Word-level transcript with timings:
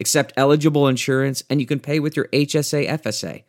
accept 0.00 0.32
eligible 0.36 0.88
insurance, 0.88 1.42
and 1.50 1.60
you 1.60 1.66
can 1.66 1.78
pay 1.80 2.00
with 2.00 2.16
your 2.16 2.26
HSA 2.28 2.88
FSA. 2.88 3.44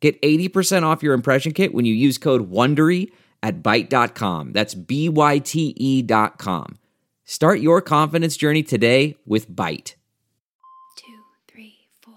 Get 0.00 0.20
80% 0.20 0.82
off 0.82 1.02
your 1.02 1.14
impression 1.14 1.52
kit 1.52 1.72
when 1.72 1.86
you 1.86 1.94
use 1.94 2.18
code 2.18 2.50
WONDERY 2.50 3.10
at 3.42 3.62
Byte.com. 3.62 4.52
That's 4.52 4.74
B-Y-T-E 4.74 6.02
dot 6.02 6.38
com. 6.38 6.78
Start 7.24 7.60
your 7.60 7.80
confidence 7.80 8.36
journey 8.36 8.62
today 8.62 9.16
with 9.26 9.50
Byte. 9.50 9.94
two, 10.96 11.18
three, 11.48 11.76
four. 12.02 12.14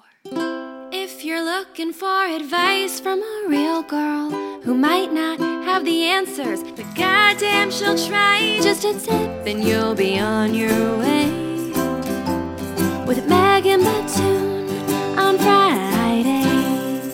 If 0.91 1.23
you're 1.23 1.43
looking 1.43 1.93
for 1.93 2.25
advice 2.25 2.99
from 2.99 3.21
a 3.21 3.45
real 3.47 3.83
girl 3.83 4.29
who 4.61 4.75
might 4.75 5.11
not 5.13 5.39
have 5.39 5.85
the 5.85 6.03
answers, 6.05 6.61
but 6.63 6.85
goddamn 6.95 7.71
she'll 7.71 7.97
try. 8.07 8.59
Just 8.61 8.83
a 8.83 8.93
tip 8.93 9.47
and 9.47 9.63
you'll 9.63 9.95
be 9.95 10.19
on 10.19 10.53
your 10.53 10.97
way. 10.99 11.48
With 13.09 13.27
Megan 13.27 13.81
Batoon 13.81 15.17
on 15.17 15.39
Fridays. 15.39 17.09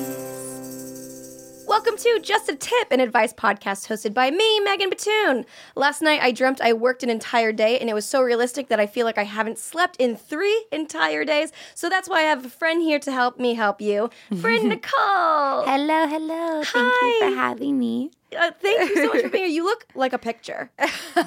Welcome 1.66 1.96
to 1.96 2.20
Just 2.22 2.50
a 2.50 2.56
Tip, 2.58 2.92
an 2.92 3.00
advice 3.00 3.32
podcast 3.32 3.88
hosted 3.88 4.14
by 4.14 4.30
me, 4.30 4.60
Megan 4.60 4.90
Batoon. 4.90 5.46
Last 5.78 6.02
night 6.02 6.20
I 6.22 6.34
dreamt 6.34 6.60
I 6.60 6.74
worked 6.74 7.04
an 7.04 7.10
entire 7.10 7.54
day 7.54 7.80
and 7.80 7.90
it 7.90 7.94
was 7.94 8.06
so 8.06 8.22
realistic 8.22 8.68
that 8.68 8.80
I 8.82 8.88
feel 8.88 9.06
like 9.06 9.18
I 9.18 9.24
haven't 9.24 9.58
slept 9.58 9.96
in 9.98 10.18
three 10.18 10.66
entire 10.70 11.24
days. 11.24 11.54
So 11.76 11.88
that's 11.90 12.10
why 12.10 12.18
I 12.18 12.24
have 12.24 12.44
a 12.44 12.50
friend 12.50 12.82
here 12.82 13.00
to 13.00 13.12
help 13.14 13.40
me 13.40 13.54
help 13.54 13.80
you, 13.80 14.10
Brinn 14.30 14.68
Nicole. 14.74 15.64
Hello, 15.64 16.08
hello. 16.08 16.62
Thank 16.62 16.76
you 16.76 17.20
Hi. 17.22 17.30
for 17.30 17.36
having 17.38 17.80
me. 17.80 18.12
Uh, 18.38 18.52
thank 18.60 18.90
you 18.90 18.96
so 18.96 19.08
much 19.14 19.22
for 19.22 19.30
being 19.30 19.46
here. 19.46 19.54
You 19.54 19.64
look 19.64 19.86
like 19.96 20.14
a 20.14 20.18
picture. 20.18 20.72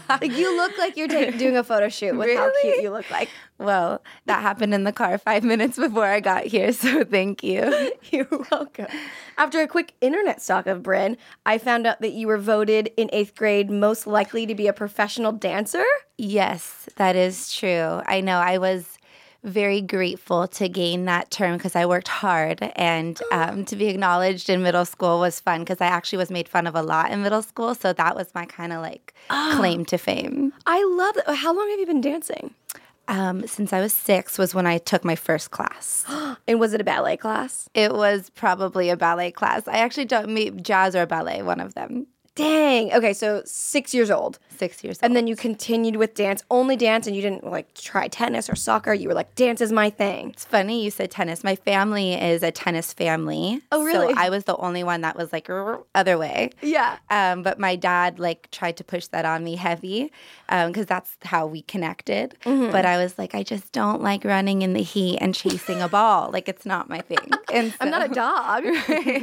like 0.08 0.32
you 0.32 0.56
look 0.56 0.76
like 0.78 0.96
you're 0.96 1.08
ta- 1.08 1.36
doing 1.36 1.56
a 1.56 1.64
photo 1.64 1.88
shoot 1.88 2.16
with 2.16 2.36
how 2.36 2.50
cute 2.62 2.82
you 2.82 2.90
look 2.90 3.10
like. 3.10 3.28
Well, 3.58 4.02
that 4.26 4.42
happened 4.42 4.74
in 4.74 4.84
the 4.84 4.92
car 4.92 5.16
five 5.18 5.42
minutes 5.42 5.76
before 5.78 6.04
I 6.04 6.20
got 6.20 6.44
here, 6.44 6.72
so 6.72 7.04
thank 7.04 7.42
you. 7.42 7.92
You're 8.10 8.28
welcome. 8.50 8.86
After 9.36 9.60
a 9.60 9.66
quick 9.66 9.94
internet 10.00 10.40
stalk 10.42 10.66
of 10.66 10.82
Brinn, 10.82 11.16
I 11.46 11.58
found 11.58 11.86
out 11.86 12.00
that 12.00 12.12
you 12.12 12.26
were 12.28 12.38
voted 12.38 12.90
in 12.96 13.08
eighth 13.12 13.34
grade 13.34 13.70
most 13.70 14.06
likely 14.06 14.46
to 14.46 14.54
be 14.54 14.66
a 14.68 14.72
professional 14.72 15.32
dancer. 15.32 15.84
Yes, 16.18 16.88
that 16.96 17.16
is 17.16 17.52
true. 17.52 18.00
I 18.06 18.20
know 18.20 18.38
I 18.38 18.58
was 18.58 18.97
very 19.44 19.80
grateful 19.80 20.48
to 20.48 20.68
gain 20.68 21.04
that 21.04 21.30
term 21.30 21.56
because 21.56 21.76
I 21.76 21.86
worked 21.86 22.08
hard 22.08 22.62
and 22.76 23.20
um, 23.30 23.64
to 23.66 23.76
be 23.76 23.86
acknowledged 23.86 24.50
in 24.50 24.62
middle 24.62 24.84
school 24.84 25.20
was 25.20 25.40
fun 25.40 25.60
because 25.60 25.80
I 25.80 25.86
actually 25.86 26.18
was 26.18 26.30
made 26.30 26.48
fun 26.48 26.66
of 26.66 26.74
a 26.74 26.82
lot 26.82 27.12
in 27.12 27.22
middle 27.22 27.42
school. 27.42 27.74
So 27.74 27.92
that 27.92 28.16
was 28.16 28.34
my 28.34 28.46
kind 28.46 28.72
of 28.72 28.82
like 28.82 29.14
claim 29.28 29.84
to 29.86 29.98
fame. 29.98 30.52
I 30.66 30.84
love 30.84 31.16
it. 31.16 31.36
How 31.36 31.54
long 31.54 31.70
have 31.70 31.78
you 31.78 31.86
been 31.86 32.00
dancing? 32.00 32.54
Um, 33.06 33.46
since 33.46 33.72
I 33.72 33.80
was 33.80 33.94
six 33.94 34.36
was 34.36 34.54
when 34.54 34.66
I 34.66 34.76
took 34.78 35.04
my 35.04 35.16
first 35.16 35.50
class. 35.50 36.04
And 36.46 36.58
was 36.58 36.72
it 36.72 36.80
a 36.80 36.84
ballet 36.84 37.18
class? 37.18 37.68
It 37.74 37.92
was 37.92 38.30
probably 38.30 38.88
a 38.88 38.96
ballet 38.96 39.30
class. 39.30 39.68
I 39.68 39.78
actually 39.78 40.06
don't 40.06 40.30
meet 40.30 40.62
jazz 40.62 40.96
or 40.96 41.04
ballet, 41.04 41.42
one 41.42 41.60
of 41.60 41.74
them. 41.74 42.06
Dang. 42.34 42.92
Okay, 42.94 43.12
so 43.12 43.42
six 43.44 43.92
years 43.92 44.10
old. 44.10 44.38
Six 44.58 44.82
years 44.84 44.98
And 45.00 45.10
old. 45.12 45.16
then 45.16 45.26
you 45.26 45.36
continued 45.36 45.96
with 45.96 46.14
dance, 46.14 46.42
only 46.50 46.76
dance, 46.76 47.06
and 47.06 47.14
you 47.14 47.22
didn't 47.22 47.44
like 47.44 47.72
try 47.74 48.08
tennis 48.08 48.50
or 48.50 48.56
soccer. 48.56 48.92
You 48.92 49.08
were 49.08 49.14
like, 49.14 49.34
dance 49.34 49.60
is 49.60 49.70
my 49.72 49.88
thing. 49.90 50.30
It's 50.30 50.44
funny 50.44 50.82
you 50.84 50.90
said 50.90 51.10
tennis. 51.10 51.44
My 51.44 51.56
family 51.56 52.14
is 52.14 52.42
a 52.42 52.50
tennis 52.50 52.92
family. 52.92 53.60
Oh, 53.72 53.84
really? 53.84 54.12
So 54.14 54.18
I 54.20 54.30
was 54.30 54.44
the 54.44 54.56
only 54.56 54.82
one 54.84 55.02
that 55.02 55.16
was 55.16 55.32
like 55.32 55.48
other 55.94 56.18
way. 56.18 56.50
Yeah. 56.62 56.98
Um, 57.10 57.42
but 57.42 57.58
my 57.58 57.76
dad 57.76 58.18
like 58.18 58.50
tried 58.50 58.76
to 58.78 58.84
push 58.84 59.06
that 59.08 59.24
on 59.24 59.44
me 59.44 59.56
heavy 59.56 60.12
because 60.48 60.86
that's 60.86 61.16
how 61.22 61.46
we 61.46 61.62
connected. 61.62 62.34
Mm-hmm. 62.44 62.72
But 62.72 62.84
I 62.84 62.96
was 62.96 63.18
like, 63.18 63.34
I 63.34 63.42
just 63.42 63.72
don't 63.72 64.02
like 64.02 64.24
running 64.24 64.62
in 64.62 64.72
the 64.72 64.82
heat 64.82 65.18
and 65.20 65.34
chasing 65.34 65.80
a 65.80 65.88
ball. 65.88 66.30
Like 66.32 66.48
it's 66.48 66.66
not 66.66 66.88
my 66.88 67.00
thing. 67.00 67.18
And 67.50 67.72
I'm 67.80 67.88
not 67.90 68.02
a 68.04 68.08
so- 68.08 68.14
dog. 68.14 68.62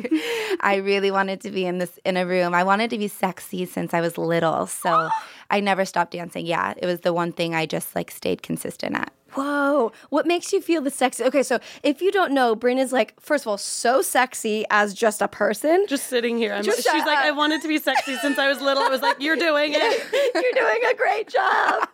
I 0.62 0.82
really 0.84 1.12
wanted 1.12 1.42
to 1.42 1.52
be 1.52 1.66
in 1.66 1.78
this 1.78 2.00
in 2.04 2.18
a 2.18 2.26
room. 2.26 2.54
I 2.54 2.64
wanted 2.64 2.90
to 2.90 2.98
be 2.98 3.08
sexy 3.08 3.66
since 3.66 3.94
I 3.94 4.02
was 4.02 4.18
little, 4.18 4.66
so 4.68 5.10
I 5.50 5.60
never 5.60 5.86
stopped 5.86 6.12
dancing. 6.12 6.46
Yeah, 6.46 6.74
it 6.78 6.86
was 6.86 7.02
the 7.02 7.14
one 7.14 7.32
thing 7.32 7.54
I 7.56 7.66
just 7.66 7.96
like 7.96 8.12
stayed 8.12 8.42
consistent 8.44 8.96
at. 8.96 9.12
Whoa. 9.34 9.92
What 10.12 10.26
makes 10.26 10.54
you 10.54 10.62
feel 10.62 10.82
the 10.82 10.90
sexy? 10.90 11.22
Okay, 11.26 11.44
so 11.44 11.60
if 11.84 12.02
you 12.02 12.10
don't 12.10 12.32
know, 12.32 12.56
Brinn 12.56 12.78
is 12.78 12.94
like, 12.94 13.20
first 13.20 13.44
of 13.44 13.50
all, 13.50 13.58
so 13.58 14.02
sexy 14.02 14.64
as 14.70 14.94
just 14.94 15.22
a 15.22 15.28
person. 15.28 15.86
just 15.90 16.08
sitting 16.08 16.38
here. 16.38 16.54
I'm, 16.54 16.64
Just 16.64 16.78
she's 16.78 16.86
shut 16.86 17.06
like, 17.06 17.18
up. 17.18 17.26
I 17.26 17.32
wanted 17.32 17.62
to 17.64 17.68
be 17.68 17.78
sexy 17.78 18.16
since 18.18 18.38
I 18.40 18.48
was 18.48 18.62
little. 18.62 18.82
I 18.84 18.88
was 18.88 19.02
like, 19.02 19.20
you're 19.20 19.36
doing 19.36 19.74
it. 19.76 20.34
You're 20.36 20.54
doing 20.64 20.82
a 20.90 20.96
great 20.96 21.28
job. 21.28 21.90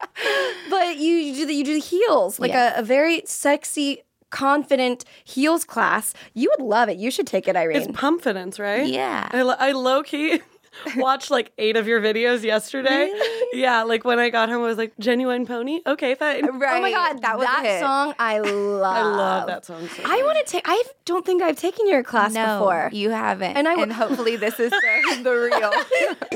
but 0.69 0.97
you, 0.97 1.13
you 1.15 1.35
do 1.35 1.45
the 1.47 1.53
you 1.55 1.63
do 1.63 1.73
the 1.73 1.79
heels, 1.79 2.39
like 2.39 2.51
Yes. 2.51 2.77
a, 2.77 2.81
a 2.81 2.83
very 2.83 3.23
sexy, 3.25 4.03
confident 4.29 5.03
heels 5.23 5.63
class. 5.65 6.13
You 6.35 6.51
would 6.57 6.63
love 6.65 6.89
it. 6.89 6.97
You 6.97 7.09
should 7.11 7.27
take 7.27 7.47
it, 7.47 7.55
Irene. 7.55 7.77
It's 7.77 7.87
pumpfidence, 7.87 8.59
right? 8.59 8.87
Yeah. 8.87 9.29
I, 9.31 9.41
lo- 9.41 9.55
I 9.59 9.71
low 9.71 10.03
key 10.03 10.41
watched 10.97 11.29
like 11.31 11.51
eight 11.57 11.75
of 11.77 11.87
your 11.87 12.01
videos 12.01 12.43
yesterday. 12.43 13.11
Yeah, 13.53 13.83
like 13.83 14.05
when 14.05 14.19
I 14.19 14.29
got 14.29 14.49
home, 14.49 14.63
I 14.63 14.67
was 14.67 14.77
like, 14.77 14.93
genuine 14.99 15.45
pony? 15.45 15.81
Okay, 15.85 16.15
fine. 16.15 16.45
Right. 16.59 16.77
Oh 16.77 16.81
my 16.81 16.91
god, 16.91 17.21
that 17.21 17.37
was 17.37 17.45
that 17.47 17.63
hit. 17.65 17.79
song 17.81 18.13
I 18.19 18.39
love. 18.39 18.95
I 18.95 19.01
love 19.01 19.47
that 19.47 19.65
song 19.65 19.87
so 19.87 20.03
I 20.05 20.17
want 20.23 20.37
to 20.45 20.51
take. 20.51 20.63
I 20.65 20.81
don't 21.05 21.25
think 21.25 21.41
I've 21.41 21.57
taken 21.57 21.87
your 21.87 22.03
class 22.03 22.33
No, 22.33 22.59
before. 22.59 22.89
you 22.93 23.09
haven't. 23.09 23.57
And 23.57 23.67
I 23.67 23.73
And, 23.81 23.91
hopefully 23.91 24.35
this 24.37 24.59
is 24.59 24.69
the, 24.71 25.19
the 25.23 25.31
real. 25.31 25.71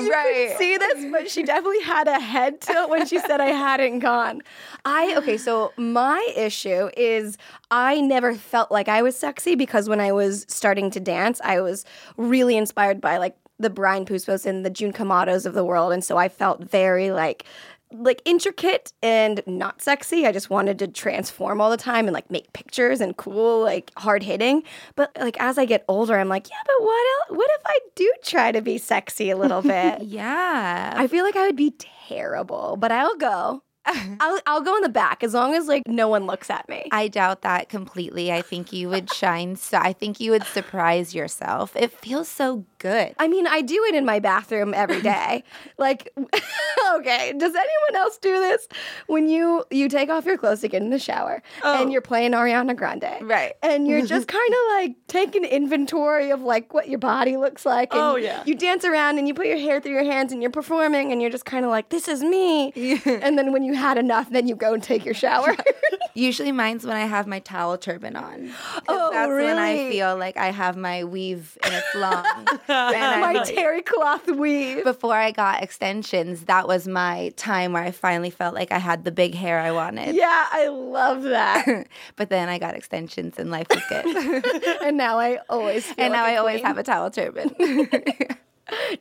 you 0.04 0.12
right. 0.12 0.50
could 0.50 0.58
see 0.58 0.78
this, 0.78 1.06
but 1.12 1.30
she 1.30 1.44
definitely 1.44 1.82
had 1.82 2.08
a 2.08 2.20
head 2.20 2.60
tilt 2.62 2.90
when 2.90 3.06
she 3.06 3.20
said 3.20 3.40
I 3.40 3.48
hadn't 3.48 4.00
gone. 4.00 4.42
I 4.84 5.16
okay, 5.18 5.38
so 5.38 5.72
my 5.78 6.28
issue 6.36 6.90
is 6.98 7.38
I 7.72 8.02
never 8.02 8.36
felt 8.36 8.72
like 8.72 8.88
I 8.90 9.02
was 9.02 9.16
sexy 9.18 9.56
because 9.56 9.88
when 9.90 10.00
I 10.00 10.12
was 10.12 10.46
starting 10.50 10.92
to 10.92 11.00
dance, 11.00 11.40
I 11.44 11.62
was 11.62 11.86
really 12.18 12.58
inspired 12.58 13.00
by 13.02 13.18
like 13.18 13.36
the 13.60 13.70
Brian 13.70 14.06
Puspos 14.06 14.46
and 14.46 14.66
the 14.66 14.70
June 14.70 14.94
Kamados 14.94 15.46
of 15.46 15.54
the 15.54 15.66
world, 15.66 15.94
and 15.94 16.04
so 16.04 16.18
I 16.18 16.30
felt 16.30 16.64
very 16.64 17.12
like 17.12 17.46
like 17.92 18.22
intricate 18.26 18.94
and 19.02 19.42
not 19.46 19.82
sexy. 19.82 20.26
I 20.26 20.32
just 20.32 20.50
wanted 20.50 20.80
to 20.80 20.88
transform 20.88 21.62
all 21.62 21.70
the 21.70 21.78
time 21.78 22.08
and 22.08 22.14
like 22.14 22.30
make 22.30 22.52
pictures 22.54 23.00
and 23.00 23.16
cool, 23.16 23.62
like 23.62 23.92
hard 23.98 24.24
hitting. 24.24 24.64
But 24.96 25.12
like 25.20 25.40
as 25.40 25.58
I 25.58 25.66
get 25.66 25.86
older, 25.88 26.18
I'm 26.18 26.30
like, 26.30 26.50
yeah, 26.50 26.62
but 26.66 26.84
what 26.84 27.08
else? 27.30 27.38
What 27.38 27.50
if 27.54 27.62
I 27.66 27.80
do 27.96 28.12
try 28.24 28.52
to 28.52 28.62
be 28.62 28.78
sexy 28.78 29.30
a 29.30 29.38
little 29.38 29.62
bit? 29.62 30.02
Yeah. 30.02 30.94
I 30.96 31.08
feel 31.08 31.24
like 31.24 31.36
I 31.36 31.46
would 31.46 31.56
be 31.56 31.76
terrible, 32.08 32.76
but 32.78 32.92
I'll 32.92 33.16
go. 33.16 33.62
I'll, 34.20 34.40
I'll 34.46 34.62
go 34.62 34.76
in 34.76 34.82
the 34.82 34.90
back 34.90 35.24
as 35.24 35.34
long 35.34 35.54
as 35.56 35.68
like 35.68 35.84
no 35.88 36.08
one 36.08 36.26
looks 36.26 36.50
at 36.50 36.68
me. 36.70 36.88
I 36.92 37.08
doubt 37.08 37.42
that 37.44 37.70
completely. 37.70 38.32
I 38.32 38.42
think 38.42 38.74
you 38.74 38.90
would 38.90 39.12
shine. 39.14 39.56
So 39.56 39.78
I 39.78 39.94
think 39.94 40.20
you 40.20 40.32
would 40.32 40.44
surprise 40.44 41.14
yourself. 41.16 41.76
It 41.76 41.92
feels 41.92 42.28
so 42.28 42.66
good. 42.80 43.14
I 43.20 43.28
mean, 43.28 43.48
I 43.48 43.62
do 43.62 43.84
it 43.90 43.96
in 43.96 44.06
my 44.06 44.20
bathroom 44.20 44.74
every 44.74 45.02
day. 45.02 45.44
like, 45.78 46.10
okay, 46.96 47.34
does 47.38 47.54
anyone 47.56 47.96
else 47.96 48.18
do 48.18 48.32
this? 48.40 48.68
When 49.08 49.28
you 49.30 49.64
you 49.72 49.90
take 49.90 50.10
off 50.10 50.26
your 50.26 50.38
clothes 50.38 50.62
to 50.62 50.68
get 50.68 50.82
in 50.82 50.90
the 50.90 51.00
shower 51.00 51.42
Oh. 51.64 51.82
and 51.82 51.92
you're 51.92 52.02
playing 52.02 52.32
Ariana 52.32 52.76
Grande, 52.76 53.06
Right. 53.22 53.54
And 53.64 53.88
you're 53.88 54.06
just 54.06 54.28
kind 54.28 54.54
of 54.54 54.60
like 54.76 54.96
taking 55.08 55.44
inventory 55.44 56.32
of 56.32 56.42
like 56.42 56.74
what 56.74 56.90
your 56.90 57.00
body 57.00 57.38
looks 57.38 57.66
like. 57.66 57.94
And 57.94 58.02
Oh, 58.02 58.16
yeah. 58.16 58.44
You 58.46 58.56
dance 58.56 58.86
around 58.86 59.18
and 59.18 59.28
you 59.28 59.34
put 59.34 59.48
your 59.48 59.58
hair 59.58 59.80
through 59.82 59.94
your 59.94 60.04
hands 60.04 60.32
and 60.32 60.42
you're 60.42 60.52
performing 60.52 61.12
and 61.12 61.22
you're 61.22 61.32
just 61.32 61.46
kind 61.46 61.66
of 61.66 61.72
like, 61.72 61.90
this 61.90 62.08
is 62.08 62.22
me. 62.24 62.72
and 63.06 63.38
then 63.38 63.52
when 63.52 63.64
you 63.64 63.74
had 63.76 63.98
enough, 63.98 64.30
then 64.30 64.48
you 64.48 64.56
go 64.56 64.74
and 64.74 64.82
take 64.82 65.06
your 65.06 65.14
shower. 65.14 65.56
Usually 66.14 66.52
mine's 66.52 66.86
when 66.86 66.96
I 66.96 67.06
have 67.06 67.28
my 67.28 67.40
towel 67.40 67.78
turban 67.78 68.16
on. 68.16 68.52
Oh, 68.88 69.10
that's 69.12 69.30
when 69.30 69.58
I 69.58 69.74
really? 69.74 69.92
feel 69.92 70.16
like 70.18 70.38
I 70.38 70.52
have 70.52 70.78
my 70.78 71.04
weave 71.04 71.58
and 71.64 71.74
it's 71.74 71.96
long. 71.96 72.26
and 72.68 73.22
my 73.22 73.34
like- 73.34 73.54
terry 73.54 73.82
cloth 73.82 74.28
weave. 74.28 74.84
before 74.84 75.16
I 75.16 75.32
got 75.32 75.64
extensions, 75.64 76.44
that 76.46 76.68
was 76.68 76.88
my 76.88 77.34
time 77.36 77.74
where 77.74 77.84
I 77.84 77.92
finally 77.92 78.30
felt 78.30 78.54
like 78.56 78.72
I 78.72 78.78
had 78.80 79.04
the 79.04 79.12
big 79.12 79.34
hair 79.36 79.60
I 79.60 79.72
wanted. 79.72 80.16
Yeah, 80.16 80.46
I 80.52 80.68
love 80.68 81.24
that. 81.24 81.88
But 82.16 82.30
then 82.30 82.48
I 82.50 82.58
got 82.60 82.76
extensions 82.76 83.38
and 83.38 83.50
life 83.52 83.68
was 83.70 83.82
good. 83.90 84.46
and 84.84 84.98
now 84.98 85.18
I 85.20 85.40
always 85.50 85.86
feel 85.86 85.96
and 86.06 86.14
now 86.14 86.24
like 86.24 86.32
I 86.34 86.36
a 86.36 86.40
always 86.40 86.62
have 86.62 86.78
a 86.78 86.84
towel 86.84 87.10
turban. 87.12 87.56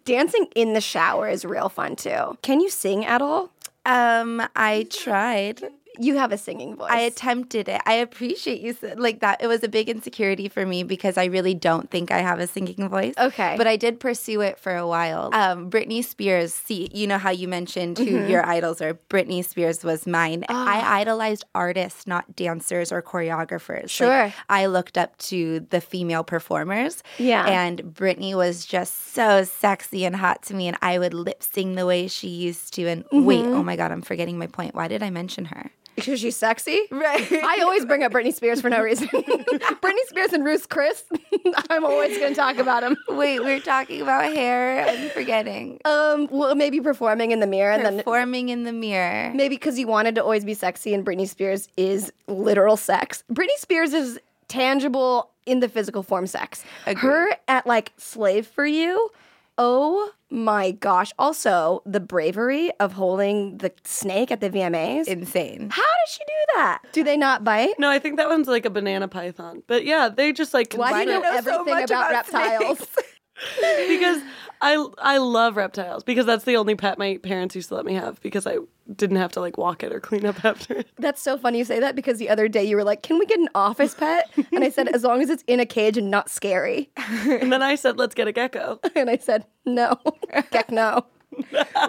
dancing 0.04 0.46
in 0.54 0.74
the 0.74 0.80
shower 0.80 1.28
is 1.28 1.44
real 1.44 1.68
fun 1.68 1.96
too. 1.96 2.36
Can 2.42 2.60
you 2.60 2.70
sing 2.70 3.04
at 3.04 3.22
all? 3.22 3.50
Um, 3.86 4.42
I 4.56 4.86
tried. 4.90 5.62
You 5.99 6.17
have 6.17 6.32
a 6.32 6.38
singing 6.38 6.76
voice. 6.76 6.91
I 6.91 7.00
attempted 7.00 7.69
it. 7.69 7.81
I 7.87 7.94
appreciate 7.94 8.61
you 8.61 8.73
said 8.73 8.99
like 8.99 9.20
that. 9.20 9.43
It 9.43 9.46
was 9.46 9.62
a 9.62 9.69
big 9.69 9.88
insecurity 9.88 10.49
for 10.49 10.67
me 10.67 10.82
because 10.82 11.17
I 11.17 11.26
really 11.26 11.55
don't 11.55 11.91
think 11.91 12.11
I 12.11 12.19
have 12.19 12.38
a 12.38 12.46
singing 12.46 12.88
voice. 12.88 13.14
Okay. 13.19 13.55
But 13.56 13.67
I 13.67 13.76
did 13.76 14.00
pursue 14.00 14.41
it 14.41 14.58
for 14.58 14.75
a 14.75 14.87
while. 14.87 15.31
Um, 15.32 15.70
Britney 15.70 16.05
Spears, 16.05 16.52
see, 16.55 16.91
you 16.93 17.06
know 17.06 17.19
how 17.19 17.31
you 17.31 17.49
mentioned 17.49 17.99
who 17.99 18.05
mm-hmm. 18.05 18.31
your 18.31 18.44
idols 18.46 18.81
are. 18.81 18.94
Britney 19.08 19.44
Spears 19.44 19.85
was 19.85 20.06
mine. 20.06 20.44
I 20.49 20.81
ah. 20.81 20.94
idolized 20.94 21.44
artists, 21.55 22.06
not 22.06 22.35
dancers 22.35 22.91
or 22.93 23.02
choreographers. 23.02 23.82
Like, 23.82 23.91
Sure. 23.91 24.35
I 24.49 24.67
looked 24.67 24.99
up 24.99 25.17
to 25.19 25.61
the 25.70 25.81
female 25.81 26.25
performers. 26.25 27.02
Yeah. 27.19 27.46
And 27.46 27.82
Britney 27.82 28.35
was 28.35 28.67
just 28.67 29.14
so 29.14 29.44
sexy 29.44 30.05
and 30.05 30.17
hot 30.17 30.43
to 30.44 30.55
me, 30.55 30.69
and 30.69 30.76
I 30.82 30.99
would 30.99 31.14
lip 31.14 31.43
sing 31.43 31.75
the 31.75 31.87
way 31.87 32.08
she 32.08 32.29
used 32.29 32.75
to. 32.75 32.87
And 32.88 33.05
wait, 33.12 33.44
mm-hmm. 33.44 33.55
oh 33.55 33.62
my 33.62 33.76
God, 33.76 33.93
I'm 33.93 34.02
forgetting 34.02 34.38
my 34.38 34.46
point. 34.46 34.75
Why 34.75 34.88
did 34.88 35.02
I 35.02 35.11
mention 35.11 35.46
her? 35.46 35.70
Because 35.96 36.20
she's 36.20 36.37
sexy. 36.37 36.81
Right. 36.91 37.31
I 37.32 37.61
always 37.62 37.85
bring 37.85 38.02
up 38.02 38.12
Britney 38.12 38.32
Spears 38.32 38.61
for 38.61 38.69
no 38.70 38.81
reason. 38.82 39.08
Britney 39.08 40.05
Spears 40.08 40.32
and 40.32 40.44
Ruth 40.44 40.69
Chris. 40.69 41.05
I'm 41.70 41.85
always 41.85 42.19
going 42.19 42.32
to 42.32 42.37
talk 42.37 42.58
about 42.58 42.82
them. 42.82 42.96
Wait, 43.08 43.41
we 43.41 43.52
are 43.52 43.61
talking 43.61 44.02
about 44.02 44.25
hair. 44.32 44.87
I'm 44.88 45.11
forgetting. 45.11 45.81
Um, 45.85 46.29
well, 46.31 46.55
maybe 46.55 46.81
performing 46.81 47.31
in 47.31 47.41
the 47.41 47.46
mirror, 47.46 47.73
and 47.73 47.85
then 47.85 47.96
Performing 47.99 48.49
in 48.49 48.64
the 48.64 48.73
mirror. 48.73 49.32
maybe 49.35 49.56
because 49.56 49.79
you 49.79 49.87
wanted 49.87 50.14
to 50.17 50.23
always 50.23 50.44
be 50.44 50.55
sexy, 50.55 50.94
and 50.94 51.05
Britney 51.05 51.29
Spears 51.29 51.69
is 51.76 52.12
literal 52.26 52.76
sex. 52.76 53.23
Britney 53.32 53.56
Spears 53.58 53.93
is 53.93 54.19
tangible 54.49 55.31
in 55.46 55.61
the 55.61 55.69
physical 55.69 56.02
form 56.02 56.26
sex. 56.26 56.64
Her 56.87 57.29
at 57.49 57.67
like 57.67 57.93
slave 57.96 58.46
for 58.46 58.67
you. 58.67 59.11
Oh 59.58 60.11
my 60.34 60.72
gosh! 60.72 61.12
Also, 61.19 61.82
the 61.86 62.00
bravery 62.00 62.72
of 62.81 62.92
holding 62.92 63.58
the 63.58 63.72
snake 63.84 64.31
at 64.31 64.40
the 64.40 64.50
VMAs. 64.50 65.06
Insane. 65.06 65.70
How 65.70 65.82
does 65.82 66.12
she 66.12 66.19
do 66.26 66.32
that? 66.56 66.82
Do 66.92 67.04
they 67.04 67.16
not 67.16 67.44
bite? 67.44 67.75
No, 67.78 67.88
I 67.88 67.98
think 67.98 68.16
that 68.16 68.28
one's 68.28 68.48
like 68.48 68.66
a 68.66 68.70
banana 68.70 69.08
python. 69.08 69.62
But 69.66 69.84
yeah, 69.84 70.08
they 70.08 70.32
just 70.32 70.52
like 70.52 70.75
Why 70.75 71.04
do 71.04 71.10
you 71.10 71.20
know 71.20 71.22
so 71.22 71.36
everything 71.36 71.64
much 71.66 71.90
about, 71.90 72.10
about 72.10 72.32
reptiles? 72.32 72.86
because 73.88 74.23
I 74.61 74.87
I 74.99 75.19
love 75.19 75.56
reptiles 75.56 76.05
because 76.05 76.26
that's 76.26 76.44
the 76.44 76.56
only 76.56 76.75
pet 76.75 76.99
my 76.99 77.19
parents 77.19 77.55
used 77.55 77.69
to 77.69 77.75
let 77.75 77.85
me 77.85 77.94
have 77.94 78.20
because 78.23 78.46
I 78.46 78.58
didn't 78.96 79.17
have 79.17 79.32
to 79.32 79.41
like 79.41 79.58
walk 79.58 79.82
it 79.82 79.93
or 79.93 80.00
clean 80.00 80.25
up 80.25 80.44
after 80.44 80.79
it. 80.79 80.88
That's 80.99 81.20
so 81.20 81.37
funny 81.37 81.58
you 81.58 81.64
say 81.64 81.81
that 81.81 81.94
because 81.94 82.19
the 82.19 82.31
other 82.31 82.49
day 82.49 82.64
you 82.64 82.76
were 82.76 82.85
like, 82.85 83.02
"Can 83.02 83.19
we 83.19 83.26
get 83.26 83.38
an 83.38 83.49
office 83.55 83.94
pet?" 83.94 84.31
And 84.52 84.64
I 84.64 84.70
said, 84.70 84.88
"As 84.88 85.05
long 85.05 85.20
as 85.20 85.31
it's 85.31 85.44
in 85.46 85.61
a 85.61 85.67
cage 85.67 85.99
and 85.99 86.11
not 86.11 86.31
scary." 86.31 86.91
And 87.25 87.52
then 87.52 87.62
I 87.62 87.75
said, 87.75 87.99
"Let's 87.99 88.14
get 88.14 88.29
a 88.29 88.32
gecko." 88.32 88.81
And 88.94 89.11
I 89.11 89.19
said, 89.19 89.44
"No, 89.64 89.99
heck 90.31 90.70
no." 90.70 91.05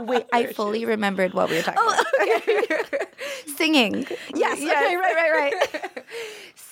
Wait, 0.02 0.26
I 0.34 0.48
fully 0.48 0.86
remembered 0.86 1.34
what 1.34 1.50
we 1.50 1.58
were 1.58 1.62
talking 1.62 1.80
oh, 1.82 2.04
about. 2.90 3.08
Singing. 3.56 4.08
Yes. 4.34 4.58
Okay. 4.58 4.96
Right. 4.96 5.32
Right. 5.32 5.54
Right. 5.54 6.06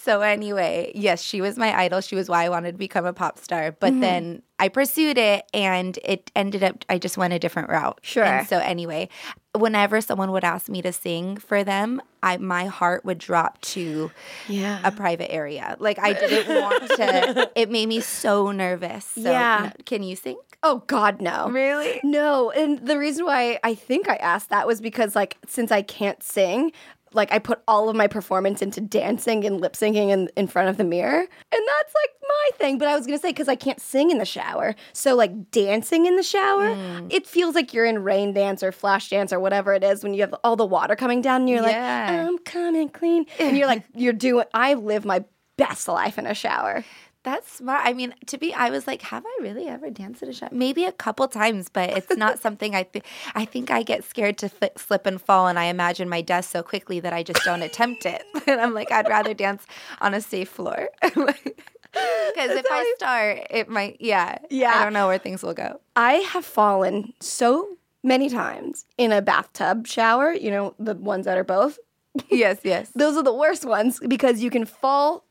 So 0.04 0.20
anyway, 0.22 0.92
yes, 0.96 1.22
she 1.22 1.40
was 1.40 1.58
my 1.58 1.74
idol. 1.78 2.02
She 2.02 2.16
was 2.16 2.28
why 2.28 2.44
I 2.44 2.50
wanted 2.50 2.74
to 2.74 2.78
become 2.78 3.06
a 3.06 3.14
pop 3.14 3.40
star. 3.40 3.72
But 3.72 3.92
Mm-hmm. 3.94 4.02
then 4.02 4.44
I 4.60 4.68
pursued 4.70 5.18
it 5.18 5.46
and 5.54 5.98
it 6.04 6.30
ended 6.36 6.64
up 6.64 6.84
I 6.90 6.98
just 6.98 7.18
went 7.18 7.34
a 7.34 7.40
different 7.40 7.70
route. 7.70 8.00
Sure. 8.02 8.24
And 8.24 8.48
so 8.48 8.58
anyway, 8.60 9.08
whenever 9.56 10.02
someone 10.02 10.32
would 10.32 10.44
ask 10.44 10.68
me 10.70 10.82
to 10.82 10.92
sing 10.92 11.38
for 11.38 11.64
them, 11.64 12.02
I 12.22 12.38
my 12.38 12.66
heart 12.66 13.06
would 13.06 13.18
drop 13.18 13.62
to 13.62 14.12
Yeah. 14.48 14.82
a 14.84 14.92
private 14.92 15.32
area. 15.32 15.76
Like 15.80 16.00
I 16.00 16.14
didn't 16.14 16.48
want 16.48 16.88
to 16.98 17.52
it 17.56 17.70
made 17.70 17.88
me 17.88 18.02
so 18.02 18.52
nervous. 18.52 19.06
So 19.06 19.32
Yeah. 19.32 19.72
can 19.86 20.04
you 20.04 20.16
sing? 20.16 20.38
Oh 20.66 20.82
God, 20.88 21.22
no. 21.22 21.50
Really? 21.50 22.00
No, 22.06 22.50
and 22.52 22.80
the 22.88 22.98
reason 22.98 23.26
why 23.26 23.60
I 23.66 23.76
think 23.76 24.08
I 24.08 24.16
asked 24.16 24.50
that 24.50 24.66
was 24.66 24.80
because 24.80 25.14
like 25.14 25.38
since 25.46 25.72
I 25.74 25.82
can't 25.82 26.24
sing, 26.24 26.72
like 27.14 27.32
I 27.32 27.40
put 27.40 27.62
all 27.68 27.90
of 27.90 27.96
my 27.96 28.08
performance 28.08 28.62
into 28.62 28.82
dancing 28.82 29.46
and 29.46 29.60
lip 29.62 29.74
syncing 29.74 30.10
in, 30.10 30.30
in 30.36 30.48
front 30.48 30.70
of 30.70 30.78
the 30.78 30.84
mirror. 30.84 31.20
And 31.20 31.28
that's 31.52 31.94
like 31.96 32.10
my 32.22 32.58
thing. 32.58 32.78
But 32.78 32.88
I 32.88 32.96
was 32.96 33.06
gonna 33.06 33.20
say 33.20 33.30
because 33.30 33.48
I 33.48 33.56
can't 33.56 33.80
sing 33.80 34.12
in 34.12 34.18
the 34.18 34.26
shower. 34.26 34.76
So 34.94 35.16
like 35.16 35.52
dancing 35.52 36.06
in 36.06 36.16
the 36.16 36.24
shower, 36.24 36.70
mm. 36.76 37.12
it 37.14 37.28
feels 37.28 37.56
like 37.56 37.74
you're 37.74 37.86
in 37.86 38.04
rain 38.04 38.34
dance 38.34 38.64
or 38.64 38.72
flash 38.72 39.10
dance 39.10 39.32
or 39.34 39.40
whatever 39.40 39.74
it 39.74 39.84
is 39.84 40.04
when 40.04 40.14
you 40.14 40.22
have 40.22 40.34
all 40.44 40.56
the 40.56 40.66
water 40.66 40.96
coming 40.96 41.22
down 41.22 41.42
and 41.42 41.50
you're 41.50 41.62
Yeah. 41.68 42.08
like, 42.10 42.28
I'm 42.28 42.38
coming 42.40 42.90
clean. 42.90 43.26
And 43.40 43.58
you're 43.58 43.68
like, 43.68 43.84
you're 43.94 44.14
doing 44.14 44.46
I 44.54 44.74
live 44.74 45.06
my 45.06 45.24
best 45.58 45.88
life 45.88 46.18
in 46.18 46.26
a 46.26 46.34
shower. 46.34 46.84
That's 47.24 47.50
smart. 47.52 47.82
I 47.86 47.94
mean, 47.94 48.14
to 48.28 48.38
be, 48.38 48.54
I 48.54 48.70
was 48.70 48.86
like, 48.86 49.02
have 49.04 49.26
I 49.26 49.38
really 49.42 49.68
ever 49.68 49.90
danced 49.90 50.22
at 50.24 50.30
a 50.30 50.34
show? 50.34 50.50
Maybe 50.52 50.84
a 50.84 50.92
couple 50.92 51.28
times, 51.30 51.70
but 51.70 51.90
it's 51.90 52.18
not 52.18 52.40
something 52.40 52.76
I 52.76 52.84
think. 52.84 53.06
I 53.34 53.46
think 53.46 53.72
I 53.72 53.82
get 53.82 54.04
scared 54.04 54.38
to 54.40 54.50
slip 54.78 55.06
and 55.06 55.22
fall, 55.22 55.48
and 55.48 55.58
I 55.58 55.66
imagine 55.66 56.10
my 56.10 56.22
death 56.22 56.46
so 56.46 56.62
quickly 56.62 57.00
that 57.00 57.14
I 57.14 57.24
just 57.24 57.44
don't 57.44 57.62
attempt 57.62 58.06
it. 58.06 58.24
And 58.48 58.60
I'm 58.60 58.74
like, 58.74 58.92
I'd 58.92 59.08
rather 59.08 59.34
dance 59.34 59.66
on 60.02 60.14
a 60.14 60.22
safe 60.22 60.50
floor. 60.50 60.90
Because 61.94 62.58
if 62.58 62.66
I 62.72 62.94
start, 62.98 63.48
it 63.52 63.70
might, 63.70 63.98
yeah, 64.00 64.40
Yeah. 64.50 64.74
I 64.80 64.84
don't 64.84 64.94
know 64.94 65.06
where 65.06 65.20
things 65.20 65.44
will 65.44 65.54
go. 65.54 65.80
I 65.96 66.14
have 66.16 66.44
fallen 66.44 67.14
so 67.20 67.78
many 68.04 68.30
times 68.30 68.86
in 68.98 69.12
a 69.12 69.22
bathtub 69.22 69.86
shower, 69.86 70.34
you 70.34 70.50
know, 70.50 70.74
the 70.80 70.96
ones 70.96 71.26
that 71.26 71.38
are 71.38 71.44
both. 71.44 71.78
Yes, 72.30 72.58
yes. 72.64 72.90
Those 72.96 73.16
are 73.16 73.24
the 73.24 73.34
worst 73.34 73.64
ones 73.64 74.00
because 74.08 74.42
you 74.42 74.50
can 74.50 74.66
fall 74.66 75.26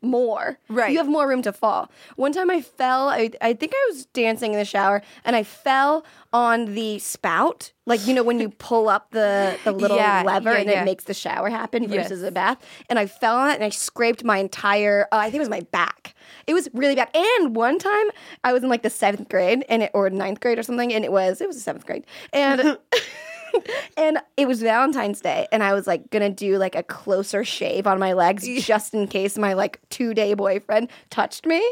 more. 0.00 0.58
Right. 0.68 0.92
You 0.92 0.98
have 0.98 1.08
more 1.08 1.28
room 1.28 1.42
to 1.42 1.52
fall. 1.52 1.90
One 2.16 2.32
time 2.32 2.50
I 2.50 2.60
fell, 2.60 3.08
I, 3.08 3.30
I 3.40 3.52
think 3.54 3.72
I 3.74 3.86
was 3.90 4.06
dancing 4.06 4.52
in 4.52 4.58
the 4.58 4.64
shower 4.64 5.02
and 5.24 5.34
I 5.34 5.42
fell 5.42 6.04
on 6.32 6.74
the 6.74 6.98
spout. 7.00 7.72
Like, 7.86 8.06
you 8.06 8.14
know, 8.14 8.22
when 8.22 8.38
you 8.38 8.50
pull 8.50 8.88
up 8.88 9.10
the, 9.10 9.58
the 9.64 9.72
little 9.82 9.96
Yeah, 9.96 10.22
lever 10.24 10.52
yeah, 10.52 10.58
and 10.58 10.70
yeah. 10.70 10.82
it 10.82 10.84
makes 10.84 11.04
the 11.04 11.14
shower 11.14 11.48
happen 11.48 11.82
Yes. 11.84 12.08
versus 12.08 12.22
a 12.22 12.30
bath. 12.30 12.58
And 12.88 12.98
I 12.98 13.06
fell 13.06 13.36
on 13.36 13.50
it 13.50 13.54
and 13.54 13.64
I 13.64 13.70
scraped 13.70 14.22
my 14.24 14.38
entire, 14.38 15.08
uh, 15.10 15.16
I 15.16 15.24
think 15.24 15.36
it 15.36 15.40
was 15.40 15.48
my 15.48 15.66
back. 15.72 16.14
It 16.46 16.54
was 16.54 16.68
really 16.74 16.94
bad. 16.94 17.08
And 17.14 17.56
one 17.56 17.78
time 17.78 18.06
I 18.44 18.52
was 18.52 18.62
in 18.62 18.68
like 18.68 18.82
the 18.82 18.90
seventh 18.90 19.28
grade 19.28 19.64
and 19.68 19.82
it, 19.84 19.90
or 19.94 20.08
ninth 20.10 20.40
grade 20.40 20.58
or 20.58 20.62
something. 20.62 20.92
And 20.92 21.04
it 21.04 21.10
was, 21.12 21.40
it 21.40 21.46
was 21.46 21.56
the 21.56 21.62
seventh 21.62 21.86
grade. 21.86 22.04
And 22.32 22.60
and 23.96 24.18
it 24.36 24.46
was 24.46 24.60
Valentine's 24.62 25.20
Day, 25.20 25.46
and 25.52 25.62
I 25.62 25.74
was 25.74 25.86
like 25.86 26.10
gonna 26.10 26.30
do 26.30 26.58
like 26.58 26.74
a 26.74 26.82
closer 26.82 27.44
shave 27.44 27.86
on 27.86 27.98
my 27.98 28.12
legs 28.12 28.46
just 28.64 28.94
in 28.94 29.06
case 29.06 29.38
my 29.38 29.52
like 29.54 29.80
two 29.90 30.14
day 30.14 30.34
boyfriend 30.34 30.90
touched 31.10 31.46
me. 31.46 31.62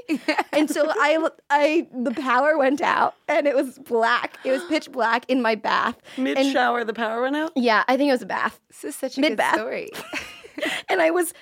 and 0.53 0.71
so 0.71 0.89
I, 0.89 1.29
I, 1.51 1.87
the 1.93 2.13
power 2.13 2.59
went 2.59 2.81
out, 2.81 3.15
and 3.29 3.47
it 3.47 3.55
was 3.55 3.79
black. 3.79 4.39
It 4.45 4.53
was 4.53 4.65
pitch 4.65 4.91
black 4.91 5.25
in 5.29 5.43
my 5.43 5.55
bath. 5.55 5.97
Mid 6.17 6.39
shower, 6.53 6.85
the 6.85 6.95
power 6.95 7.23
went 7.23 7.37
out. 7.37 7.53
Yeah, 7.57 7.85
I 7.89 7.97
think 7.97 8.09
it 8.09 8.13
was 8.13 8.23
a 8.23 8.27
bath. 8.27 8.61
This 8.69 8.85
is 8.85 8.97
such 8.97 9.19
a 9.19 9.21
Mid-bath. 9.21 9.55
good 9.55 9.61
story. 9.61 9.91
and 10.89 11.03
I 11.03 11.11
was, 11.11 11.35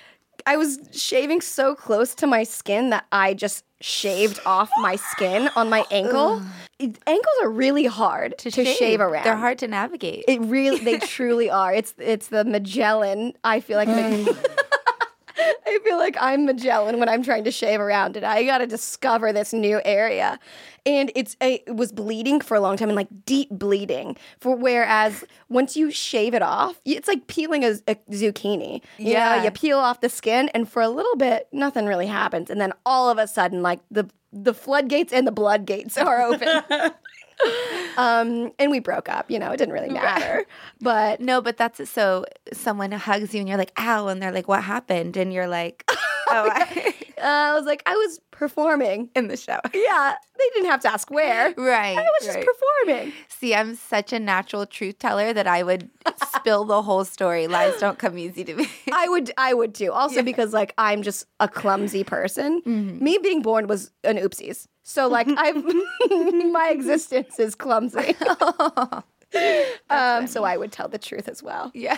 I 0.45 0.57
was 0.57 0.79
shaving 0.91 1.41
so 1.41 1.75
close 1.75 2.13
to 2.15 2.27
my 2.27 2.43
skin 2.43 2.89
that 2.89 3.05
I 3.11 3.33
just 3.33 3.63
shaved 3.85 4.39
off 4.47 4.69
my 4.81 4.95
skin 4.95 5.47
on 5.55 5.69
my 5.69 5.85
ankle. 5.91 6.41
It- 6.79 6.97
Ankles 7.07 7.35
are 7.43 7.49
really 7.49 7.85
hard 7.85 8.35
to, 8.39 8.49
shave. 8.51 8.99
around. 8.99 9.23
They're 9.23 9.35
hard 9.35 9.59
to 9.59 9.67
navigate. 9.67 10.25
It 10.27 10.41
really, 10.41 10.79
they 10.79 10.97
truly 11.15 11.49
are. 11.49 11.73
It's 11.73 11.93
it's 11.99 12.27
the 12.27 12.43
Magellan. 12.43 13.33
I 13.43 13.59
feel 13.59 13.77
like 13.77 13.87
mm. 13.87 14.25
Ma- 14.25 14.31
I 15.65 15.79
feel 15.83 15.97
like 15.97 16.15
I'm 16.19 16.45
Magellan 16.45 16.99
when 16.99 17.09
I'm 17.09 17.23
trying 17.23 17.43
to 17.45 17.51
shave 17.51 17.79
around 17.79 18.17
it. 18.17 18.23
I 18.23 18.43
got 18.43 18.59
to 18.59 18.67
discover 18.67 19.31
this 19.33 19.53
new 19.53 19.81
area, 19.85 20.39
and 20.85 21.11
it's 21.15 21.35
a, 21.41 21.55
it 21.67 21.75
was 21.75 21.91
bleeding 21.91 22.41
for 22.41 22.55
a 22.55 22.59
long 22.59 22.77
time 22.77 22.89
and 22.89 22.95
like 22.95 23.07
deep 23.25 23.49
bleeding. 23.49 24.17
For 24.39 24.55
whereas 24.55 25.23
once 25.49 25.75
you 25.75 25.91
shave 25.91 26.33
it 26.33 26.41
off, 26.41 26.79
it's 26.85 27.07
like 27.07 27.27
peeling 27.27 27.63
a, 27.63 27.73
a 27.87 27.95
zucchini. 28.11 28.81
You 28.97 29.11
Yeah. 29.13 29.37
know, 29.37 29.43
you 29.43 29.51
peel 29.51 29.77
off 29.79 30.01
the 30.01 30.09
skin, 30.09 30.49
and 30.53 30.69
for 30.69 30.81
a 30.81 30.89
little 30.89 31.15
bit, 31.15 31.47
nothing 31.51 31.85
really 31.85 32.07
happens, 32.07 32.49
and 32.49 32.59
then 32.61 32.73
all 32.85 33.09
of 33.09 33.17
a 33.17 33.27
sudden, 33.27 33.61
like 33.61 33.79
the 33.91 34.09
the 34.37 34.53
floodgates 34.53 35.13
and 35.13 35.25
the 35.25 35.31
blood 35.31 35.65
gates 35.65 35.97
are 35.97 36.21
open. 36.21 36.61
um, 37.97 38.51
and 38.59 38.71
we 38.71 38.79
broke 38.79 39.09
up. 39.09 39.29
You 39.29 39.39
know, 39.39 39.51
it 39.51 39.57
didn't 39.57 39.73
really 39.73 39.89
matter. 39.89 40.45
But 40.81 41.19
No, 41.19 41.41
but 41.41 41.57
that's. 41.57 41.89
So 41.89 42.25
someone 42.53 42.91
hugs 42.91 43.33
you 43.33 43.39
and 43.39 43.49
you're 43.49 43.57
like, 43.57 43.73
ow. 43.77 44.07
And 44.07 44.21
they're 44.21 44.31
like, 44.31 44.47
what 44.47 44.63
happened? 44.63 45.17
And 45.17 45.33
you're 45.33 45.47
like, 45.47 45.89
oh, 46.29 46.49
I, 46.51 46.93
uh, 47.17 47.21
I 47.21 47.53
was 47.53 47.65
like, 47.65 47.81
I 47.85 47.95
was 47.95 48.19
performing. 48.31 49.09
in 49.15 49.27
the 49.27 49.37
shower. 49.37 49.61
Yeah, 49.73 50.15
they 50.37 50.43
didn't 50.53 50.69
have 50.69 50.81
to 50.81 50.91
ask 50.91 51.09
where. 51.09 51.53
Right. 51.57 51.97
I 51.97 52.03
was 52.19 52.25
just 52.25 52.39
performing. 52.45 53.13
See, 53.29 53.55
I'm 53.55 53.75
such 53.75 54.11
a 54.13 54.19
natural 54.19 54.65
truth 54.65 54.99
teller 54.99 55.33
that 55.33 55.47
I 55.47 55.63
would 55.63 55.89
spill 56.35 56.65
the 56.65 56.81
whole 56.81 57.05
story. 57.05 57.47
Lies 57.47 57.79
don't 57.79 57.97
come 57.99 58.17
easy 58.17 58.43
to 58.43 58.55
me. 58.55 58.67
I 58.91 59.07
would, 59.07 59.31
I 59.37 59.53
would 59.53 59.73
too. 59.75 59.91
Also 59.91 60.21
because 60.21 60.53
like 60.53 60.73
I'm 60.77 61.01
just 61.01 61.25
a 61.39 61.47
clumsy 61.47 62.03
person. 62.03 62.61
Me 62.65 63.17
being 63.21 63.41
born 63.41 63.67
was 63.67 63.91
an 64.03 64.17
oopsies. 64.17 64.67
So 64.83 65.07
like 65.07 65.27
I've 65.37 65.63
my 66.51 66.69
existence 66.73 67.39
is 67.39 67.55
clumsy. 67.55 68.15
um, 69.89 70.27
so 70.27 70.43
I 70.43 70.57
would 70.57 70.71
tell 70.71 70.87
the 70.87 70.97
truth 70.97 71.27
as 71.27 71.41
well. 71.41 71.71
yeah. 71.73 71.97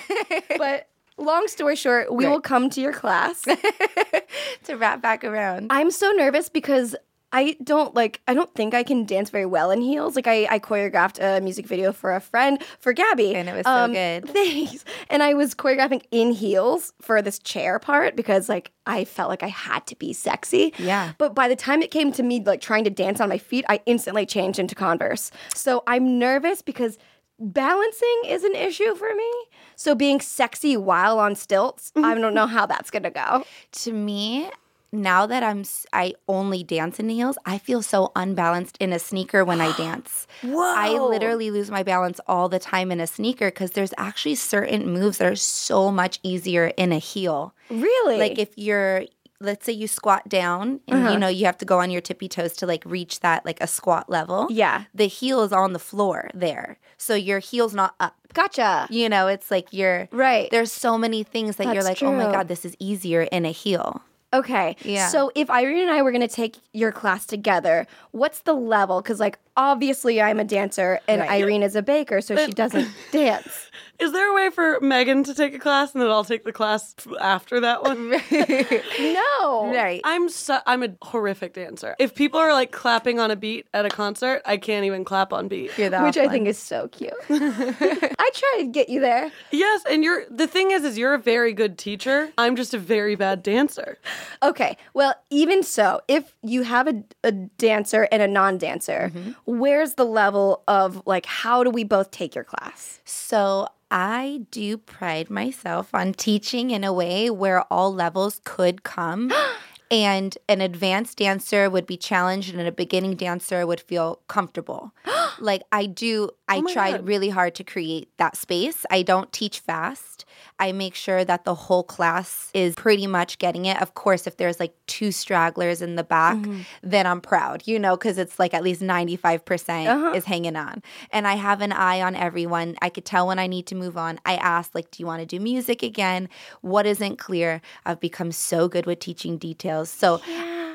But 0.57 0.87
long 1.17 1.47
story 1.47 1.75
short, 1.75 2.13
we 2.13 2.25
Right. 2.25 2.31
will 2.31 2.41
come 2.41 2.69
to 2.71 2.81
your 2.81 2.93
class. 2.93 3.41
to 4.63 4.75
wrap 4.77 5.01
back 5.01 5.23
around. 5.23 5.67
I'm 5.69 5.91
so 5.91 6.11
nervous 6.11 6.49
because 6.49 6.95
I 7.33 7.57
don't 7.61 7.93
like 7.93 8.21
I 8.25 8.33
don't 8.33 8.53
think 8.55 8.73
I 8.73 8.83
can 8.83 9.03
dance 9.05 9.29
very 9.29 9.45
well 9.45 9.69
in 9.69 9.81
heels. 9.81 10.15
Like 10.15 10.27
I, 10.27 10.47
I 10.49 10.59
choreographed 10.59 11.19
a 11.21 11.41
music 11.41 11.65
video 11.65 11.91
for 11.91 12.15
a 12.15 12.21
friend 12.21 12.63
for 12.79 12.93
Gabby. 12.93 13.35
And 13.35 13.49
it 13.49 13.53
was 13.53 13.65
so 13.65 13.71
um, 13.71 13.91
good. 13.93 14.29
Thanks. 14.33 14.85
And 15.09 15.21
I 15.21 15.33
was 15.33 15.53
choreographing 15.53 16.03
in 16.09 16.31
heels 16.31 16.93
for 17.01 17.21
this 17.21 17.37
chair 17.39 17.79
part 17.79 18.15
because 18.15 18.47
like 18.47 18.71
I 18.85 19.03
felt 19.03 19.29
like 19.29 19.43
I 19.43 19.49
had 19.49 19.85
to 19.87 19.95
be 19.97 20.13
sexy. 20.13 20.73
Yeah. 20.77 21.13
But 21.17 21.35
by 21.35 21.49
the 21.49 21.55
time 21.57 21.81
it 21.81 21.91
came 21.91 22.13
to 22.13 22.23
me 22.23 22.41
like 22.41 22.61
trying 22.61 22.85
to 22.85 22.89
dance 22.89 23.19
on 23.19 23.27
my 23.27 23.37
feet, 23.37 23.65
I 23.67 23.81
instantly 23.85 24.25
changed 24.25 24.57
into 24.57 24.73
Converse. 24.73 25.29
So 25.53 25.83
I'm 25.85 26.17
nervous 26.17 26.61
because 26.61 26.97
balancing 27.39 28.21
is 28.25 28.43
an 28.43 28.55
issue 28.55 28.95
for 28.95 29.13
me. 29.15 29.31
So 29.75 29.95
being 29.95 30.19
sexy 30.19 30.75
while 30.77 31.19
on 31.19 31.35
stilts, 31.35 31.91
I 31.95 32.13
don't 32.13 32.33
know 32.33 32.45
mm-hmm. 32.45 32.55
how 32.55 32.65
that's 32.65 32.89
gonna 32.91 33.11
go. 33.11 33.45
to 33.71 33.91
me 33.91 34.49
now 34.91 35.25
that 35.25 35.43
i'm 35.43 35.63
I 35.91 36.13
only 36.27 36.63
dance 36.63 36.99
in 36.99 37.09
heels 37.09 37.37
i 37.45 37.57
feel 37.57 37.81
so 37.81 38.11
unbalanced 38.15 38.77
in 38.79 38.93
a 38.93 38.99
sneaker 38.99 39.43
when 39.43 39.59
i 39.59 39.71
dance 39.77 40.27
Whoa. 40.41 40.73
i 40.75 40.97
literally 40.97 41.51
lose 41.51 41.69
my 41.69 41.83
balance 41.83 42.19
all 42.27 42.47
the 42.49 42.59
time 42.59 42.91
in 42.91 42.99
a 42.99 43.07
sneaker 43.07 43.47
because 43.47 43.71
there's 43.71 43.93
actually 43.97 44.35
certain 44.35 44.89
moves 44.91 45.17
that 45.17 45.31
are 45.31 45.35
so 45.35 45.91
much 45.91 46.19
easier 46.23 46.67
in 46.77 46.91
a 46.91 46.99
heel 46.99 47.53
Really? 47.69 48.17
like 48.17 48.39
if 48.39 48.57
you're 48.57 49.03
let's 49.39 49.65
say 49.65 49.71
you 49.73 49.87
squat 49.87 50.27
down 50.27 50.79
and 50.87 50.97
Uh-huh. 51.03 51.11
you 51.13 51.19
know 51.19 51.27
you 51.27 51.45
have 51.45 51.57
to 51.59 51.65
go 51.65 51.79
on 51.79 51.91
your 51.91 52.01
tippy 52.01 52.27
toes 52.27 52.55
to 52.57 52.65
like 52.65 52.83
reach 52.85 53.19
that 53.19 53.45
like 53.45 53.61
a 53.61 53.67
squat 53.67 54.09
level 54.09 54.47
Yeah. 54.49 54.85
the 54.95 55.07
heel 55.07 55.41
is 55.43 55.51
on 55.53 55.73
the 55.73 55.79
floor 55.79 56.29
there 56.33 56.77
so 56.97 57.13
your 57.13 57.39
heel's 57.39 57.73
not 57.75 57.93
up 57.99 58.15
Gotcha. 58.33 58.87
you 58.89 59.09
know 59.09 59.27
it's 59.27 59.51
like 59.51 59.71
you're 59.71 60.07
Right. 60.11 60.49
there's 60.51 60.71
so 60.71 60.97
many 60.97 61.23
things 61.23 61.57
that 61.57 61.65
you're 61.73 61.83
That's 61.83 62.01
like 62.01 62.03
oh 62.03 62.13
my 62.15 62.31
god 62.31 62.47
this 62.47 62.65
is 62.65 62.75
easier 62.79 63.21
in 63.23 63.45
a 63.45 63.51
heel 63.51 64.01
Okay. 64.33 64.75
Yeah. 64.83 65.07
So 65.07 65.31
if 65.35 65.49
Irene 65.49 65.83
and 65.83 65.89
I 65.89 66.01
were 66.01 66.11
going 66.11 66.27
to 66.27 66.27
take 66.27 66.57
your 66.73 66.91
class 66.91 67.25
together, 67.25 67.87
what's 68.11 68.39
the 68.39 68.51
level? 68.53 69.01
Because, 69.01 69.21
like, 69.21 69.39
obviously 69.57 70.21
I'm 70.21 70.39
a 70.39 70.43
dancer 70.45 70.99
and 71.07 71.21
Right. 71.21 71.29
Irene 71.41 71.63
is 71.63 71.75
a 71.75 71.81
baker, 71.81 72.21
so 72.21 72.37
she 72.37 72.51
doesn't 72.51 72.87
dance. 73.11 73.69
Is 73.99 74.11
there 74.11 74.29
a 74.29 74.33
way 74.35 74.51
for 74.51 74.79
Megan 74.79 75.23
to 75.23 75.33
take 75.33 75.55
a 75.55 75.59
class 75.59 75.93
and 75.93 76.01
then 76.03 76.09
I'll 76.11 76.23
take 76.23 76.43
the 76.43 76.53
class 76.53 76.93
after 77.19 77.59
that 77.61 77.81
one? 77.81 78.11
No. 79.39 79.71
right 79.73 80.01
I'm 80.03 80.29
so, 80.29 80.59
I'm 80.67 80.83
a 80.83 80.89
horrific 81.01 81.53
dancer. 81.53 81.95
If 81.97 82.13
people 82.13 82.39
are 82.39 82.53
like 82.53 82.71
clapping 82.71 83.19
on 83.19 83.31
a 83.31 83.35
beat 83.35 83.67
at 83.73 83.85
a 83.85 83.89
concert, 83.89 84.41
I 84.45 84.57
can't 84.57 84.85
even 84.85 85.03
clap 85.03 85.33
on 85.33 85.47
beat. 85.47 85.75
You're 85.77 85.89
the 85.89 86.01
Which 86.03 86.17
off 86.17 86.21
I 86.23 86.25
one. 86.25 86.33
think 86.33 86.47
is 86.47 86.59
so 86.59 86.87
cute. 86.89 87.13
I 87.29 88.29
try 88.33 88.55
to 88.59 88.67
get 88.71 88.89
you 88.89 88.99
there. 88.99 89.31
Yes, 89.51 89.83
and 89.89 90.03
you're 90.03 90.25
the 90.29 90.47
thing 90.47 90.71
is 90.71 90.83
is 90.83 90.97
you're 90.97 91.15
a 91.15 91.19
very 91.19 91.53
good 91.53 91.77
teacher. 91.79 92.29
I'm 92.37 92.55
just 92.55 92.73
a 92.75 92.77
very 92.77 93.15
bad 93.15 93.41
dancer. 93.41 93.97
Okay. 94.43 94.77
Well, 94.93 95.15
even 95.31 95.63
so, 95.63 96.01
if 96.07 96.35
you 96.43 96.63
have 96.63 96.87
a, 96.87 97.03
a 97.23 97.31
dancer 97.31 98.07
and 98.11 98.21
a 98.21 98.27
non 98.27 98.57
dancer, 98.59 99.11
mm-hmm. 99.13 99.31
Where's 99.47 99.95
the 99.95 100.05
level 100.05 100.63
of 100.67 101.01
like, 101.07 101.25
how 101.25 101.63
do 101.63 101.71
we 101.71 101.83
both 101.83 102.11
take 102.11 102.35
your 102.35 102.43
class? 102.43 102.99
So 103.05 103.69
I 103.89 104.45
do 104.51 104.77
pride 104.77 105.29
myself 105.29 105.95
on 105.95 106.13
teaching 106.13 106.69
in 106.69 106.83
a 106.83 106.93
way 106.93 107.29
where 107.29 107.61
all 107.71 107.91
levels 107.91 108.41
could 108.43 108.83
come. 108.83 109.31
And 109.89 110.37
an 110.49 110.59
advanced 110.59 111.17
dancer 111.17 111.69
would 111.69 111.87
be 111.87 111.97
challenged, 111.97 112.53
and 112.53 112.67
a 112.67 112.71
beginning 112.71 113.15
dancer 113.15 113.65
would 113.65 113.79
feel 113.79 114.19
comfortable. 114.27 114.91
like 115.39 115.63
I 115.71 115.85
do, 115.85 116.31
I 116.47 116.57
oh 116.57 116.61
my 116.63 116.73
tried 116.73 116.91
God. 116.91 117.07
really 117.07 117.29
hard 117.29 117.55
to 117.55 117.63
create 117.63 118.09
that 118.17 118.35
space. 118.35 118.85
I 118.89 119.01
don't 119.01 119.31
teach 119.31 119.59
fast. 119.59 120.25
I 120.59 120.71
make 120.71 120.95
sure 120.95 121.23
that 121.23 121.45
the 121.45 121.55
whole 121.55 121.83
class 121.83 122.49
is 122.53 122.75
pretty 122.75 123.07
much 123.07 123.37
getting 123.37 123.65
it. 123.65 123.81
Of 123.81 123.93
course, 123.93 124.27
if 124.27 124.37
there's 124.37 124.59
like 124.59 124.73
two 124.87 125.11
stragglers 125.11 125.81
in 125.81 125.95
the 125.95 126.03
back, 126.03 126.37
mm-hmm. 126.37 126.61
then 126.81 127.05
I'm 127.05 127.21
proud, 127.21 127.63
you 127.65 127.79
know, 127.79 127.95
because 127.95 128.17
it's 128.17 128.39
like 128.39 128.53
at 128.53 128.63
least 128.63 128.81
95% 128.81 129.87
uh-huh. 129.87 130.11
is 130.15 130.25
hanging 130.25 130.55
on. 130.55 130.81
And 131.11 131.27
I 131.27 131.35
have 131.35 131.61
an 131.61 131.71
eye 131.71 132.01
on 132.01 132.15
everyone. 132.15 132.75
I 132.81 132.89
could 132.89 133.05
tell 133.05 133.27
when 133.27 133.39
I 133.39 133.47
need 133.47 133.67
to 133.67 133.75
move 133.75 133.97
on. 133.97 134.19
I 134.25 134.35
ask, 134.35 134.73
like, 134.73 134.91
do 134.91 135.01
you 135.01 135.07
want 135.07 135.21
to 135.21 135.25
do 135.25 135.39
music 135.39 135.83
again? 135.83 136.27
What 136.61 136.85
isn't 136.85 137.17
clear? 137.17 137.61
I've 137.85 137.99
become 137.99 138.31
so 138.31 138.67
good 138.67 138.85
with 138.85 138.99
teaching 138.99 139.37
details. 139.37 139.76
So 139.83 140.21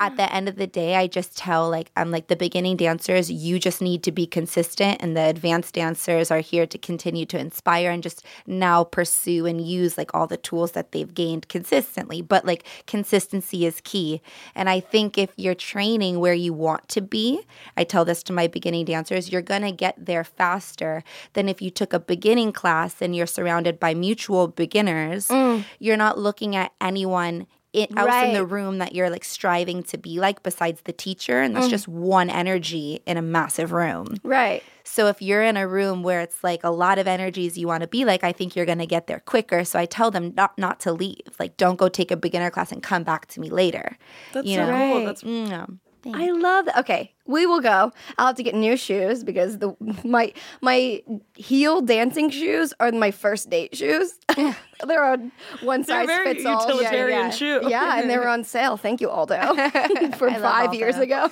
at 0.03 0.17
the 0.17 0.35
end 0.35 0.49
of 0.49 0.57
the 0.57 0.67
day, 0.67 0.97
I 0.97 1.07
just 1.07 1.39
tell, 1.39 1.71
like, 1.71 1.93
I'm 1.97 2.11
like, 2.11 2.27
the 2.27 2.35
beginning 2.35 2.77
dancers, 2.77 3.31
you 3.31 3.61
just 3.61 3.81
need 3.81 4.03
to 4.03 4.11
be 4.11 4.27
consistent. 4.27 5.01
And 5.01 5.17
the 5.17 5.23
advanced 5.29 5.75
dancers 5.75 6.29
are 6.33 6.41
here 6.41 6.67
to 6.67 6.77
continue 6.77 7.25
to 7.27 7.39
inspire 7.39 7.93
and 7.93 8.03
just 8.03 8.25
now 8.45 8.83
pursue 8.83 9.47
and 9.47 9.65
use 9.65 9.97
like 9.97 10.13
all 10.13 10.27
the 10.27 10.37
tools 10.37 10.73
that 10.73 10.91
they've 10.91 11.15
gained 11.15 11.49
consistently. 11.49 12.21
But 12.21 12.45
like, 12.45 12.65
consistency 12.89 13.65
is 13.65 13.81
key. 13.85 14.21
And 14.57 14.69
I 14.69 14.81
think 14.81 15.19
if 15.19 15.31
you're 15.37 15.55
training 15.55 16.19
where 16.19 16.35
you 16.35 16.53
want 16.53 16.89
to 16.89 17.01
be, 17.01 17.43
I 17.77 17.85
tell 17.85 18.05
this 18.05 18.25
to 18.25 18.33
my 18.33 18.49
beginning 18.49 18.87
dancers, 18.87 19.31
you're 19.31 19.41
going 19.41 19.63
to 19.63 19.71
get 19.71 19.95
there 20.05 20.25
faster 20.25 21.05
than 21.35 21.49
if 21.49 21.63
you 21.63 21.71
took 21.71 21.93
a 21.93 22.01
beginning 22.01 22.51
class 22.51 23.01
and 23.01 23.15
you're 23.15 23.27
surrounded 23.27 23.79
by 23.79 23.95
mutual 23.95 24.49
beginners. 24.49 25.29
Mm. 25.29 25.65
You're 25.79 25.97
not 25.97 26.19
looking 26.19 26.57
at 26.57 26.73
anyone 26.81 27.47
it, 27.73 27.91
else 27.97 28.25
in 28.27 28.33
the 28.35 28.45
room 28.45 28.79
that 28.79 28.95
you're 28.95 29.09
like 29.11 29.25
striving 29.25 29.83
to 29.85 29.97
be 29.99 30.19
like 30.21 30.43
besides 30.43 30.83
the 30.83 30.93
teacher 30.93 31.41
and 31.41 31.57
that's 31.57 31.69
just 31.69 31.89
one 31.89 32.29
energy 32.31 33.01
in 33.07 33.17
a 33.17 33.23
massive 33.23 33.73
room 33.73 34.17
Right. 34.23 34.63
so 34.85 35.07
if 35.07 35.23
you're 35.23 35.43
in 35.43 35.57
a 35.57 35.67
room 35.67 36.03
where 36.03 36.21
it's 36.21 36.45
like 36.45 36.65
a 36.65 36.71
lot 36.71 36.99
of 36.99 37.07
energies 37.07 37.57
you 37.57 37.67
want 37.67 37.81
to 37.83 37.89
be 37.89 38.05
like 38.05 38.25
i 38.25 38.33
think 38.33 38.55
you're 38.55 38.67
going 38.67 38.79
to 38.79 38.87
get 38.87 39.07
there 39.07 39.21
quicker 39.21 39.65
so 39.65 39.79
i 39.79 39.87
tell 39.87 40.11
them 40.11 40.35
not 40.37 40.57
not 40.59 40.81
to 40.81 40.93
leave 40.93 41.21
like 41.39 41.57
don't 41.57 41.77
go 41.77 41.89
take 41.89 42.11
a 42.11 42.17
beginner 42.17 42.51
class 42.51 42.73
and 42.73 42.83
come 42.83 43.05
back 43.05 43.27
to 43.29 43.41
me 43.41 43.49
later 43.49 43.97
That's 44.33 44.47
you 44.47 44.57
so 44.57 44.67
know 44.67 44.91
cool. 44.93 45.05
That's 45.05 45.23
Mm, 45.23 45.49
yeah. 45.49 45.67
I 46.13 46.31
love 46.33 46.65
that. 46.67 46.79
Okay, 46.81 47.12
we 47.27 47.47
will 47.47 47.61
go. 47.61 47.93
I'll 48.19 48.27
have 48.29 48.37
to 48.37 48.43
get 48.43 48.55
new 48.55 48.77
shoes 48.77 49.23
because 49.25 49.59
the 49.59 49.75
my 50.05 50.33
my 50.61 51.03
heel 51.35 51.81
dancing 51.81 52.31
shoes 52.31 52.75
are 52.81 52.91
my 52.93 53.11
first 53.11 53.49
date 53.51 53.77
shoes. 53.77 54.15
They're 54.87 55.05
on 55.05 55.31
one 55.63 55.83
They're 55.83 56.01
size 56.01 56.07
very 56.07 56.35
fits 56.35 56.47
all. 56.47 56.67
utilitarian 56.67 57.31
shoe. 57.31 57.61
Yeah, 57.69 58.01
and 58.01 58.11
they 58.11 58.19
were 58.19 58.29
on 58.37 58.43
sale. 58.45 58.77
Thank 58.77 59.01
you, 59.01 59.09
Aldo, 59.11 59.37
from 60.17 60.33
love 60.33 60.43
five 60.43 60.75
years 60.75 60.97
Aldo. 60.97 61.05
ago. 61.05 61.31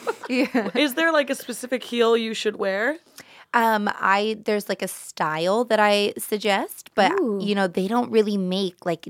Is 0.75 0.95
there 0.95 1.13
like 1.13 1.31
a 1.31 1.35
specific 1.35 1.83
heel 1.83 2.17
you 2.17 2.35
should 2.35 2.57
wear? 2.57 2.99
Um, 3.53 3.91
I 3.95 4.37
there's 4.45 4.69
like 4.69 4.83
a 4.83 4.89
style 4.89 5.65
that 5.65 5.81
I 5.81 6.13
suggest, 6.19 6.91
but 6.95 7.11
you 7.41 7.55
know 7.57 7.67
they 7.67 7.89
don't 7.89 8.11
really 8.13 8.37
make 8.37 8.87
like 8.87 9.09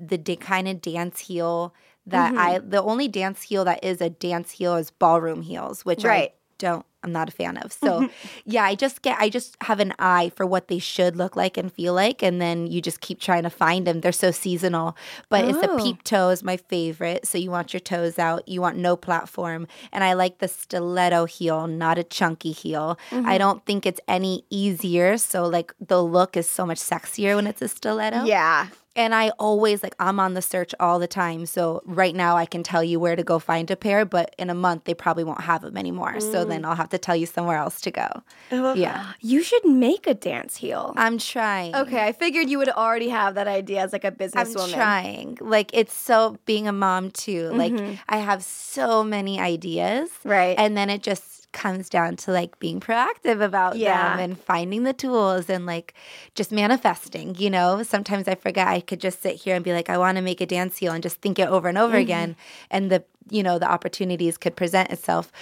the 0.00 0.18
da- 0.18 0.36
kind 0.36 0.66
of 0.66 0.82
dance 0.82 1.20
heel 1.20 1.72
that 2.06 2.34
I. 2.36 2.58
Mm-hmm. 2.58 2.70
The 2.70 2.82
only 2.82 3.08
dance 3.08 3.42
heel 3.42 3.64
that 3.64 3.82
is 3.84 4.00
a 4.00 4.10
dance 4.10 4.52
heel 4.52 4.76
is 4.76 4.90
ballroom 4.90 5.42
heels, 5.42 5.84
which 5.84 6.04
Right. 6.04 6.30
I 6.30 6.34
don't. 6.58 6.86
I'm 7.02 7.12
not 7.12 7.28
a 7.28 7.32
fan 7.32 7.56
of. 7.58 7.72
So 7.72 8.08
yeah, 8.44 8.64
I 8.64 8.74
just 8.74 9.02
get. 9.02 9.16
I 9.20 9.28
just 9.28 9.56
have 9.62 9.78
an 9.78 9.92
eye 9.98 10.32
for 10.34 10.44
what 10.44 10.66
they 10.66 10.80
should 10.80 11.14
look 11.14 11.36
like 11.36 11.56
and 11.56 11.72
feel 11.72 11.94
like, 11.94 12.20
and 12.22 12.40
then 12.40 12.66
you 12.66 12.80
just 12.80 13.00
keep 13.00 13.20
trying 13.20 13.44
to 13.44 13.50
find 13.50 13.86
them. 13.86 14.00
They're 14.00 14.10
so 14.10 14.32
seasonal, 14.32 14.96
but 15.28 15.44
it's 15.44 15.58
a 15.58 15.70
Oh. 15.70 15.76
peep 15.76 16.02
toe 16.02 16.30
is 16.30 16.42
my 16.42 16.56
favorite. 16.56 17.26
So 17.26 17.38
you 17.38 17.50
want 17.50 17.72
your 17.72 17.80
toes 17.80 18.18
out. 18.18 18.48
You 18.48 18.60
want 18.60 18.76
no 18.78 18.96
platform, 18.96 19.68
and 19.92 20.02
I 20.02 20.14
like 20.14 20.38
the 20.38 20.48
stiletto 20.48 21.26
heel, 21.26 21.66
not 21.68 21.98
a 21.98 22.04
chunky 22.04 22.50
heel. 22.52 22.98
I 23.12 23.14
mm-hmm. 23.14 23.38
don't 23.38 23.64
think 23.66 23.86
it's 23.86 24.00
any 24.08 24.44
easier. 24.50 25.16
So 25.18 25.46
like 25.46 25.74
the 25.78 26.02
look 26.02 26.36
is 26.36 26.48
so 26.50 26.66
much 26.66 26.78
sexier 26.78 27.36
when 27.36 27.46
it's 27.46 27.62
a 27.62 27.68
stiletto. 27.68 28.24
Yeah. 28.24 28.68
And 28.96 29.14
I 29.14 29.30
always 29.38 29.82
like 29.82 29.94
I'm 30.00 30.18
on 30.18 30.34
the 30.34 30.42
search 30.42 30.74
all 30.80 30.98
the 30.98 31.06
time. 31.06 31.46
So 31.46 31.82
right 31.84 32.14
now 32.14 32.36
I 32.36 32.46
can 32.46 32.62
tell 32.62 32.82
you 32.82 32.98
where 32.98 33.14
to 33.14 33.22
go 33.22 33.38
find 33.38 33.70
a 33.70 33.76
pair, 33.76 34.04
but 34.04 34.34
in 34.38 34.50
a 34.50 34.54
month 34.54 34.84
they 34.84 34.94
probably 34.94 35.24
won't 35.24 35.42
have 35.42 35.62
them 35.62 35.76
anymore. 35.76 36.20
So 36.20 36.44
then 36.44 36.62
mm. 36.62 36.66
I'll 36.66 36.74
have 36.74 36.88
to 36.90 36.98
tell 36.98 37.14
you 37.14 37.26
somewhere 37.26 37.58
else 37.58 37.80
to 37.82 37.90
go. 37.90 38.22
Yeah. 38.50 39.12
You 39.20 39.42
should 39.42 39.64
make 39.64 40.06
a 40.06 40.14
dance 40.14 40.56
heel. 40.56 40.94
I'm 40.96 41.18
trying. 41.18 41.74
Okay, 41.76 42.02
I 42.04 42.12
figured 42.12 42.48
you 42.48 42.58
would 42.58 42.70
already 42.70 43.08
have 43.10 43.34
that 43.34 43.46
idea 43.46 43.82
as 43.82 43.92
like 43.92 44.04
a 44.04 44.08
I'm 44.08 44.14
businesswoman. 44.14 44.74
trying. 44.74 45.38
Like 45.40 45.70
it's 45.74 45.94
so 45.94 46.38
being 46.46 46.66
a 46.66 46.72
mom 46.72 47.10
too. 47.10 47.50
Like 47.50 47.72
mm-hmm. 47.72 47.94
I 48.08 48.18
have 48.18 48.42
so 48.42 49.04
many 49.04 49.38
ideas. 49.38 50.10
Right. 50.24 50.58
And 50.58 50.76
then 50.76 50.90
it 50.90 51.02
just 51.02 51.45
comes 51.52 51.88
down 51.88 52.16
to 52.16 52.32
like 52.32 52.58
being 52.58 52.80
proactive 52.80 53.42
about 53.42 53.76
Yeah. 53.76 54.16
them 54.16 54.24
and 54.24 54.38
finding 54.38 54.82
the 54.82 54.92
tools 54.92 55.48
and 55.48 55.66
like 55.66 55.94
just 56.34 56.52
manifesting, 56.52 57.34
you 57.36 57.50
know? 57.50 57.82
Sometimes 57.82 58.28
I 58.28 58.34
forget 58.34 58.68
I 58.68 58.80
could 58.80 59.00
just 59.00 59.22
sit 59.22 59.36
here 59.36 59.54
and 59.56 59.64
be 59.64 59.72
like, 59.72 59.88
I 59.88 59.98
want 59.98 60.16
to 60.16 60.22
make 60.22 60.40
a 60.40 60.46
dance 60.46 60.78
heel 60.78 60.92
and 60.92 61.02
just 61.02 61.20
think 61.20 61.38
it 61.38 61.48
over 61.48 61.68
and 61.68 61.78
over 61.78 61.94
mm-hmm. 61.94 62.02
again. 62.02 62.36
And 62.70 62.90
the 62.90 63.04
you 63.28 63.42
know, 63.42 63.58
the 63.58 63.68
opportunities 63.70 64.38
could 64.38 64.54
present 64.54 64.90
itself. 64.90 65.32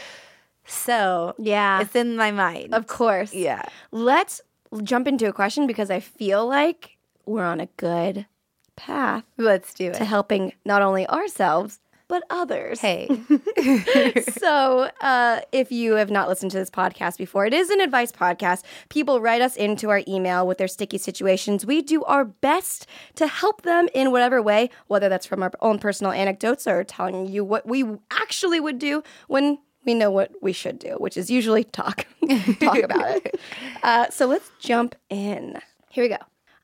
So 0.67 1.35
Yeah. 1.39 1.81
it's 1.81 1.95
in 1.95 2.17
my 2.17 2.31
mind. 2.31 2.75
Of 2.75 2.87
course. 2.87 3.35
Yeah. 3.35 3.63
Let's 3.91 4.41
jump 4.83 5.07
into 5.07 5.29
a 5.29 5.33
question 5.33 5.67
because 5.67 5.91
I 5.91 6.01
feel 6.01 6.47
like 6.47 6.97
we're 7.27 7.45
on 7.45 7.61
a 7.61 7.67
good 7.77 8.27
path 8.77 9.25
Let's 9.37 9.73
do 9.73 9.91
it. 9.91 9.95
to 9.95 10.05
helping 10.05 10.53
not 10.65 10.83
only 10.83 11.07
ourselves 11.09 11.79
but 12.15 12.23
others. 12.31 12.79
Hey. 12.79 13.09
so, 14.39 14.89
uh, 15.01 15.41
if 15.51 15.73
you 15.73 15.95
have 15.95 16.13
not 16.13 16.29
listened 16.29 16.53
to 16.53 16.59
this 16.59 16.71
podcast 16.71 17.19
before, 17.19 17.45
it 17.45 17.53
is 17.53 17.71
an 17.71 17.81
advice 17.81 18.13
podcast. 18.13 18.63
People 18.89 19.21
write 19.21 19.43
us 19.43 19.57
into 19.57 19.91
our 19.91 20.03
email 20.07 20.47
with 20.47 20.59
their 20.59 20.69
sticky 20.69 20.99
situations. 20.99 21.67
We 21.67 21.83
do 21.83 22.05
our 22.05 22.25
best 22.25 22.87
to 23.17 23.27
help 23.27 23.63
them 23.63 23.89
in 23.95 24.13
whatever 24.13 24.41
way, 24.41 24.71
whether 24.87 25.09
that's 25.09 25.27
from 25.27 25.43
our 25.43 25.51
own 25.61 25.81
personal 25.81 26.13
anecdotes 26.13 26.69
or 26.69 26.85
telling 26.85 27.27
you 27.27 27.45
what 27.45 27.67
we 27.67 27.85
actually 28.13 28.61
would 28.61 28.79
do 28.79 29.03
when 29.27 29.59
we 29.85 29.93
know 29.95 30.13
what 30.13 30.31
we 30.41 30.53
should 30.53 30.79
do, 30.79 30.91
which 30.99 31.17
is 31.17 31.29
usually 31.29 31.65
talk, 31.65 32.07
talk 32.61 32.79
about 32.79 33.17
it. 33.17 33.41
Uh, 33.83 34.09
so 34.11 34.27
let's 34.27 34.53
jump 34.61 34.95
in. 35.11 35.61
Here 35.91 36.05
we 36.05 36.09
go. 36.11 36.19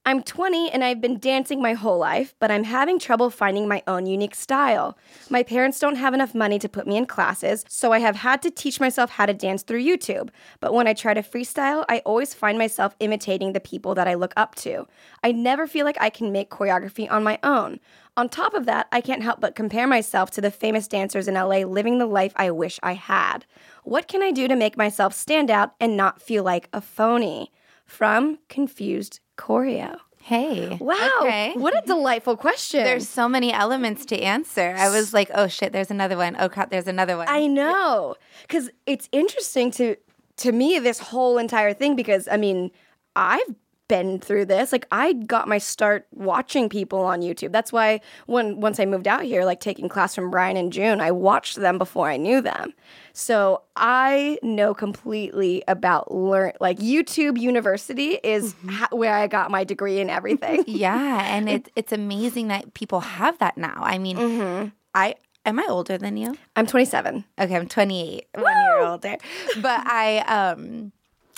I'm 0.06 0.22
20 0.22 0.70
and 0.70 0.82
I've 0.82 1.02
been 1.02 1.18
dancing 1.18 1.60
my 1.60 1.74
whole 1.74 1.98
life, 1.98 2.34
but 2.38 2.50
I'm 2.50 2.64
having 2.64 2.98
trouble 2.98 3.28
finding 3.28 3.68
my 3.68 3.82
own 3.86 4.06
unique 4.06 4.34
style. 4.34 4.96
My 5.28 5.42
parents 5.42 5.78
don't 5.78 5.96
have 5.96 6.14
enough 6.14 6.34
money 6.34 6.58
to 6.60 6.70
put 6.70 6.86
me 6.86 6.96
in 6.96 7.04
classes, 7.04 7.66
so 7.68 7.92
I 7.92 7.98
have 7.98 8.16
had 8.16 8.40
to 8.42 8.50
teach 8.50 8.80
myself 8.80 9.10
how 9.10 9.26
to 9.26 9.34
dance 9.34 9.62
through 9.62 9.84
YouTube. 9.84 10.30
But 10.58 10.72
when 10.72 10.86
I 10.86 10.94
try 10.94 11.12
to 11.12 11.22
freestyle, 11.22 11.84
I 11.90 11.98
always 12.06 12.32
find 12.32 12.56
myself 12.56 12.96
imitating 12.98 13.52
the 13.52 13.60
people 13.60 13.94
that 13.94 14.08
I 14.08 14.14
look 14.14 14.32
up 14.38 14.54
to. 14.56 14.88
I 15.22 15.32
never 15.32 15.66
feel 15.66 15.84
like 15.84 15.98
I 16.00 16.08
can 16.08 16.32
make 16.32 16.48
choreography 16.48 17.10
on 17.10 17.22
my 17.22 17.38
own. 17.42 17.78
On 18.16 18.26
top 18.26 18.54
of 18.54 18.64
that, 18.64 18.88
I 18.90 19.02
can't 19.02 19.22
help 19.22 19.38
but 19.38 19.54
compare 19.54 19.86
myself 19.86 20.30
to 20.32 20.40
the 20.40 20.50
famous 20.50 20.88
dancers 20.88 21.28
in 21.28 21.34
LA 21.34 21.58
living 21.58 21.98
the 21.98 22.06
life 22.06 22.32
I 22.36 22.50
wish 22.52 22.80
I 22.82 22.94
had. 22.94 23.44
What 23.84 24.08
can 24.08 24.22
I 24.22 24.30
do 24.30 24.48
to 24.48 24.56
make 24.56 24.78
myself 24.78 25.12
stand 25.12 25.50
out 25.50 25.74
and 25.78 25.94
not 25.94 26.22
feel 26.22 26.42
like 26.42 26.70
a 26.72 26.80
phony? 26.80 27.52
From 27.90 28.38
Confused 28.48 29.18
Choreo. 29.36 29.98
Hey. 30.22 30.78
Wow. 30.80 31.10
Okay. 31.22 31.54
What 31.56 31.74
a 31.74 31.78
mm-hmm. 31.78 31.88
delightful 31.88 32.36
question. 32.36 32.84
There's 32.84 33.08
so 33.08 33.28
many 33.28 33.52
elements 33.52 34.06
to 34.06 34.20
answer. 34.20 34.76
I 34.78 34.90
was 34.90 35.12
like, 35.12 35.28
oh 35.34 35.48
shit, 35.48 35.72
there's 35.72 35.90
another 35.90 36.16
one. 36.16 36.36
Oh 36.38 36.48
crap, 36.48 36.70
there's 36.70 36.86
another 36.86 37.16
one. 37.16 37.26
I 37.28 37.48
know. 37.48 38.14
Cuz 38.48 38.70
it's 38.86 39.08
interesting 39.10 39.72
to 39.72 39.96
to 40.36 40.52
me 40.52 40.78
this 40.78 41.00
whole 41.00 41.36
entire 41.36 41.72
thing 41.74 41.96
because 41.96 42.28
I 42.28 42.36
mean, 42.36 42.70
I've 43.16 43.56
been 43.90 44.18
through 44.20 44.46
this. 44.46 44.72
Like 44.72 44.86
I 44.90 45.12
got 45.12 45.48
my 45.48 45.58
start 45.58 46.06
watching 46.14 46.68
people 46.70 47.00
on 47.00 47.20
YouTube. 47.20 47.52
That's 47.52 47.72
why 47.72 48.00
when 48.26 48.60
once 48.60 48.80
I 48.80 48.86
moved 48.86 49.06
out 49.06 49.24
here, 49.24 49.44
like 49.44 49.60
taking 49.60 49.88
class 49.88 50.14
from 50.14 50.30
Brian 50.30 50.56
and 50.56 50.72
June, 50.72 51.00
I 51.00 51.10
watched 51.10 51.56
them 51.56 51.76
before 51.76 52.08
I 52.08 52.16
knew 52.16 52.40
them. 52.40 52.72
So 53.12 53.62
I 53.76 54.38
know 54.42 54.72
completely 54.72 55.62
about 55.68 56.14
learn 56.14 56.52
like 56.60 56.78
YouTube 56.78 57.38
University 57.38 58.12
is 58.22 58.54
ha- 58.68 58.88
where 58.92 59.12
I 59.14 59.26
got 59.26 59.50
my 59.50 59.64
degree 59.64 60.00
and 60.00 60.08
everything. 60.10 60.64
yeah, 60.68 61.26
and 61.36 61.48
it's 61.56 61.68
it's 61.76 61.92
amazing 61.92 62.48
that 62.48 62.72
people 62.74 63.00
have 63.00 63.36
that 63.38 63.58
now. 63.58 63.76
I 63.82 63.98
mean, 63.98 64.16
Mm-hmm. 64.16 64.68
I 64.94 65.16
am 65.44 65.58
I 65.58 65.66
older 65.68 65.98
than 65.98 66.16
you? 66.16 66.36
I'm 66.54 66.66
27. 66.66 67.24
Okay, 67.40 67.56
I'm 67.56 67.66
28, 67.66 68.26
one 68.34 68.44
year 68.44 68.80
older. 68.86 69.16
But 69.60 69.80
I 69.86 70.18
um 70.28 70.92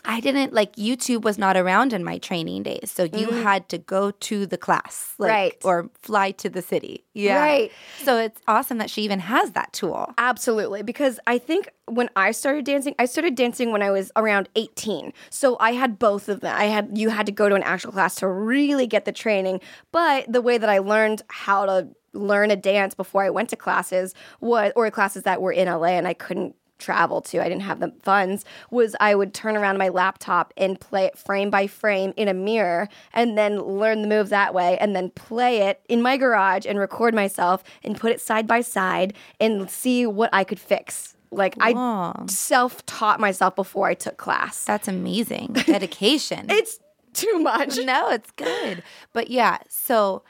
I 0.04 0.20
didn't 0.20 0.52
like 0.52 0.74
YouTube 0.76 1.22
was 1.22 1.38
not 1.38 1.56
around 1.56 1.92
in 1.92 2.02
my 2.02 2.18
training 2.18 2.64
days. 2.64 2.90
So 2.90 3.04
you 3.04 3.30
had 3.30 3.68
to 3.68 3.78
go 3.78 4.10
to 4.10 4.46
the 4.46 4.58
class, 4.58 5.14
like, 5.18 5.30
Mm-hmm. 5.30 5.32
Right. 5.32 5.56
or 5.64 5.90
fly 6.00 6.30
to 6.32 6.48
the 6.50 6.60
city. 6.62 7.04
Yeah. 7.14 7.38
Right. 7.40 7.72
So 8.02 8.18
it's 8.18 8.40
awesome 8.48 8.78
that 8.78 8.90
she 8.90 9.02
even 9.02 9.20
has 9.20 9.52
that 9.52 9.72
tool. 9.72 10.12
Absolutely, 10.18 10.82
because 10.82 11.20
I 11.26 11.38
think 11.38 11.70
when 11.86 12.10
I 12.16 12.32
started 12.32 12.64
dancing, 12.64 12.94
I 12.98 13.04
started 13.04 13.34
dancing 13.34 13.70
when 13.70 13.82
I 13.82 13.90
was 13.90 14.10
around 14.16 14.48
18. 14.56 15.12
So 15.30 15.56
I 15.60 15.72
had 15.72 15.98
both 15.98 16.28
of 16.28 16.40
them. 16.40 16.54
I 16.56 16.64
had 16.64 16.98
you 16.98 17.08
had 17.10 17.26
to 17.26 17.32
go 17.32 17.48
to 17.48 17.54
an 17.54 17.62
actual 17.62 17.92
class 17.92 18.16
to 18.16 18.28
really 18.28 18.86
get 18.86 19.04
the 19.04 19.12
training, 19.12 19.60
but 19.92 20.30
the 20.30 20.42
way 20.42 20.58
that 20.58 20.68
I 20.68 20.78
learned 20.78 21.22
how 21.28 21.66
to 21.66 21.88
learn 22.14 22.50
a 22.50 22.56
dance 22.56 22.94
before 22.94 23.22
I 23.24 23.30
went 23.30 23.48
to 23.50 23.56
classes 23.56 24.14
was 24.40 24.72
or 24.76 24.90
classes 24.90 25.22
that 25.22 25.40
were 25.40 25.52
in 25.52 25.66
LA 25.66 25.96
and 25.96 26.06
I 26.06 26.12
couldn't 26.12 26.54
travel 26.78 27.20
to 27.20 27.40
I 27.40 27.48
didn't 27.48 27.62
have 27.62 27.80
the 27.80 27.92
funds 28.02 28.44
was 28.70 28.96
I 29.00 29.14
would 29.14 29.32
turn 29.32 29.56
around 29.56 29.78
my 29.78 29.88
laptop 29.88 30.52
and 30.56 30.80
play 30.80 31.04
it 31.04 31.16
frame 31.16 31.50
by 31.50 31.66
frame 31.66 32.12
in 32.16 32.28
a 32.28 32.34
mirror 32.34 32.88
and 33.12 33.38
then 33.38 33.60
learn 33.60 34.02
the 34.02 34.08
move 34.08 34.30
that 34.30 34.52
way 34.52 34.76
and 34.78 34.94
then 34.94 35.10
play 35.10 35.58
it 35.62 35.80
in 35.88 36.02
my 36.02 36.16
garage 36.16 36.66
and 36.66 36.78
record 36.78 37.14
myself 37.14 37.62
and 37.84 37.98
put 37.98 38.10
it 38.10 38.20
side 38.20 38.46
by 38.46 38.60
side 38.60 39.14
and 39.40 39.70
see 39.70 40.06
what 40.06 40.30
I 40.32 40.44
could 40.44 40.60
fix 40.60 41.16
like 41.30 41.54
I 41.60 42.12
self-taught 42.26 43.20
myself 43.20 43.56
before 43.56 43.86
I 43.86 43.94
took 43.94 44.16
class 44.16 44.64
That's 44.64 44.88
amazing. 44.88 45.52
Dedication. 45.66 46.46
it's 46.50 46.78
too 47.14 47.38
much 47.38 47.78
no, 47.78 48.10
it's 48.10 48.30
good. 48.32 48.82
But 49.12 49.30
yeah, 49.30 49.58
so 49.68 50.22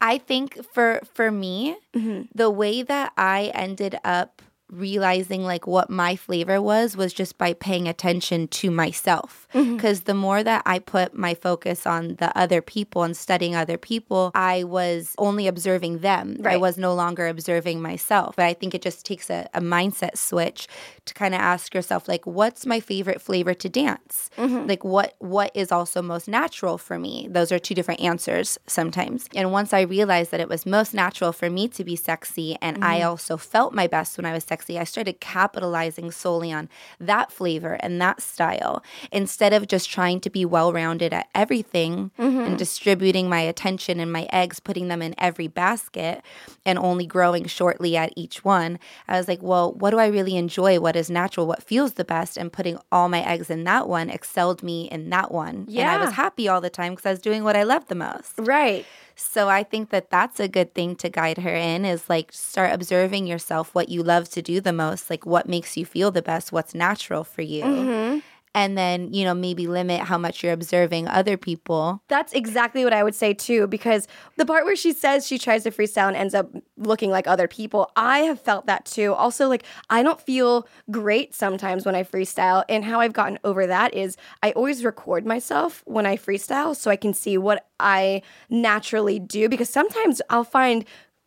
I 0.00 0.18
think 0.18 0.62
for 0.72 1.00
for 1.14 1.30
me, 1.30 1.76
mm-hmm. 1.94 2.22
the 2.34 2.50
way 2.50 2.82
that 2.82 3.12
I 3.16 3.50
ended 3.54 3.98
up 4.04 4.42
realizing 4.74 5.44
like 5.44 5.66
what 5.66 5.90
my 5.90 6.16
flavor 6.16 6.60
was 6.60 6.96
was 6.96 7.12
just 7.12 7.38
by 7.38 7.52
paying 7.52 7.88
attention 7.88 8.48
to 8.48 8.70
myself. 8.70 9.48
Mm-hmm. 9.54 9.74
Because 9.76 10.02
the 10.02 10.14
more 10.14 10.42
that 10.42 10.62
i 10.66 10.78
put 10.78 11.14
my 11.14 11.34
focus 11.34 11.86
on 11.86 12.16
the 12.16 12.36
other 12.36 12.60
people 12.60 13.02
and 13.02 13.16
studying 13.16 13.54
other 13.54 13.78
people 13.78 14.30
i 14.34 14.64
was 14.64 15.14
only 15.18 15.46
observing 15.46 15.98
them. 15.98 16.40
I 16.44 16.56
was 16.56 16.76
no 16.78 16.94
longer 16.94 17.26
observing 17.26 17.80
myself. 17.80 18.36
But 18.36 18.46
i 18.46 18.54
think 18.54 18.74
it 18.74 18.82
just 18.82 19.04
takes 19.04 19.30
a, 19.30 19.48
a 19.54 19.60
mindset 19.60 20.16
switch 20.16 20.68
to 21.06 21.14
kind 21.14 21.34
of 21.34 21.40
ask 21.40 21.74
yourself 21.74 22.08
like 22.08 22.26
what's 22.26 22.66
my 22.66 22.80
favorite 22.80 23.20
flavor 23.20 23.54
to 23.54 23.68
dance? 23.68 24.30
Mm-hmm. 24.36 24.66
Like 24.66 24.84
what 24.84 25.14
what 25.18 25.50
is 25.54 25.70
also 25.70 26.02
most 26.02 26.28
natural 26.28 26.78
for 26.78 26.98
me? 26.98 27.28
Those 27.30 27.52
are 27.52 27.58
two 27.58 27.74
different 27.74 28.00
answers 28.00 28.58
sometimes. 28.66 29.28
And 29.34 29.52
once 29.52 29.72
i 29.72 29.80
realized 29.82 30.30
that 30.30 30.40
it 30.40 30.48
was 30.48 30.66
most 30.66 30.94
natural 30.94 31.32
for 31.32 31.50
me 31.50 31.68
to 31.68 31.84
be 31.84 31.96
sexy 31.96 32.56
and 32.60 32.84
i 32.84 32.98
mm-hmm. 32.98 33.08
also 33.08 33.36
felt 33.36 33.72
my 33.74 33.86
best 33.86 34.16
when 34.16 34.24
i 34.24 34.32
was 34.32 34.44
sexy 34.44 34.63
i 34.68 34.84
started 34.84 35.20
capitalizing 35.20 36.10
solely 36.10 36.52
on 36.52 36.68
that 36.98 37.30
flavor 37.30 37.74
and 37.80 38.00
that 38.00 38.20
style 38.20 38.82
instead 39.12 39.52
of 39.52 39.68
just 39.68 39.90
trying 39.90 40.20
to 40.20 40.30
be 40.30 40.44
well-rounded 40.44 41.12
at 41.12 41.28
everything 41.34 42.10
and 42.18 42.34
mm-hmm. 42.34 42.56
distributing 42.56 43.28
my 43.28 43.40
attention 43.40 44.00
and 44.00 44.12
my 44.12 44.26
eggs 44.32 44.60
putting 44.60 44.88
them 44.88 45.02
in 45.02 45.14
every 45.18 45.46
basket 45.46 46.22
and 46.64 46.78
only 46.78 47.06
growing 47.06 47.46
shortly 47.46 47.96
at 47.96 48.12
each 48.16 48.44
one. 48.44 48.78
I 49.08 49.18
was 49.18 49.28
like 49.28 49.42
well 49.42 49.72
what 49.72 49.90
do 49.90 49.98
i 49.98 50.06
really 50.06 50.36
enjoy? 50.36 50.80
What 50.80 50.96
is 50.96 51.10
natural? 51.10 51.46
What 51.46 51.62
feels 51.62 51.94
the 51.94 52.04
best? 52.04 52.36
And 52.36 52.52
putting 52.52 52.78
all 52.90 53.08
my 53.08 53.22
eggs 53.22 53.50
in 53.50 53.64
that 53.64 53.88
one 53.88 54.10
excelled 54.10 54.62
me 54.62 54.88
in 54.90 55.10
that 55.10 55.30
one. 55.30 55.66
And 55.92 56.02
i 56.02 56.04
was 56.04 56.14
happy 56.14 56.48
all 56.48 56.60
the 56.60 56.70
time 56.70 56.92
because 56.92 57.06
i 57.06 57.10
was 57.10 57.20
doing 57.20 57.44
what 57.44 57.56
i 57.56 57.62
loved 57.62 57.88
the 57.88 57.94
most. 57.94 58.32
Right 58.38 58.86
so 59.16 59.48
I 59.48 59.62
think 59.62 59.90
that 59.90 60.10
that's 60.10 60.40
a 60.40 60.48
good 60.48 60.74
thing 60.74 60.96
to 60.96 61.08
guide 61.08 61.38
her 61.38 61.54
in 61.54 61.84
is 61.84 62.08
like 62.08 62.32
start 62.32 62.72
observing 62.72 63.26
yourself, 63.26 63.74
what 63.74 63.88
you 63.88 64.02
love 64.02 64.28
to 64.30 64.42
do 64.42 64.60
the 64.60 64.72
most, 64.72 65.10
like 65.10 65.24
what 65.24 65.48
makes 65.48 65.76
you 65.76 65.84
feel 65.84 66.10
the 66.10 66.22
best, 66.22 66.52
what's 66.52 66.74
natural 66.74 67.24
for 67.24 67.42
you. 67.42 67.64
Mm-hmm. 67.64 68.18
And 68.56 68.78
then, 68.78 69.12
you 69.12 69.24
know, 69.24 69.34
maybe 69.34 69.66
limit 69.66 70.02
how 70.02 70.16
much 70.16 70.42
you're 70.42 70.52
observing 70.52 71.08
other 71.08 71.36
people. 71.36 72.00
That's 72.08 72.32
exactly 72.32 72.84
what 72.84 72.92
I 72.92 73.02
would 73.02 73.16
say 73.16 73.34
too, 73.34 73.66
because 73.66 74.06
the 74.36 74.46
part 74.46 74.64
where 74.64 74.76
she 74.76 74.92
says 74.92 75.26
she 75.26 75.38
tries 75.38 75.64
to 75.64 75.72
freestyle 75.72 76.06
and 76.06 76.16
ends 76.16 76.34
up 76.34 76.48
looking 76.76 77.10
like 77.10 77.26
other 77.26 77.48
people, 77.48 77.90
I 77.96 78.20
have 78.20 78.40
felt 78.40 78.66
that 78.66 78.84
too. 78.84 79.12
Also, 79.12 79.48
like, 79.48 79.64
I 79.90 80.04
don't 80.04 80.20
feel 80.20 80.68
great 80.90 81.34
sometimes 81.34 81.84
when 81.84 81.96
I 81.96 82.04
freestyle. 82.04 82.64
And 82.68 82.84
how 82.84 83.00
I've 83.00 83.12
gotten 83.12 83.40
over 83.42 83.66
that 83.66 83.92
is 83.92 84.16
I 84.42 84.52
always 84.52 84.84
record 84.84 85.26
myself 85.26 85.82
when 85.84 86.06
I 86.06 86.16
freestyle 86.16 86.76
so 86.76 86.92
I 86.92 86.96
can 86.96 87.12
see 87.12 87.36
what 87.36 87.66
I 87.80 88.22
naturally 88.48 89.18
do, 89.18 89.48
because 89.48 89.68
sometimes 89.68 90.22
I'll 90.30 90.44
find 90.44 90.84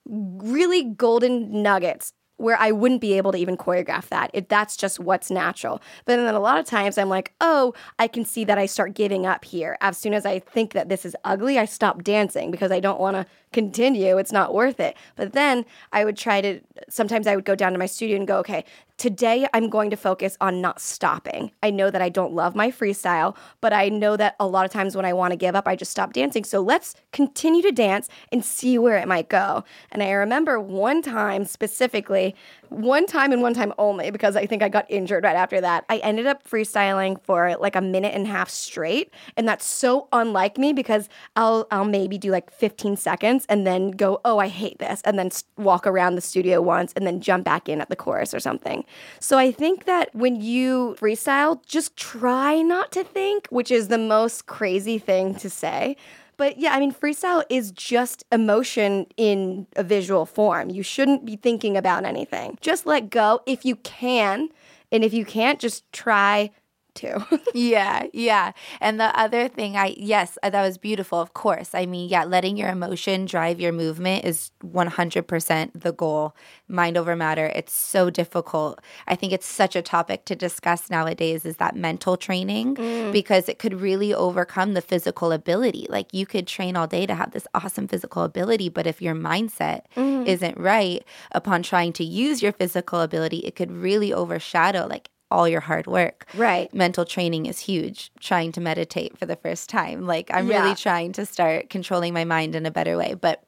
really 0.09 0.83
golden 0.83 1.61
nuggets 1.61 2.13
where 2.38 2.58
I 2.58 2.71
wouldn't 2.71 3.02
be 3.02 3.13
able 3.13 3.32
to 3.32 3.38
even 3.38 3.58
choreograph 3.58 4.08
that 4.10 4.32
if 4.34 4.47
that's 4.47 4.78
just 4.78 5.00
what's 5.00 5.30
natural. 5.30 5.82
But 6.06 6.17
then 6.17 6.34
a 6.34 6.39
lot 6.39 6.60
of 6.60 6.65
times 6.65 6.97
I'm 6.97 7.10
like, 7.10 7.34
oh, 7.41 7.73
I 8.00 8.08
can 8.08 8.26
see 8.26 8.43
that 8.45 8.58
I 8.58 8.65
start 8.65 8.93
giving 8.93 9.26
up 9.26 9.43
here. 9.43 9.78
As 9.82 9.97
soon 9.97 10.13
as 10.13 10.26
I 10.26 10.39
think 10.39 10.73
that 10.73 10.89
this 10.89 11.06
is 11.06 11.15
ugly, 11.23 11.58
I 11.58 11.65
stop 11.65 12.04
dancing 12.04 12.52
because 12.52 12.71
I 12.71 12.80
don't 12.80 13.00
want 13.00 13.15
to 13.15 13.26
continue. 13.53 14.17
It's 14.17 14.31
not 14.31 14.53
worth 14.53 14.79
it. 14.79 14.95
But 15.15 15.33
then 15.33 15.65
I 15.91 16.05
would 16.05 16.17
try 16.17 16.41
to, 16.41 16.60
sometimes 16.89 17.27
I 17.27 17.36
would 17.36 17.45
go 17.45 17.55
down 17.55 17.71
to 17.73 17.79
my 17.79 17.86
studio 17.86 18.17
and 18.17 18.27
go, 18.27 18.38
okay, 18.39 18.65
today 18.97 19.47
I'm 19.53 19.69
going 19.69 19.91
to 19.91 19.95
focus 19.95 20.38
on 20.41 20.60
not 20.60 20.81
stopping. 20.81 21.51
I 21.62 21.69
know 21.69 21.91
that 21.91 22.01
I 22.01 22.10
don't 22.10 22.33
love 22.33 22.55
my 22.55 22.71
freestyle, 22.71 23.36
but 23.62 23.71
I 23.71 23.89
know 23.89 24.17
that 24.17 24.36
a 24.39 24.47
lot 24.47 24.65
of 24.65 24.71
times 24.71 24.95
when 24.95 25.05
I 25.05 25.13
want 25.13 25.31
to 25.31 25.38
give 25.38 25.55
up, 25.55 25.67
I 25.67 25.75
just 25.75 25.91
stop 25.91 26.13
dancing. 26.13 26.43
So 26.43 26.62
let's 26.62 26.95
continue 27.13 27.62
to 27.62 27.71
dance 27.71 28.10
and 28.31 28.43
see 28.43 28.77
where 28.77 28.97
it 28.97 29.07
might 29.07 29.29
go. 29.29 29.63
And 29.91 30.01
I 30.01 30.12
remember 30.12 30.60
one 30.60 31.01
time 31.01 31.45
specifically, 31.45 32.36
one 32.69 33.05
time 33.05 33.31
and 33.31 33.41
one 33.41 33.53
time 33.53 33.71
only, 33.77 34.10
because 34.10 34.36
I 34.36 34.45
think 34.45 34.63
I 34.63 34.69
got 34.69 34.89
injured 34.89 35.23
right 35.23 35.36
after 35.36 35.62
that. 35.62 35.86
I 35.89 35.97
ended 35.97 36.25
up 36.25 36.47
freestyling 36.47 37.21
for 37.23 37.55
like 37.57 37.75
a 37.75 37.81
minute 37.81 38.15
and 38.15 38.25
a 38.25 38.29
half 38.29 38.49
straight. 38.49 39.13
And 39.38 39.47
that's 39.47 39.65
so 39.65 40.07
unlike 40.12 40.57
me 40.57 40.73
because 40.73 41.07
I'll 41.36 41.67
I'll 41.69 41.86
maybe 41.86 42.17
do 42.17 42.31
like 42.31 42.51
15 42.51 42.97
seconds 42.97 43.37
and 43.50 43.65
then 43.67 43.91
go, 43.91 44.19
oh, 44.26 44.39
I 44.39 44.47
hate 44.47 44.80
this, 44.80 45.02
and 45.04 45.17
then 45.17 45.30
walk 45.58 45.86
around 45.86 46.15
the 46.15 46.21
studio 46.21 46.62
once 46.62 46.93
and 46.95 47.06
then 47.06 47.21
jump 47.21 47.45
back 47.45 47.69
in 47.69 47.82
at 47.82 47.89
the 47.89 47.95
chorus 47.95 48.34
or 48.34 48.39
something. 48.39 48.86
So 49.19 49.38
I 49.38 49.52
think 49.52 49.86
that 49.86 50.13
when 50.13 50.41
you 50.41 50.95
freestyle, 51.00 51.63
just 51.65 51.95
try 51.95 52.62
not 52.62 52.91
to 52.93 53.04
think, 53.04 53.47
which 53.47 53.71
is 53.71 53.88
the 53.88 53.97
most 53.97 54.45
crazy 54.45 54.97
thing 54.97 55.36
to 55.36 55.50
say. 55.50 55.97
But 56.38 56.60
yeah, 56.60 56.73
I 56.73 56.80
mean, 56.80 56.93
freestyle 56.93 57.43
is 57.50 57.71
just 57.71 58.23
emotion 58.32 59.08
in 59.17 59.65
a 59.76 59.84
visual 59.84 60.26
form. 60.26 60.69
You 60.69 60.84
shouldn't 60.84 61.26
be 61.26 61.36
thinking 61.36 61.76
about 61.76 62.06
anything. 62.06 62.58
Just 62.62 62.86
let 62.86 63.10
go 63.10 63.41
if 63.47 63.65
you 63.65 63.76
can. 63.78 64.50
And 64.91 65.04
if 65.04 65.13
you 65.13 65.26
can't, 65.26 65.60
just 65.60 65.91
try 65.91 66.52
too. 66.97 67.23
yeah, 67.53 68.07
yeah. 68.12 68.51
And 68.81 68.99
the 68.99 69.17
other 69.17 69.47
thing, 69.47 69.77
I 69.77 69.95
yes, 69.97 70.38
uh, 70.43 70.49
that 70.49 70.62
was 70.62 70.77
beautiful. 70.77 71.19
Of 71.19 71.33
course, 71.33 71.73
I 71.73 71.86
mean, 71.86 72.10
yeah, 72.10 72.25
letting 72.25 72.57
your 72.57 72.69
emotion 72.69 73.25
drive 73.25 73.60
your 73.62 73.71
movement 73.71 74.25
is 74.25 74.51
one 74.62 74.88
hundred 74.88 75.27
percent 75.27 75.79
the 75.81 75.93
goal. 75.93 76.36
Mind 76.67 76.97
over 76.97 77.15
matter. 77.15 77.51
It's 77.55 77.73
so 77.73 78.10
difficult. 78.10 78.81
I 79.07 79.15
think 79.15 79.31
it's 79.31 79.45
such 79.45 79.75
a 79.75 79.81
topic 79.81 80.25
to 80.25 80.36
discuss 80.36 80.89
nowadays. 80.89 81.45
Is 81.45 81.57
that 81.57 81.75
mental 81.75 82.17
training 82.17 82.75
because 83.12 83.47
it 83.47 83.60
could 83.60 83.79
really 83.79 84.13
overcome 84.13 84.73
the 84.73 84.81
physical 84.81 85.31
ability. 85.31 85.88
Like 85.89 86.13
you 86.13 86.25
could 86.25 86.47
train 86.47 86.75
all 86.75 86.88
day 86.88 87.05
to 87.05 87.15
have 87.15 87.31
this 87.31 87.47
awesome 87.53 87.88
physical 87.88 88.23
ability, 88.23 88.69
but 88.69 88.88
if 88.88 89.01
your 89.01 89.15
mindset 89.15 89.81
isn't 90.27 90.57
right 90.57 91.03
upon 91.31 91.63
trying 91.63 91.93
to 91.93 92.03
use 92.03 92.41
your 92.41 92.51
physical 92.51 93.01
ability, 93.01 93.38
it 93.39 93.55
could 93.55 93.71
really 93.71 94.13
overshadow 94.13 94.88
like 94.88 95.10
all 95.29 95.47
your 95.47 95.61
hard 95.61 95.87
work. 95.87 96.25
Right. 96.33 96.73
Mental 96.73 97.05
training 97.05 97.45
is 97.45 97.59
huge. 97.59 98.11
Trying 98.19 98.51
to 98.53 98.61
meditate 98.61 99.17
for 99.17 99.25
the 99.25 99.35
first 99.35 99.69
time. 99.69 100.05
Like 100.05 100.29
I'm 100.33 100.47
Yeah. 100.49 100.61
really 100.63 100.75
trying 100.75 101.11
to 101.13 101.25
start 101.25 101.69
controlling 101.69 102.13
my 102.13 102.23
mind 102.23 102.55
in 102.55 102.65
a 102.65 102.71
better 102.71 102.97
way. 102.97 103.13
But 103.13 103.43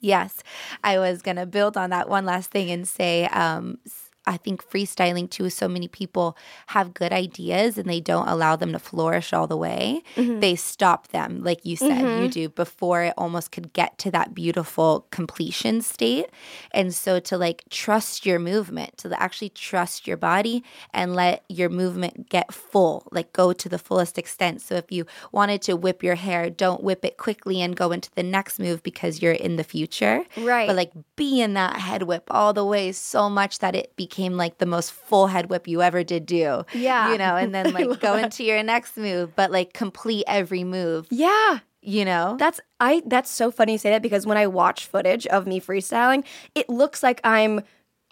yes, 0.00 0.42
I 0.82 0.98
was 0.98 1.22
going 1.22 1.36
to 1.36 1.46
build 1.46 1.76
on 1.76 1.90
that 1.90 2.08
one 2.08 2.24
last 2.26 2.50
thing 2.50 2.70
and 2.70 2.86
say, 2.86 3.26
um, 3.26 3.78
I 4.26 4.36
think 4.38 4.68
freestyling 4.68 5.28
too, 5.28 5.50
so 5.50 5.68
many 5.68 5.88
people 5.88 6.36
have 6.68 6.94
good 6.94 7.12
ideas 7.12 7.76
and 7.76 7.88
they 7.88 8.00
don't 8.00 8.28
allow 8.28 8.56
them 8.56 8.72
to 8.72 8.78
flourish 8.78 9.32
all 9.32 9.46
the 9.46 9.56
way. 9.56 10.02
Mm-hmm. 10.16 10.40
They 10.40 10.56
stop 10.56 11.08
them, 11.08 11.42
like 11.42 11.64
you 11.64 11.76
said, 11.76 12.00
you 12.00 12.06
mm-hmm. 12.06 12.26
do, 12.28 12.48
before 12.48 13.02
it 13.02 13.14
almost 13.18 13.52
could 13.52 13.72
get 13.72 13.98
to 13.98 14.10
that 14.12 14.34
beautiful 14.34 15.06
completion 15.10 15.82
state. 15.82 16.26
And 16.72 16.94
so 16.94 17.20
to 17.20 17.36
like 17.36 17.64
trust 17.70 18.24
your 18.24 18.38
movement, 18.38 18.98
to 18.98 19.20
actually 19.20 19.50
trust 19.50 20.06
your 20.06 20.16
body 20.16 20.64
and 20.92 21.14
let 21.14 21.44
your 21.48 21.68
movement 21.68 22.28
get 22.30 22.52
full, 22.52 23.06
like 23.12 23.32
go 23.32 23.52
to 23.52 23.68
the 23.68 23.78
fullest 23.78 24.18
extent. 24.18 24.62
So 24.62 24.74
if 24.76 24.90
you 24.90 25.06
wanted 25.32 25.60
to 25.62 25.76
whip 25.76 26.02
your 26.02 26.14
hair, 26.14 26.48
don't 26.48 26.82
whip 26.82 27.04
it 27.04 27.18
quickly 27.18 27.60
and 27.60 27.76
go 27.76 27.92
into 27.92 28.10
the 28.14 28.22
next 28.22 28.58
move 28.58 28.82
because 28.82 29.20
you're 29.20 29.32
in 29.32 29.56
the 29.56 29.64
future. 29.64 30.24
Right. 30.36 30.66
But 30.66 30.76
like 30.76 30.92
be 31.16 31.42
in 31.42 31.54
that 31.54 31.76
head 31.76 32.04
whip 32.04 32.24
all 32.30 32.52
the 32.52 32.64
way 32.64 32.92
so 32.92 33.28
much 33.28 33.58
that 33.58 33.74
it 33.74 33.94
became 34.14 34.36
like 34.36 34.58
the 34.58 34.66
most 34.66 34.92
full 34.92 35.26
head 35.26 35.50
whip 35.50 35.66
you 35.66 35.82
ever 35.82 36.04
did 36.04 36.24
do. 36.24 36.64
Yeah. 36.72 37.10
You 37.10 37.18
know, 37.18 37.36
and 37.36 37.54
then 37.54 37.72
like 37.72 38.00
go 38.00 38.14
into 38.14 38.44
your 38.44 38.62
next 38.62 38.96
move, 38.96 39.34
but 39.34 39.50
like 39.50 39.72
complete 39.72 40.24
every 40.28 40.62
move, 40.62 41.06
yeah. 41.10 41.58
you 41.80 42.04
know? 42.04 42.36
That's 42.38 42.60
I 42.78 43.02
that's 43.06 43.30
so 43.30 43.50
funny 43.50 43.72
you 43.72 43.78
say 43.78 43.90
that 43.90 44.02
because 44.02 44.26
when 44.26 44.38
I 44.38 44.46
watch 44.46 44.86
footage 44.86 45.26
of 45.26 45.46
me 45.46 45.60
freestyling, 45.60 46.24
it 46.54 46.68
looks 46.68 47.02
like 47.02 47.20
I'm 47.24 47.62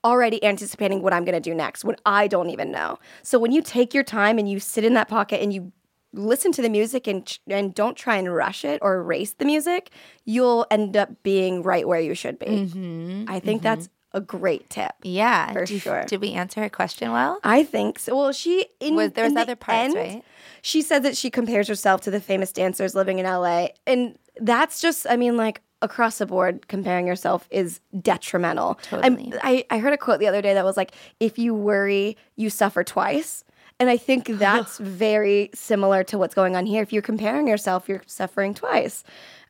already 0.05 0.45
anticipating 0.45 1.03
what 1.03 1.13
I'm 1.13 1.25
going 1.25 1.41
to 1.41 1.41
do 1.41 1.55
next 1.55 1.85
when 1.85 1.95
I 2.05 2.27
don't 2.27 2.51
even 2.51 2.73
know. 2.73 2.99
So 3.23 3.39
when 3.39 3.53
you 3.53 3.63
take 3.63 3.95
your 3.95 4.03
time 4.03 4.37
and 4.39 4.51
you 4.51 4.59
sit 4.59 4.85
in 4.85 4.95
that 4.95 5.09
pocket 5.09 5.41
and 5.41 5.55
you 5.55 5.71
listen 6.13 6.51
to 6.53 6.63
the 6.63 6.69
music 6.69 7.07
and 7.07 7.25
ch- 7.25 7.41
and 7.47 7.73
don't 7.73 7.97
try 7.97 8.17
and 8.17 8.35
rush 8.35 8.65
it 8.65 8.81
or 8.83 8.97
erase 8.97 9.35
the 9.35 9.45
music, 9.45 9.91
you'll 10.25 10.67
end 10.73 10.97
up 10.97 11.23
being 11.23 11.63
right 11.63 11.87
where 11.87 12.01
you 12.01 12.15
should 12.15 12.41
be. 12.41 12.47
Mm-hmm, 12.47 13.25
I 13.29 13.39
think 13.39 13.63
that's 13.63 13.89
a 14.15 14.21
great 14.21 14.69
tip. 14.71 14.93
yeah. 15.03 15.53
For 15.53 15.65
Do- 15.65 15.79
sure. 15.79 16.05
Did 16.05 16.21
we 16.21 16.33
answer 16.33 16.61
her 16.61 16.69
question 16.69 17.13
well? 17.13 17.39
I 17.45 17.65
think 17.65 17.99
so. 17.99 18.17
Well, 18.17 18.33
she 18.33 18.67
in 18.81 18.95
Was- 18.95 19.13
there 19.13 19.25
was 19.25 19.31
in 19.31 19.35
the 19.37 19.41
other 19.43 19.57
parts, 19.57 19.95
end, 19.95 19.95
right? 19.95 20.25
She 20.63 20.83
said 20.83 21.03
that 21.03 21.17
she 21.17 21.31
compares 21.31 21.67
herself 21.69 22.01
to 22.03 22.11
the 22.11 22.21
famous 22.21 22.53
dancers 22.53 22.95
living 22.95 23.19
in 23.19 23.27
LA, 23.27 23.69
and 23.87 24.17
that's 24.41 24.81
just, 24.81 25.07
I 25.09 25.17
mean, 25.17 25.37
like 25.37 25.61
across 25.81 26.19
the 26.19 26.27
board, 26.27 26.69
comparing 26.69 27.07
yourself 27.07 27.49
is 27.51 27.81
detrimental. 28.01 28.79
I'm- 28.93 29.17
Totally. 29.17 29.33
I 29.43 29.65
I 29.71 29.79
heard 29.79 29.93
a 29.93 29.99
quote 29.99 30.21
the 30.21 30.29
other 30.29 30.43
day 30.43 30.55
that 30.55 30.65
was 30.65 30.77
like, 30.77 30.93
"If 31.19 31.39
you 31.39 31.55
worry, 31.55 32.17
you 32.37 32.51
suffer 32.51 32.85
twice." 32.85 33.45
And 33.81 33.91
I 33.91 33.97
think 33.97 34.27
that's 34.39 34.79
very 34.79 35.51
similar 35.55 36.05
to 36.05 36.19
what's 36.19 36.35
going 36.35 36.55
on 36.55 36.67
here. 36.67 36.83
If 36.83 36.93
you're 36.93 37.03
comparing 37.03 37.49
yourself, 37.49 37.89
you're 37.89 38.03
suffering 38.07 38.55
twice. 38.55 39.03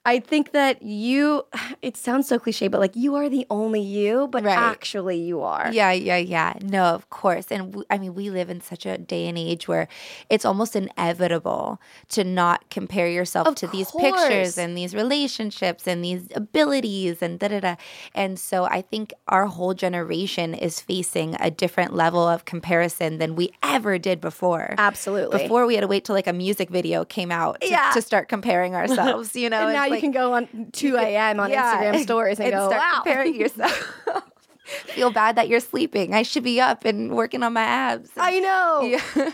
I 0.04 0.18
think 0.18 0.50
that 0.50 0.82
you, 0.82 1.44
it 1.82 1.96
sounds 1.96 2.26
so 2.26 2.38
cliche, 2.38 2.66
but 2.68 2.80
like 2.80 2.96
you 2.96 3.14
are 3.14 3.28
the 3.28 3.46
only 3.50 3.80
you, 3.80 4.26
but 4.28 4.42
Right. 4.42 4.58
actually 4.58 5.18
you 5.20 5.42
are. 5.42 5.70
Yeah, 5.72 5.92
yeah, 5.92 6.16
yeah. 6.16 6.54
No, 6.60 6.86
of 6.86 7.08
course. 7.10 7.46
And 7.50 7.70
w- 7.70 7.84
I 7.88 7.98
mean, 7.98 8.14
we 8.14 8.28
live 8.28 8.50
in 8.50 8.60
such 8.60 8.84
a 8.84 8.98
day 8.98 9.28
and 9.28 9.38
age 9.38 9.68
where 9.68 9.86
it's 10.28 10.44
almost 10.44 10.74
inevitable 10.74 11.80
to 12.10 12.24
not 12.24 12.68
compare 12.70 13.08
yourself 13.08 13.46
Of 13.46 13.54
to 13.56 13.68
these 13.68 13.92
pictures 13.92 14.58
and 14.58 14.76
these 14.76 14.92
relationships 14.94 15.86
and 15.86 16.04
these 16.04 16.26
abilities 16.34 17.22
and 17.22 17.38
da 17.38 17.48
da 17.48 17.60
da. 17.60 17.74
And 18.14 18.38
so 18.40 18.64
I 18.64 18.82
think 18.82 19.14
our 19.28 19.46
whole 19.46 19.72
generation 19.74 20.52
is 20.54 20.80
facing 20.80 21.36
a 21.38 21.50
different 21.50 21.94
level 21.94 22.26
of 22.26 22.44
comparison 22.44 23.18
than 23.18 23.36
we 23.36 23.52
ever 23.62 23.98
did 23.98 24.20
before. 24.20 24.74
Absolutely. 24.78 25.42
Before 25.42 25.64
we 25.66 25.74
had 25.74 25.82
to 25.82 25.86
wait 25.86 26.04
till 26.04 26.14
like 26.16 26.26
a 26.26 26.32
music 26.32 26.70
video 26.70 27.04
came 27.04 27.30
out 27.30 27.60
to, 27.60 27.68
Yeah. 27.68 27.92
to 27.94 28.02
start 28.02 28.28
comparing 28.28 28.74
ourselves, 28.80 29.36
you 29.36 29.48
know? 29.48 29.68
and 29.68 29.91
It's 29.92 30.02
you 30.02 30.08
like- 30.08 30.14
can 30.14 30.22
go 30.22 30.34
on 30.34 30.70
2 30.72 30.96
a.m. 30.96 31.40
on 31.40 31.50
yeah, 31.50 31.82
Instagram 31.82 32.02
stories 32.02 32.40
and, 32.40 32.50
go, 32.50 32.68
start 32.68 32.82
wow. 32.82 33.02
comparing 33.02 33.34
yourself. 33.34 33.98
Feel 34.64 35.10
bad 35.10 35.36
that 35.36 35.48
you're 35.48 35.60
sleeping. 35.60 36.14
I 36.14 36.22
should 36.22 36.44
be 36.44 36.60
up 36.60 36.84
and 36.84 37.14
working 37.14 37.42
on 37.42 37.52
my 37.52 37.62
abs. 37.62 38.10
I 38.16 38.38
know. 38.38 38.80
Yeah. 38.82 39.32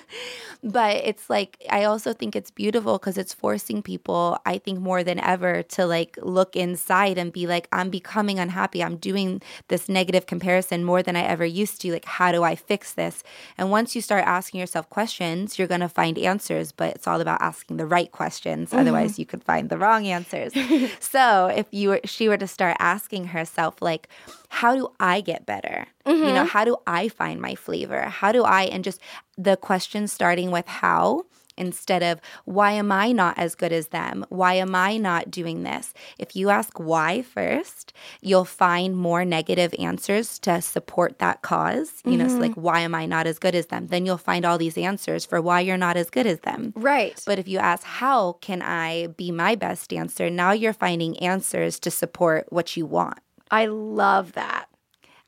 But 0.62 0.96
it's 0.96 1.30
like 1.30 1.64
I 1.70 1.84
also 1.84 2.12
think 2.12 2.34
it's 2.34 2.50
beautiful 2.50 2.98
because 2.98 3.16
it's 3.16 3.32
forcing 3.32 3.82
people, 3.82 4.38
I 4.44 4.58
think 4.58 4.80
more 4.80 5.04
than 5.04 5.20
ever, 5.20 5.62
to 5.62 5.86
like 5.86 6.18
look 6.20 6.56
inside 6.56 7.18
and 7.18 7.32
be 7.32 7.46
like, 7.46 7.68
I'm 7.72 7.90
becoming 7.90 8.38
unhappy. 8.38 8.82
I'm 8.82 8.96
doing 8.96 9.40
this 9.68 9.88
negative 9.88 10.26
comparison 10.26 10.84
more 10.84 11.02
than 11.02 11.16
I 11.16 11.22
ever 11.22 11.44
used 11.44 11.80
to. 11.82 11.92
Like, 11.92 12.04
how 12.04 12.32
do 12.32 12.42
I 12.42 12.54
fix 12.56 12.92
this? 12.92 13.22
And 13.56 13.70
once 13.70 13.94
you 13.94 14.02
start 14.02 14.24
asking 14.24 14.60
yourself 14.60 14.90
questions, 14.90 15.58
you're 15.58 15.68
gonna 15.68 15.88
find 15.88 16.18
answers, 16.18 16.72
but 16.72 16.94
it's 16.94 17.06
all 17.06 17.20
about 17.20 17.40
asking 17.40 17.76
the 17.76 17.86
right 17.86 18.10
questions. 18.10 18.70
Mm-hmm. 18.70 18.80
Otherwise 18.80 19.18
you 19.18 19.26
could 19.26 19.44
find 19.44 19.70
the 19.70 19.78
wrong 19.78 20.06
answers. 20.06 20.52
so 21.00 21.46
if 21.46 21.66
you 21.70 21.90
were 21.90 22.00
she 22.04 22.28
were 22.28 22.36
to 22.36 22.48
start 22.48 22.76
asking 22.80 23.28
herself, 23.28 23.80
like, 23.80 24.08
how 24.48 24.74
do 24.74 24.88
I 24.98 25.20
get 25.20 25.46
better? 25.46 25.86
You 26.08 26.32
know, 26.32 26.40
mm-hmm. 26.40 26.46
how 26.46 26.64
do 26.64 26.76
I 26.86 27.08
find 27.08 27.40
my 27.40 27.54
flavor? 27.54 28.02
How 28.02 28.32
do 28.32 28.44
I, 28.44 28.62
and 28.64 28.82
just 28.82 29.00
the 29.36 29.56
question 29.56 30.08
starting 30.08 30.50
with 30.50 30.66
how 30.66 31.24
instead 31.58 32.02
of 32.02 32.20
why 32.44 32.72
am 32.72 32.90
I 32.90 33.12
not 33.12 33.36
as 33.36 33.54
good 33.54 33.72
as 33.72 33.88
them? 33.88 34.24
Why 34.28 34.54
am 34.54 34.74
I 34.74 34.96
not 34.96 35.30
doing 35.30 35.64
this? 35.64 35.92
If 36.18 36.34
you 36.34 36.50
ask 36.50 36.78
why 36.78 37.22
first, 37.22 37.92
you'll 38.20 38.44
find 38.44 38.96
more 38.96 39.24
negative 39.24 39.74
answers 39.78 40.38
to 40.40 40.62
support 40.62 41.18
that 41.18 41.42
cause. 41.42 42.00
You 42.04 42.16
know, 42.16 42.28
so 42.28 42.34
mm-hmm. 42.34 42.42
like, 42.42 42.54
why 42.54 42.80
am 42.80 42.94
I 42.94 43.06
not 43.06 43.26
as 43.26 43.38
good 43.38 43.54
as 43.54 43.66
them? 43.66 43.88
Then 43.88 44.06
you'll 44.06 44.18
find 44.18 44.46
all 44.46 44.56
these 44.56 44.78
answers 44.78 45.26
for 45.26 45.42
why 45.42 45.60
you're 45.60 45.76
not 45.76 45.96
as 45.96 46.10
good 46.10 46.26
as 46.26 46.40
them. 46.40 46.72
Right. 46.76 47.20
But 47.26 47.38
if 47.38 47.48
you 47.48 47.58
ask, 47.58 47.84
how 47.84 48.34
can 48.40 48.62
I 48.62 49.08
be 49.08 49.30
my 49.30 49.56
best 49.56 49.90
dancer? 49.90 50.30
Now 50.30 50.52
you're 50.52 50.72
finding 50.72 51.18
answers 51.18 51.78
to 51.80 51.90
support 51.90 52.46
what 52.50 52.76
you 52.76 52.86
want. 52.86 53.18
I 53.50 53.66
love 53.66 54.32
that. 54.32 54.67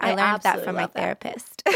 I, 0.01 0.15
learned 0.15 0.43
that 0.43 0.65
from 0.65 0.77
my 0.77 0.83
that. 0.83 0.95
therapist. 0.95 1.63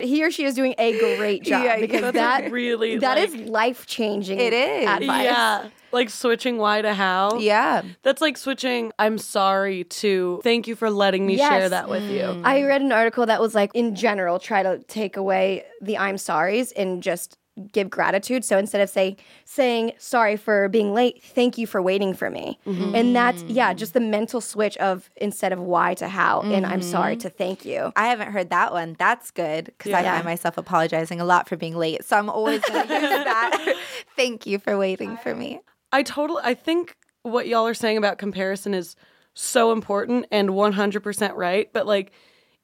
He 0.00 0.24
or 0.24 0.30
she 0.30 0.44
is 0.44 0.54
doing 0.54 0.74
a 0.78 0.98
great 0.98 1.42
job 1.42 1.62
Yeah, 1.62 1.78
because 1.78 2.14
that 2.14 2.50
really 2.52 2.96
that 2.98 3.18
is 3.18 3.34
like, 3.34 3.46
life 3.48 3.86
changing. 3.86 4.40
It 4.40 4.54
is. 4.54 4.88
advice. 4.88 5.24
Yeah. 5.24 5.68
Like 5.92 6.08
switching 6.08 6.56
why 6.56 6.80
to 6.80 6.94
how. 6.94 7.38
yeah. 7.38 7.82
That's 8.02 8.22
like 8.22 8.38
switching 8.38 8.92
I'm 8.98 9.18
sorry 9.18 9.84
to 9.84 10.40
thank 10.42 10.68
you 10.68 10.74
for 10.76 10.90
letting 10.90 11.26
me 11.26 11.36
share 11.36 11.68
that 11.68 11.90
with 11.90 12.04
you. 12.04 12.22
Mm. 12.22 12.42
I 12.44 12.62
read 12.62 12.80
an 12.80 12.92
article 12.92 13.26
that 13.26 13.40
was 13.40 13.54
like, 13.54 13.72
in 13.74 13.94
general, 13.94 14.38
try 14.38 14.62
to 14.62 14.78
take 14.88 15.16
away 15.18 15.64
the 15.82 15.98
I'm 15.98 16.16
sorries 16.16 16.72
and 16.76 17.02
just 17.02 17.36
give 17.72 17.90
gratitude. 17.90 18.44
So 18.44 18.58
instead 18.58 18.80
of 18.80 18.88
say 18.88 19.16
saying 19.44 19.92
sorry 19.98 20.36
for 20.36 20.68
being 20.68 20.94
late, 20.94 21.22
thank 21.22 21.58
you 21.58 21.66
for 21.66 21.82
waiting 21.82 22.14
for 22.14 22.30
me. 22.30 22.58
Mm-hmm. 22.66 22.94
And 22.94 23.16
that's 23.16 23.42
yeah, 23.44 23.72
just 23.74 23.92
the 23.92 24.00
mental 24.00 24.40
switch 24.40 24.76
of 24.78 25.10
instead 25.16 25.52
of 25.52 25.60
why 25.60 25.94
to 25.94 26.08
how 26.08 26.42
and 26.42 26.64
I'm 26.64 26.82
sorry 26.82 27.14
mm-hmm. 27.14 27.20
to 27.20 27.30
thank 27.30 27.64
you. 27.64 27.92
I 27.96 28.08
haven't 28.08 28.32
heard 28.32 28.50
that 28.50 28.72
one. 28.72 28.96
That's 28.98 29.30
good 29.30 29.66
because 29.66 29.92
I 29.92 30.02
find 30.02 30.24
myself 30.24 30.58
apologizing 30.58 31.20
a 31.20 31.24
lot 31.24 31.48
for 31.48 31.56
being 31.56 31.76
late. 31.76 32.04
So 32.04 32.16
I'm 32.16 32.30
always 32.30 32.60
going 32.62 32.86
to 32.86 32.94
use 32.94 33.24
that. 33.24 33.76
Thank 34.16 34.46
you 34.46 34.58
for 34.58 34.78
waiting 34.78 35.16
for 35.18 35.34
me. 35.34 35.60
I 35.92 36.02
totally 36.02 36.42
I 36.44 36.54
think 36.54 36.96
what 37.22 37.46
y'all 37.46 37.66
are 37.66 37.74
saying 37.74 37.98
about 37.98 38.18
comparison 38.18 38.74
is 38.74 38.96
so 39.34 39.72
important 39.72 40.26
and 40.30 40.50
100% 40.50 41.36
right, 41.36 41.72
but 41.72 41.86
like 41.86 42.12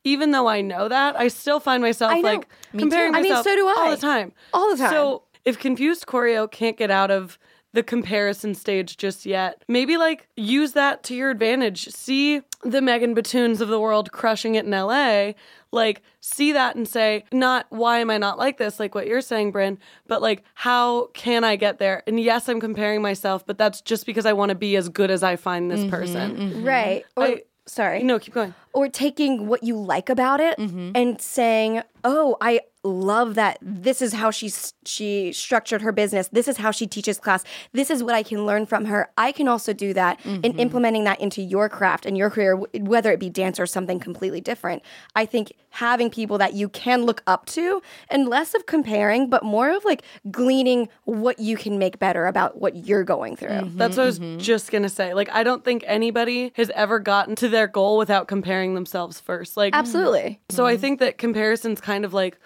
even 0.06 0.30
though 0.30 0.46
I 0.46 0.60
know 0.60 0.88
that, 0.88 1.18
I 1.18 1.28
still 1.28 1.58
find 1.60 1.82
myself 1.82 2.12
know. 2.12 2.20
like 2.20 2.48
Me 2.72 2.78
comparing 2.80 3.12
too. 3.12 3.18
I 3.18 3.22
mean, 3.22 3.32
myself 3.32 3.44
so 3.44 3.56
do 3.56 3.66
I. 3.66 3.74
all 3.76 3.90
the 3.90 3.96
time. 3.96 4.32
All 4.54 4.70
the 4.70 4.76
time. 4.76 4.90
So, 4.90 5.22
if 5.44 5.58
confused 5.58 6.06
choreo 6.06 6.50
can't 6.50 6.76
get 6.76 6.90
out 6.90 7.10
of 7.10 7.38
the 7.72 7.82
comparison 7.82 8.54
stage 8.54 8.96
just 8.96 9.26
yet, 9.26 9.62
maybe 9.68 9.96
like 9.96 10.28
use 10.36 10.72
that 10.72 11.02
to 11.04 11.14
your 11.14 11.30
advantage. 11.30 11.88
See 11.88 12.42
the 12.62 12.80
Megan 12.80 13.14
Batoons 13.14 13.60
of 13.60 13.68
the 13.68 13.80
world 13.80 14.12
crushing 14.12 14.54
it 14.54 14.64
in 14.64 14.70
LA. 14.70 15.32
Like, 15.72 16.02
see 16.20 16.52
that 16.52 16.76
and 16.76 16.88
say, 16.88 17.24
not 17.32 17.66
why 17.70 17.98
am 17.98 18.10
I 18.10 18.18
not 18.18 18.38
like 18.38 18.56
this, 18.58 18.80
like 18.80 18.94
what 18.94 19.06
you're 19.06 19.20
saying, 19.20 19.50
Brinn, 19.50 19.78
but 20.06 20.22
like, 20.22 20.42
how 20.54 21.08
can 21.08 21.44
I 21.44 21.56
get 21.56 21.78
there? 21.78 22.02
And 22.06 22.18
yes, 22.18 22.48
I'm 22.48 22.60
comparing 22.60 23.02
myself, 23.02 23.44
but 23.44 23.58
that's 23.58 23.80
just 23.82 24.06
because 24.06 24.24
I 24.24 24.32
want 24.32 24.50
to 24.50 24.54
be 24.54 24.76
as 24.76 24.88
good 24.88 25.10
as 25.10 25.22
I 25.22 25.36
find 25.36 25.70
this 25.70 25.80
mm-hmm, 25.80 25.90
person. 25.90 26.36
Mm-hmm. 26.36 26.64
Right. 26.64 27.04
Or, 27.16 27.24
I- 27.24 27.42
sorry. 27.66 28.02
No, 28.02 28.18
keep 28.18 28.35
going. 28.35 28.55
or 28.72 28.88
taking 28.88 29.46
what 29.46 29.62
you 29.62 29.76
like 29.76 30.09
about 30.09 30.40
it 30.40 30.59
mm-hmm. 30.59 30.92
and 30.94 31.20
saying, 31.20 31.83
"Oh, 32.05 32.37
I 32.40 32.61
love 32.87 33.35
that 33.35 33.59
this 33.61 34.01
is 34.01 34.14
how 34.14 34.31
she 34.31 34.53
she 34.85 35.33
structured 35.33 35.83
her 35.83 35.92
business. 35.92 36.29
This 36.29 36.49
is 36.49 36.59
how 36.59 36.70
she 36.70 36.87
teaches 36.87 37.18
class. 37.18 37.44
This 37.72 37.90
is 37.90 38.03
what 38.03 38.14
I 38.14 38.22
can 38.22 38.46
learn 38.46 38.66
from 38.66 38.87
her. 38.87 39.11
I 39.18 39.33
can 39.33 39.49
also 39.49 39.72
do 39.72 39.92
that 39.94 40.25
and 40.25 40.42
mm-hmm. 40.42 40.61
implementing 40.61 41.05
that 41.05 41.20
into 41.20 41.42
your 41.42 41.68
craft 41.68 42.07
and 42.07 42.16
your 42.16 42.31
career 42.31 42.57
whether 42.57 43.12
it 43.12 43.20
be 43.20 43.31
dance 43.31 43.59
or 43.59 43.66
something 43.66 43.99
completely 43.99 44.40
different. 44.40 44.83
I 45.14 45.27
think 45.27 45.53
having 45.70 46.09
people 46.09 46.38
that 46.38 46.55
you 46.55 46.68
can 46.68 47.05
look 47.05 47.22
up 47.27 47.44
to 47.46 47.83
and 48.09 48.29
less 48.29 48.55
of 48.55 48.64
comparing 48.66 49.29
but 49.29 49.42
more 49.42 49.70
of 49.70 49.85
like 49.85 50.03
gleaning 50.31 50.88
what 51.05 51.38
you 51.38 51.57
can 51.57 51.79
make 51.79 51.99
better 51.99 52.27
about 52.27 52.61
what 52.61 52.87
you're 52.87 53.05
going 53.05 53.37
through. 53.37 53.49
Mm-hmm, 53.49 53.77
That's 53.77 53.96
what 53.96 54.05
I 54.05 54.07
was 54.07 54.18
mm-hmm. 54.18 54.38
just 54.38 54.70
gonna 54.70 54.88
say. 54.88 55.14
Like, 55.14 55.29
I 55.31 55.42
don't 55.42 55.64
think 55.64 55.85
anybody 55.87 56.53
has 56.57 56.70
ever 56.70 56.99
gotten 56.99 57.35
to 57.37 57.49
their 57.49 57.66
goal 57.66 57.99
without 57.99 58.29
comparing 58.29 58.75
themselves 58.75 59.20
first. 59.20 59.57
Like, 59.57 59.75
Absolutely. 59.75 60.40
so 60.49 60.66
I 60.66 60.77
think 60.77 61.01
that 61.01 61.18
comparison's 61.18 61.81
kind 61.81 62.05
of 62.05 62.14
like 62.14 62.38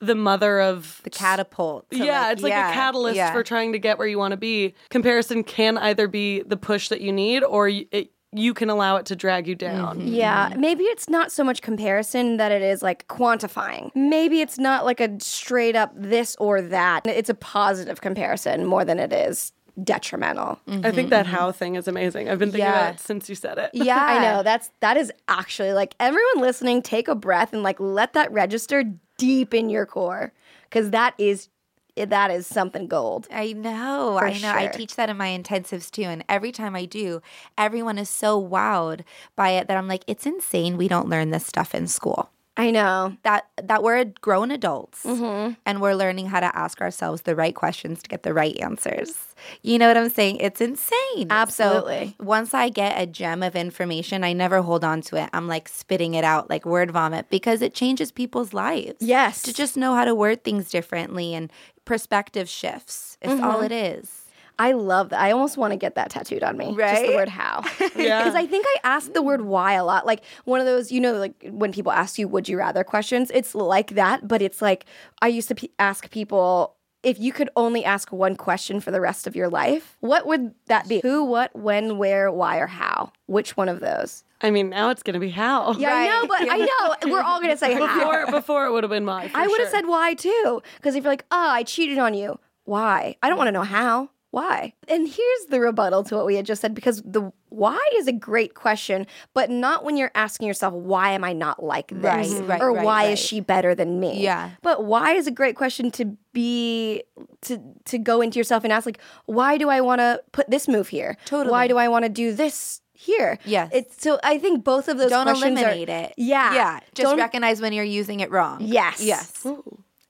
the 0.00 0.14
mother 0.14 0.60
of 0.60 1.00
The 1.04 1.10
catapult. 1.10 1.90
to, 1.90 1.96
yeah, 1.96 2.30
it's 2.32 2.42
like 2.42 2.50
yeah, 2.50 2.70
a 2.70 2.74
catalyst 2.74 3.16
yeah. 3.16 3.32
for 3.32 3.42
trying 3.42 3.72
to 3.72 3.78
get 3.78 3.98
where 3.98 4.06
you 4.08 4.18
want 4.18 4.32
to 4.32 4.36
be. 4.36 4.74
Comparison 4.90 5.42
can 5.42 5.78
either 5.78 6.06
be 6.08 6.42
the 6.42 6.56
push 6.56 6.88
that 6.88 7.00
you 7.00 7.12
need, 7.12 7.42
or 7.42 7.68
it, 7.68 8.10
you 8.32 8.52
can 8.52 8.68
allow 8.68 8.96
it 8.96 9.06
to 9.06 9.16
drag 9.16 9.46
you 9.48 9.54
down. 9.54 9.98
Mm-hmm. 9.98 10.08
Yeah, 10.08 10.52
maybe 10.58 10.84
it's 10.84 11.08
not 11.08 11.32
so 11.32 11.42
much 11.42 11.62
comparison 11.62 12.36
that 12.36 12.52
it 12.52 12.60
is 12.60 12.82
like 12.82 13.08
quantifying. 13.08 13.90
Maybe 13.94 14.40
it's 14.42 14.58
not 14.58 14.84
like 14.84 15.00
a 15.00 15.18
straight 15.20 15.76
up 15.76 15.92
this 15.96 16.36
or 16.38 16.60
that. 16.60 17.06
It's 17.06 17.30
a 17.30 17.34
positive 17.34 18.00
comparison 18.02 18.66
more 18.66 18.84
than 18.84 18.98
it 18.98 19.12
is 19.12 19.52
detrimental. 19.82 20.58
I 20.66 20.90
think 20.90 21.10
that 21.10 21.26
how 21.26 21.52
thing 21.52 21.74
is 21.76 21.86
amazing. 21.86 22.28
I've 22.30 22.38
been 22.38 22.50
thinking 22.50 22.66
Yeah. 22.66 22.80
about 22.88 22.94
it 22.94 23.00
since 23.00 23.28
you 23.28 23.34
said 23.34 23.58
it. 23.58 23.70
Yeah, 23.74 23.96
I 24.00 24.18
know 24.20 24.42
that's 24.42 24.70
that 24.80 24.96
is 24.96 25.12
actually 25.28 25.72
like 25.72 25.94
everyone 26.00 26.40
listening 26.40 26.80
take 26.82 27.08
a 27.08 27.14
breath 27.14 27.52
and 27.52 27.62
like 27.62 27.78
let 27.78 28.14
that 28.14 28.32
register 28.32 28.84
deep 29.16 29.54
in 29.54 29.68
your 29.70 29.86
core 29.86 30.32
cuz 30.70 30.90
that 30.90 31.14
is 31.18 31.48
that 31.96 32.30
is 32.30 32.46
something 32.46 32.88
gold. 32.88 33.26
I 33.32 33.54
know. 33.54 34.18
I 34.18 34.38
know. 34.38 34.52
I 34.52 34.66
teach 34.66 34.96
that 34.96 35.08
in 35.08 35.16
my 35.16 35.28
intensives 35.28 35.90
too. 35.90 36.02
And 36.02 36.24
every 36.28 36.52
time 36.52 36.76
I 36.76 36.84
do, 36.84 37.22
everyone 37.56 37.96
is 37.96 38.10
so 38.10 38.40
wowed 38.42 39.00
by 39.34 39.50
it 39.50 39.66
that 39.68 39.78
I'm 39.78 39.88
like, 39.88 40.04
it's 40.06 40.26
insane 40.26 40.76
we 40.76 40.88
don't 40.88 41.08
learn 41.08 41.30
this 41.30 41.46
stuff 41.46 41.74
in 41.74 41.86
school. 41.86 42.30
I 42.58 42.70
know. 42.70 43.16
That 43.22 43.46
that 43.62 43.82
we're 43.82 44.04
grown 44.20 44.50
adults 44.50 45.02
Mm-hmm. 45.04 45.54
and 45.66 45.80
we're 45.80 45.94
learning 45.94 46.26
how 46.26 46.40
to 46.40 46.56
ask 46.56 46.80
ourselves 46.80 47.22
the 47.22 47.36
right 47.36 47.54
questions 47.54 48.02
to 48.02 48.08
get 48.08 48.22
the 48.22 48.32
right 48.32 48.56
answers. 48.58 49.14
You 49.62 49.78
know 49.78 49.88
what 49.88 49.96
I'm 49.98 50.08
saying? 50.08 50.36
It's 50.38 50.60
insane. 50.62 51.26
Absolutely. 51.30 52.14
So 52.18 52.24
once 52.24 52.54
I 52.54 52.70
get 52.70 53.00
a 53.00 53.06
gem 53.06 53.42
of 53.42 53.54
information, 53.54 54.24
I 54.24 54.32
never 54.32 54.62
hold 54.62 54.84
on 54.84 55.02
to 55.02 55.16
it. 55.22 55.28
I'm 55.34 55.46
like 55.48 55.68
spitting 55.68 56.14
it 56.14 56.24
out 56.24 56.48
like 56.48 56.64
word 56.64 56.90
vomit 56.90 57.28
because 57.28 57.60
it 57.60 57.74
changes 57.74 58.10
people's 58.10 58.54
lives. 58.54 58.96
Yes. 59.00 59.42
To 59.42 59.52
just 59.52 59.76
know 59.76 59.94
how 59.94 60.04
to 60.06 60.14
word 60.14 60.42
things 60.42 60.70
differently 60.70 61.34
and 61.34 61.52
perspective 61.84 62.48
shifts. 62.48 63.18
It's 63.20 63.40
all 63.42 63.56
Mm-hmm. 63.56 63.64
it 63.66 63.72
is. 63.72 64.22
I 64.58 64.72
love 64.72 65.10
that. 65.10 65.20
I 65.20 65.32
almost 65.32 65.56
want 65.56 65.72
to 65.72 65.76
get 65.76 65.94
that 65.96 66.10
tattooed 66.10 66.42
on 66.42 66.56
me. 66.56 66.72
Right. 66.72 66.94
Just 66.94 67.06
the 67.06 67.14
word 67.14 67.28
how. 67.28 67.62
Yeah. 67.96 68.22
Because 68.22 68.34
I 68.34 68.46
think 68.46 68.66
I 68.68 68.76
ask 68.84 69.12
the 69.12 69.22
word 69.22 69.42
why 69.42 69.72
a 69.74 69.84
lot. 69.84 70.06
Like 70.06 70.22
one 70.44 70.60
of 70.60 70.66
those, 70.66 70.92
you 70.92 71.00
know, 71.00 71.14
like 71.14 71.34
when 71.50 71.72
people 71.72 71.92
ask 71.92 72.18
you, 72.18 72.28
would 72.28 72.48
you 72.48 72.58
rather 72.58 72.84
questions, 72.84 73.30
it's 73.34 73.54
like 73.54 73.90
that, 73.90 74.26
but 74.28 74.42
it's 74.42 74.62
like 74.62 74.86
I 75.22 75.28
used 75.28 75.48
to 75.48 75.54
pe 75.54 75.68
ask 75.78 76.10
people, 76.10 76.76
if 77.02 77.18
you 77.18 77.32
could 77.32 77.48
only 77.56 77.84
ask 77.84 78.12
one 78.12 78.36
question 78.36 78.80
for 78.80 78.90
the 78.90 79.00
rest 79.00 79.26
of 79.26 79.36
your 79.36 79.48
life, 79.48 79.96
what 80.00 80.26
would 80.26 80.54
that 80.66 80.88
be? 80.88 81.00
Who, 81.00 81.24
what, 81.24 81.54
when, 81.54 81.98
where, 81.98 82.32
why, 82.32 82.58
or 82.58 82.66
how? 82.66 83.12
Which 83.26 83.56
one 83.56 83.68
of 83.68 83.80
those? 83.80 84.24
I 84.42 84.50
mean, 84.50 84.70
now 84.70 84.90
it's 84.90 85.02
gonna 85.02 85.20
be 85.20 85.30
how. 85.30 85.72
Yeah, 85.74 85.94
I 85.94 86.06
know, 86.08 86.26
but 86.26 86.40
I 86.40 86.56
know 86.58 87.12
we're 87.12 87.22
all 87.22 87.40
gonna 87.40 87.56
say 87.56 87.74
how. 87.86 87.98
Before, 87.98 88.26
before 88.30 88.66
it 88.66 88.72
would 88.72 88.82
have 88.84 88.90
been 88.90 89.04
my. 89.04 89.28
for 89.28 89.36
I 89.36 89.46
would 89.46 89.60
have 89.60 89.70
sure. 89.70 89.78
said 89.78 89.86
why 89.86 90.14
too. 90.14 90.62
Because 90.76 90.94
if 90.94 91.04
you're 91.04 91.12
like, 91.12 91.24
oh, 91.30 91.50
I 91.50 91.62
cheated 91.62 91.98
on 91.98 92.12
you, 92.14 92.38
why? 92.64 93.16
I 93.22 93.28
don't 93.28 93.38
want 93.38 93.48
to 93.48 93.52
know 93.52 93.62
how. 93.62 94.10
Why? 94.32 94.74
And 94.88 95.08
here's 95.08 95.46
the 95.48 95.60
rebuttal 95.60 96.04
to 96.04 96.16
what 96.16 96.26
we 96.26 96.34
had 96.36 96.44
just 96.44 96.60
said 96.60 96.74
because 96.74 97.00
the 97.02 97.32
why 97.48 97.78
is 97.96 98.06
a 98.06 98.12
great 98.12 98.54
question, 98.54 99.06
but 99.32 99.48
not 99.48 99.82
when 99.84 99.96
you're 99.96 100.10
asking 100.14 100.46
yourself, 100.46 100.74
why 100.74 101.12
am 101.12 101.24
I 101.24 101.32
not 101.32 101.62
like 101.62 101.88
this? 101.88 102.32
Right, 102.32 102.48
right, 102.48 102.60
or 102.60 102.72
right, 102.72 102.84
why 102.84 103.04
is 103.04 103.18
she 103.18 103.40
better 103.40 103.74
than 103.74 103.98
me? 103.98 104.22
Yeah. 104.22 104.50
But 104.62 104.84
why 104.84 105.12
is 105.12 105.26
a 105.26 105.30
great 105.30 105.56
question 105.56 105.90
to 105.92 106.16
be 106.34 107.02
to 107.42 107.58
to 107.86 107.98
go 107.98 108.20
into 108.20 108.38
yourself 108.38 108.62
and 108.64 108.72
ask 108.72 108.84
like, 108.84 109.00
why 109.24 109.56
do 109.56 109.68
I 109.70 109.80
want 109.80 110.00
to 110.00 110.20
put 110.32 110.50
this 110.50 110.68
move 110.68 110.88
here? 110.88 111.16
Totally. 111.24 111.50
Why 111.52 111.68
do 111.68 111.78
I 111.78 111.88
want 111.88 112.04
to 112.04 112.10
do 112.10 112.34
this 112.34 112.82
here? 112.92 113.38
Yes. 113.46 113.70
It's 113.72 114.02
so 114.02 114.18
I 114.22 114.38
think 114.38 114.64
both 114.64 114.88
of 114.88 114.98
those 114.98 115.10
Don't 115.10 115.24
questions 115.24 115.58
are- 115.58 115.62
eliminate 115.70 115.88
it. 115.88 116.14
Yeah. 116.18 116.52
Yeah. 116.54 116.80
Just 116.94 117.08
Don't- 117.08 117.18
recognize 117.18 117.62
when 117.62 117.72
you're 117.72 117.84
using 117.84 118.20
it 118.20 118.30
wrong. 118.30 118.58
Yes. 118.60 119.00
Yes. 119.02 119.46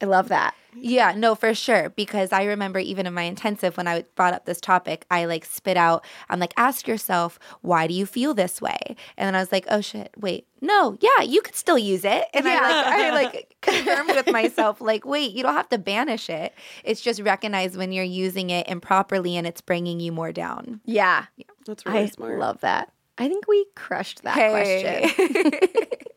I 0.01 0.07
love 0.07 0.29
that. 0.29 0.55
Yeah, 0.79 1.15
no, 1.17 1.35
for 1.35 1.55
sure. 1.55 1.89
Because 1.89 2.33
I 2.33 2.45
remember 2.45 2.79
even 2.79 3.07
in 3.07 3.15
my 3.15 3.23
intensive 3.23 3.79
when 3.79 3.89
I 3.89 4.05
brought 4.15 4.35
up 4.35 4.45
this 4.45 4.61
topic, 4.61 5.07
I 5.11 5.25
like 5.25 5.47
spit 5.47 5.79
out, 5.79 6.05
I'm 6.29 6.39
like, 6.39 6.53
ask 6.59 6.87
yourself, 6.87 7.39
why 7.63 7.87
do 7.87 7.95
you 7.95 8.05
feel 8.05 8.35
this 8.35 8.61
way? 8.61 8.77
And 9.17 9.27
then 9.27 9.35
I 9.35 9.39
was 9.39 9.51
like, 9.53 9.65
oh 9.71 9.81
shit, 9.81 10.13
wait, 10.19 10.47
no, 10.61 10.99
yeah, 11.01 11.23
you 11.25 11.41
could 11.41 11.55
still 11.55 11.79
use 11.79 12.05
it. 12.05 12.27
And 12.35 12.47
I 12.47 12.55
like, 12.61 12.87
I 12.87 13.11
like 13.15 13.57
confirmed 13.63 14.11
with 14.17 14.27
myself, 14.31 14.83
like, 14.83 15.07
wait, 15.07 15.33
you 15.33 15.43
don't 15.43 15.55
have 15.55 15.71
to 15.71 15.79
banish 15.79 16.29
it. 16.29 16.53
It's 16.85 17.01
just 17.01 17.23
recognize 17.23 17.75
when 17.79 17.91
you're 17.91 18.05
using 18.05 18.51
it 18.51 18.69
improperly 18.69 19.39
and 19.39 19.47
it's 19.47 19.63
bringing 19.63 19.99
you 19.99 20.13
more 20.13 20.31
down. 20.33 20.83
Yeah. 20.85 21.25
yeah, 21.39 21.45
That's 21.67 21.87
really 21.87 22.01
I 22.01 22.07
smart. 22.07 22.39
love 22.39 22.61
that. 22.61 22.93
I 23.17 23.29
think 23.29 23.49
we 23.49 23.65
crushed 23.75 24.25
that 24.25 24.35
Hey. 24.37 25.11
question. 25.11 25.89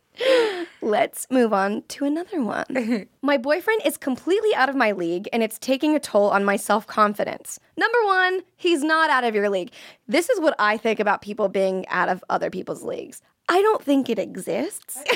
Let's 0.82 1.28
move 1.30 1.54
on 1.54 1.84
to 1.90 2.06
another 2.06 2.42
one. 2.42 3.08
my 3.22 3.38
boyfriend 3.38 3.82
is 3.86 3.98
completely 3.98 4.54
out 4.56 4.70
of 4.70 4.76
my 4.76 4.92
league 4.92 5.28
and 5.34 5.44
it's 5.44 5.60
taking 5.60 5.96
a 5.96 6.00
toll 6.00 6.30
on 6.30 6.46
my 6.46 6.56
self 6.56 6.88
confidence. 6.88 7.60
Number 7.78 7.98
one, 8.06 8.42
he's 8.56 8.84
not 8.84 9.10
out 9.10 9.24
of 9.24 9.36
your 9.36 9.50
league. 9.50 9.72
This 10.08 10.30
is 10.30 10.40
what 10.40 10.56
I 10.60 10.78
think 10.78 11.00
about 11.00 11.22
people 11.22 11.50
being 11.50 11.88
out 11.88 12.10
of 12.10 12.24
other 12.30 12.50
people's 12.50 12.84
leagues. 12.84 13.22
I 13.50 13.62
don't 13.64 13.84
think 13.84 14.10
it 14.10 14.20
exists. 14.20 15.02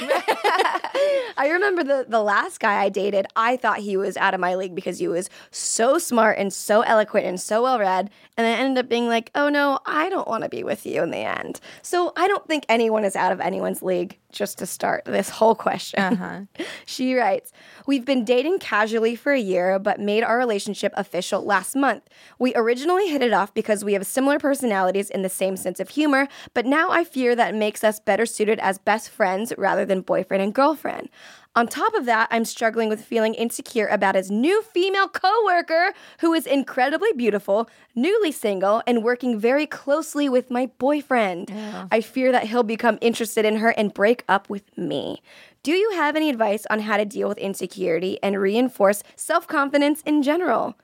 I 1.37 1.49
remember 1.51 1.83
the, 1.83 2.05
the 2.09 2.21
last 2.21 2.59
guy 2.59 2.81
I 2.81 2.89
dated, 2.89 3.27
I 3.35 3.57
thought 3.57 3.77
he 3.79 3.95
was 3.95 4.17
out 4.17 4.33
of 4.33 4.39
my 4.39 4.55
league 4.55 4.73
because 4.73 4.97
he 4.97 5.07
was 5.07 5.29
so 5.51 5.99
smart 5.99 6.39
and 6.39 6.51
so 6.51 6.81
eloquent 6.81 7.27
and 7.27 7.39
so 7.39 7.61
well 7.61 7.77
read. 7.77 8.09
And 8.35 8.47
I 8.47 8.49
ended 8.51 8.83
up 8.83 8.89
being 8.89 9.07
like, 9.07 9.29
oh 9.35 9.49
no, 9.49 9.79
I 9.85 10.09
don't 10.09 10.27
want 10.27 10.43
to 10.43 10.49
be 10.49 10.63
with 10.63 10.83
you 10.83 11.03
in 11.03 11.11
the 11.11 11.17
end. 11.17 11.59
So 11.83 12.11
I 12.17 12.27
don't 12.27 12.47
think 12.47 12.65
anyone 12.67 13.05
is 13.05 13.15
out 13.15 13.31
of 13.31 13.39
anyone's 13.39 13.83
league, 13.83 14.17
just 14.31 14.57
to 14.57 14.65
start 14.65 15.05
this 15.05 15.29
whole 15.29 15.53
question. 15.53 15.99
Uh-huh. 15.99 16.65
she 16.87 17.13
writes, 17.13 17.53
We've 17.85 18.05
been 18.05 18.23
dating 18.23 18.59
casually 18.59 19.15
for 19.15 19.33
a 19.33 19.39
year, 19.39 19.77
but 19.77 19.99
made 19.99 20.23
our 20.23 20.37
relationship 20.37 20.93
official 20.95 21.43
last 21.43 21.75
month. 21.75 22.03
We 22.39 22.55
originally 22.55 23.09
hit 23.09 23.21
it 23.21 23.33
off 23.33 23.53
because 23.53 23.83
we 23.83 23.93
have 23.93 24.05
similar 24.05 24.39
personalities 24.39 25.09
and 25.09 25.23
the 25.23 25.29
same 25.29 25.57
sense 25.57 25.81
of 25.81 25.89
humor, 25.89 26.29
but 26.53 26.65
now 26.65 26.91
I 26.91 27.03
fear 27.03 27.35
that 27.35 27.53
makes 27.53 27.83
us 27.83 27.99
better 27.99 28.25
suited 28.25 28.59
as 28.59 28.77
best 28.77 29.09
friends 29.09 29.51
rather 29.57 29.83
than 29.83 30.01
boyfriend 30.01 30.41
and 30.41 30.53
girlfriend. 30.53 31.09
On 31.55 31.67
top 31.67 31.93
of 31.93 32.05
that, 32.05 32.27
I'm 32.31 32.45
struggling 32.45 32.89
with 32.89 33.05
feeling 33.05 33.35
insecure 33.35 33.85
about 33.87 34.15
his 34.15 34.31
new 34.31 34.63
female 34.63 35.07
coworker 35.07 35.93
who 36.19 36.33
is 36.33 36.47
incredibly 36.47 37.13
beautiful, 37.13 37.69
newly 37.93 38.31
single, 38.31 38.81
and 38.87 39.03
working 39.03 39.37
very 39.39 39.67
closely 39.67 40.27
with 40.27 40.49
my 40.49 40.71
boyfriend. 40.79 41.53
I 41.91 42.01
fear 42.01 42.31
that 42.31 42.47
he'll 42.47 42.63
become 42.63 42.97
interested 43.01 43.45
in 43.45 43.57
her 43.57 43.69
and 43.69 43.93
break 43.93 44.23
up 44.27 44.49
with 44.49 44.75
me. 44.77 45.21
Do 45.61 45.73
you 45.73 45.91
have 45.91 46.15
any 46.15 46.29
advice 46.31 46.65
on 46.71 46.79
how 46.79 46.97
to 46.97 47.05
deal 47.05 47.29
with 47.29 47.37
insecurity 47.37 48.17
and 48.23 48.39
reinforce 48.39 49.03
self 49.15 49.47
confidence 49.47 50.01
in 50.01 50.23
general? 50.23 50.75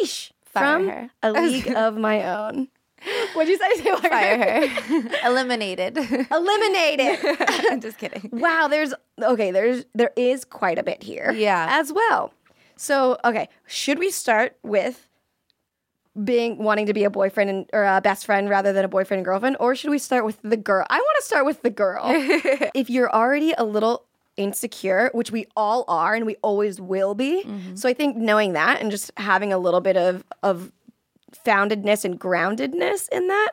Eesh. 0.00 0.30
Fire 0.44 0.78
from 0.78 0.88
her. 0.88 1.10
a 1.22 1.32
league 1.32 1.68
of 1.76 1.96
my 1.98 2.22
own. 2.24 2.68
What'd 3.34 3.48
you 3.48 3.58
say? 3.58 3.96
Fire 4.08 4.68
her. 4.70 5.10
Eliminated. 5.24 5.96
Eliminated. 6.30 7.18
I'm 7.70 7.80
just 7.80 7.98
kidding. 7.98 8.28
Wow, 8.32 8.68
there's 8.68 8.94
okay, 9.22 9.50
there's 9.50 9.84
there 9.94 10.12
is 10.16 10.44
quite 10.44 10.78
a 10.78 10.82
bit 10.82 11.02
here. 11.02 11.32
Yeah. 11.32 11.66
As 11.70 11.92
well. 11.92 12.32
So, 12.76 13.18
okay, 13.24 13.48
should 13.66 13.98
we 13.98 14.10
start 14.10 14.56
with 14.62 15.08
being 16.24 16.58
wanting 16.58 16.86
to 16.86 16.94
be 16.94 17.04
a 17.04 17.10
boyfriend 17.10 17.50
and, 17.50 17.70
or 17.72 17.84
a 17.84 18.00
best 18.00 18.26
friend 18.26 18.48
rather 18.48 18.72
than 18.72 18.84
a 18.84 18.88
boyfriend 18.88 19.18
and 19.18 19.24
girlfriend 19.24 19.56
or 19.60 19.76
should 19.76 19.90
we 19.90 19.98
start 19.98 20.24
with 20.24 20.38
the 20.42 20.56
girl? 20.56 20.84
I 20.90 20.98
want 20.98 21.16
to 21.20 21.24
start 21.24 21.46
with 21.46 21.62
the 21.62 21.70
girl. 21.70 22.02
if 22.74 22.90
you're 22.90 23.12
already 23.12 23.52
a 23.56 23.64
little 23.64 24.04
insecure, 24.36 25.10
which 25.12 25.30
we 25.30 25.46
all 25.56 25.84
are 25.88 26.14
and 26.14 26.24
we 26.24 26.36
always 26.42 26.80
will 26.80 27.14
be. 27.14 27.42
Mm-hmm. 27.44 27.76
So 27.76 27.88
I 27.88 27.94
think 27.94 28.16
knowing 28.16 28.54
that 28.54 28.80
and 28.80 28.90
just 28.90 29.10
having 29.16 29.52
a 29.52 29.58
little 29.58 29.80
bit 29.80 29.96
of 29.96 30.24
of 30.42 30.72
foundedness 31.44 32.04
and 32.04 32.18
groundedness 32.20 33.08
in 33.10 33.28
that, 33.28 33.52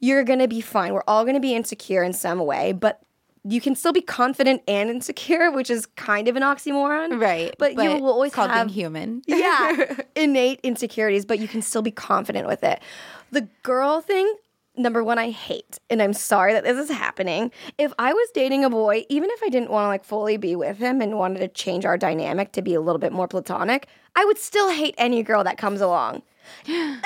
you're 0.00 0.24
going 0.24 0.38
to 0.38 0.48
be 0.48 0.60
fine. 0.60 0.92
We're 0.92 1.02
all 1.06 1.24
going 1.24 1.34
to 1.34 1.40
be 1.40 1.54
insecure 1.54 2.02
in 2.02 2.12
some 2.12 2.38
way, 2.40 2.72
but 2.72 3.02
you 3.48 3.60
can 3.60 3.76
still 3.76 3.92
be 3.92 4.00
confident 4.00 4.62
and 4.66 4.90
insecure, 4.90 5.50
which 5.52 5.70
is 5.70 5.86
kind 5.86 6.26
of 6.26 6.36
an 6.36 6.42
oxymoron. 6.42 7.20
Right. 7.20 7.54
But, 7.58 7.74
you 7.74 7.90
will 7.90 8.06
always 8.06 8.32
called 8.32 8.50
have 8.50 8.66
being 8.66 8.74
human. 8.74 9.22
yeah, 9.26 10.02
innate 10.16 10.60
insecurities, 10.62 11.24
but 11.24 11.38
you 11.38 11.46
can 11.46 11.62
still 11.62 11.82
be 11.82 11.92
confident 11.92 12.48
with 12.48 12.64
it. 12.64 12.80
The 13.30 13.42
girl 13.62 14.00
thing, 14.00 14.34
number 14.76 15.04
one, 15.04 15.18
I 15.18 15.30
hate, 15.30 15.78
and 15.88 16.02
I'm 16.02 16.12
sorry 16.12 16.54
that 16.54 16.64
this 16.64 16.76
is 16.76 16.90
happening. 16.90 17.52
If 17.78 17.92
I 18.00 18.12
was 18.12 18.28
dating 18.34 18.64
a 18.64 18.70
boy, 18.70 19.04
even 19.08 19.30
if 19.30 19.40
I 19.44 19.48
didn't 19.48 19.70
want 19.70 19.84
to 19.84 19.88
like 19.88 20.04
fully 20.04 20.36
be 20.36 20.56
with 20.56 20.78
him 20.78 21.00
and 21.00 21.16
wanted 21.16 21.38
to 21.38 21.48
change 21.48 21.84
our 21.84 21.96
dynamic 21.96 22.50
to 22.52 22.62
be 22.62 22.74
a 22.74 22.80
little 22.80 22.98
bit 22.98 23.12
more 23.12 23.28
platonic, 23.28 23.86
I 24.16 24.24
would 24.24 24.38
still 24.38 24.70
hate 24.70 24.96
any 24.98 25.22
girl 25.22 25.44
that 25.44 25.56
comes 25.56 25.80
along. 25.80 26.22
Ugh. 26.68 27.00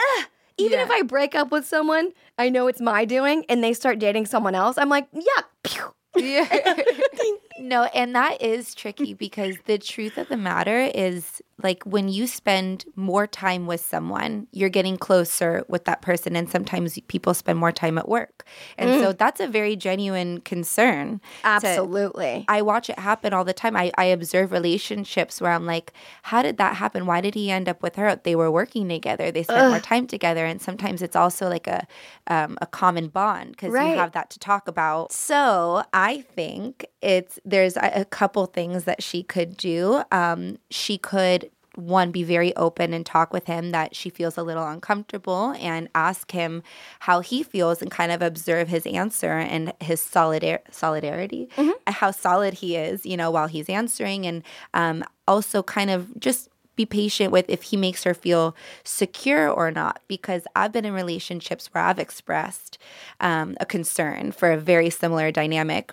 even 0.58 0.78
if 0.78 0.90
I 0.90 1.02
break 1.02 1.34
up 1.34 1.50
with 1.50 1.66
someone, 1.66 2.12
I 2.38 2.48
know 2.48 2.66
it's 2.66 2.80
my 2.80 3.04
doing, 3.04 3.44
and 3.48 3.62
they 3.62 3.72
start 3.72 3.98
dating 3.98 4.26
someone 4.26 4.54
else, 4.54 4.78
I'm 4.78 4.88
like, 4.88 5.08
yeah, 5.12 5.42
pew. 5.62 5.94
Yeah. 6.16 6.82
no, 7.60 7.84
and 7.84 8.14
that 8.14 8.42
is 8.42 8.74
tricky 8.74 9.14
because 9.14 9.56
the 9.66 9.78
truth 9.78 10.18
of 10.18 10.28
the 10.28 10.36
matter 10.36 10.90
is 10.94 11.40
like 11.62 11.82
when 11.84 12.08
you 12.08 12.26
spend 12.26 12.84
more 12.96 13.26
time 13.26 13.66
with 13.66 13.80
someone, 13.84 14.46
you're 14.52 14.68
getting 14.68 14.96
closer 14.96 15.64
with 15.68 15.84
that 15.84 16.02
person. 16.02 16.36
And 16.36 16.48
sometimes 16.50 16.98
people 17.08 17.34
spend 17.34 17.58
more 17.58 17.72
time 17.72 17.98
at 17.98 18.08
work. 18.08 18.44
And 18.78 19.00
so 19.00 19.12
that's 19.12 19.40
a 19.40 19.46
very 19.46 19.76
genuine 19.76 20.40
concern. 20.40 21.20
to- 21.42 21.46
Absolutely. 21.48 22.44
I 22.48 22.62
watch 22.62 22.90
it 22.90 22.98
happen 22.98 23.32
all 23.32 23.44
the 23.44 23.52
time. 23.52 23.76
I, 23.76 23.90
I 23.96 24.04
observe 24.06 24.52
relationships 24.52 25.40
where 25.40 25.52
I'm 25.52 25.66
like, 25.66 25.92
how 26.22 26.42
did 26.42 26.56
that 26.58 26.76
happen? 26.76 27.06
Why 27.06 27.20
did 27.20 27.34
he 27.34 27.50
end 27.50 27.68
up 27.68 27.82
with 27.82 27.96
her? 27.96 28.16
They 28.16 28.34
were 28.36 28.50
working 28.50 28.88
together. 28.88 29.30
They 29.30 29.42
spent 29.42 29.70
more 29.70 29.80
time 29.80 30.06
together. 30.06 30.44
And 30.46 30.60
sometimes 30.60 31.02
it's 31.02 31.16
also 31.16 31.48
like 31.48 31.66
a 31.66 31.86
um, 32.26 32.56
a 32.60 32.66
common 32.66 33.08
bond 33.08 33.52
because 33.52 33.72
Right. 33.72 33.90
you 33.92 33.96
have 33.98 34.12
that 34.12 34.30
to 34.30 34.38
talk 34.38 34.68
about. 34.68 35.12
So 35.12 35.82
I 35.92 36.22
think 36.34 36.86
it's 37.02 37.38
there's 37.44 37.76
a, 37.76 37.90
a 38.00 38.04
couple 38.04 38.46
things 38.46 38.84
that 38.84 39.02
she 39.02 39.22
could 39.22 39.56
do. 39.56 40.02
Um, 40.12 40.58
she 40.70 40.96
could 40.98 41.49
one 41.74 42.10
be 42.10 42.22
very 42.22 42.54
open 42.56 42.92
and 42.92 43.06
talk 43.06 43.32
with 43.32 43.46
him 43.46 43.70
that 43.70 43.94
she 43.94 44.10
feels 44.10 44.36
a 44.36 44.42
little 44.42 44.66
uncomfortable 44.66 45.54
and 45.60 45.88
ask 45.94 46.32
him 46.32 46.62
how 47.00 47.20
he 47.20 47.42
feels 47.42 47.80
and 47.80 47.90
kind 47.90 48.10
of 48.10 48.22
observe 48.22 48.68
his 48.68 48.86
answer 48.86 49.32
and 49.38 49.72
his 49.80 50.00
solidar- 50.00 50.60
solidarity 50.70 51.48
how 51.86 52.10
solid 52.10 52.54
he 52.54 52.76
is 52.76 53.06
you 53.06 53.16
know 53.16 53.30
while 53.30 53.46
he's 53.46 53.68
answering 53.68 54.26
and 54.26 54.42
um, 54.74 55.04
also 55.28 55.62
kind 55.62 55.90
of 55.90 56.18
just 56.18 56.48
be 56.76 56.86
patient 56.86 57.30
with 57.30 57.44
if 57.48 57.62
he 57.64 57.76
makes 57.76 58.04
her 58.04 58.14
feel 58.14 58.56
secure 58.84 59.48
or 59.48 59.70
not 59.70 60.00
because 60.08 60.44
i've 60.56 60.72
been 60.72 60.84
in 60.84 60.92
relationships 60.94 61.68
where 61.72 61.84
i've 61.84 61.98
expressed 61.98 62.78
um, 63.20 63.56
a 63.60 63.66
concern 63.66 64.32
for 64.32 64.50
a 64.50 64.56
very 64.56 64.90
similar 64.90 65.30
dynamic 65.30 65.92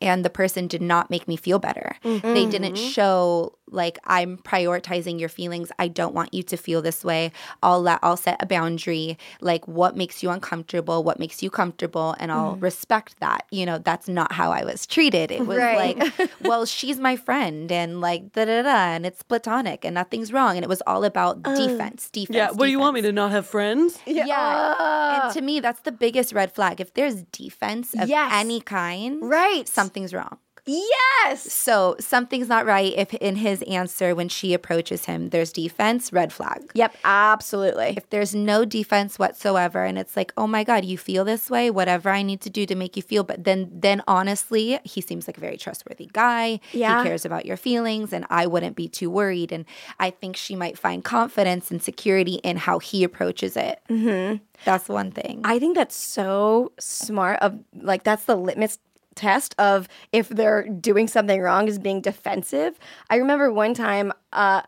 and 0.00 0.24
the 0.24 0.30
person 0.30 0.66
did 0.66 0.82
not 0.82 1.08
make 1.10 1.26
me 1.26 1.36
feel 1.36 1.58
better. 1.58 1.96
They 2.02 2.44
didn't 2.44 2.76
show 2.76 3.56
like 3.68 3.98
I'm 4.04 4.38
prioritizing 4.38 5.18
your 5.18 5.28
feelings. 5.28 5.70
I 5.78 5.88
don't 5.88 6.14
want 6.14 6.32
you 6.32 6.42
to 6.44 6.56
feel 6.56 6.82
this 6.82 7.04
way. 7.04 7.32
I'll 7.62 7.82
let 7.82 7.98
I'll 8.02 8.16
set 8.16 8.42
a 8.42 8.46
boundary. 8.46 9.18
Like 9.40 9.66
what 9.66 9.96
makes 9.96 10.22
you 10.22 10.30
uncomfortable, 10.30 11.02
what 11.02 11.18
makes 11.18 11.42
you 11.42 11.50
comfortable, 11.50 12.14
and 12.18 12.30
I'll 12.30 12.52
mm-hmm. 12.52 12.60
respect 12.64 13.18
that. 13.20 13.46
You 13.50 13.66
know, 13.66 13.78
that's 13.78 14.08
not 14.08 14.32
how 14.32 14.52
I 14.52 14.64
was 14.64 14.86
treated. 14.86 15.30
It 15.30 15.46
was 15.46 15.58
Right. 15.58 15.98
like, 15.98 16.30
well, 16.42 16.64
she's 16.66 16.98
my 16.98 17.16
friend, 17.16 17.70
and 17.72 18.00
like 18.00 18.32
da 18.32 18.44
da 18.44 18.62
da, 18.62 18.94
and 18.94 19.04
it's 19.06 19.22
platonic, 19.22 19.84
and 19.84 19.94
nothing's 19.94 20.32
wrong. 20.32 20.56
And 20.56 20.64
it 20.64 20.68
was 20.68 20.82
all 20.86 21.04
about 21.04 21.40
uh, 21.44 21.54
defense, 21.56 22.08
defense. 22.10 22.36
Yeah. 22.36 22.50
What 22.50 22.66
do 22.66 22.70
you 22.70 22.78
want 22.78 22.94
me 22.94 23.02
to 23.02 23.12
not 23.12 23.30
have 23.32 23.46
friends? 23.46 23.98
Yeah. 24.06 25.24
and 25.24 25.34
to 25.34 25.40
me, 25.40 25.60
that's 25.60 25.80
the 25.80 25.92
biggest 25.92 26.32
red 26.32 26.52
flag. 26.52 26.80
If 26.80 26.94
there's 26.94 27.22
defense 27.32 27.94
of 27.98 28.08
Yes. 28.08 28.30
any 28.34 28.60
kind, 28.60 29.22
Right. 29.22 29.68
something's 29.68 30.12
wrong. 30.14 30.38
Yes. 30.66 31.52
So 31.52 31.96
something's 32.00 32.48
not 32.48 32.66
right 32.66 32.92
if 32.96 33.14
in 33.14 33.36
his 33.36 33.62
answer 33.62 34.14
when 34.14 34.28
she 34.28 34.52
approaches 34.52 35.04
him, 35.04 35.30
there's 35.30 35.52
defense, 35.52 36.12
red 36.12 36.32
flag. 36.32 36.70
Yep, 36.74 36.96
absolutely. 37.04 37.94
If 37.96 38.10
there's 38.10 38.34
no 38.34 38.64
defense 38.64 39.18
whatsoever 39.18 39.84
and 39.84 39.98
it's 39.98 40.16
like, 40.16 40.32
"Oh 40.36 40.46
my 40.46 40.64
god, 40.64 40.84
you 40.84 40.98
feel 40.98 41.24
this 41.24 41.48
way, 41.48 41.70
whatever 41.70 42.10
I 42.10 42.22
need 42.22 42.40
to 42.42 42.50
do 42.50 42.66
to 42.66 42.74
make 42.74 42.96
you 42.96 43.02
feel," 43.02 43.22
but 43.22 43.44
then 43.44 43.70
then 43.72 44.02
honestly, 44.08 44.78
he 44.84 45.00
seems 45.00 45.26
like 45.26 45.36
a 45.36 45.40
very 45.40 45.56
trustworthy 45.56 46.08
guy. 46.12 46.60
Yeah. 46.72 47.02
He 47.02 47.08
cares 47.08 47.24
about 47.24 47.46
your 47.46 47.56
feelings 47.56 48.12
and 48.12 48.26
I 48.28 48.46
wouldn't 48.46 48.76
be 48.76 48.88
too 48.88 49.10
worried 49.10 49.52
and 49.52 49.64
I 50.00 50.10
think 50.10 50.36
she 50.36 50.56
might 50.56 50.78
find 50.78 51.04
confidence 51.04 51.70
and 51.70 51.82
security 51.82 52.34
in 52.42 52.56
how 52.56 52.78
he 52.80 53.04
approaches 53.04 53.56
it. 53.56 53.80
Mm-hmm. 53.88 54.36
That's 54.64 54.88
one 54.88 55.10
thing. 55.10 55.42
I 55.44 55.58
think 55.58 55.76
that's 55.76 55.96
so 55.96 56.72
smart 56.78 57.38
of 57.40 57.58
like 57.74 58.04
that's 58.04 58.24
the 58.24 58.36
litmus 58.36 58.78
test 59.16 59.54
of 59.58 59.88
if 60.12 60.28
they're 60.28 60.68
doing 60.68 61.08
something 61.08 61.40
wrong 61.40 61.66
is 61.66 61.78
being 61.78 62.00
defensive. 62.00 62.78
I 63.10 63.16
remember 63.16 63.52
one 63.52 63.74
time 63.74 64.12
uh 64.32 64.62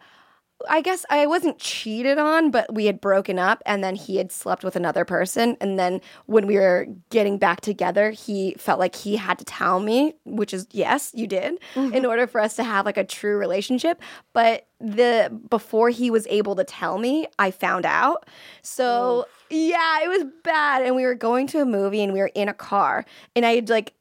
I 0.68 0.80
guess 0.80 1.04
I 1.08 1.26
wasn't 1.26 1.58
cheated 1.58 2.18
on, 2.18 2.50
but 2.50 2.72
we 2.74 2.86
had 2.86 3.00
broken 3.00 3.38
up 3.38 3.62
and 3.64 3.84
then 3.84 3.94
he 3.94 4.16
had 4.16 4.32
slept 4.32 4.64
with 4.64 4.74
another 4.74 5.04
person. 5.04 5.56
And 5.60 5.78
then 5.78 6.00
when 6.26 6.46
we 6.46 6.56
were 6.56 6.86
getting 7.10 7.38
back 7.38 7.60
together, 7.60 8.10
he 8.10 8.54
felt 8.58 8.80
like 8.80 8.96
he 8.96 9.16
had 9.16 9.38
to 9.38 9.44
tell 9.44 9.78
me, 9.78 10.14
which 10.24 10.52
is 10.52 10.66
yes, 10.72 11.12
you 11.14 11.28
did, 11.28 11.60
in 11.76 12.04
order 12.04 12.26
for 12.26 12.40
us 12.40 12.56
to 12.56 12.64
have 12.64 12.86
like 12.86 12.96
a 12.96 13.04
true 13.04 13.36
relationship. 13.36 14.02
But 14.32 14.66
the 14.80 15.40
before 15.48 15.90
he 15.90 16.10
was 16.10 16.26
able 16.28 16.56
to 16.56 16.64
tell 16.64 16.98
me, 16.98 17.28
I 17.38 17.52
found 17.52 17.86
out. 17.86 18.28
So 18.62 19.26
yeah, 19.50 20.02
it 20.02 20.08
was 20.08 20.24
bad. 20.42 20.82
And 20.82 20.96
we 20.96 21.04
were 21.04 21.14
going 21.14 21.46
to 21.48 21.60
a 21.60 21.64
movie 21.64 22.02
and 22.02 22.12
we 22.12 22.18
were 22.18 22.32
in 22.34 22.48
a 22.48 22.54
car. 22.54 23.04
And 23.36 23.46
I 23.46 23.54
had 23.54 23.68
like 23.68 23.94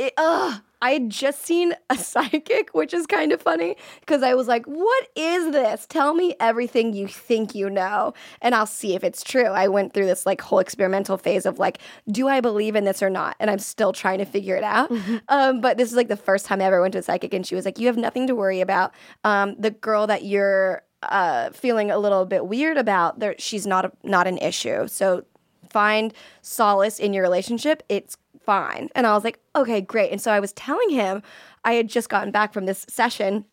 it, 0.00 0.14
ugh, 0.16 0.62
I 0.82 0.92
had 0.92 1.10
just 1.10 1.44
seen 1.44 1.74
a 1.90 1.96
psychic, 1.98 2.70
which 2.72 2.94
is 2.94 3.06
kind 3.06 3.32
of 3.32 3.42
funny 3.42 3.76
because 4.00 4.22
I 4.22 4.34
was 4.34 4.48
like, 4.48 4.64
what 4.64 5.08
is 5.14 5.52
this? 5.52 5.86
Tell 5.86 6.14
me 6.14 6.34
everything 6.40 6.94
you 6.94 7.06
think 7.06 7.54
you 7.54 7.68
know, 7.68 8.14
and 8.40 8.54
I'll 8.54 8.66
see 8.66 8.94
if 8.94 9.04
it's 9.04 9.22
true. 9.22 9.44
I 9.44 9.68
went 9.68 9.92
through 9.92 10.06
this 10.06 10.24
like 10.24 10.40
whole 10.40 10.58
experimental 10.58 11.18
phase 11.18 11.44
of 11.44 11.58
like, 11.58 11.78
do 12.10 12.28
I 12.28 12.40
believe 12.40 12.76
in 12.76 12.84
this 12.84 13.02
or 13.02 13.10
not? 13.10 13.36
And 13.38 13.50
I'm 13.50 13.58
still 13.58 13.92
trying 13.92 14.18
to 14.18 14.24
figure 14.24 14.56
it 14.56 14.64
out. 14.64 14.90
Um, 15.28 15.60
but 15.60 15.76
this 15.76 15.90
is 15.90 15.96
like 15.96 16.08
the 16.08 16.16
first 16.16 16.46
time 16.46 16.60
I 16.60 16.64
ever 16.64 16.80
went 16.80 16.92
to 16.92 16.98
a 16.98 17.02
psychic, 17.02 17.34
and 17.34 17.46
she 17.46 17.54
was 17.54 17.64
like, 17.64 17.78
you 17.78 17.86
have 17.86 17.96
nothing 17.96 18.26
to 18.26 18.34
worry 18.34 18.60
about. 18.60 18.92
Um, 19.22 19.54
the 19.58 19.70
girl 19.70 20.06
that 20.06 20.24
you're 20.24 20.82
uh, 21.02 21.50
feeling 21.50 21.90
a 21.90 21.98
little 21.98 22.24
bit 22.24 22.46
weird 22.46 22.76
about, 22.76 23.18
there, 23.18 23.34
she's 23.38 23.66
not 23.66 23.84
a, 23.84 23.92
not 24.02 24.26
an 24.26 24.38
issue. 24.38 24.88
So 24.88 25.24
find 25.70 26.12
solace 26.42 26.98
in 26.98 27.12
your 27.12 27.22
relationship, 27.22 27.82
it's 27.88 28.16
fine. 28.44 28.88
And 28.94 29.06
I 29.06 29.14
was 29.14 29.24
like, 29.24 29.38
okay, 29.54 29.80
great. 29.80 30.10
And 30.10 30.20
so 30.20 30.32
I 30.32 30.40
was 30.40 30.52
telling 30.52 30.90
him 30.90 31.22
I 31.64 31.74
had 31.74 31.88
just 31.88 32.08
gotten 32.08 32.30
back 32.30 32.52
from 32.52 32.66
this 32.66 32.86
session 32.88 33.44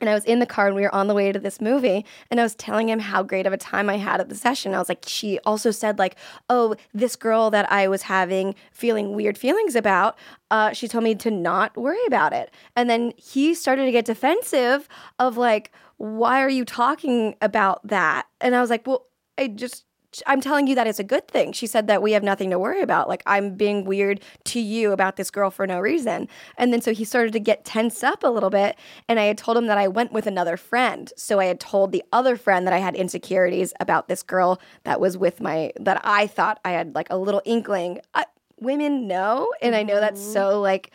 and 0.00 0.08
I 0.08 0.14
was 0.14 0.24
in 0.24 0.38
the 0.38 0.46
car 0.46 0.68
and 0.68 0.76
we 0.76 0.82
were 0.82 0.94
on 0.94 1.08
the 1.08 1.14
way 1.14 1.32
to 1.32 1.38
this 1.38 1.60
movie 1.60 2.04
and 2.30 2.38
I 2.38 2.44
was 2.44 2.54
telling 2.54 2.88
him 2.88 3.00
how 3.00 3.22
great 3.22 3.46
of 3.46 3.52
a 3.52 3.56
time 3.56 3.90
I 3.90 3.96
had 3.96 4.20
at 4.20 4.28
the 4.28 4.34
session. 4.36 4.74
I 4.74 4.78
was 4.78 4.88
like, 4.88 5.04
she 5.06 5.38
also 5.40 5.70
said 5.70 5.98
like, 5.98 6.16
oh, 6.48 6.76
this 6.94 7.16
girl 7.16 7.50
that 7.50 7.70
I 7.70 7.88
was 7.88 8.02
having 8.02 8.54
feeling 8.70 9.14
weird 9.14 9.36
feelings 9.36 9.74
about, 9.74 10.16
uh, 10.50 10.72
she 10.72 10.86
told 10.86 11.04
me 11.04 11.14
to 11.16 11.30
not 11.30 11.76
worry 11.76 12.04
about 12.06 12.32
it. 12.32 12.52
And 12.76 12.88
then 12.88 13.12
he 13.16 13.54
started 13.54 13.86
to 13.86 13.92
get 13.92 14.04
defensive 14.04 14.88
of 15.18 15.36
like, 15.36 15.72
why 15.96 16.42
are 16.42 16.50
you 16.50 16.64
talking 16.64 17.34
about 17.42 17.86
that? 17.88 18.26
And 18.40 18.54
I 18.54 18.60
was 18.60 18.70
like, 18.70 18.86
well, 18.86 19.06
I 19.36 19.48
just 19.48 19.84
I'm 20.26 20.40
telling 20.40 20.66
you 20.66 20.74
that 20.74 20.86
it's 20.86 20.98
a 20.98 21.04
good 21.04 21.28
thing. 21.28 21.52
She 21.52 21.66
said 21.66 21.86
that 21.86 22.02
we 22.02 22.12
have 22.12 22.22
nothing 22.22 22.50
to 22.50 22.58
worry 22.58 22.80
about. 22.80 23.08
Like, 23.08 23.22
I'm 23.26 23.54
being 23.54 23.84
weird 23.84 24.20
to 24.44 24.60
you 24.60 24.92
about 24.92 25.16
this 25.16 25.30
girl 25.30 25.50
for 25.50 25.66
no 25.66 25.80
reason. 25.80 26.28
And 26.56 26.72
then 26.72 26.80
so 26.80 26.94
he 26.94 27.04
started 27.04 27.32
to 27.34 27.40
get 27.40 27.64
tensed 27.64 28.02
up 28.02 28.22
a 28.22 28.28
little 28.28 28.50
bit. 28.50 28.78
And 29.08 29.20
I 29.20 29.24
had 29.24 29.38
told 29.38 29.56
him 29.56 29.66
that 29.66 29.78
I 29.78 29.88
went 29.88 30.12
with 30.12 30.26
another 30.26 30.56
friend. 30.56 31.12
So 31.16 31.40
I 31.40 31.44
had 31.44 31.60
told 31.60 31.92
the 31.92 32.02
other 32.12 32.36
friend 32.36 32.66
that 32.66 32.74
I 32.74 32.78
had 32.78 32.94
insecurities 32.94 33.72
about 33.80 34.08
this 34.08 34.22
girl 34.22 34.60
that 34.84 35.00
was 35.00 35.18
with 35.18 35.40
my, 35.40 35.72
that 35.78 36.00
I 36.04 36.26
thought 36.26 36.58
I 36.64 36.70
had 36.70 36.94
like 36.94 37.08
a 37.10 37.16
little 37.16 37.42
inkling. 37.44 38.00
I, 38.14 38.24
women 38.58 39.06
know. 39.06 39.52
And 39.60 39.74
I 39.74 39.82
know 39.82 40.00
that's 40.00 40.20
mm-hmm. 40.20 40.32
so 40.32 40.60
like, 40.60 40.90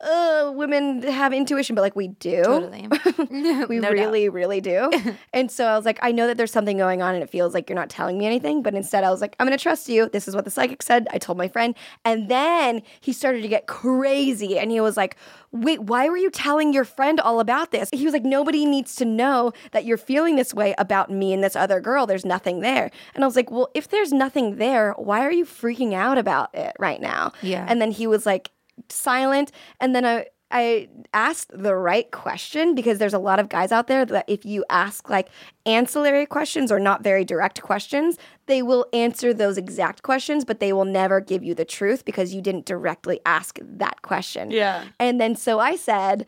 uh, 0.00 0.52
women 0.54 1.02
have 1.02 1.32
intuition, 1.32 1.74
but 1.74 1.82
like 1.82 1.94
we 1.94 2.08
do. 2.08 2.42
Totally. 2.42 2.88
we 3.68 3.78
No 3.78 3.88
doubt. 3.88 3.92
really, 3.92 4.28
really 4.28 4.60
do. 4.60 4.90
and 5.32 5.50
so 5.50 5.66
I 5.66 5.76
was 5.76 5.84
like, 5.84 5.98
I 6.02 6.10
know 6.12 6.26
that 6.26 6.36
there's 6.36 6.52
something 6.52 6.78
going 6.78 7.02
on 7.02 7.14
and 7.14 7.22
it 7.22 7.28
feels 7.28 7.52
like 7.52 7.68
you're 7.68 7.78
not 7.78 7.90
telling 7.90 8.16
me 8.16 8.24
anything. 8.26 8.62
But 8.62 8.74
instead, 8.74 9.04
I 9.04 9.10
was 9.10 9.20
like, 9.20 9.36
I'm 9.38 9.46
going 9.46 9.56
to 9.56 9.62
trust 9.62 9.88
you. 9.88 10.08
This 10.08 10.26
is 10.26 10.34
what 10.34 10.44
the 10.44 10.50
psychic 10.50 10.82
said. 10.82 11.06
I 11.10 11.18
told 11.18 11.36
my 11.36 11.48
friend. 11.48 11.74
And 12.04 12.28
then 12.30 12.82
he 13.00 13.12
started 13.12 13.42
to 13.42 13.48
get 13.48 13.66
crazy 13.66 14.58
and 14.58 14.70
he 14.70 14.80
was 14.80 14.96
like, 14.96 15.16
Wait, 15.52 15.82
why 15.82 16.08
were 16.08 16.16
you 16.16 16.30
telling 16.30 16.72
your 16.72 16.84
friend 16.84 17.18
all 17.18 17.40
about 17.40 17.72
this? 17.72 17.90
He 17.92 18.04
was 18.04 18.12
like, 18.14 18.24
Nobody 18.24 18.64
needs 18.64 18.94
to 18.96 19.04
know 19.04 19.52
that 19.72 19.84
you're 19.84 19.98
feeling 19.98 20.36
this 20.36 20.54
way 20.54 20.74
about 20.78 21.10
me 21.10 21.32
and 21.32 21.42
this 21.44 21.56
other 21.56 21.80
girl. 21.80 22.06
There's 22.06 22.24
nothing 22.24 22.60
there. 22.60 22.90
And 23.14 23.22
I 23.24 23.26
was 23.26 23.36
like, 23.36 23.50
Well, 23.50 23.68
if 23.74 23.88
there's 23.88 24.12
nothing 24.12 24.56
there, 24.56 24.92
why 24.92 25.26
are 25.26 25.32
you 25.32 25.44
freaking 25.44 25.92
out 25.92 26.16
about 26.16 26.54
it 26.54 26.74
right 26.78 27.00
now? 27.00 27.32
Yeah. 27.42 27.66
And 27.68 27.82
then 27.82 27.90
he 27.90 28.06
was 28.06 28.24
like, 28.24 28.50
silent 28.88 29.52
and 29.80 29.94
then 29.94 30.04
I 30.04 30.26
I 30.50 30.88
asked 31.14 31.52
the 31.54 31.76
right 31.76 32.10
question 32.10 32.74
because 32.74 32.98
there's 32.98 33.14
a 33.14 33.18
lot 33.18 33.38
of 33.38 33.48
guys 33.48 33.70
out 33.70 33.86
there 33.86 34.04
that 34.04 34.24
if 34.28 34.44
you 34.44 34.64
ask 34.68 35.08
like 35.08 35.28
ancillary 35.64 36.26
questions 36.26 36.72
or 36.72 36.80
not 36.80 37.04
very 37.04 37.24
direct 37.24 37.62
questions, 37.62 38.18
they 38.46 38.60
will 38.60 38.86
answer 38.92 39.32
those 39.32 39.56
exact 39.56 40.02
questions, 40.02 40.44
but 40.44 40.58
they 40.58 40.72
will 40.72 40.84
never 40.84 41.20
give 41.20 41.44
you 41.44 41.54
the 41.54 41.64
truth 41.64 42.04
because 42.04 42.34
you 42.34 42.42
didn't 42.42 42.66
directly 42.66 43.20
ask 43.24 43.60
that 43.62 44.02
question. 44.02 44.50
Yeah. 44.50 44.84
And 44.98 45.20
then 45.20 45.36
so 45.36 45.60
I 45.60 45.76
said, 45.76 46.26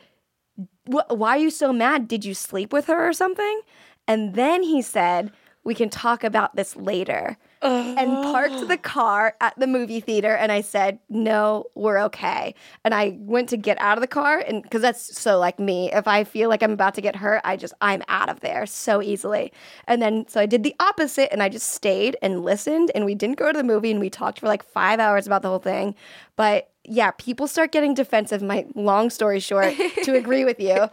Why 0.86 1.30
are 1.30 1.38
you 1.38 1.50
so 1.50 1.72
mad? 1.72 2.06
Did 2.06 2.24
you 2.24 2.34
sleep 2.34 2.72
with 2.72 2.86
her 2.86 3.08
or 3.08 3.12
something? 3.12 3.60
And 4.06 4.34
then 4.34 4.62
he 4.62 4.82
said, 4.82 5.32
We 5.64 5.74
can 5.74 5.90
talk 5.90 6.22
about 6.22 6.54
this 6.54 6.76
later. 6.76 7.38
And 7.62 8.22
parked 8.24 8.68
the 8.68 8.76
car 8.76 9.36
at 9.40 9.58
the 9.58 9.66
movie 9.66 10.00
theater. 10.00 10.34
And 10.34 10.50
I 10.50 10.60
said, 10.60 10.98
No, 11.08 11.66
we're 11.74 11.98
okay. 12.04 12.54
And 12.84 12.94
I 12.94 13.16
went 13.18 13.48
to 13.50 13.56
get 13.56 13.80
out 13.80 13.96
of 13.96 14.02
the 14.02 14.08
car. 14.08 14.38
And 14.38 14.62
because 14.62 14.82
that's 14.82 15.18
so 15.18 15.38
like 15.38 15.58
me, 15.58 15.92
if 15.92 16.08
I 16.08 16.24
feel 16.24 16.48
like 16.48 16.62
I'm 16.62 16.72
about 16.72 16.94
to 16.94 17.00
get 17.00 17.16
hurt, 17.16 17.40
I 17.44 17.56
just, 17.56 17.74
I'm 17.80 18.02
out 18.08 18.28
of 18.28 18.40
there 18.40 18.66
so 18.66 19.02
easily. 19.02 19.52
And 19.86 20.02
then 20.02 20.26
so 20.28 20.40
I 20.40 20.46
did 20.46 20.62
the 20.62 20.74
opposite 20.80 21.32
and 21.32 21.42
I 21.42 21.48
just 21.48 21.68
stayed 21.68 22.16
and 22.22 22.44
listened. 22.44 22.90
And 22.94 23.04
we 23.04 23.14
didn't 23.14 23.38
go 23.38 23.52
to 23.52 23.56
the 23.56 23.64
movie 23.64 23.90
and 23.90 24.00
we 24.00 24.10
talked 24.10 24.40
for 24.40 24.46
like 24.46 24.62
five 24.62 25.00
hours 25.00 25.26
about 25.26 25.42
the 25.42 25.48
whole 25.48 25.58
thing. 25.58 25.94
But 26.36 26.70
yeah, 26.84 27.12
people 27.12 27.46
start 27.46 27.70
getting 27.70 27.94
defensive. 27.94 28.42
My 28.42 28.66
long 28.74 29.10
story 29.10 29.38
short, 29.38 29.74
to 30.02 30.14
agree 30.16 30.44
with 30.44 30.58
you, 30.58 30.90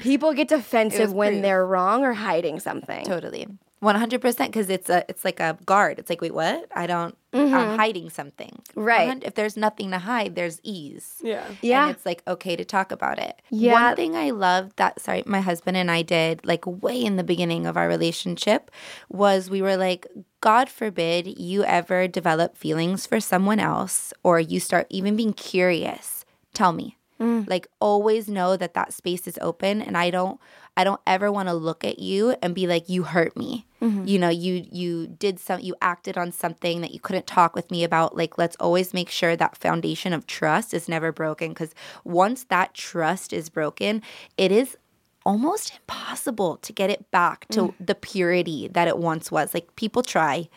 people 0.00 0.32
get 0.34 0.48
defensive 0.48 1.12
when 1.12 1.42
they're 1.42 1.66
wrong 1.66 2.04
or 2.04 2.12
hiding 2.12 2.60
something. 2.60 3.04
Totally. 3.04 3.48
100% 3.82 4.38
because 4.38 4.70
it's 4.70 4.88
a 4.88 5.04
it's 5.08 5.24
like 5.24 5.38
a 5.38 5.58
guard. 5.66 5.98
It's 5.98 6.08
like, 6.08 6.22
wait, 6.22 6.34
what? 6.34 6.66
I 6.74 6.86
don't 6.86 7.16
I'm 7.34 7.76
hiding 7.78 8.08
something. 8.08 8.62
Mm-hmm. 8.70 8.80
Right. 8.80 9.22
If 9.22 9.34
there's 9.34 9.56
nothing 9.56 9.90
to 9.90 9.98
hide, 9.98 10.34
there's 10.34 10.60
ease. 10.62 11.16
Yeah. 11.22 11.44
Yeah. 11.60 11.82
And 11.86 11.94
it's 11.94 12.06
like 12.06 12.22
okay 12.26 12.56
to 12.56 12.64
talk 12.64 12.90
about 12.90 13.18
it. 13.18 13.42
Yeah. 13.50 13.88
One 13.88 13.96
thing 13.96 14.16
I 14.16 14.30
loved 14.30 14.76
that 14.76 15.00
sorry, 15.00 15.22
my 15.26 15.40
husband 15.40 15.76
and 15.76 15.90
I 15.90 16.02
did 16.02 16.46
like 16.46 16.66
way 16.66 17.04
in 17.04 17.16
the 17.16 17.24
beginning 17.24 17.66
of 17.66 17.76
our 17.76 17.88
relationship 17.88 18.70
was 19.10 19.50
we 19.50 19.60
were 19.60 19.76
like, 19.76 20.06
God 20.40 20.70
forbid 20.70 21.38
you 21.38 21.64
ever 21.64 22.08
develop 22.08 22.56
feelings 22.56 23.06
for 23.06 23.20
someone 23.20 23.60
else 23.60 24.14
or 24.22 24.40
you 24.40 24.58
start 24.58 24.86
even 24.88 25.16
being 25.16 25.34
curious. 25.34 26.24
Tell 26.54 26.72
me. 26.72 26.96
Like 27.18 27.66
always 27.80 28.28
know 28.28 28.56
that 28.58 28.74
that 28.74 28.92
space 28.92 29.26
is 29.26 29.38
open 29.40 29.80
and 29.80 29.96
I 29.96 30.10
don't 30.10 30.38
I 30.76 30.84
don't 30.84 31.00
ever 31.06 31.32
want 31.32 31.48
to 31.48 31.54
look 31.54 31.84
at 31.84 31.98
you 31.98 32.36
and 32.42 32.54
be 32.54 32.66
like 32.66 32.88
you 32.88 33.04
hurt 33.04 33.36
me. 33.36 33.66
Mm-hmm. 33.80 34.06
You 34.06 34.18
know, 34.18 34.28
you 34.28 34.66
you 34.70 35.06
did 35.06 35.40
some 35.40 35.60
you 35.60 35.74
acted 35.80 36.18
on 36.18 36.32
something 36.32 36.80
that 36.82 36.92
you 36.92 37.00
couldn't 37.00 37.26
talk 37.26 37.54
with 37.54 37.70
me 37.70 37.82
about. 37.84 38.16
Like 38.16 38.36
let's 38.36 38.56
always 38.60 38.92
make 38.92 39.08
sure 39.10 39.36
that 39.36 39.56
foundation 39.56 40.12
of 40.12 40.26
trust 40.26 40.74
is 40.74 40.88
never 40.88 41.12
broken 41.12 41.54
cuz 41.54 41.74
once 42.04 42.44
that 42.44 42.74
trust 42.74 43.32
is 43.32 43.48
broken, 43.48 44.02
it 44.36 44.52
is 44.52 44.76
almost 45.24 45.72
impossible 45.74 46.56
to 46.58 46.72
get 46.72 46.88
it 46.88 47.10
back 47.10 47.48
to 47.48 47.60
mm. 47.60 47.74
the 47.80 47.96
purity 47.96 48.68
that 48.68 48.86
it 48.86 48.98
once 48.98 49.32
was. 49.32 49.54
Like 49.54 49.74
people 49.76 50.02
try 50.02 50.48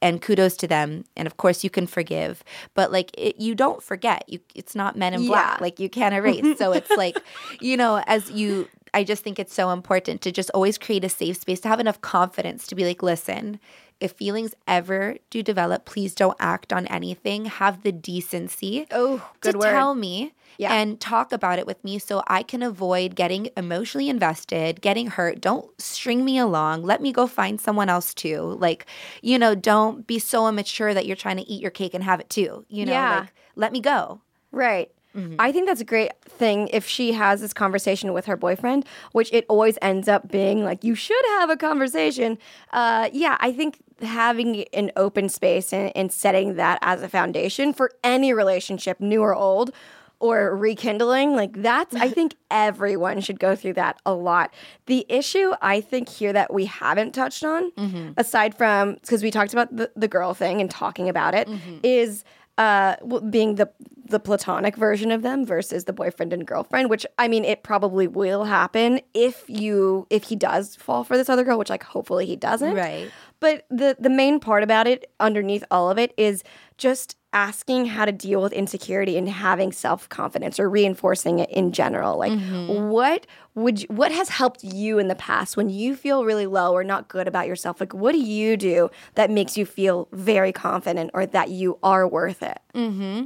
and 0.00 0.20
kudos 0.20 0.56
to 0.56 0.68
them 0.68 1.04
and 1.16 1.26
of 1.26 1.36
course 1.36 1.64
you 1.64 1.70
can 1.70 1.86
forgive 1.86 2.44
but 2.74 2.92
like 2.92 3.10
it, 3.16 3.40
you 3.40 3.54
don't 3.54 3.82
forget 3.82 4.22
you 4.28 4.38
it's 4.54 4.74
not 4.74 4.96
men 4.96 5.14
in 5.14 5.26
black 5.26 5.60
like 5.60 5.80
you 5.80 5.88
can't 5.88 6.14
erase 6.14 6.58
so 6.58 6.72
it's 6.72 6.90
like 6.96 7.16
you 7.60 7.76
know 7.76 8.02
as 8.06 8.30
you 8.30 8.68
i 8.94 9.04
just 9.04 9.22
think 9.22 9.38
it's 9.38 9.54
so 9.54 9.70
important 9.70 10.20
to 10.22 10.30
just 10.32 10.50
always 10.50 10.78
create 10.78 11.04
a 11.04 11.08
safe 11.08 11.36
space 11.36 11.60
to 11.60 11.68
have 11.68 11.80
enough 11.80 12.00
confidence 12.00 12.66
to 12.66 12.74
be 12.74 12.84
like 12.84 13.02
listen 13.02 13.58
if 14.00 14.12
feelings 14.12 14.54
ever 14.66 15.16
do 15.30 15.42
develop 15.42 15.84
please 15.84 16.14
don't 16.14 16.36
act 16.40 16.72
on 16.72 16.86
anything 16.88 17.44
have 17.46 17.82
the 17.82 17.92
decency 17.92 18.86
Oh, 18.90 19.26
good 19.40 19.52
to 19.52 19.58
word. 19.58 19.70
tell 19.72 19.94
me 19.94 20.32
Yeah. 20.58 20.72
and 20.74 21.00
talk 21.00 21.32
about 21.32 21.58
it 21.58 21.66
with 21.66 21.82
me 21.84 21.98
so 21.98 22.22
I 22.26 22.42
can 22.42 22.62
avoid 22.62 23.14
getting 23.16 23.48
emotionally 23.56 24.08
invested, 24.08 24.80
getting 24.80 25.08
hurt. 25.08 25.40
Don't 25.40 25.68
string 25.80 26.24
me 26.24 26.38
along. 26.38 26.82
Let 26.84 27.02
me 27.02 27.12
go 27.12 27.26
find 27.26 27.60
someone 27.60 27.88
else 27.88 28.14
too. 28.14 28.56
Like, 28.60 28.86
you 29.20 29.36
know, 29.38 29.56
don't 29.56 30.06
be 30.06 30.18
so 30.20 30.46
immature 30.48 30.94
that 30.94 31.06
you're 31.06 31.16
trying 31.16 31.38
to 31.38 31.48
eat 31.50 31.60
your 31.60 31.72
cake 31.72 31.92
and 31.94 32.04
have 32.04 32.20
it 32.20 32.30
too. 32.30 32.64
You 32.68 32.86
know, 32.86 32.92
Yeah. 32.92 33.18
like 33.20 33.32
let 33.56 33.72
me 33.72 33.80
go. 33.80 34.20
Right. 34.52 34.90
Mm-hmm. 35.14 35.36
I 35.38 35.52
think 35.52 35.66
that's 35.66 35.80
a 35.80 35.84
great 35.84 36.12
thing 36.24 36.68
if 36.72 36.86
she 36.86 37.12
has 37.12 37.40
this 37.40 37.52
conversation 37.52 38.12
with 38.12 38.26
her 38.26 38.36
boyfriend, 38.36 38.84
which 39.12 39.32
it 39.32 39.46
always 39.48 39.78
ends 39.80 40.08
up 40.08 40.30
being 40.30 40.64
like, 40.64 40.82
you 40.84 40.94
should 40.94 41.24
have 41.38 41.50
a 41.50 41.56
conversation. 41.56 42.38
Uh, 42.72 43.08
yeah, 43.12 43.36
I 43.40 43.52
think 43.52 43.78
having 44.02 44.64
an 44.72 44.90
open 44.96 45.28
space 45.28 45.72
and, 45.72 45.92
and 45.94 46.12
setting 46.12 46.54
that 46.54 46.78
as 46.82 47.02
a 47.02 47.08
foundation 47.08 47.72
for 47.72 47.90
any 48.02 48.32
relationship, 48.32 49.00
new 49.00 49.22
or 49.22 49.34
old, 49.34 49.72
or 50.20 50.56
rekindling, 50.56 51.34
like 51.34 51.52
that's, 51.60 51.94
I 51.94 52.08
think 52.08 52.34
everyone 52.50 53.20
should 53.20 53.38
go 53.38 53.54
through 53.54 53.74
that 53.74 54.00
a 54.06 54.14
lot. 54.14 54.54
The 54.86 55.04
issue 55.08 55.52
I 55.60 55.80
think 55.80 56.08
here 56.08 56.32
that 56.32 56.52
we 56.52 56.64
haven't 56.64 57.12
touched 57.12 57.44
on, 57.44 57.70
mm-hmm. 57.72 58.12
aside 58.16 58.56
from, 58.56 58.94
because 58.94 59.22
we 59.22 59.30
talked 59.30 59.52
about 59.52 59.76
the, 59.76 59.90
the 59.94 60.08
girl 60.08 60.32
thing 60.32 60.60
and 60.60 60.70
talking 60.70 61.08
about 61.08 61.34
it, 61.34 61.46
mm-hmm. 61.46 61.78
is 61.82 62.24
uh 62.58 62.96
being 63.30 63.56
the 63.56 63.68
the 64.06 64.20
platonic 64.20 64.76
version 64.76 65.10
of 65.10 65.22
them 65.22 65.44
versus 65.46 65.84
the 65.84 65.92
boyfriend 65.92 66.32
and 66.32 66.46
girlfriend 66.46 66.88
which 66.90 67.04
i 67.18 67.26
mean 67.26 67.44
it 67.44 67.62
probably 67.62 68.06
will 68.06 68.44
happen 68.44 69.00
if 69.14 69.44
you 69.48 70.06
if 70.10 70.24
he 70.24 70.36
does 70.36 70.76
fall 70.76 71.02
for 71.04 71.16
this 71.16 71.28
other 71.28 71.42
girl 71.42 71.58
which 71.58 71.70
like 71.70 71.82
hopefully 71.82 72.26
he 72.26 72.36
doesn't 72.36 72.74
Right. 72.74 73.10
but 73.40 73.64
the 73.70 73.96
the 73.98 74.10
main 74.10 74.38
part 74.40 74.62
about 74.62 74.86
it 74.86 75.10
underneath 75.18 75.64
all 75.70 75.90
of 75.90 75.98
it 75.98 76.12
is 76.16 76.44
just 76.78 77.16
asking 77.34 77.86
how 77.86 78.04
to 78.04 78.12
deal 78.12 78.40
with 78.40 78.52
insecurity 78.52 79.18
and 79.18 79.28
having 79.28 79.72
self-confidence 79.72 80.58
or 80.60 80.70
reinforcing 80.70 81.40
it 81.40 81.50
in 81.50 81.72
general. 81.72 82.16
Like 82.16 82.32
mm-hmm. 82.32 82.88
what 82.88 83.26
would 83.54 83.82
you, 83.82 83.88
what 83.90 84.12
has 84.12 84.28
helped 84.30 84.62
you 84.64 84.98
in 84.98 85.08
the 85.08 85.14
past 85.16 85.56
when 85.56 85.68
you 85.68 85.96
feel 85.96 86.24
really 86.24 86.46
low 86.46 86.72
or 86.72 86.84
not 86.84 87.08
good 87.08 87.28
about 87.28 87.48
yourself? 87.48 87.80
Like 87.80 87.92
what 87.92 88.12
do 88.12 88.18
you 88.18 88.56
do 88.56 88.88
that 89.16 89.30
makes 89.30 89.58
you 89.58 89.66
feel 89.66 90.08
very 90.12 90.52
confident 90.52 91.10
or 91.12 91.26
that 91.26 91.50
you 91.50 91.78
are 91.82 92.06
worth 92.06 92.42
it 92.42 92.60
mm-hmm. 92.74 93.24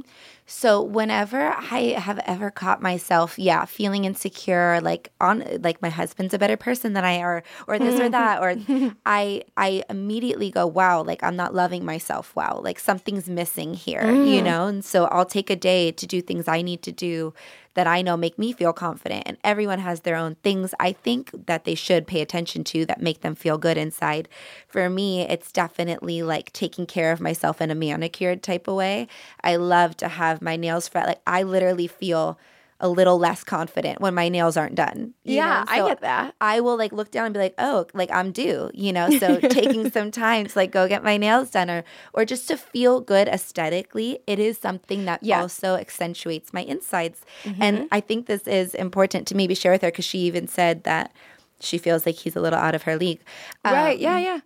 So 0.49 0.81
whenever 0.81 1.53
I 1.53 1.93
have 1.99 2.17
ever 2.25 2.49
caught 2.49 2.81
myself, 2.81 3.37
yeah, 3.37 3.65
feeling 3.65 4.05
insecure, 4.05 4.81
like 4.81 5.11
on 5.21 5.43
like 5.61 5.79
my 5.79 5.89
husband's 5.89 6.33
a 6.33 6.39
better 6.39 6.57
person 6.57 6.93
than 6.93 7.05
I 7.05 7.19
are, 7.19 7.43
or 7.67 7.77
this 7.77 8.01
or 8.01 8.09
that, 8.09 8.41
or 8.41 8.55
I 9.05 9.43
I 9.55 9.83
immediately 9.91 10.49
go, 10.49 10.65
wow, 10.65 11.03
like 11.03 11.23
I'm 11.23 11.35
not 11.35 11.53
loving 11.53 11.85
myself. 11.85 12.35
Wow, 12.35 12.61
like 12.63 12.79
something's 12.79 13.29
missing 13.29 13.75
here, 13.75 14.03
you 14.03 14.41
mm. 14.41 14.43
know. 14.43 14.65
And 14.65 14.83
so 14.83 15.05
I'll 15.05 15.23
take 15.23 15.51
a 15.51 15.55
day 15.55 15.91
to 15.91 16.07
do 16.07 16.19
things 16.19 16.47
I 16.47 16.63
need 16.63 16.81
to 16.81 16.91
do 16.91 17.31
that 17.73 17.87
I 17.87 18.01
know 18.01 18.17
make 18.17 18.37
me 18.37 18.51
feel 18.51 18.73
confident. 18.73 19.23
And 19.25 19.37
everyone 19.43 19.79
has 19.79 20.01
their 20.01 20.15
own 20.15 20.35
things 20.35 20.73
I 20.79 20.91
think 20.91 21.31
that 21.47 21.65
they 21.65 21.75
should 21.75 22.07
pay 22.07 22.21
attention 22.21 22.63
to 22.65 22.85
that 22.85 23.01
make 23.01 23.21
them 23.21 23.35
feel 23.35 23.57
good 23.57 23.77
inside. 23.77 24.27
For 24.67 24.89
me, 24.89 25.21
it's 25.21 25.51
definitely 25.51 26.21
like 26.23 26.51
taking 26.53 26.85
care 26.85 27.11
of 27.11 27.21
myself 27.21 27.61
in 27.61 27.71
a 27.71 27.75
manicured 27.75 28.43
type 28.43 28.67
of 28.67 28.75
way. 28.75 29.07
I 29.43 29.55
love 29.55 29.97
to 29.97 30.07
have 30.07 30.41
my 30.41 30.55
nails 30.55 30.87
fret. 30.87 31.07
Like 31.07 31.21
I 31.25 31.43
literally 31.43 31.87
feel 31.87 32.39
a 32.81 32.87
little 32.87 33.17
less 33.17 33.43
confident 33.43 33.99
when 33.99 34.13
my 34.13 34.29
nails 34.29 34.55
aren't 34.55 34.75
done. 34.75 35.13
Yeah, 35.23 35.63
know? 35.67 35.71
I 35.71 35.87
get 35.89 36.01
that. 36.01 36.33
I 36.39 36.61
will 36.61 36.77
like 36.77 36.91
look 36.93 37.11
down 37.11 37.25
and 37.25 37.33
be 37.33 37.39
like, 37.39 37.55
oh, 37.57 37.85
like 37.93 38.09
I'm 38.11 38.31
due, 38.31 38.71
you 38.73 38.93
know. 38.93 39.09
So 39.17 39.39
taking 39.49 39.91
some 39.91 40.11
time 40.11 40.47
to 40.47 40.57
like 40.57 40.71
go 40.71 40.87
get 40.87 41.03
my 41.03 41.17
nails 41.17 41.49
done 41.51 41.69
or 41.69 41.83
or 42.13 42.23
just 42.25 42.47
to 42.47 42.57
feel 42.57 43.01
good 43.01 43.27
aesthetically, 43.27 44.19
it 44.27 44.39
is 44.39 44.57
something 44.57 45.05
that 45.05 45.21
Yeah. 45.23 45.41
also 45.41 45.75
accentuates 45.75 46.53
my 46.53 46.61
insides. 46.61 47.21
And 47.59 47.87
I 47.91 47.99
think 47.99 48.27
this 48.27 48.43
is 48.47 48.73
important 48.75 49.27
to 49.27 49.35
maybe 49.35 49.55
share 49.55 49.71
with 49.73 49.81
her 49.81 49.89
because 49.91 50.05
she 50.05 50.19
even 50.19 50.47
said 50.47 50.83
that 50.85 51.11
she 51.59 51.77
feels 51.77 52.05
like 52.05 52.15
he's 52.15 52.35
a 52.37 52.41
little 52.41 52.59
out 52.59 52.75
of 52.75 52.83
her 52.83 52.95
league. 52.95 53.19
right 53.65 53.97
Um, 53.97 54.01
yeah 54.01 54.19
yeah 54.19 54.39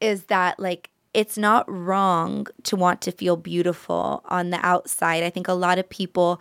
is 0.00 0.24
that 0.24 0.58
like 0.58 0.88
it's 1.12 1.36
not 1.38 1.64
wrong 1.70 2.46
to 2.64 2.74
want 2.76 3.00
to 3.02 3.12
feel 3.12 3.36
beautiful 3.36 4.22
on 4.26 4.50
the 4.50 4.58
outside. 4.66 5.22
I 5.22 5.30
think 5.30 5.46
a 5.46 5.52
lot 5.52 5.78
of 5.78 5.88
people, 5.88 6.40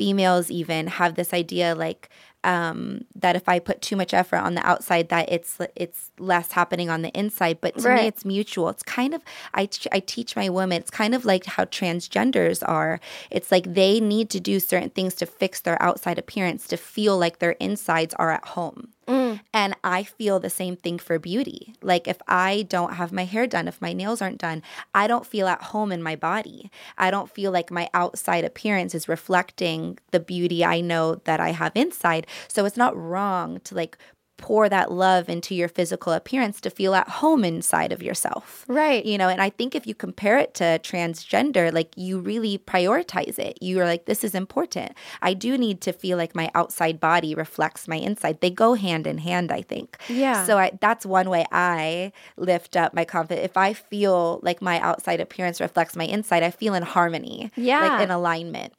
females 0.00 0.50
even, 0.50 0.86
have 1.00 1.12
this 1.14 1.32
idea 1.34 1.74
like 1.86 2.08
um, 2.42 3.04
that 3.22 3.36
if 3.36 3.46
I 3.54 3.58
put 3.58 3.82
too 3.82 3.96
much 3.96 4.12
effort 4.14 4.38
on 4.38 4.54
the 4.54 4.64
outside, 4.66 5.10
that 5.10 5.30
it's 5.30 5.58
it's 5.84 6.00
less 6.18 6.52
happening 6.52 6.88
on 6.88 7.02
the 7.02 7.10
inside. 7.22 7.56
But 7.60 7.72
to 7.78 7.88
Right. 7.88 8.00
me, 8.02 8.06
it's 8.12 8.24
mutual. 8.24 8.70
It's 8.70 8.82
kind 8.82 9.12
of 9.16 9.20
I 9.52 9.66
t- 9.66 9.90
I 9.92 10.00
teach 10.00 10.30
my 10.36 10.48
women. 10.48 10.80
It's 10.80 10.90
kind 11.02 11.14
of 11.14 11.22
like 11.32 11.44
how 11.44 11.64
transgenders 11.66 12.60
are. 12.78 12.98
It's 13.30 13.50
like 13.54 13.74
they 13.80 14.00
need 14.00 14.30
to 14.30 14.40
do 14.40 14.58
certain 14.58 14.88
things 14.96 15.14
to 15.16 15.26
fix 15.26 15.60
their 15.60 15.80
outside 15.88 16.18
appearance 16.18 16.66
to 16.68 16.76
feel 16.78 17.18
like 17.24 17.36
their 17.40 17.56
insides 17.68 18.14
are 18.14 18.30
at 18.38 18.44
home. 18.56 18.88
Mm. 19.10 19.40
And 19.52 19.74
I 19.82 20.04
feel 20.04 20.38
the 20.38 20.48
same 20.48 20.76
thing 20.76 21.00
for 21.00 21.18
beauty. 21.18 21.74
Like 21.82 22.06
if 22.06 22.18
I 22.28 22.62
don't 22.68 22.94
have 22.94 23.10
my 23.10 23.24
hair 23.24 23.48
done, 23.48 23.66
if 23.66 23.82
my 23.82 23.92
nails 23.92 24.22
aren't 24.22 24.38
done, 24.38 24.62
I 24.94 25.08
don't 25.08 25.26
feel 25.26 25.48
at 25.48 25.64
home 25.64 25.90
in 25.90 26.00
my 26.00 26.14
body. 26.14 26.70
I 26.96 27.10
don't 27.10 27.28
feel 27.28 27.50
like 27.50 27.72
my 27.72 27.90
outside 27.92 28.44
appearance 28.44 28.94
is 28.94 29.08
reflecting 29.08 29.98
the 30.12 30.20
beauty 30.20 30.64
I 30.64 30.80
know 30.80 31.16
that 31.24 31.40
I 31.40 31.50
have 31.50 31.72
inside. 31.74 32.28
So 32.46 32.64
it's 32.64 32.76
not 32.76 32.96
wrong 32.96 33.58
to 33.64 33.74
like 33.74 33.98
pour 34.40 34.68
that 34.70 34.90
love 34.90 35.28
into 35.28 35.54
your 35.54 35.68
physical 35.68 36.12
appearance 36.12 36.60
to 36.62 36.70
feel 36.70 36.94
at 36.94 37.08
home 37.08 37.44
inside 37.44 37.92
of 37.92 38.02
yourself. 38.02 38.64
Right. 38.68 39.04
You 39.04 39.18
know, 39.18 39.28
and 39.28 39.40
I 39.40 39.50
think 39.50 39.74
if 39.74 39.86
you 39.86 39.94
compare 39.94 40.38
it 40.38 40.54
to 40.54 40.80
transgender, 40.82 41.72
like 41.72 41.92
you 41.96 42.18
really 42.18 42.56
prioritize 42.56 43.38
it. 43.38 43.58
You're 43.60 43.84
like, 43.84 44.06
this 44.06 44.24
is 44.24 44.34
important. 44.34 44.94
I 45.20 45.34
do 45.34 45.58
need 45.58 45.82
to 45.82 45.92
feel 45.92 46.16
like 46.16 46.34
my 46.34 46.50
outside 46.54 46.98
body 46.98 47.34
reflects 47.34 47.86
my 47.86 47.96
inside. 47.96 48.40
They 48.40 48.50
go 48.50 48.74
hand 48.74 49.06
in 49.06 49.18
hand, 49.18 49.52
I 49.52 49.60
think. 49.60 49.98
Yeah. 50.08 50.46
So 50.46 50.58
I, 50.58 50.72
that's 50.80 51.04
one 51.04 51.28
way 51.28 51.44
I 51.52 52.12
lift 52.36 52.76
up 52.76 52.94
my 52.94 53.04
confidence. 53.04 53.44
If 53.44 53.56
I 53.58 53.74
feel 53.74 54.40
like 54.42 54.62
my 54.62 54.80
outside 54.80 55.20
appearance 55.20 55.60
reflects 55.60 55.94
my 55.94 56.04
inside, 56.04 56.42
I 56.42 56.50
feel 56.50 56.74
in 56.74 56.82
harmony. 56.82 57.50
Yeah. 57.56 57.86
Like 57.86 58.02
in 58.02 58.10
alignment. 58.10 58.72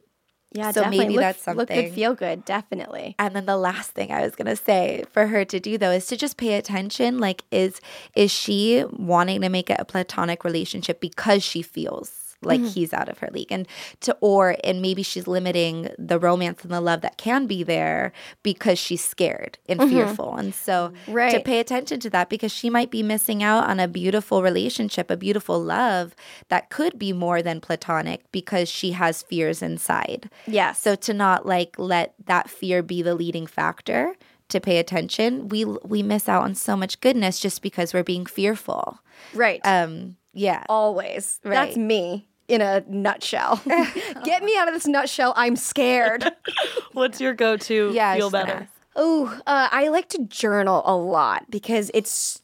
Yeah, 0.53 0.71
So 0.71 0.81
definitely. 0.81 0.97
maybe 0.99 1.13
Look- 1.15 1.21
that's 1.21 1.41
something. 1.43 1.59
Look 1.59 1.69
good, 1.69 1.93
feel 1.93 2.13
good. 2.13 2.43
Definitely. 2.45 3.15
And 3.17 3.35
then 3.35 3.45
the 3.45 3.57
last 3.57 3.91
thing 3.91 4.11
I 4.11 4.21
was 4.21 4.35
gonna 4.35 4.55
say 4.57 5.05
for 5.11 5.27
her 5.27 5.45
to 5.45 5.59
do 5.59 5.77
though 5.77 5.91
is 5.91 6.05
to 6.07 6.17
just 6.17 6.35
pay 6.37 6.55
attention. 6.55 7.19
Like, 7.19 7.43
is 7.51 7.79
is 8.15 8.31
she 8.31 8.83
wanting 8.91 9.41
to 9.41 9.49
make 9.49 9.69
it 9.69 9.77
a 9.79 9.85
platonic 9.85 10.43
relationship 10.43 10.99
because 10.99 11.41
she 11.43 11.61
feels 11.61 12.11
like 12.43 12.59
Mm-hmm. 12.59 12.69
he's 12.69 12.93
out 12.93 13.07
of 13.09 13.19
her 13.19 13.29
league, 13.31 13.51
and 13.51 13.67
to 14.01 14.15
or 14.21 14.55
and 14.63 14.81
maybe 14.81 15.03
she's 15.03 15.27
limiting 15.27 15.89
the 15.97 16.19
romance 16.19 16.63
and 16.63 16.71
the 16.71 16.81
love 16.81 17.01
that 17.01 17.17
can 17.17 17.45
be 17.47 17.63
there 17.63 18.11
because 18.43 18.77
she's 18.79 19.03
scared 19.03 19.57
and 19.69 19.79
fearful, 19.89 20.35
and 20.35 20.53
so 20.55 20.91
to 21.05 21.11
Mm-hmm. 21.11 21.41
Pay 21.43 21.59
attention 21.59 21.99
to 22.01 22.09
that 22.11 22.29
because 22.29 22.51
she 22.51 22.69
might 22.69 22.91
be 22.91 23.03
missing 23.03 23.41
out 23.43 23.67
on 23.69 23.79
a 23.79 23.87
beautiful 23.87 24.41
relationship, 24.43 25.09
a 25.11 25.17
beautiful 25.17 25.59
love 25.61 26.15
that 26.49 26.69
could 26.69 26.97
be 26.99 27.13
more 27.13 27.41
than 27.41 27.59
platonic 27.61 28.21
because 28.31 28.69
she 28.69 28.91
has 28.91 29.21
fears 29.23 29.61
inside. 29.61 30.29
yeah 30.47 30.71
So 30.71 30.95
to 30.95 31.13
not 31.13 31.45
like 31.45 31.75
let 31.77 32.13
that 32.25 32.49
fear 32.49 32.81
be 32.83 33.01
the 33.01 33.15
leading 33.15 33.47
factor 33.47 34.15
to 34.49 34.59
pay 34.59 34.77
attention, 34.79 35.47
we 35.47 35.65
we 35.65 36.03
miss 36.03 36.27
out 36.27 36.43
on 36.43 36.55
so 36.55 36.75
much 36.75 36.99
goodness 37.01 37.39
just 37.39 37.61
because 37.61 37.93
we're 37.93 38.03
being 38.03 38.25
fearful. 38.25 38.99
right. 39.33 39.59
Um 39.63 40.17
yeah. 40.33 40.63
Always. 40.69 41.39
right. 41.43 41.53
That's 41.55 41.77
me 41.77 42.27
in 42.51 42.61
a 42.61 42.83
nutshell. 42.87 43.61
Get 44.25 44.43
me 44.43 44.57
out 44.57 44.67
of 44.67 44.73
this 44.73 44.85
nutshell. 44.85 45.33
I'm 45.37 45.55
scared. 45.55 46.25
What's 46.91 47.21
your 47.21 47.33
go-to 47.33 47.91
Yeah, 47.93 48.15
feel 48.17 48.29
better? 48.29 48.67
Oh, 48.93 49.39
uh, 49.47 49.69
I 49.71 49.87
like 49.87 50.09
to 50.09 50.25
journal 50.25 50.83
a 50.85 50.93
lot 50.95 51.49
because 51.49 51.89
it's 51.93 52.41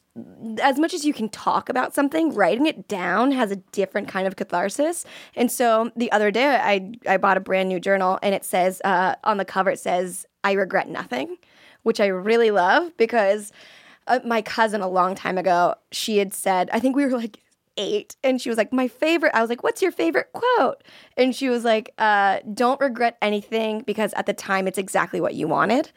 as 0.62 0.78
much 0.78 0.94
as 0.94 1.04
you 1.04 1.12
can 1.12 1.28
talk 1.28 1.68
about 1.68 1.94
something, 1.94 2.32
writing 2.34 2.66
it 2.66 2.88
down 2.88 3.32
has 3.32 3.50
a 3.50 3.56
different 3.56 4.08
kind 4.08 4.26
of 4.26 4.34
catharsis. 4.36 5.04
And 5.36 5.52
so 5.52 5.92
the 5.94 6.10
other 6.10 6.30
day, 6.30 6.56
I 6.56 6.92
I 7.06 7.18
bought 7.18 7.36
a 7.36 7.40
brand 7.40 7.68
new 7.68 7.78
journal, 7.78 8.18
and 8.22 8.34
it 8.34 8.44
says 8.46 8.80
uh, 8.86 9.14
on 9.24 9.36
the 9.36 9.44
cover 9.44 9.70
it 9.70 9.78
says 9.78 10.24
"I 10.42 10.52
regret 10.52 10.88
nothing," 10.88 11.36
which 11.82 12.00
I 12.00 12.06
really 12.06 12.50
love 12.50 12.96
because 12.96 13.52
uh, 14.06 14.20
my 14.24 14.40
cousin 14.40 14.80
a 14.80 14.88
long 14.88 15.14
time 15.14 15.36
ago 15.36 15.74
she 15.92 16.16
had 16.16 16.32
said 16.32 16.70
I 16.72 16.80
think 16.80 16.96
we 16.96 17.04
were 17.04 17.16
like 17.16 17.40
eight. 17.78 18.16
And 18.22 18.40
she 18.40 18.50
was 18.50 18.58
like 18.58 18.72
my 18.72 18.88
favorite 18.88 19.32
i 19.34 19.40
was 19.40 19.48
like 19.48 19.62
what's 19.62 19.80
your 19.80 19.92
favorite 19.92 20.28
quote? 20.34 20.82
And 21.16 21.34
she 21.34 21.48
was 21.48 21.64
like 21.64 21.94
uh, 21.98 22.40
don't 22.52 22.80
regret 22.80 23.16
anything 23.22 23.82
because 23.86 24.12
at 24.14 24.26
the 24.26 24.34
time 24.34 24.68
it's 24.68 24.78
exactly 24.78 25.20
what 25.20 25.34
you 25.34 25.48
wanted. 25.48 25.90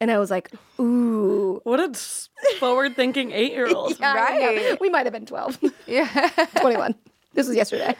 And 0.00 0.10
i 0.10 0.18
was 0.18 0.30
like 0.30 0.50
ooh. 0.78 1.60
What 1.64 1.80
a 1.80 1.98
forward-thinking 2.58 3.32
eight-year-old. 3.32 3.98
Yeah, 4.00 4.26
I 4.28 4.54
know. 4.54 4.76
we 4.80 4.90
might 4.90 5.06
have 5.06 5.12
been 5.12 5.26
12 5.26 5.58
yeah. 5.86 6.28
21 6.60 6.94
this 7.34 7.46
was 7.46 7.56
yesterday. 7.56 7.94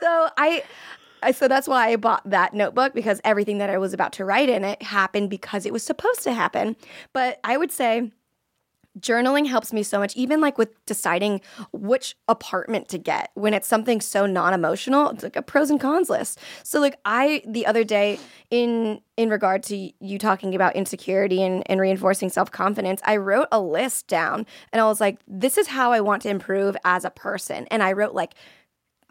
So 0.00 0.28
I, 0.38 0.62
I 1.22 1.32
so 1.32 1.48
that's 1.48 1.68
why 1.68 1.88
I 1.88 1.96
bought 1.96 2.28
that 2.28 2.54
notebook 2.54 2.94
because 2.94 3.20
everything 3.24 3.58
that 3.58 3.70
I 3.70 3.78
was 3.78 3.92
about 3.92 4.12
to 4.14 4.24
write 4.24 4.48
in 4.48 4.64
it 4.64 4.82
happened 4.82 5.30
because 5.30 5.66
it 5.66 5.72
was 5.72 5.82
supposed 5.82 6.22
to 6.22 6.32
happen. 6.32 6.76
But 7.12 7.40
I 7.44 7.56
would 7.56 7.72
say 7.72 8.12
journaling 8.98 9.46
helps 9.46 9.72
me 9.72 9.82
so 9.82 9.98
much 9.98 10.16
even 10.16 10.40
like 10.40 10.58
with 10.58 10.84
deciding 10.86 11.40
which 11.72 12.16
apartment 12.28 12.88
to 12.88 12.98
get 12.98 13.30
when 13.34 13.52
it's 13.54 13.68
something 13.68 14.00
so 14.00 14.26
non-emotional 14.26 15.10
it's 15.10 15.22
like 15.22 15.36
a 15.36 15.42
pros 15.42 15.70
and 15.70 15.80
cons 15.80 16.08
list. 16.10 16.38
So 16.62 16.80
like 16.80 16.98
i 17.04 17.42
the 17.46 17.66
other 17.66 17.84
day 17.84 18.18
in 18.50 19.00
in 19.16 19.30
regard 19.30 19.62
to 19.64 19.90
you 19.98 20.18
talking 20.18 20.54
about 20.54 20.76
insecurity 20.76 21.42
and, 21.42 21.62
and 21.66 21.80
reinforcing 21.80 22.28
self-confidence 22.28 23.00
i 23.04 23.16
wrote 23.16 23.48
a 23.50 23.60
list 23.60 24.06
down 24.08 24.46
and 24.72 24.80
i 24.80 24.84
was 24.84 25.00
like 25.00 25.18
this 25.26 25.58
is 25.58 25.68
how 25.68 25.92
i 25.92 26.00
want 26.00 26.22
to 26.22 26.28
improve 26.28 26.76
as 26.84 27.04
a 27.04 27.10
person. 27.10 27.66
And 27.70 27.82
i 27.82 27.92
wrote 27.92 28.14
like 28.14 28.34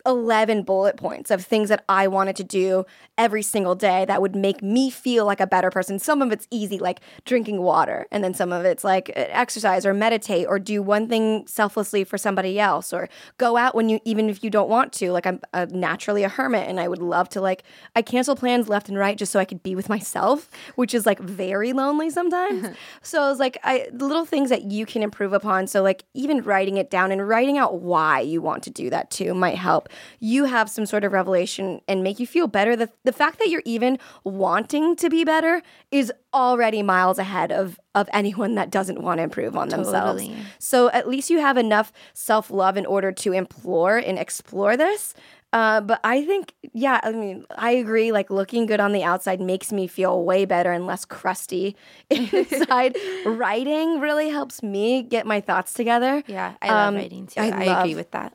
11 0.05 0.63
bullet 0.63 0.97
points 0.97 1.31
of 1.31 1.43
things 1.43 1.69
that 1.69 1.83
I 1.89 2.07
wanted 2.07 2.35
to 2.37 2.43
do 2.43 2.85
every 3.17 3.41
single 3.41 3.75
day 3.75 4.05
that 4.05 4.21
would 4.21 4.35
make 4.35 4.61
me 4.61 4.89
feel 4.89 5.25
like 5.25 5.39
a 5.39 5.47
better 5.47 5.71
person. 5.71 5.99
Some 5.99 6.21
of 6.21 6.31
it's 6.31 6.47
easy, 6.51 6.77
like 6.77 6.99
drinking 7.23 7.61
water, 7.61 8.05
and 8.11 8.23
then 8.23 8.33
some 8.33 8.51
of 8.51 8.65
it's 8.65 8.83
like 8.83 9.09
uh, 9.09 9.25
exercise 9.29 9.85
or 9.85 9.93
meditate 9.93 10.47
or 10.47 10.59
do 10.59 10.81
one 10.81 11.07
thing 11.07 11.47
selflessly 11.47 12.03
for 12.03 12.17
somebody 12.17 12.59
else 12.59 12.93
or 12.93 13.09
go 13.37 13.57
out 13.57 13.73
when 13.73 13.89
you, 13.89 13.99
even 14.05 14.29
if 14.29 14.43
you 14.43 14.49
don't 14.49 14.69
want 14.69 14.93
to. 14.93 15.11
Like, 15.11 15.25
I'm 15.25 15.39
uh 15.53 15.65
naturally 15.71 16.23
a 16.23 16.29
hermit 16.29 16.67
and 16.69 16.79
I 16.79 16.87
would 16.87 17.01
love 17.01 17.29
to, 17.29 17.41
like, 17.41 17.63
I 17.95 18.01
cancel 18.01 18.35
plans 18.35 18.69
left 18.69 18.89
and 18.89 18.97
right 18.97 19.17
just 19.17 19.31
so 19.31 19.39
I 19.39 19.45
could 19.45 19.63
be 19.63 19.75
with 19.75 19.89
myself, 19.89 20.49
which 20.75 20.93
is 20.93 21.05
like 21.05 21.19
very 21.19 21.73
lonely 21.73 22.09
sometimes. 22.09 22.75
so 23.01 23.23
I 23.23 23.29
was 23.29 23.39
like, 23.39 23.57
I, 23.63 23.87
little 23.93 24.25
things 24.25 24.49
that 24.49 24.63
you 24.71 24.85
can 24.85 25.01
improve 25.01 25.33
upon. 25.33 25.67
So, 25.67 25.81
like, 25.81 26.03
even 26.13 26.41
writing 26.41 26.77
it 26.77 26.89
down 26.89 27.11
and 27.11 27.27
writing 27.27 27.57
out 27.57 27.81
why 27.81 28.19
you 28.19 28.41
want 28.41 28.63
to 28.63 28.69
do 28.69 28.89
that 28.89 29.09
too 29.09 29.33
might 29.33 29.57
help 29.57 29.89
you 30.19 30.45
have 30.45 30.69
some 30.69 30.85
sort 30.85 31.03
of 31.03 31.11
revelation 31.13 31.81
and 31.87 32.03
make 32.03 32.19
you 32.19 32.27
feel 32.27 32.47
better. 32.47 32.75
The, 32.75 32.89
the 33.03 33.13
fact 33.13 33.39
that 33.39 33.49
you're 33.49 33.61
even 33.65 33.97
wanting 34.23 34.95
to 34.97 35.09
be 35.09 35.23
better 35.23 35.61
is 35.91 36.11
already 36.33 36.81
miles 36.83 37.17
ahead 37.19 37.51
of, 37.51 37.79
of 37.93 38.09
anyone 38.13 38.55
that 38.55 38.69
doesn't 38.69 39.01
want 39.01 39.19
to 39.19 39.23
improve 39.23 39.55
on 39.55 39.69
themselves. 39.69 40.21
Totally. 40.23 40.37
So 40.59 40.89
at 40.91 41.07
least 41.07 41.29
you 41.29 41.39
have 41.39 41.57
enough 41.57 41.91
self 42.13 42.49
love 42.51 42.77
in 42.77 42.85
order 42.85 43.11
to 43.11 43.31
implore 43.33 43.97
and 43.97 44.17
explore 44.19 44.75
this. 44.77 45.13
Uh, 45.53 45.79
but 45.79 46.01
I 46.03 46.25
think, 46.25 46.53
yeah, 46.73 46.99
I 47.01 47.13
mean, 47.13 47.45
I 47.57 47.71
agree. 47.71 48.11
Like 48.11 48.29
looking 48.29 48.65
good 48.65 48.81
on 48.81 48.91
the 48.91 49.03
outside 49.03 49.39
makes 49.39 49.71
me 49.71 49.87
feel 49.87 50.21
way 50.25 50.43
better 50.43 50.73
and 50.73 50.85
less 50.85 51.05
crusty 51.05 51.77
inside. 52.09 52.97
Writing 53.25 54.01
really 54.01 54.27
helps 54.29 54.61
me 54.61 55.01
get 55.01 55.25
my 55.25 55.39
thoughts 55.39 55.73
together. 55.73 56.23
Yeah, 56.27 56.55
I 56.61 56.67
love 56.67 56.87
Um, 56.89 56.95
writing 56.95 57.27
too. 57.27 57.39
I 57.39 57.49
I, 57.51 57.65
love- 57.67 57.79
agree 57.85 57.95
with 57.95 58.11
that. 58.11 58.33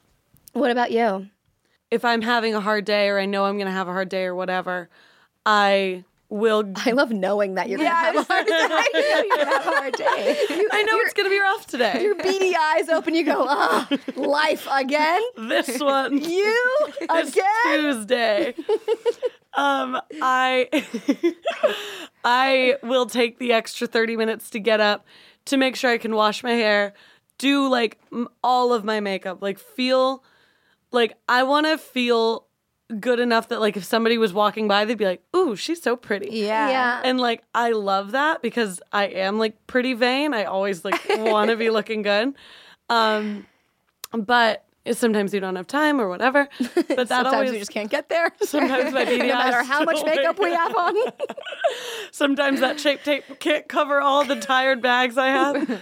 What 0.54 0.70
about 0.70 0.92
you? 0.92 1.26
If 1.90 2.04
I'm 2.04 2.22
having 2.22 2.54
a 2.54 2.60
hard 2.60 2.84
day 2.84 3.08
or 3.08 3.18
I 3.18 3.26
know 3.26 3.44
I'm 3.46 3.56
going 3.56 3.66
to 3.66 3.72
have 3.72 3.88
a 3.88 3.92
hard 3.92 4.08
day 4.08 4.24
or 4.24 4.34
whatever, 4.34 4.88
I 5.44 6.04
will 6.28 6.72
I 6.76 6.92
love 6.92 7.10
knowing 7.10 7.56
that 7.56 7.68
you're 7.68 7.78
gonna 7.78 7.90
have 7.90 8.14
a 8.14 8.22
hard 8.22 8.46
day. 8.46 8.52
you 9.28 9.36
have 9.44 9.66
a 9.66 9.70
hard 9.70 9.94
day. 9.94 10.36
I 10.70 10.82
know 10.84 10.96
it's 11.00 11.12
going 11.14 11.26
to 11.26 11.30
be 11.30 11.40
rough 11.40 11.66
today. 11.66 12.02
Your 12.02 12.14
beady 12.14 12.54
eyes 12.56 12.88
open. 12.88 13.14
You 13.16 13.24
go, 13.24 13.44
ah, 13.48 13.88
life 14.14 14.68
again. 14.70 15.20
this 15.36 15.80
one 15.80 16.18
You 16.22 16.68
again. 17.08 17.42
Tuesday. 17.64 18.54
um, 19.54 20.00
I 20.22 20.68
I 22.24 22.76
will 22.82 23.06
take 23.06 23.38
the 23.40 23.52
extra 23.52 23.86
30 23.88 24.16
minutes 24.16 24.50
to 24.50 24.60
get 24.60 24.80
up 24.80 25.04
to 25.46 25.56
make 25.56 25.74
sure 25.74 25.90
I 25.90 25.98
can 25.98 26.14
wash 26.14 26.44
my 26.44 26.52
hair, 26.52 26.92
do 27.38 27.68
like 27.68 27.98
m- 28.12 28.28
all 28.44 28.72
of 28.72 28.84
my 28.84 29.00
makeup, 29.00 29.42
like 29.42 29.58
feel 29.58 30.22
like 30.92 31.16
I 31.28 31.42
want 31.42 31.66
to 31.66 31.78
feel 31.78 32.46
good 32.98 33.20
enough 33.20 33.48
that 33.48 33.60
like 33.60 33.76
if 33.76 33.84
somebody 33.84 34.18
was 34.18 34.32
walking 34.32 34.66
by 34.66 34.84
they'd 34.84 34.98
be 34.98 35.04
like, 35.04 35.22
"Ooh, 35.36 35.54
she's 35.56 35.80
so 35.82 35.96
pretty." 35.96 36.28
Yeah. 36.32 36.70
Yeah. 36.70 37.02
And 37.04 37.20
like 37.20 37.42
I 37.54 37.70
love 37.70 38.12
that 38.12 38.42
because 38.42 38.80
I 38.92 39.04
am 39.06 39.38
like 39.38 39.66
pretty 39.66 39.94
vain. 39.94 40.34
I 40.34 40.44
always 40.44 40.84
like 40.84 41.00
want 41.08 41.50
to 41.50 41.56
be 41.56 41.70
looking 41.78 42.02
good. 42.02 42.34
Um 42.88 43.46
but 44.12 44.64
sometimes 44.92 45.32
you 45.32 45.38
don't 45.40 45.54
have 45.56 45.66
time 45.68 46.00
or 46.00 46.08
whatever. 46.08 46.48
But 46.74 46.74
that 46.88 47.08
Sometimes 47.08 47.34
always 47.34 47.52
we 47.52 47.58
just 47.58 47.70
can't 47.70 47.90
get 47.90 48.08
there. 48.08 48.32
sometimes 48.42 48.92
my 48.92 49.04
beady 49.04 49.18
no 49.18 49.34
matter 49.34 49.62
how 49.62 49.84
much 49.84 50.04
makeup 50.04 50.38
we 50.40 50.50
have 50.50 50.74
on. 50.74 50.94
Sometimes 52.10 52.60
that 52.60 52.80
shape 52.80 53.02
tape 53.04 53.24
can't 53.38 53.68
cover 53.68 54.00
all 54.00 54.24
the 54.24 54.36
tired 54.36 54.82
bags 54.82 55.16
I 55.16 55.28
have. 55.28 55.80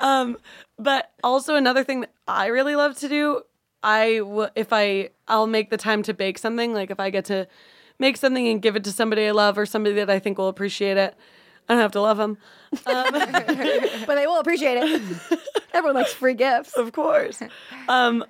Um, 0.00 0.36
but 0.78 1.12
also 1.22 1.54
another 1.54 1.84
thing 1.84 2.00
that 2.00 2.12
I 2.26 2.46
really 2.46 2.74
love 2.76 2.96
to 2.98 3.08
do, 3.08 3.42
I 3.82 4.18
w- 4.18 4.48
if 4.54 4.72
I 4.72 5.10
I'll 5.26 5.46
make 5.46 5.70
the 5.70 5.76
time 5.76 6.02
to 6.04 6.14
bake 6.14 6.38
something. 6.38 6.72
Like 6.74 6.90
if 6.90 6.98
I 7.00 7.10
get 7.10 7.24
to 7.26 7.46
make 7.98 8.16
something 8.16 8.46
and 8.48 8.62
give 8.62 8.76
it 8.76 8.84
to 8.84 8.92
somebody 8.92 9.26
I 9.26 9.30
love 9.32 9.58
or 9.58 9.66
somebody 9.66 9.94
that 9.96 10.10
I 10.10 10.18
think 10.18 10.38
will 10.38 10.48
appreciate 10.48 10.96
it. 10.96 11.14
I 11.68 11.74
don't 11.74 11.82
have 11.82 11.92
to 11.92 12.00
love 12.00 12.16
them, 12.16 12.38
but 12.84 14.14
they 14.14 14.26
will 14.26 14.40
appreciate 14.40 14.78
it. 14.78 15.02
Everyone 15.74 15.96
likes 15.96 16.14
free 16.14 16.32
gifts. 16.32 16.72
of 16.76 16.92
course. 16.92 17.42
Um, 17.88 18.24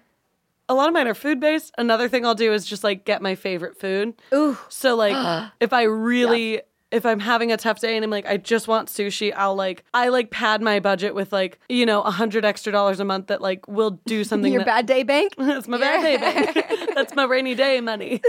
a 0.68 0.74
lot 0.74 0.88
of 0.88 0.94
mine 0.94 1.06
are 1.06 1.14
food 1.14 1.38
based. 1.38 1.72
Another 1.78 2.08
thing 2.08 2.26
I'll 2.26 2.34
do 2.34 2.52
is 2.52 2.66
just 2.66 2.82
like 2.82 3.04
get 3.04 3.22
my 3.22 3.36
favorite 3.36 3.78
food. 3.78 4.14
Ooh. 4.34 4.58
So 4.68 4.96
like 4.96 5.50
if 5.60 5.72
I 5.72 5.82
really 5.84 6.62
if 6.90 7.04
I'm 7.04 7.20
having 7.20 7.52
a 7.52 7.56
tough 7.56 7.80
day 7.80 7.96
and 7.96 8.04
I'm 8.04 8.10
like 8.10 8.26
I 8.26 8.36
just 8.38 8.66
want 8.66 8.88
sushi, 8.88 9.32
I'll 9.36 9.54
like 9.54 9.84
I 9.92 10.08
like 10.08 10.30
pad 10.30 10.62
my 10.62 10.80
budget 10.80 11.14
with 11.14 11.32
like, 11.32 11.58
you 11.68 11.84
know, 11.84 12.02
a 12.02 12.10
hundred 12.10 12.44
extra 12.44 12.72
dollars 12.72 12.98
a 13.00 13.04
month 13.04 13.26
that 13.26 13.40
like 13.42 13.66
will 13.68 14.00
do 14.06 14.24
something 14.30 14.52
Your 14.52 14.60
that 14.60 14.66
bad 14.66 14.86
day 14.86 15.02
bank. 15.02 15.34
that's 15.38 15.68
my 15.68 15.78
bad 15.78 16.02
day 16.02 16.16
bank. 16.16 16.66
That's 16.98 17.14
my 17.14 17.24
rainy 17.24 17.54
day 17.54 17.80
money. 17.80 18.20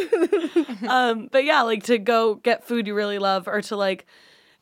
um, 0.87 1.27
but 1.31 1.43
yeah, 1.43 1.63
like 1.63 1.83
to 1.85 1.97
go 1.97 2.35
get 2.35 2.63
food 2.67 2.85
you 2.85 2.93
really 2.93 3.17
love 3.17 3.47
or 3.47 3.61
to 3.63 3.75
like 3.75 4.05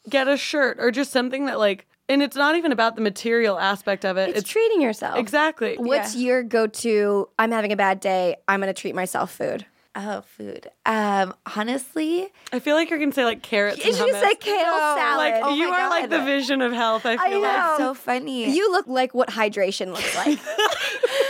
get 0.10 0.30
a 0.30 0.38
shirt 0.38 0.78
or 0.80 0.92
just 0.92 1.12
something 1.12 1.46
that 1.48 1.60
like 1.60 1.86
and 2.10 2.22
it's 2.24 2.38
not 2.38 2.56
even 2.56 2.72
about 2.72 2.96
the 2.96 3.02
material 3.02 3.60
aspect 3.60 4.06
of 4.06 4.16
it. 4.16 4.30
It's, 4.30 4.40
It's, 4.40 4.50
treating 4.50 4.82
yourself. 4.82 5.18
exactly. 5.18 5.76
What's 5.76 6.16
your 6.16 6.42
go-to? 6.42 7.28
I'm 7.38 7.52
having 7.52 7.74
a 7.74 7.76
bad 7.76 8.00
day. 8.00 8.38
I'm 8.48 8.62
gonna 8.62 8.74
treat 8.74 8.96
myself. 8.96 9.32
Food. 9.32 9.66
Oh, 10.00 10.22
food. 10.22 10.68
Um, 10.86 11.34
honestly, 11.56 12.28
I 12.54 12.60
feel 12.60 12.76
like 12.76 12.92
you're 12.92 13.00
gonna 13.00 13.12
say 13.12 13.26
like 13.26 13.42
carrots 13.42 13.84
and 13.84 13.96
you 13.98 14.04
hummus. 14.14 14.22
say 14.22 14.36
kale 14.36 14.64
salad? 14.64 15.18
like 15.18 15.44
Oh 15.44 15.56
you 15.56 15.70
my 15.72 15.82
are 15.82 15.90
like 15.90 16.10
the 16.12 16.22
vision 16.22 16.62
of 16.62 16.72
health. 16.72 17.06
I 17.08 17.18
feel 17.18 17.44
I 17.44 17.70
like. 17.70 17.78
so 17.80 17.94
funny. 17.96 18.56
you 18.56 18.72
look 18.72 18.86
like 18.88 19.16
what 19.16 19.30
hydration 19.30 19.88
looks 19.88 20.16
like. 20.16 20.38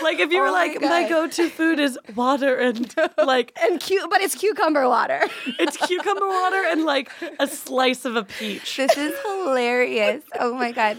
Like 0.03 0.19
if 0.19 0.31
you 0.31 0.39
were 0.39 0.47
Oh 0.47 0.51
my 0.51 0.67
like, 0.67 0.81
my, 0.81 1.01
God. 1.03 1.09
go-to 1.09 1.49
food 1.49 1.79
is 1.79 1.97
water 2.15 2.55
and 2.55 2.93
like 3.17 3.51
and 3.61 3.79
cute, 3.79 4.09
but 4.09 4.21
it's 4.21 4.35
cucumber 4.35 4.87
water. 4.87 5.19
it's 5.59 5.75
cucumber 5.75 6.27
water 6.27 6.63
and 6.67 6.83
like 6.85 7.09
a 7.39 7.47
slice 7.47 8.05
of 8.05 8.15
a 8.15 8.23
peach. 8.23 8.77
This 8.77 8.95
is 8.95 9.13
hilarious. 9.25 10.23
Oh 10.39 10.53
my 10.53 10.71
god. 10.71 10.97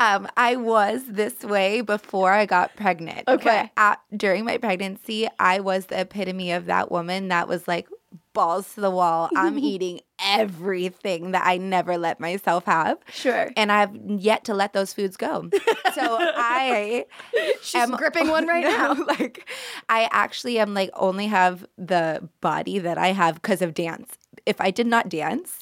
Um, 0.00 0.26
I 0.36 0.56
was 0.56 1.02
this 1.06 1.42
way 1.44 1.82
before 1.82 2.32
I 2.32 2.46
got 2.46 2.74
pregnant. 2.74 3.28
Okay. 3.28 3.70
But 3.76 3.80
at, 3.82 4.00
during 4.16 4.46
my 4.46 4.56
pregnancy, 4.56 5.28
I 5.38 5.60
was 5.60 5.86
the 5.86 6.00
epitome 6.00 6.52
of 6.52 6.66
that 6.66 6.90
woman 6.90 7.28
that 7.28 7.46
was 7.46 7.68
like 7.68 7.86
balls 8.32 8.74
to 8.74 8.80
the 8.80 8.90
wall. 8.90 9.28
I'm 9.36 9.58
eating 9.72 10.00
everything 10.24 11.32
that 11.32 11.46
I 11.46 11.58
never 11.58 11.98
let 11.98 12.18
myself 12.18 12.64
have. 12.64 12.98
Sure. 13.12 13.50
And 13.56 13.70
I've 13.70 13.94
yet 13.94 14.44
to 14.44 14.54
let 14.54 14.72
those 14.72 14.92
foods 14.94 15.16
go. 15.16 15.50
So 15.94 16.16
I 16.18 17.04
She's 17.62 17.90
gripping 17.90 18.28
one 18.28 18.46
right 18.46 18.64
now. 18.78 18.94
like 19.04 19.48
I 19.90 20.08
actually 20.12 20.58
am 20.58 20.72
like 20.72 20.90
only 20.94 21.26
have 21.26 21.66
the 21.76 22.26
body 22.40 22.78
that 22.78 22.96
I 22.98 23.08
have 23.08 23.34
because 23.34 23.60
of 23.62 23.74
dance. 23.74 24.14
If 24.46 24.60
I 24.60 24.70
did 24.70 24.86
not 24.86 25.08
dance, 25.10 25.59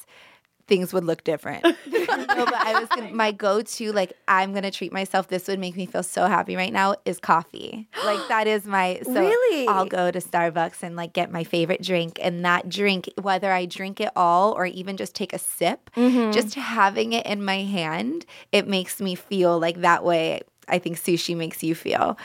things 0.69 0.93
would 0.93 1.05
look 1.05 1.25
different. 1.25 1.65
no, 1.65 1.75
but 1.87 2.55
I 2.55 2.79
was 2.79 2.89
gonna, 2.91 3.13
my 3.13 3.33
go-to 3.33 3.91
like 3.93 4.13
I'm 4.29 4.55
gonna 4.55 4.71
treat 4.71 4.93
myself. 4.93 5.29
This 5.29 5.49
would 5.49 5.59
make 5.59 5.75
me 5.77 5.87
feel 5.87 6.03
so 6.03 6.27
happy 6.27 6.55
right 6.57 6.73
now. 6.73 6.95
Is 7.05 7.19
coffee. 7.19 7.89
Like 8.05 8.29
that 8.29 8.47
is 8.47 8.65
my 8.67 9.01
so 9.03 9.13
Really? 9.13 9.67
I'll 9.67 9.87
go 9.87 10.11
to 10.11 10.19
Starbucks 10.21 10.83
and 10.83 10.95
like 10.95 11.13
get 11.13 11.33
my 11.33 11.43
favorite 11.45 11.83
drink, 11.83 12.19
and 12.23 12.45
that 12.45 12.69
drink, 12.69 13.09
whether 13.21 13.51
I 13.51 13.67
drink 13.67 14.01
it 14.01 14.11
all 14.15 14.53
or 14.53 14.67
even 14.67 14.97
just 14.97 15.15
take 15.15 15.33
a 15.33 15.39
sip, 15.39 15.91
Mm-hmm. 15.97 16.33
just 16.33 16.55
having 16.55 17.13
it 17.15 17.27
in 17.27 17.45
my 17.45 17.63
hand, 17.63 18.25
it 18.53 18.69
makes 18.69 19.01
me 19.01 19.15
feel 19.15 19.59
like 19.59 19.81
that 19.81 20.05
way. 20.05 20.43
I 20.69 20.79
think 20.79 20.99
sushi 20.99 21.35
makes 21.37 21.63
you 21.63 21.75
feel. 21.75 22.19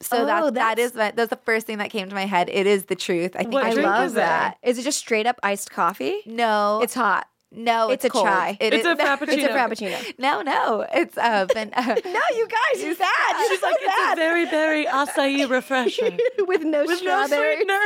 So 0.00 0.18
Oh, 0.18 0.26
that 0.26 0.54
that 0.54 0.76
that's- 0.76 0.94
my, 0.94 1.10
that's 1.12 1.30
the 1.30 1.40
first 1.46 1.66
thing 1.66 1.78
that 1.78 1.88
came 1.90 2.08
to 2.10 2.14
my 2.14 2.26
head. 2.26 2.50
It 2.52 2.66
is 2.66 2.84
the 2.84 2.94
truth. 2.94 3.34
I 3.34 3.44
think 3.44 3.54
I 3.54 3.72
love 3.72 4.04
is 4.08 4.12
that. 4.14 4.58
Is 4.62 4.78
it 4.78 4.82
just 4.82 4.98
straight 4.98 5.26
up 5.26 5.40
iced 5.42 5.70
coffee? 5.70 6.20
no, 6.26 6.80
It's 6.82 6.92
hot. 6.92 7.26
No, 7.56 7.90
it's 7.90 8.04
it's, 8.04 8.04
a 8.04 8.10
cold. 8.10 8.26
chai. 8.26 8.56
It 8.60 8.72
It's 8.74 8.86
is- 8.86 8.92
a 8.92 8.96
frappuccino. 9.02 9.32
It's 9.32 9.44
a 9.44 9.48
frappuccino. 9.48 10.18
No, 10.18 10.42
no, 10.42 10.86
it's 10.94 11.16
uh, 11.16 11.46
ben, 11.54 11.72
uh 11.76 11.82
No, 12.04 12.20
you 12.36 12.46
guys, 12.48 12.82
you're 12.84 12.94
sad. 12.94 13.48
She's 13.48 13.62
like, 13.62 13.76
that. 13.84 14.12
it's 14.12 14.20
a 14.20 14.22
very, 14.22 14.44
very 14.46 14.84
acai 15.00 15.48
refreshing 15.48 16.18
with 16.38 16.62
no 16.64 16.80
With 16.82 16.90
no 16.90 16.96
strawberry. 16.96 17.56
sweetener. 17.56 17.80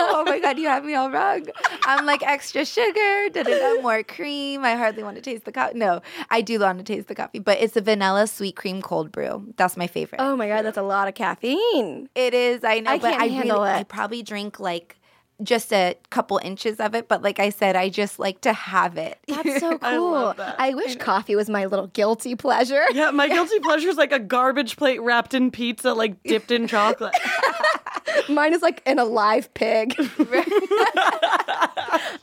oh 0.00 0.24
my 0.26 0.38
god, 0.40 0.58
you 0.58 0.66
have 0.68 0.84
me 0.84 0.94
all 0.94 1.10
wrong. 1.10 1.46
I'm 1.84 2.04
like 2.06 2.22
extra 2.22 2.64
sugar, 2.64 3.28
da 3.30 3.42
da 3.44 3.58
da, 3.76 3.80
more 3.82 4.02
cream. 4.02 4.64
I 4.64 4.74
hardly 4.74 5.02
want 5.02 5.16
to 5.16 5.22
taste 5.22 5.44
the 5.44 5.52
coffee. 5.52 5.78
No, 5.78 6.02
I 6.30 6.40
do 6.40 6.58
want 6.60 6.78
to 6.78 6.84
taste 6.84 7.08
the 7.08 7.14
coffee, 7.14 7.38
but 7.38 7.58
it's 7.60 7.76
a 7.76 7.80
vanilla 7.80 8.26
sweet 8.26 8.56
cream 8.56 8.82
cold 8.82 9.12
brew. 9.12 9.52
That's 9.56 9.76
my 9.76 9.86
favorite. 9.86 10.20
Oh 10.20 10.36
my 10.36 10.48
god, 10.48 10.62
that's 10.64 10.76
a 10.78 10.82
lot 10.82 11.08
of 11.08 11.14
caffeine. 11.14 12.08
It 12.14 12.34
is, 12.34 12.64
I 12.64 12.80
know, 12.80 12.90
I 12.92 12.98
but 12.98 13.10
can't 13.10 13.22
I 13.22 13.26
handle 13.28 13.58
really, 13.60 13.70
it. 13.70 13.76
I 13.76 13.82
probably 13.84 14.22
drink 14.22 14.58
like 14.60 14.96
just 15.42 15.72
a 15.72 15.96
couple 16.10 16.38
inches 16.42 16.80
of 16.80 16.94
it. 16.94 17.06
But 17.08 17.22
like 17.22 17.38
I 17.38 17.50
said, 17.50 17.76
I 17.76 17.88
just 17.88 18.18
like 18.18 18.40
to 18.42 18.52
have 18.52 18.96
it. 18.96 19.18
That's 19.28 19.60
so 19.60 19.78
cool. 19.78 19.88
I 19.88 19.96
love 19.96 20.36
that. 20.38 20.56
I 20.58 20.74
wish 20.74 20.96
coffee 20.96 21.36
was 21.36 21.48
my 21.48 21.66
little 21.66 21.86
guilty 21.88 22.34
pleasure. 22.34 22.84
Yeah, 22.92 23.10
my 23.12 23.28
guilty 23.36 23.58
pleasure 23.60 23.88
is 23.88 23.96
like 23.96 24.12
a 24.12 24.18
garbage 24.18 24.76
plate 24.76 25.00
wrapped 25.00 25.34
in 25.34 25.50
pizza, 25.50 25.92
like 25.94 26.22
dipped 26.24 26.50
in 26.50 26.66
chocolate. 26.66 27.14
Mine 28.28 28.52
is 28.54 28.62
like 28.62 28.82
an 28.86 28.98
alive 28.98 29.52
pig. 29.54 29.94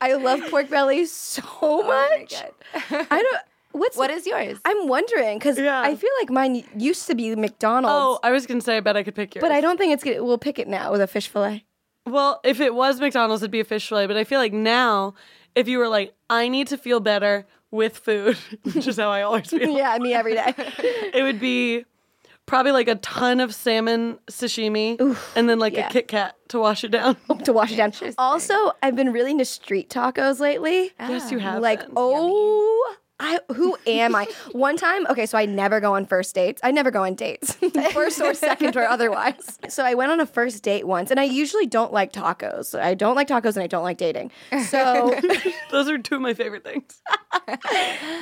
I 0.01 0.17
love 0.19 0.41
pork 0.49 0.69
belly 0.69 1.05
so 1.05 1.41
Oh 1.61 1.83
much. 1.83 2.33
God. 2.91 3.07
I 3.11 3.21
don't. 3.21 3.37
What's 3.71 3.97
What 3.97 4.09
is 4.09 4.25
yours? 4.25 4.57
I'm 4.65 4.87
wondering 4.87 5.37
because 5.37 5.59
Yeah. 5.59 5.81
I 5.81 5.95
feel 5.95 6.09
like 6.21 6.29
mine 6.29 6.63
used 6.77 7.07
to 7.07 7.15
be 7.15 7.35
McDonald's, 7.35 7.93
oh, 7.93 8.19
I 8.23 8.31
was 8.31 8.45
gonna 8.45 8.61
say 8.61 8.77
I 8.77 8.79
bet 8.79 8.95
I 8.95 9.03
could 9.03 9.15
pick 9.15 9.35
yours. 9.35 9.41
but 9.41 9.51
I 9.51 9.59
don't 9.61 9.77
think 9.77 9.93
it's 9.93 10.03
gonna. 10.03 10.23
We'll 10.23 10.37
pick 10.37 10.59
it 10.59 10.67
now 10.67 10.91
with 10.91 11.01
a 11.01 11.07
fish 11.07 11.27
fillet. 11.27 11.65
Well, 12.05 12.39
if 12.43 12.59
it 12.59 12.75
was 12.75 12.99
McDonald's, 12.99 13.41
it'd 13.41 13.51
be 13.51 13.59
a 13.59 13.65
fish 13.65 13.87
fillet. 13.89 14.07
But 14.07 14.17
I 14.17 14.23
feel 14.23 14.39
like 14.39 14.53
now, 14.53 15.15
if 15.55 15.67
you 15.67 15.79
were 15.79 15.87
like, 15.87 16.13
I 16.29 16.47
need 16.47 16.67
to 16.67 16.77
feel 16.77 16.99
better 16.99 17.45
with 17.71 17.97
food, 17.97 18.37
which 18.73 18.87
is 18.87 18.97
how 18.97 19.09
I 19.09 19.23
always 19.23 19.49
feel, 19.49 19.69
Yeah, 19.69 19.97
me 19.97 20.13
every 20.13 20.33
day. 20.33 20.53
it 20.57 21.23
would 21.23 21.39
be 21.39 21.85
probably 22.45 22.71
like 22.71 22.87
a 22.87 22.95
ton 22.95 23.39
of 23.39 23.55
salmon 23.55 24.19
sashimi 24.27 25.17
and 25.35 25.49
then 25.49 25.57
like 25.57 25.73
yeah. 25.73 25.87
a 25.87 25.91
Kit 25.91 26.07
Kat 26.07 26.35
to 26.49 26.59
wash 26.59 26.83
it 26.83 26.89
down. 26.89 27.17
to 27.43 27.53
wash 27.53 27.71
it 27.71 27.77
down. 27.77 27.91
Also, 28.17 28.53
I've 28.83 28.95
been 28.95 29.11
really 29.11 29.31
into 29.31 29.45
street 29.45 29.89
tacos 29.89 30.39
lately. 30.39 30.91
yes, 30.99 31.31
you 31.31 31.39
ah, 31.39 31.41
have. 31.41 31.61
like 31.61 31.79
been. 31.79 31.93
oh 31.95 32.95
I 33.19 33.39
who 33.53 33.77
am 33.87 34.15
I? 34.15 34.27
One 34.51 34.75
time, 34.75 35.07
okay, 35.07 35.25
so 35.25 35.37
I 35.37 35.45
never 35.45 35.79
go 35.79 35.95
on 35.95 36.05
first 36.05 36.35
dates. 36.35 36.59
I 36.63 36.71
never 36.71 36.91
go 36.91 37.03
on 37.03 37.15
dates, 37.15 37.53
first 37.93 38.19
or 38.19 38.33
second 38.33 38.75
or 38.75 38.85
otherwise. 38.85 39.57
So 39.69 39.85
I 39.85 39.93
went 39.93 40.11
on 40.11 40.19
a 40.19 40.25
first 40.25 40.63
date 40.63 40.85
once, 40.85 41.11
and 41.11 41.19
I 41.19 41.23
usually 41.23 41.65
don't 41.65 41.93
like 41.93 42.11
tacos. 42.11 42.77
I 42.77 42.93
don't 42.93 43.15
like 43.15 43.27
tacos, 43.27 43.55
and 43.55 43.63
I 43.63 43.67
don't 43.67 43.83
like 43.83 43.97
dating. 43.97 44.31
So 44.67 45.17
those 45.71 45.87
are 45.87 45.97
two 45.97 46.15
of 46.15 46.21
my 46.21 46.33
favorite 46.33 46.63
things. 46.63 47.01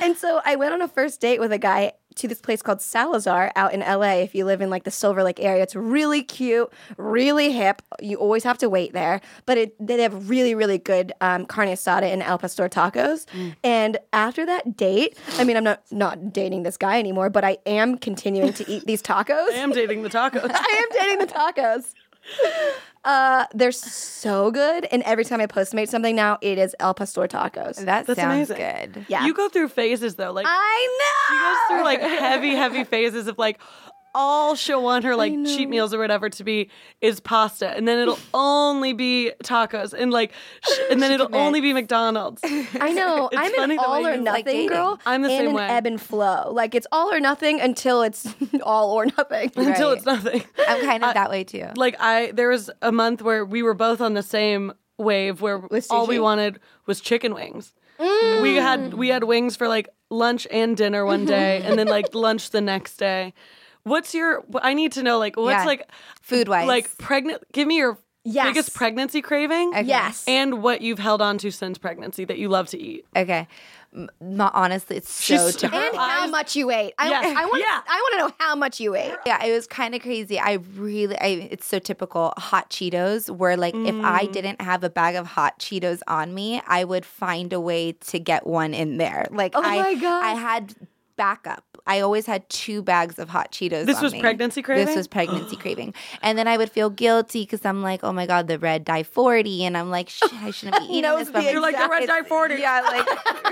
and 0.02 0.16
so 0.16 0.40
I 0.44 0.56
went 0.56 0.72
on 0.74 0.82
a 0.82 0.88
first 0.88 1.20
date 1.20 1.40
with 1.40 1.52
a 1.52 1.58
guy 1.58 1.92
to 2.16 2.28
this 2.28 2.40
place 2.40 2.62
called 2.62 2.80
Salazar 2.80 3.52
out 3.56 3.72
in 3.72 3.80
LA. 3.80 4.14
If 4.22 4.34
you 4.34 4.44
live 4.44 4.60
in 4.60 4.70
like 4.70 4.84
the 4.84 4.90
Silver 4.90 5.22
Lake 5.22 5.40
area, 5.40 5.62
it's 5.62 5.76
really 5.76 6.22
cute, 6.22 6.72
really 6.96 7.52
hip. 7.52 7.82
You 8.00 8.16
always 8.16 8.44
have 8.44 8.58
to 8.58 8.68
wait 8.68 8.92
there, 8.92 9.20
but 9.46 9.58
it, 9.58 9.86
they 9.86 10.00
have 10.02 10.28
really, 10.28 10.54
really 10.54 10.78
good 10.78 11.12
um, 11.20 11.46
carne 11.46 11.68
asada 11.68 12.04
and 12.04 12.22
al 12.22 12.38
pastor 12.38 12.68
tacos. 12.68 13.26
And 13.62 13.98
after 14.12 14.46
that 14.46 14.76
date, 14.76 15.18
I 15.38 15.44
mean, 15.44 15.56
I'm 15.56 15.64
not 15.64 15.82
not 15.90 16.32
dating 16.32 16.62
this 16.62 16.76
guy 16.76 16.98
anymore, 16.98 17.30
but 17.30 17.44
I 17.44 17.58
am 17.66 17.98
continuing 17.98 18.52
to 18.54 18.70
eat 18.70 18.84
these 18.86 19.02
tacos. 19.02 19.30
I 19.52 19.56
am 19.56 19.72
dating 19.72 20.02
the 20.02 20.10
tacos. 20.10 20.50
I 20.54 20.82
am 20.82 21.00
dating 21.00 21.18
the 21.26 21.32
tacos. 21.32 21.94
Uh, 23.04 23.44
they're 23.52 23.70
so 23.72 24.50
good, 24.50 24.86
and 24.90 25.02
every 25.02 25.24
time 25.24 25.40
I 25.40 25.46
postmate 25.46 25.88
something 25.90 26.16
now, 26.16 26.38
it 26.40 26.56
is 26.58 26.74
El 26.80 26.94
Pastor 26.94 27.28
tacos. 27.28 27.76
that 27.84 28.06
That's 28.06 28.18
sounds 28.18 28.50
amazing. 28.50 28.92
good. 28.94 29.06
Yeah, 29.08 29.26
You 29.26 29.34
go 29.34 29.48
through 29.50 29.68
phases 29.68 30.14
though. 30.14 30.32
Like 30.32 30.46
I 30.48 30.98
know. 31.00 31.36
she 31.36 31.42
goes 31.42 31.58
through 31.78 31.84
like 31.84 32.00
heavy, 32.00 32.54
heavy 32.54 32.84
phases 32.94 33.26
of 33.26 33.36
like 33.36 33.60
all 34.14 34.54
she'll 34.54 34.82
want 34.82 35.04
her 35.04 35.16
like 35.16 35.32
cheat 35.32 35.68
meals 35.68 35.92
or 35.92 35.98
whatever 35.98 36.30
to 36.30 36.44
be 36.44 36.70
is 37.00 37.18
pasta, 37.20 37.68
and 37.76 37.86
then 37.88 37.98
it'll 37.98 38.18
only 38.34 38.92
be 38.92 39.32
tacos, 39.42 39.92
and 39.92 40.12
like, 40.12 40.32
sh- 40.64 40.78
and 40.90 41.02
then 41.02 41.10
it'll 41.12 41.34
only 41.34 41.60
be 41.60 41.72
McDonald's. 41.72 42.40
I 42.44 42.92
know. 42.96 43.28
It's 43.32 43.40
I'm 43.40 43.52
funny 43.54 43.74
an 43.74 43.82
the 43.82 43.82
way 43.82 43.86
all 43.88 44.06
or 44.06 44.14
you- 44.14 44.20
nothing 44.20 44.24
like 44.24 44.44
dating. 44.44 44.68
girl. 44.68 45.00
I'm 45.04 45.22
the 45.22 45.30
and 45.30 45.38
same 45.38 45.48
an 45.48 45.54
way. 45.54 45.66
ebb 45.66 45.86
and 45.86 46.00
flow. 46.00 46.50
Like 46.52 46.74
it's 46.74 46.86
all 46.92 47.12
or 47.12 47.20
nothing 47.20 47.60
until 47.60 48.02
it's 48.02 48.26
all 48.62 48.92
or 48.92 49.06
nothing. 49.06 49.50
Until 49.56 49.88
Right. 49.90 49.96
it's 49.98 50.06
nothing. 50.06 50.44
I'm 50.68 50.80
kind 50.82 51.04
of 51.04 51.14
that 51.14 51.30
way 51.30 51.44
too. 51.44 51.66
Like 51.76 51.96
I, 51.98 52.30
there 52.32 52.48
was 52.48 52.70
a 52.82 52.92
month 52.92 53.22
where 53.22 53.44
we 53.44 53.62
were 53.62 53.74
both 53.74 54.00
on 54.00 54.14
the 54.14 54.22
same 54.22 54.72
wave 54.98 55.40
where 55.40 55.58
With 55.58 55.88
all 55.90 56.06
we 56.06 56.16
sushi? 56.16 56.22
wanted 56.22 56.60
was 56.86 57.00
chicken 57.00 57.34
wings. 57.34 57.74
Mm. 57.98 58.42
We 58.42 58.54
had 58.56 58.94
we 58.94 59.08
had 59.08 59.24
wings 59.24 59.56
for 59.56 59.66
like 59.68 59.88
lunch 60.10 60.46
and 60.50 60.76
dinner 60.76 61.04
one 61.04 61.24
day, 61.24 61.62
and 61.62 61.78
then 61.78 61.86
like 61.88 62.14
lunch 62.14 62.50
the 62.50 62.60
next 62.60 62.96
day. 62.96 63.32
What's 63.84 64.14
your? 64.14 64.44
I 64.60 64.74
need 64.74 64.92
to 64.92 65.02
know 65.02 65.18
like 65.18 65.36
what's 65.36 65.60
Yeah. 65.62 65.64
like 65.64 65.88
Food 66.22 66.48
wise. 66.48 66.66
like 66.66 66.96
pregnant. 66.98 67.42
Give 67.52 67.68
me 67.68 67.76
your 67.76 67.98
Yes. 68.26 68.46
biggest 68.46 68.74
pregnancy 68.74 69.20
craving. 69.20 69.72
Yes. 69.84 70.24
And 70.26 70.62
what 70.62 70.80
you've 70.80 70.98
held 70.98 71.20
on 71.20 71.36
to 71.38 71.50
since 71.50 71.76
pregnancy 71.76 72.24
that 72.24 72.38
you 72.38 72.48
love 72.48 72.68
to 72.68 72.78
eat. 72.80 73.04
okay. 73.14 73.46
M- 73.94 74.08
not 74.20 74.52
honestly, 74.56 74.96
it's 74.96 75.12
so 75.12 75.36
She's- 75.36 75.54
typical. 75.56 75.78
and 75.78 75.96
how 75.96 76.26
much 76.26 76.56
you 76.56 76.70
ate. 76.72 76.94
I, 76.98 77.10
Yeah. 77.10 77.34
I 77.36 77.44
want. 77.44 77.60
Yeah. 77.60 77.80
I 77.86 77.94
want 78.00 78.12
to 78.14 78.18
know 78.18 78.34
how 78.44 78.56
much 78.56 78.80
you 78.80 78.96
ate. 78.96 79.14
Yeah, 79.26 79.44
it 79.44 79.52
was 79.52 79.66
kind 79.68 79.94
of 79.94 80.00
crazy. 80.02 80.36
I 80.40 80.54
really, 80.74 81.16
I, 81.20 81.26
it's 81.52 81.66
so 81.66 81.78
typical. 81.78 82.32
Hot 82.38 82.70
Cheetos, 82.70 83.30
where 83.30 83.56
like 83.56 83.74
if 83.76 83.94
I 84.02 84.24
mm. 84.26 84.32
didn't 84.32 84.60
have 84.62 84.82
a 84.82 84.90
bag 84.90 85.14
of 85.16 85.26
hot 85.26 85.60
Cheetos 85.60 86.00
on 86.08 86.32
me, 86.34 86.60
I 86.66 86.82
would 86.82 87.04
find 87.06 87.52
a 87.52 87.60
way 87.60 87.92
to 87.92 88.18
get 88.18 88.46
one 88.46 88.72
in 88.74 88.96
there. 88.96 89.28
Like, 89.30 89.52
Oh 89.54 89.62
I, 89.62 89.76
my 89.82 89.94
God. 89.94 90.24
I 90.24 90.30
had 90.34 90.74
backup. 91.16 91.73
I 91.86 92.00
always 92.00 92.26
had 92.26 92.48
two 92.48 92.82
bags 92.82 93.18
of 93.18 93.28
hot 93.28 93.52
Cheetos. 93.52 93.84
This 93.86 94.00
was 94.00 94.12
me. 94.12 94.20
pregnancy 94.20 94.62
craving? 94.62 94.86
This 94.86 94.96
was 94.96 95.06
pregnancy 95.08 95.56
craving, 95.64 95.94
and 96.22 96.38
then 96.38 96.48
I 96.48 96.56
would 96.56 96.70
feel 96.70 96.88
guilty 96.90 97.42
because 97.42 97.64
I'm 97.64 97.82
like, 97.82 98.00
oh 98.02 98.12
my 98.12 98.26
god, 98.26 98.48
the 98.48 98.58
red 98.58 98.84
dye 98.84 99.02
forty, 99.02 99.64
and 99.64 99.76
I'm 99.76 99.90
like, 99.90 100.08
Shit, 100.08 100.32
I 100.34 100.50
shouldn't 100.50 100.78
be 100.88 100.94
eating 100.98 101.10
this. 101.16 101.30
but 101.30 101.44
You're 101.44 101.60
like 101.60 101.76
the 101.76 101.88
red 101.88 102.06
dye 102.06 102.22
forty. 102.22 102.56
yeah, 102.56 102.80
like, 102.80 103.08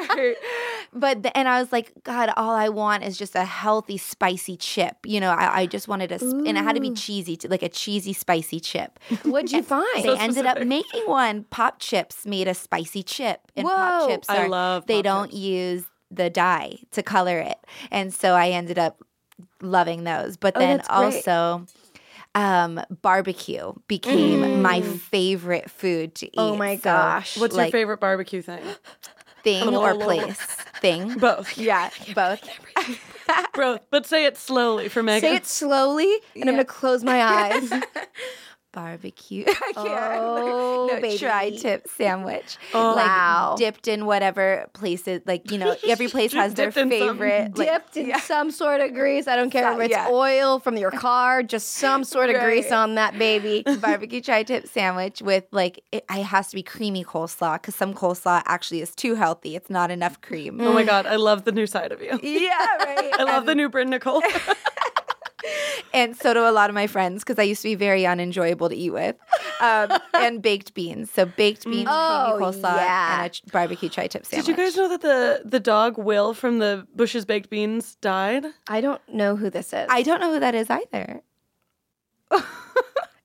but 0.92 1.22
the, 1.22 1.36
and 1.36 1.48
I 1.48 1.60
was 1.60 1.72
like, 1.72 1.92
God, 2.04 2.30
all 2.36 2.54
I 2.54 2.68
want 2.68 3.04
is 3.04 3.16
just 3.18 3.34
a 3.34 3.44
healthy, 3.44 3.98
spicy 3.98 4.56
chip. 4.56 4.96
You 5.04 5.20
know, 5.20 5.30
I, 5.30 5.60
I 5.62 5.66
just 5.66 5.88
wanted 5.88 6.12
a, 6.12 6.18
sp- 6.20 6.46
and 6.46 6.56
it 6.58 6.62
had 6.62 6.74
to 6.76 6.80
be 6.80 6.92
cheesy, 6.92 7.36
t- 7.36 7.48
like 7.48 7.62
a 7.62 7.68
cheesy, 7.68 8.12
spicy 8.12 8.60
chip. 8.60 8.98
What'd 9.24 9.52
you 9.52 9.62
find? 9.62 10.04
They 10.04 10.16
ended 10.18 10.46
up 10.46 10.60
making 10.62 11.02
one. 11.06 11.44
Pop 11.50 11.78
chips 11.78 12.24
made 12.26 12.48
a 12.48 12.54
spicy 12.54 13.02
chip, 13.02 13.40
and 13.56 13.66
pop 13.66 14.02
Whoa. 14.02 14.08
chips 14.08 14.28
I 14.28 14.44
are 14.44 14.48
love 14.48 14.86
they 14.86 15.02
don't 15.02 15.28
Chips. 15.30 15.38
use 15.38 15.84
the 16.14 16.30
dye 16.30 16.78
to 16.92 17.02
color 17.02 17.38
it, 17.38 17.58
and 17.90 18.12
so 18.12 18.34
I 18.34 18.50
ended 18.50 18.78
up 18.78 19.02
loving 19.60 20.04
those. 20.04 20.36
But 20.36 20.56
Oh, 20.56 20.60
then 20.60 20.76
that's 20.78 20.88
also. 20.90 21.66
Um, 22.34 22.80
barbecue 23.02 23.74
became 23.88 24.62
my 24.62 24.80
favorite 24.80 25.70
food 25.70 26.14
to 26.14 26.26
eat. 26.28 26.32
Oh 26.38 26.56
my 26.56 26.76
So, 26.76 26.84
gosh. 26.84 27.36
What's 27.36 27.54
your 27.54 27.66
favorite 27.66 28.00
barbecue 28.00 28.40
thing? 28.40 28.62
thing 29.44 29.76
or 29.76 29.94
place? 29.94 30.38
thing. 30.80 31.14
Both. 31.18 31.58
Yeah, 31.58 31.90
both. 32.14 32.40
Both. 33.54 33.80
But 33.90 34.06
say 34.06 34.24
it 34.24 34.38
slowly 34.38 34.88
for 34.88 35.02
Megan. 35.02 35.28
Say 35.28 35.34
it 35.36 35.46
slowly, 35.46 36.10
and 36.34 36.44
I'm 36.48 36.54
gonna 36.54 36.64
close 36.64 37.04
my 37.04 37.22
eyes. 37.22 37.70
Barbecue. 38.72 39.44
I 39.48 39.72
can't. 39.74 39.88
Oh, 40.20 40.88
no, 40.90 41.00
baby. 41.00 41.18
tri-tip 41.18 41.86
sandwich. 41.96 42.56
Oh. 42.74 42.94
like 42.96 43.06
Wow. 43.06 43.54
dipped 43.58 43.86
in 43.88 44.06
whatever 44.06 44.66
places. 44.72 45.20
Like 45.26 45.50
you 45.50 45.58
know, 45.58 45.76
every 45.86 46.08
place 46.14 46.32
has 46.32 46.54
their 46.54 46.66
Dipped 46.66 46.76
in 46.78 46.82
something. 46.90 47.00
favorite. 47.08 47.58
like- 47.58 47.68
Dipped 47.68 47.96
in 47.98 48.18
some 48.20 48.50
sort 48.50 48.80
of 48.80 48.94
grease. 48.94 49.28
I 49.28 49.36
don't 49.36 49.50
care 49.50 49.64
So- 49.72 49.78
if 49.78 49.84
it's 49.86 49.90
yeah. 49.92 50.08
oil 50.10 50.58
from 50.58 50.76
your 50.76 50.90
car, 50.90 51.42
just 51.42 51.70
some 51.74 52.02
sort 52.04 52.30
of 52.30 52.40
grease 52.42 52.72
on 52.72 52.94
that 52.94 53.18
baby. 53.18 53.62
barbecue 53.80 54.20
tri-tip 54.22 54.66
sandwich 54.68 55.20
with 55.22 55.44
like 55.50 55.84
it, 55.92 56.04
it 56.10 56.22
has 56.24 56.48
to 56.48 56.54
be 56.56 56.62
creamy 56.62 57.04
coleslaw 57.04 57.54
because 57.54 57.74
some 57.74 57.92
coleslaw 57.94 58.42
actually 58.46 58.80
is 58.80 58.94
too 58.94 59.14
healthy. 59.14 59.54
It's 59.56 59.68
not 59.70 59.90
enough 59.90 60.20
cream. 60.22 60.58
Mm. 60.58 60.66
Oh 60.66 60.72
my 60.72 60.84
god, 60.84 61.06
I 61.06 61.16
love 61.16 61.44
the 61.44 61.52
new 61.52 61.66
side 61.66 61.92
of 61.92 62.00
you. 62.00 62.18
Yeah, 62.22 62.76
right. 62.78 63.10
I 63.18 63.24
love 63.24 63.44
the 63.46 63.54
new 63.54 63.68
Brinn 63.68 63.90
Nicole. 63.90 64.22
And 65.94 66.16
so 66.16 66.34
do 66.34 66.40
a 66.40 66.50
lot 66.52 66.70
of 66.70 66.74
my 66.74 66.86
friends 66.86 67.22
because 67.24 67.38
I 67.38 67.42
used 67.42 67.62
to 67.62 67.68
be 67.68 67.74
very 67.74 68.06
unenjoyable 68.06 68.68
to 68.68 68.74
eat 68.74 68.90
with. 68.90 69.16
Um, 69.60 69.90
and 70.14 70.42
baked 70.42 70.74
beans. 70.74 71.10
So 71.10 71.26
baked 71.26 71.64
beans, 71.64 71.88
Oh, 71.90 72.34
creamy 72.36 72.52
coleslaw, 72.52 72.76
yeah. 72.76 73.18
and 73.18 73.26
a 73.26 73.28
ch- 73.30 73.42
barbecue 73.52 73.88
tri-tip 73.88 74.26
sandwich. 74.26 74.46
Did 74.46 74.56
you 74.58 74.64
guys 74.64 74.76
know 74.76 74.88
that 74.88 75.00
the 75.02 75.42
the 75.44 75.60
dog 75.60 75.98
Will 75.98 76.34
from 76.34 76.58
the 76.58 76.86
Bush's 76.96 77.24
Baked 77.24 77.50
Beans 77.50 77.96
died? 77.96 78.44
I 78.68 78.80
don't 78.80 79.00
know 79.08 79.36
who 79.36 79.50
this 79.50 79.72
is. 79.72 79.86
I 79.88 80.02
don't 80.02 80.20
know 80.20 80.32
who 80.32 80.40
that 80.40 80.54
is 80.54 80.68
either. 80.70 81.22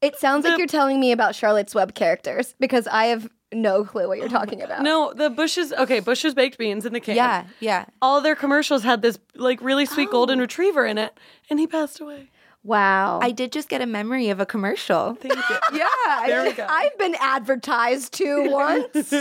it 0.01 0.17
sounds 0.17 0.45
like 0.45 0.57
you're 0.57 0.67
telling 0.67 0.99
me 0.99 1.11
about 1.11 1.35
Charlotte's 1.35 1.73
Web 1.73 1.93
characters 1.95 2.55
because 2.59 2.87
I 2.87 3.05
have 3.05 3.29
no 3.53 3.83
clue 3.83 4.07
what 4.07 4.17
you're 4.17 4.27
talking 4.29 4.61
about. 4.61 4.81
No, 4.83 5.13
the 5.13 5.29
Bush's 5.29 5.71
okay, 5.73 5.99
Bush's 5.99 6.33
Baked 6.33 6.57
Beans 6.57 6.85
in 6.85 6.93
the 6.93 6.99
can. 6.99 7.15
Yeah, 7.15 7.45
yeah. 7.59 7.85
All 8.01 8.21
their 8.21 8.35
commercials 8.35 8.83
had 8.83 9.01
this 9.01 9.17
like 9.35 9.61
really 9.61 9.85
sweet 9.85 10.09
Oh. 10.09 10.11
golden 10.11 10.39
retriever 10.39 10.85
in 10.85 10.97
it, 10.97 11.17
and 11.49 11.59
he 11.59 11.67
passed 11.67 11.99
away. 11.99 12.29
Wow. 12.63 13.19
I 13.21 13.31
did 13.31 13.53
just 13.53 13.69
get 13.69 13.81
a 13.81 13.85
memory 13.85 14.27
of 14.29 14.41
a 14.41 14.45
commercial. 14.45 15.13
Thank 15.21 15.35
you. 15.35 15.55
yeah, 15.79 16.27
There 16.27 16.43
we 16.43 16.51
go. 16.51 16.65
I've 16.69 16.97
been 16.97 17.15
advertised 17.21 18.13
to 18.15 18.49
once. 18.51 19.11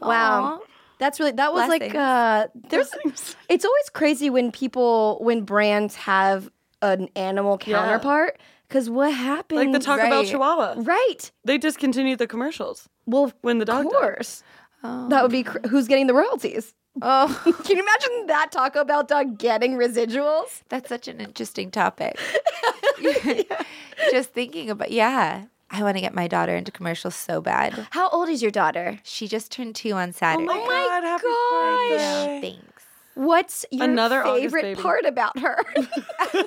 wow. 0.00 0.60
Aw. 0.62 0.66
That's 0.98 1.18
really 1.18 1.32
that 1.32 1.52
was 1.54 1.68
like 1.68 1.94
uh 1.94 2.48
there's 2.54 2.90
it's 3.48 3.64
always 3.64 3.88
crazy 3.94 4.28
when 4.30 4.52
people 4.52 5.18
when 5.22 5.42
brands 5.44 5.94
have 5.96 6.50
an 6.82 7.08
animal 7.16 7.58
Yeah. 7.66 7.98
Cuz 8.70 8.88
what 8.88 9.12
happened 9.12 9.58
Like 9.60 9.72
the 9.72 9.78
Taco 9.78 10.08
Bell 10.08 10.24
Chihuahua. 10.24 10.74
Right. 10.78 11.30
They 11.44 11.58
discontinued 11.58 12.18
the 12.18 12.26
commercials 12.26 12.88
Well, 13.06 13.32
when 13.42 13.58
the 13.58 13.64
dog 13.66 13.86
of 13.86 13.92
course. 13.92 14.42
Oh. 14.82 15.08
That 15.08 15.22
would 15.22 15.32
be 15.32 15.42
cr- 15.42 15.58
who's 15.68 15.86
getting 15.88 16.06
the 16.06 16.14
royalties. 16.14 16.72
Oh, 17.02 17.28
Can 17.64 17.76
you 17.76 17.82
imagine 17.82 18.26
that 18.26 18.50
Taco 18.50 18.84
Bell 18.84 19.04
dog 19.04 19.38
getting 19.38 19.74
residuals? 19.74 20.62
that's 20.70 20.88
such 20.88 21.06
an 21.08 21.20
interesting 21.20 21.70
topic. 21.70 22.18
just 24.10 24.32
thinking 24.32 24.70
about, 24.70 24.90
yeah. 24.90 25.44
I 25.70 25.82
want 25.84 25.96
to 25.96 26.00
get 26.00 26.14
my 26.14 26.26
daughter 26.26 26.56
into 26.56 26.72
commercials 26.72 27.14
so 27.14 27.40
bad. 27.40 27.86
How 27.90 28.08
old 28.08 28.28
is 28.28 28.42
your 28.42 28.50
daughter? 28.50 28.98
She 29.04 29.28
just 29.28 29.52
turned 29.52 29.76
two 29.76 29.92
on 29.92 30.08
oh 30.08 30.12
Saturday. 30.12 30.48
Oh 30.50 30.66
my 30.66 30.86
god, 30.88 31.04
happy 31.04 31.26
gosh. 31.26 31.90
birthday. 31.90 32.40
Thanks. 32.40 32.79
What's 33.14 33.66
your 33.70 33.84
Another 33.84 34.22
favorite 34.22 34.78
part 34.78 35.04
about 35.04 35.38
her? 35.38 35.58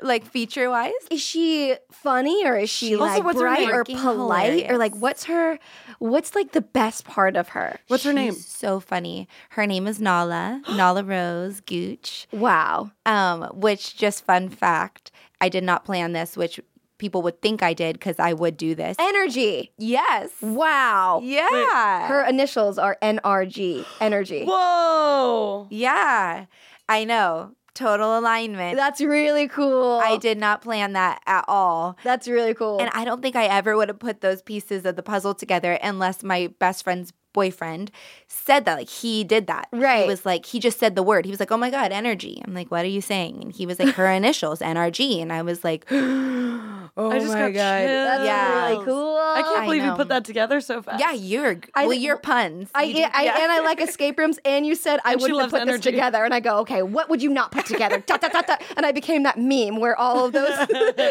Like 0.00 0.26
feature 0.26 0.68
wise? 0.68 0.92
is 1.10 1.22
she 1.22 1.76
funny 1.90 2.44
or 2.44 2.58
is 2.58 2.68
she 2.68 2.88
She's 2.88 2.98
like 2.98 3.22
bright 3.22 3.70
or 3.70 3.84
polite 3.84 4.70
or 4.70 4.76
like 4.76 4.94
what's 4.94 5.24
her 5.24 5.58
what's 5.98 6.34
like 6.34 6.52
the 6.52 6.60
best 6.60 7.06
part 7.06 7.36
of 7.36 7.48
her? 7.50 7.78
What's 7.88 8.04
her 8.04 8.12
name? 8.12 8.34
So 8.34 8.80
funny. 8.80 9.28
Her 9.50 9.66
name 9.66 9.86
is 9.86 10.02
Nala, 10.02 10.60
Nala 10.76 11.04
Rose 11.04 11.60
Gooch. 11.60 12.26
Wow. 12.32 12.90
Um, 13.06 13.44
which 13.54 13.96
just 13.96 14.26
fun 14.26 14.50
fact, 14.50 15.10
I 15.40 15.48
did 15.48 15.64
not 15.64 15.86
plan 15.86 16.12
this, 16.12 16.36
which 16.36 16.60
people 16.98 17.22
would 17.22 17.40
think 17.42 17.62
I 17.62 17.74
did 17.74 17.94
because 17.94 18.18
I 18.18 18.32
would 18.32 18.56
do 18.56 18.74
this. 18.74 18.96
Energy. 18.98 19.72
yes. 19.78 20.30
Wow. 20.40 21.20
Yeah. 21.22 22.06
Her 22.08 22.24
initials 22.26 22.78
are 22.78 22.96
NRG. 23.02 23.84
Energy. 24.00 24.44
Whoa. 24.48 25.66
yeah. 25.70 26.46
I 26.88 27.04
know. 27.04 27.52
Total 27.74 28.16
alignment. 28.18 28.76
That's 28.76 29.00
really 29.00 29.48
cool. 29.48 30.00
I 30.04 30.16
did 30.16 30.38
not 30.38 30.62
plan 30.62 30.92
that 30.92 31.20
at 31.26 31.44
all. 31.48 31.96
That's 32.04 32.28
really 32.28 32.54
cool. 32.54 32.78
And 32.80 32.88
I 32.94 33.04
don't 33.04 33.20
think 33.20 33.34
I 33.34 33.46
ever 33.46 33.76
would 33.76 33.88
have 33.88 33.98
put 33.98 34.20
those 34.20 34.42
pieces 34.42 34.84
of 34.84 34.94
the 34.94 35.02
puzzle 35.02 35.34
together 35.34 35.72
unless 35.82 36.22
my 36.22 36.54
best 36.60 36.84
friend's 36.84 37.12
boyfriend 37.34 37.90
said 38.28 38.64
that. 38.64 38.78
Like 38.78 38.88
he 38.88 39.22
did 39.24 39.46
that. 39.48 39.68
Right. 39.72 40.04
He 40.04 40.08
was 40.08 40.24
like, 40.24 40.46
he 40.46 40.58
just 40.58 40.78
said 40.78 40.94
the 40.96 41.02
word. 41.02 41.26
He 41.26 41.30
was 41.30 41.38
like, 41.40 41.52
oh 41.52 41.58
my 41.58 41.68
God, 41.68 41.92
energy. 41.92 42.40
I'm 42.46 42.54
like, 42.54 42.70
what 42.70 42.86
are 42.86 42.88
you 42.88 43.02
saying? 43.02 43.42
And 43.42 43.52
he 43.52 43.66
was 43.66 43.78
like, 43.78 43.94
her 43.96 44.06
initials, 44.10 44.60
NRG. 44.60 45.20
And 45.20 45.30
I 45.30 45.42
was 45.42 45.62
like, 45.62 45.84
oh 45.90 47.10
I 47.10 47.18
just 47.18 47.32
got 47.34 47.52
That's 47.52 48.24
Yeah. 48.24 48.68
really 48.70 48.84
cool. 48.86 49.16
I 49.18 49.42
can't 49.42 49.58
I 49.58 49.64
believe 49.66 49.84
you 49.84 49.92
put 49.94 50.08
that 50.08 50.24
together 50.24 50.60
so 50.62 50.80
fast. 50.80 51.00
yeah, 51.00 51.12
you're, 51.12 51.60
I- 51.74 51.84
well, 51.86 51.92
you're 51.94 52.16
puns. 52.16 52.70
I, 52.74 52.84
You 52.84 53.04
I 53.12 53.24
yeah. 53.24 53.42
and 53.42 53.52
I 53.52 53.60
like 53.60 53.80
escape 53.88 54.18
rooms. 54.18 54.38
And 54.44 54.64
you 54.66 54.74
said 54.74 55.00
I 55.04 55.16
wouldn't 55.16 55.50
put 55.50 55.66
this 55.66 55.80
together. 55.80 56.24
And 56.24 56.32
I 56.32 56.40
go, 56.40 56.58
okay, 56.60 56.82
what 56.82 57.10
would 57.10 57.22
you 57.22 57.30
not 57.30 57.50
put 57.52 57.66
together? 57.66 57.98
dot, 58.06 58.20
dot, 58.20 58.32
dot, 58.32 58.46
dot. 58.46 58.62
And 58.76 58.86
I 58.86 58.92
became 58.92 59.24
that 59.24 59.38
meme 59.38 59.76
where 59.80 59.98
all 59.98 60.26
of 60.26 60.32
those 60.32 60.66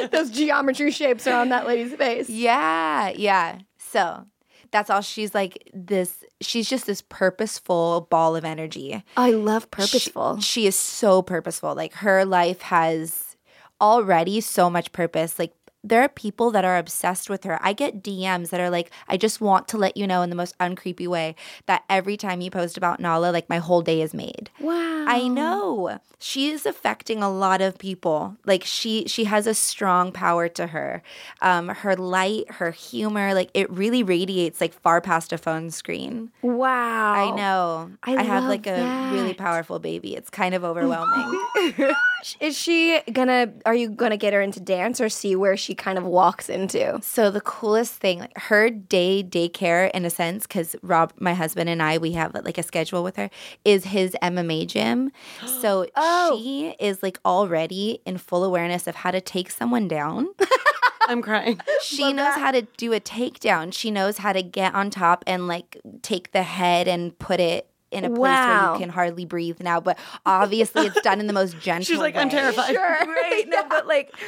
those 0.12 0.32
geometry 0.32 0.90
shapes 0.92 1.28
are 1.28 1.40
on 1.40 1.50
that 1.50 1.68
lady's 1.68 1.94
face. 1.94 2.30
Yeah, 2.30 3.10
yeah. 3.10 3.60
So 3.78 4.26
that's 4.74 4.90
all 4.90 5.00
she's 5.02 5.34
like 5.34 5.70
this 5.74 6.26
she's 6.42 6.68
just 6.68 6.86
this 6.88 7.02
purposeful 7.08 8.08
ball 8.10 8.36
of 8.36 8.44
energy. 8.44 9.04
I 9.16 9.32
love 9.32 9.64
She- 9.64 9.70
purposeful. 9.70 10.40
She, 10.42 10.68
is 10.68 10.76
so 10.76 11.22
purposeful. 11.22 11.76
Like 11.76 11.94
her 11.94 12.26
life 12.26 12.62
has 12.64 13.38
already 13.80 14.42
so 14.42 14.70
much 14.70 14.92
purpose. 14.92 15.40
Like 15.40 15.54
there 15.84 16.02
are 16.02 16.10
people 16.10 16.50
that 16.52 16.64
are 16.64 16.78
obsessed 16.78 17.30
with 17.30 17.44
her. 17.44 17.60
I 17.62 17.74
get 17.74 18.02
DMs 18.02 18.50
that 18.52 18.60
are 18.62 18.70
like, 18.70 18.90
I 19.08 19.18
just 19.18 19.42
want 19.42 19.68
to 19.70 19.78
let 19.78 19.98
you 19.98 20.08
know 20.08 20.22
in 20.22 20.30
the 20.30 20.36
most 20.36 20.58
uncreepy 20.60 21.08
way 21.08 21.36
that 21.66 21.84
every 21.90 22.16
time 22.16 22.40
you 22.42 22.50
post 22.50 22.78
about 22.78 23.00
Nala, 23.02 23.32
like 23.32 23.50
my 23.50 23.58
whole 23.58 23.82
day 23.82 24.02
is 24.02 24.14
made. 24.14 24.50
wow. 24.60 24.94
I 25.06 25.28
know. 25.28 26.00
She 26.18 26.48
is 26.50 26.66
affecting 26.66 27.22
a 27.22 27.30
lot 27.30 27.62
of 27.62 27.78
people. 27.78 28.38
Like 28.46 28.64
she 28.64 29.04
she 29.08 29.26
has 29.26 29.46
a 29.46 29.54
strong 29.54 30.14
power 30.14 30.48
to 30.48 30.68
her. 30.68 31.04
Um 31.42 31.68
her 31.68 31.98
light, 31.98 32.50
her 32.52 32.72
humor, 32.72 33.34
like 33.34 33.50
it 33.54 33.70
really 33.70 34.02
radiates 34.04 34.62
like 34.62 34.72
far 34.74 35.02
past 35.02 35.34
a 35.34 35.38
phone 35.38 35.72
screen. 35.72 36.32
Wow. 36.42 37.14
I 37.14 37.36
know. 37.36 37.92
I 38.04 38.24
have 38.24 38.44
love 38.44 38.50
like 38.50 38.68
a 38.68 39.12
really 39.12 39.34
powerful 39.34 39.80
baby. 39.80 40.16
It's 40.16 40.30
kind 40.30 40.56
of 40.56 40.64
overwhelming. 40.70 41.44
Is 42.40 42.58
she 42.58 43.02
gonna? 43.12 43.52
Are 43.66 43.76
you 43.76 43.90
gonna 43.90 44.18
get 44.18 44.34
her 44.34 44.42
into 44.42 44.60
dance 44.60 45.00
or 45.02 45.10
see 45.10 45.36
where 45.36 45.58
she 45.58 45.76
kind 45.76 45.98
of 45.98 46.04
walks 46.06 46.50
into? 46.50 47.00
so 47.02 47.30
the 47.32 47.42
coolest 47.42 47.94
thing, 47.94 48.20
like 48.20 48.38
her 48.38 48.70
day 48.70 49.24
daycare 49.24 49.92
in 49.92 50.06
a 50.06 50.10
sense, 50.10 50.48
because 50.48 50.76
Rob, 50.82 51.14
my 51.20 51.34
husband 51.34 51.70
and 51.70 51.82
I, 51.82 51.98
we 51.98 52.14
have 52.14 52.34
like 52.34 52.58
a 52.58 52.64
schedule 52.64 53.04
with 53.04 53.16
her, 53.18 53.30
is 53.66 53.86
his 53.86 54.16
MMA 54.22 54.68
gym. 54.68 55.12
So 55.62 55.88
Oh. 55.96 56.38
she 56.42 56.76
is 56.80 57.02
like 57.04 57.20
already 57.26 58.00
in 58.06 58.18
full 58.18 58.44
awareness 58.44 58.88
of 58.88 58.96
how 58.96 59.12
to 59.12 59.22
take 59.22 59.50
someone 59.52 59.88
down. 59.88 60.28
I'm 61.08 61.22
crying. 61.22 61.60
She 61.82 62.14
knows 62.14 62.36
how 62.36 62.52
to 62.52 62.62
do 62.78 62.94
a 62.94 63.00
takedown. 63.00 63.74
She 63.74 63.92
knows 63.92 64.18
how 64.20 64.32
to 64.34 64.42
get 64.42 64.74
on 64.74 64.90
top 64.90 65.24
and 65.28 65.48
like 65.48 65.80
take 66.02 66.32
the 66.32 66.44
head 66.44 66.88
and 66.88 67.18
put 67.20 67.40
it 67.42 67.68
in 67.94 68.04
a 68.06 68.10
place 68.10 68.20
where 68.20 68.74
you 68.74 68.80
can 68.80 68.90
hardly 68.90 69.26
breathe 69.26 69.62
now. 69.62 69.80
But 69.80 69.98
obviously, 70.26 70.88
it's 70.88 71.00
done 71.02 71.20
in 71.20 71.28
the 71.28 71.34
most 71.34 71.60
gentle. 71.62 71.80
Way. 71.80 71.84
She's 71.86 71.98
like, 72.00 72.16
I'm 72.16 72.28
way. 72.28 72.32
terrified. 72.32 72.76
right? 72.76 73.44
No, 73.48 73.64
but 73.70 73.88
like. 73.88 74.14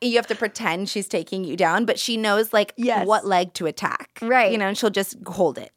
You 0.00 0.16
have 0.16 0.26
to 0.26 0.34
pretend 0.34 0.90
she's 0.90 1.08
taking 1.08 1.44
you 1.44 1.56
down, 1.56 1.86
but 1.86 1.98
she 1.98 2.18
knows 2.18 2.52
like 2.52 2.74
Yes. 2.76 3.06
what 3.06 3.24
leg 3.24 3.54
to 3.54 3.64
attack. 3.64 4.18
Right. 4.20 4.52
You 4.52 4.58
know, 4.58 4.66
and 4.66 4.76
she'll 4.76 4.90
just 4.90 5.16
hold 5.26 5.56
it. 5.56 5.70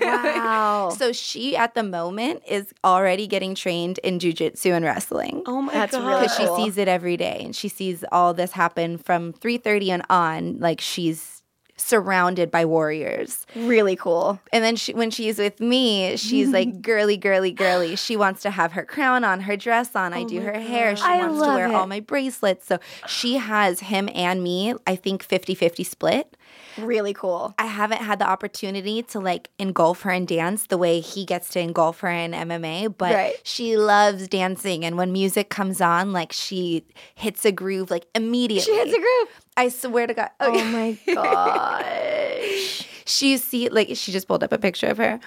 Wow. 0.00 0.90
so 0.90 1.12
she 1.12 1.56
at 1.56 1.74
the 1.74 1.82
moment 1.82 2.42
is 2.46 2.74
already 2.84 3.26
getting 3.26 3.54
trained 3.54 3.98
in 3.98 4.18
jujitsu 4.18 4.72
and 4.74 4.84
wrestling 4.84 5.42
Oh 5.46 5.62
my 5.62 5.72
That's 5.72 5.92
god. 5.96 6.06
really 6.06 6.22
because 6.22 6.36
she 6.36 6.44
cool. 6.46 6.56
sees 6.56 6.76
it 6.78 6.88
every 6.88 7.16
day 7.16 7.40
and 7.44 7.54
she 7.56 7.68
sees 7.68 8.04
all 8.12 8.34
this 8.34 8.52
happen 8.52 8.98
from 8.98 9.32
3.30 9.32 9.88
and 9.88 10.02
on 10.10 10.58
like 10.58 10.80
she's 10.80 11.39
surrounded 11.80 12.50
by 12.50 12.64
warriors. 12.64 13.46
Really 13.54 13.96
cool. 13.96 14.40
and 14.52 14.62
then 14.64 14.76
she, 14.76 14.94
when 14.94 15.10
she's 15.10 15.38
with 15.38 15.60
me 15.60 16.16
she's 16.16 16.48
mm. 16.48 16.52
like 16.52 16.82
girly 16.82 17.16
girly 17.16 17.52
girly. 17.52 17.96
She 17.96 18.16
wants 18.16 18.42
to 18.42 18.50
have 18.50 18.72
her 18.72 18.84
crown 18.84 19.24
on 19.24 19.40
her 19.40 19.56
dress 19.56 19.94
on. 19.94 20.12
I 20.12 20.22
oh 20.22 20.28
do 20.28 20.40
her 20.40 20.58
hair. 20.58 20.96
She 20.96 21.02
I 21.02 21.18
wants 21.18 21.42
to 21.42 21.48
wear 21.48 21.68
it. 21.68 21.74
all 21.74 21.86
my 21.86 22.00
bracelets. 22.00 22.66
So 22.66 22.78
she 23.06 23.36
has 23.36 23.80
him 23.80 24.08
and 24.14 24.42
me 24.42 24.74
i 24.86 24.96
think 24.96 25.26
50-50 25.26 25.84
split 25.84 26.36
Really 26.78 27.12
cool. 27.14 27.54
I 27.58 27.66
haven't 27.66 28.02
had 28.02 28.18
the 28.18 28.28
opportunity 28.28 29.02
to 29.04 29.20
like 29.20 29.50
engulf 29.58 30.02
her 30.02 30.10
in 30.10 30.26
dance 30.26 30.66
the 30.66 30.78
way 30.78 31.00
he 31.00 31.24
gets 31.24 31.48
to 31.50 31.60
engulf 31.60 32.00
her 32.00 32.08
in 32.10 32.32
MMA, 32.32 32.94
but 32.96 33.12
Right. 33.14 33.34
she 33.42 33.76
loves 33.76 34.28
dancing. 34.28 34.84
And 34.84 34.96
when 34.96 35.12
music 35.12 35.48
comes 35.50 35.80
on, 35.80 36.12
like 36.12 36.32
she 36.32 36.84
hits 37.14 37.44
a 37.44 37.52
groove 37.52 37.90
like 37.90 38.06
immediately. 38.14 38.64
She 38.72 38.78
hits 38.78 38.92
a 38.92 38.98
groove. 38.98 39.28
I 39.56 39.68
swear 39.68 40.06
to 40.06 40.14
God. 40.14 40.30
Oh 40.40 40.52
my 40.64 40.98
gosh. 41.14 42.86
she 43.04 43.36
see 43.36 43.68
like 43.68 43.88
she 43.94 44.12
just 44.12 44.28
pulled 44.28 44.42
up 44.44 44.52
a 44.52 44.58
picture 44.58 44.86
of 44.88 44.98
her. 44.98 45.20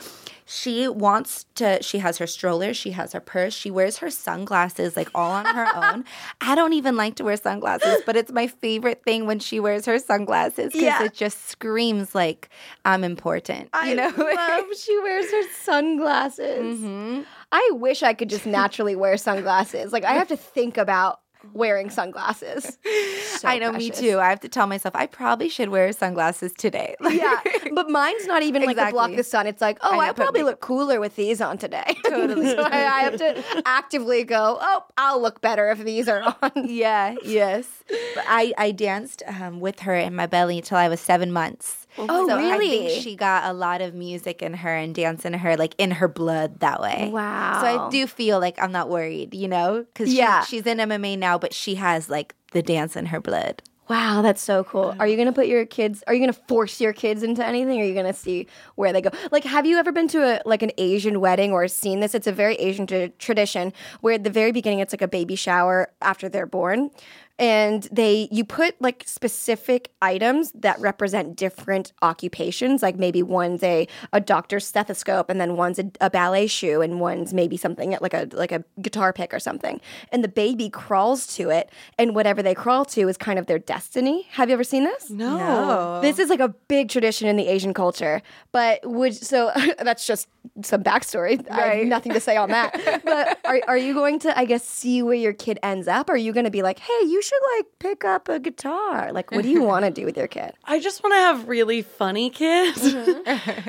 She 0.46 0.88
wants 0.88 1.46
to. 1.56 1.82
She 1.82 2.00
has 2.00 2.18
her 2.18 2.28
stroller. 2.28 2.74
She 2.74 2.92
has 2.92 3.14
her 3.14 3.20
purse. 3.20 3.54
She 3.54 3.72
wears 3.72 3.98
her 3.98 4.10
sunglasses 4.10 4.96
like 4.98 5.10
all 5.16 5.32
on 5.32 5.46
her 5.46 5.68
own. 5.76 6.06
I 6.42 6.56
don't 6.56 6.74
even 6.74 6.96
like 6.96 7.16
to 7.16 7.24
wear 7.24 7.38
sunglasses, 7.38 8.02
but 8.06 8.16
it's 8.16 8.32
my 8.32 8.48
favorite 8.48 9.04
thing 9.04 9.26
when 9.26 9.40
she 9.40 9.60
wears 9.60 9.86
her 9.86 10.00
sunglasses 10.00 10.68
because 10.74 10.82
Yeah. 10.82 11.04
it 11.04 11.14
just 11.14 11.48
screams 11.50 12.14
like 12.16 12.50
I'm 12.86 13.04
important. 13.04 13.70
You 13.86 13.96
know. 13.96 14.14
I 14.18 14.58
love 14.60 14.66
she 14.78 14.98
wears 15.00 15.32
her 15.32 15.44
sunglasses. 15.62 16.80
Mm-hmm. 16.80 17.22
I 17.52 17.70
wish 17.74 18.02
I 18.04 18.14
could 18.14 18.30
just 18.30 18.46
naturally 18.46 18.96
wear 18.96 19.16
sunglasses. 19.18 19.94
Like 19.94 20.04
I 20.06 20.14
have 20.14 20.28
to 20.30 20.38
think 20.38 20.78
about 20.78 21.20
wearing 21.54 21.90
sunglasses. 21.90 22.78
So 23.44 23.50
I 23.50 23.58
know, 23.58 23.74
me 23.74 23.90
too. 23.90 24.20
I 24.20 24.30
have 24.30 24.40
to 24.42 24.48
tell 24.48 24.68
myself 24.68 24.96
I 24.96 25.06
probably 25.06 25.50
should 25.50 25.68
wear 25.68 25.92
sunglasses 25.92 26.54
today. 26.54 26.96
Yeah, 27.14 27.40
but 27.74 27.90
mine's 27.90 28.26
not 28.26 28.42
even 28.42 28.64
like 28.64 28.78
to 28.78 28.90
block 28.92 29.16
the 29.16 29.24
sun. 29.24 29.48
It's 29.48 29.60
like, 29.62 29.78
oh, 29.82 30.00
I 30.00 30.10
I, 30.10 30.14
probably 30.14 30.44
look 30.44 30.62
cooler 30.62 31.00
with 31.00 31.16
these 31.16 31.42
on 31.42 31.58
today. 31.58 31.98
Totally. 32.06 32.52
so 32.52 32.62
I, 32.62 32.86
I 32.86 33.02
have 33.02 33.18
to 33.18 33.62
actively 33.66 34.24
go, 34.24 34.58
oh, 34.62 34.84
I'll 34.98 35.22
look 35.22 35.42
better 35.42 35.70
if 35.72 35.80
these 35.80 36.08
are 36.08 36.24
on. 36.42 36.52
yeah, 36.68 37.16
yes. 37.24 37.68
But 38.16 38.24
I 38.28 38.54
I 38.58 38.72
danced 38.72 39.24
um, 39.28 39.60
with 39.60 39.82
her 39.82 39.96
in 39.96 40.16
my 40.16 40.26
belly 40.26 40.58
until 40.58 40.78
I 40.78 40.88
was 40.88 41.02
seven 41.02 41.32
months. 41.32 41.83
Oh, 41.98 42.28
so 42.28 42.38
I 42.38 42.58
think 42.58 43.02
she 43.04 43.16
got 43.16 43.46
a 43.46 43.54
lot 43.54 43.82
of 43.82 43.94
music 43.94 44.42
in 44.42 44.54
her 44.56 44.74
and 44.76 44.94
dance 44.96 45.26
in 45.26 45.34
her, 45.34 45.56
like 45.58 45.76
in 45.78 45.92
her 45.92 46.08
blood 46.08 46.60
that 46.60 46.82
way. 46.82 47.10
Wow. 47.12 47.60
So 47.62 47.68
I 47.68 47.90
do 47.90 48.08
feel 48.08 48.40
like 48.40 48.62
I'm 48.62 48.72
not 48.72 48.90
worried, 48.90 49.34
you 49.34 49.48
know, 49.48 49.86
because 49.94 50.14
Yeah. 50.14 50.44
she's 50.44 50.66
in 50.66 50.78
MMA 50.80 51.18
now, 51.18 51.38
but 51.38 51.54
she 51.54 51.76
has 51.76 52.10
like 52.10 52.36
the 52.52 52.62
dance 52.62 52.96
in 52.96 53.08
her 53.08 53.20
blood. 53.20 53.62
Wow, 53.90 54.22
that's 54.22 54.42
so 54.42 54.64
cool. 54.64 54.96
Are 54.98 55.06
you 55.06 55.18
gonna 55.18 55.34
put 55.34 55.48
your 55.48 55.66
kids? 55.66 56.04
Are 56.08 56.14
you 56.14 56.22
gonna 56.22 56.32
force 56.48 56.80
your 56.80 56.94
kids 56.94 57.22
into 57.22 57.46
anything? 57.46 57.80
Or 57.80 57.84
are 57.84 57.86
you 57.86 57.94
gonna 57.94 58.14
see 58.14 58.48
where 58.76 58.94
they 58.94 59.02
go? 59.02 59.10
Like, 59.30 59.44
have 59.44 59.66
you 59.66 59.78
ever 59.78 59.92
been 59.92 60.08
to 60.08 60.24
a 60.24 60.42
like 60.46 60.64
an 60.64 60.72
Asian 60.78 61.20
wedding 61.20 61.52
or 61.52 61.68
seen 61.68 62.00
this? 62.00 62.16
It's 62.16 62.26
a 62.26 62.32
very 62.32 62.56
Asian 62.56 62.88
tra- 62.88 63.10
tradition 63.10 63.74
where 64.00 64.14
at 64.14 64.24
the 64.24 64.30
very 64.30 64.54
beginning 64.54 64.80
it's 64.80 64.94
like 64.94 65.02
a 65.02 65.08
baby 65.08 65.36
shower 65.36 65.92
after 66.02 66.30
they're 66.30 66.46
born, 66.46 66.92
and 67.40 67.88
they 67.92 68.28
you 68.32 68.44
put 68.46 68.80
like 68.82 69.04
specific 69.08 69.92
items 70.02 70.52
that 70.54 70.80
represent 70.80 71.36
different 71.36 71.92
occupations. 72.02 72.82
Like 72.84 72.96
maybe 72.98 73.24
one's 73.24 73.64
a 73.64 73.88
a 74.14 74.20
doctor's 74.22 74.66
stethoscope, 74.68 75.30
and 75.30 75.42
then 75.42 75.58
one's 75.58 75.80
a, 75.80 75.90
a 76.00 76.10
ballet 76.10 76.48
shoe, 76.48 76.82
and 76.82 77.00
one's 77.00 77.34
maybe 77.34 77.58
something 77.58 77.98
like 78.02 78.14
a 78.14 78.28
like 78.34 78.52
a 78.52 78.64
guitar 78.82 79.12
pick 79.14 79.34
or 79.34 79.40
something. 79.40 79.82
And 80.12 80.24
the 80.24 80.28
baby 80.28 80.70
crawls 80.70 81.26
to 81.36 81.50
it, 81.50 81.70
and 81.98 82.14
whatever 82.16 82.44
they 82.44 82.54
crawl 82.54 82.86
to 82.86 83.08
is 83.10 83.18
kind 83.18 83.40
of 83.40 83.48
their 83.48 83.60
destiny. 83.60 84.28
Have 84.32 84.50
you 84.50 84.54
ever 84.54 84.64
seen 84.64 84.84
this? 84.84 85.10
No. 85.10 86.00
This 86.02 86.20
is 86.20 86.30
like 86.30 86.40
a 86.40 86.50
big 86.68 86.90
tradition 86.90 87.28
in 87.28 87.36
the 87.36 87.48
Asian 87.48 87.74
culture. 87.74 88.22
But 88.52 88.80
would 88.86 89.16
so 89.16 89.52
that's 89.80 90.06
just 90.06 90.28
some 90.62 90.84
backstory. 90.84 91.44
I 91.50 91.54
have 91.56 91.64
Right. 91.74 91.88
nothing 91.88 92.14
to 92.14 92.20
say 92.20 92.38
on 92.38 92.50
that. 92.50 93.02
but 93.06 93.40
are, 93.46 93.60
are 93.68 93.78
you 93.78 93.94
going 93.96 94.20
to, 94.20 94.38
I 94.38 94.46
guess, 94.46 94.64
see 94.66 95.02
where 95.02 95.16
your 95.16 95.34
kid 95.34 95.58
ends 95.64 95.88
up? 95.88 96.10
Or 96.10 96.14
are 96.14 96.18
you 96.18 96.32
going 96.34 96.44
to 96.44 96.52
be 96.52 96.62
like, 96.62 96.78
hey, 96.80 97.00
you 97.08 97.22
should 97.24 97.40
like 97.58 97.66
pick 97.80 98.06
up 98.06 98.30
a 98.30 98.40
guitar? 98.40 99.12
Like, 99.12 99.32
what 99.32 99.44
do 99.44 99.50
you 99.50 99.64
want 99.64 99.86
to 99.86 99.92
do 99.92 100.06
with 100.06 100.18
your 100.18 100.28
kid? 100.28 100.54
I 100.66 100.80
just 100.80 101.04
want 101.04 101.14
to 101.14 101.20
have 101.20 101.48
really 101.48 101.82
funny 101.82 102.30
kids. 102.30 102.96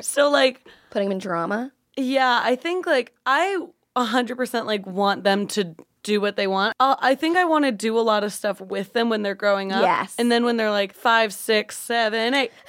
so 0.06 0.28
like 0.30 0.66
Putting 0.90 1.08
them 1.08 1.16
in 1.16 1.18
drama? 1.18 1.72
Yeah, 1.96 2.40
I 2.42 2.56
think 2.56 2.86
like 2.86 3.14
I 3.24 3.58
100% 3.96 4.66
like 4.66 4.86
want 4.86 5.24
them 5.24 5.46
to 5.48 5.74
do 6.02 6.20
what 6.20 6.36
they 6.36 6.46
want. 6.46 6.74
Uh, 6.78 6.96
I 7.00 7.14
think 7.14 7.36
I 7.36 7.44
want 7.44 7.64
to 7.64 7.72
do 7.72 7.98
a 7.98 8.02
lot 8.02 8.24
of 8.24 8.32
stuff 8.32 8.60
with 8.60 8.92
them 8.92 9.08
when 9.08 9.22
they're 9.22 9.34
growing 9.34 9.72
up. 9.72 9.82
Yes. 9.82 10.14
And 10.18 10.30
then 10.30 10.44
when 10.44 10.56
they're 10.56 10.70
like 10.70 10.92
five, 10.92 11.32
six, 11.32 11.76
seven, 11.78 12.34
eight. 12.34 12.52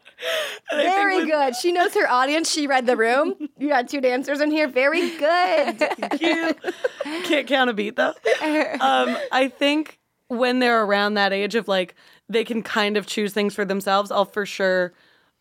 Wow. 0.70 0.78
Very 0.78 1.26
good. 1.26 1.54
She 1.56 1.72
knows 1.72 1.92
her 1.94 2.08
audience. 2.08 2.50
She 2.50 2.66
read 2.66 2.86
the 2.86 2.96
room. 2.96 3.34
You 3.58 3.68
got 3.68 3.88
two 3.88 4.00
dancers 4.00 4.40
in 4.40 4.50
here. 4.50 4.68
Very 4.68 5.10
good. 5.18 5.80
you 6.20 6.54
can't 7.24 7.46
count 7.46 7.68
a 7.68 7.72
beat 7.74 7.96
though. 7.96 8.14
Um, 8.80 9.16
I 9.32 9.48
think 9.48 9.98
when 10.28 10.60
they're 10.60 10.82
around 10.84 11.14
that 11.14 11.32
age 11.32 11.54
of 11.56 11.68
like 11.68 11.94
they 12.28 12.44
can 12.44 12.62
kind 12.62 12.96
of 12.96 13.06
choose 13.06 13.32
things 13.34 13.54
for 13.54 13.64
themselves, 13.64 14.10
I'll 14.10 14.24
for 14.24 14.46
sure 14.46 14.92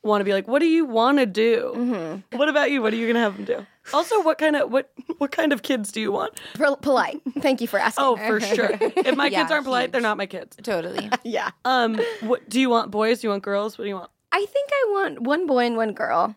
want 0.04 0.20
to 0.22 0.26
be 0.26 0.34
like, 0.34 0.48
what 0.48 0.60
do 0.60 0.66
you 0.66 0.84
want 0.86 1.20
to 1.20 1.26
do? 1.28 1.72
Mm-hmm. 1.76 2.38
What 2.38 2.50
about 2.50 2.72
you? 2.72 2.82
What 2.82 2.92
are 2.92 2.98
you 2.98 3.08
gonna 3.08 3.20
have 3.20 3.36
them 3.38 3.46
do? 3.46 3.66
Also, 3.94 4.22
what 4.24 4.38
kind 4.38 4.56
of 4.56 4.72
what 4.72 4.92
what 5.20 5.32
kind 5.32 5.54
of 5.54 5.62
kids 5.62 5.92
do 5.92 6.02
you 6.02 6.12
want? 6.12 6.34
Pol- 6.56 6.76
polite. 6.78 7.22
Thank 7.40 7.62
you 7.62 7.68
for 7.68 7.80
asking. 7.80 8.04
Oh, 8.04 8.16
for 8.18 8.40
sure. 8.42 8.72
If 8.82 9.16
my 9.16 9.28
Yeah, 9.28 9.42
kids 9.42 9.52
aren't 9.52 9.66
polite, 9.66 9.84
huge. 9.86 9.92
they're 9.94 10.02
not 10.02 10.18
my 10.18 10.26
kids. 10.26 10.58
Totally. 10.62 11.10
yeah. 11.24 11.52
Um, 11.64 12.00
what 12.22 12.50
do 12.50 12.60
you 12.60 12.70
want? 12.70 12.92
Boys? 12.92 13.22
Do 13.22 13.28
you 13.28 13.32
want 13.32 13.44
girls? 13.44 13.78
What 13.78 13.86
do 13.86 13.90
you 13.90 13.96
want? 13.96 14.10
I 14.32 14.46
think 14.46 14.70
I 14.72 14.88
want 14.92 15.22
one 15.22 15.48
boy 15.48 15.66
and 15.66 15.78
one 15.78 15.94
girl, 15.94 16.36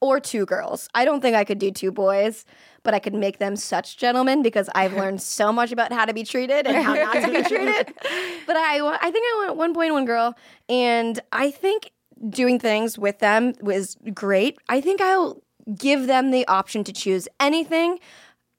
or 0.00 0.20
two 0.20 0.46
girls. 0.46 0.88
I 0.94 1.04
don't 1.04 1.20
think 1.20 1.36
I 1.36 1.44
could 1.44 1.58
do 1.58 1.70
two 1.70 1.90
boys, 1.90 2.44
but 2.82 2.94
I 2.94 2.98
could 2.98 3.14
make 3.14 3.38
them 3.38 3.56
such 3.56 3.96
gentlemen 3.96 4.42
because 4.42 4.68
I've 4.74 4.92
learned 4.96 5.22
so 5.22 5.52
much 5.52 5.72
about 5.72 5.92
how 5.92 6.04
to 6.04 6.14
be 6.14 6.24
treated 6.24 6.66
and 6.66 6.76
how 6.76 6.94
not 6.94 7.14
to 7.14 7.30
be 7.30 7.42
treated. 7.48 7.94
But 8.46 8.56
I, 8.56 8.80
I 8.80 9.10
think 9.10 9.24
I 9.24 9.44
want 9.44 9.56
one 9.56 9.72
boy 9.72 9.86
and 9.86 9.94
one 9.94 10.04
girl, 10.04 10.34
and 10.68 11.20
I 11.32 11.50
think 11.50 11.92
doing 12.28 12.58
things 12.58 12.98
with 12.98 13.20
them 13.20 13.54
was 13.60 13.96
great. 14.12 14.58
I 14.68 14.80
think 14.80 15.00
I'll 15.00 15.42
give 15.76 16.06
them 16.06 16.30
the 16.30 16.46
option 16.48 16.82
to 16.84 16.92
choose 16.92 17.28
anything 17.38 17.98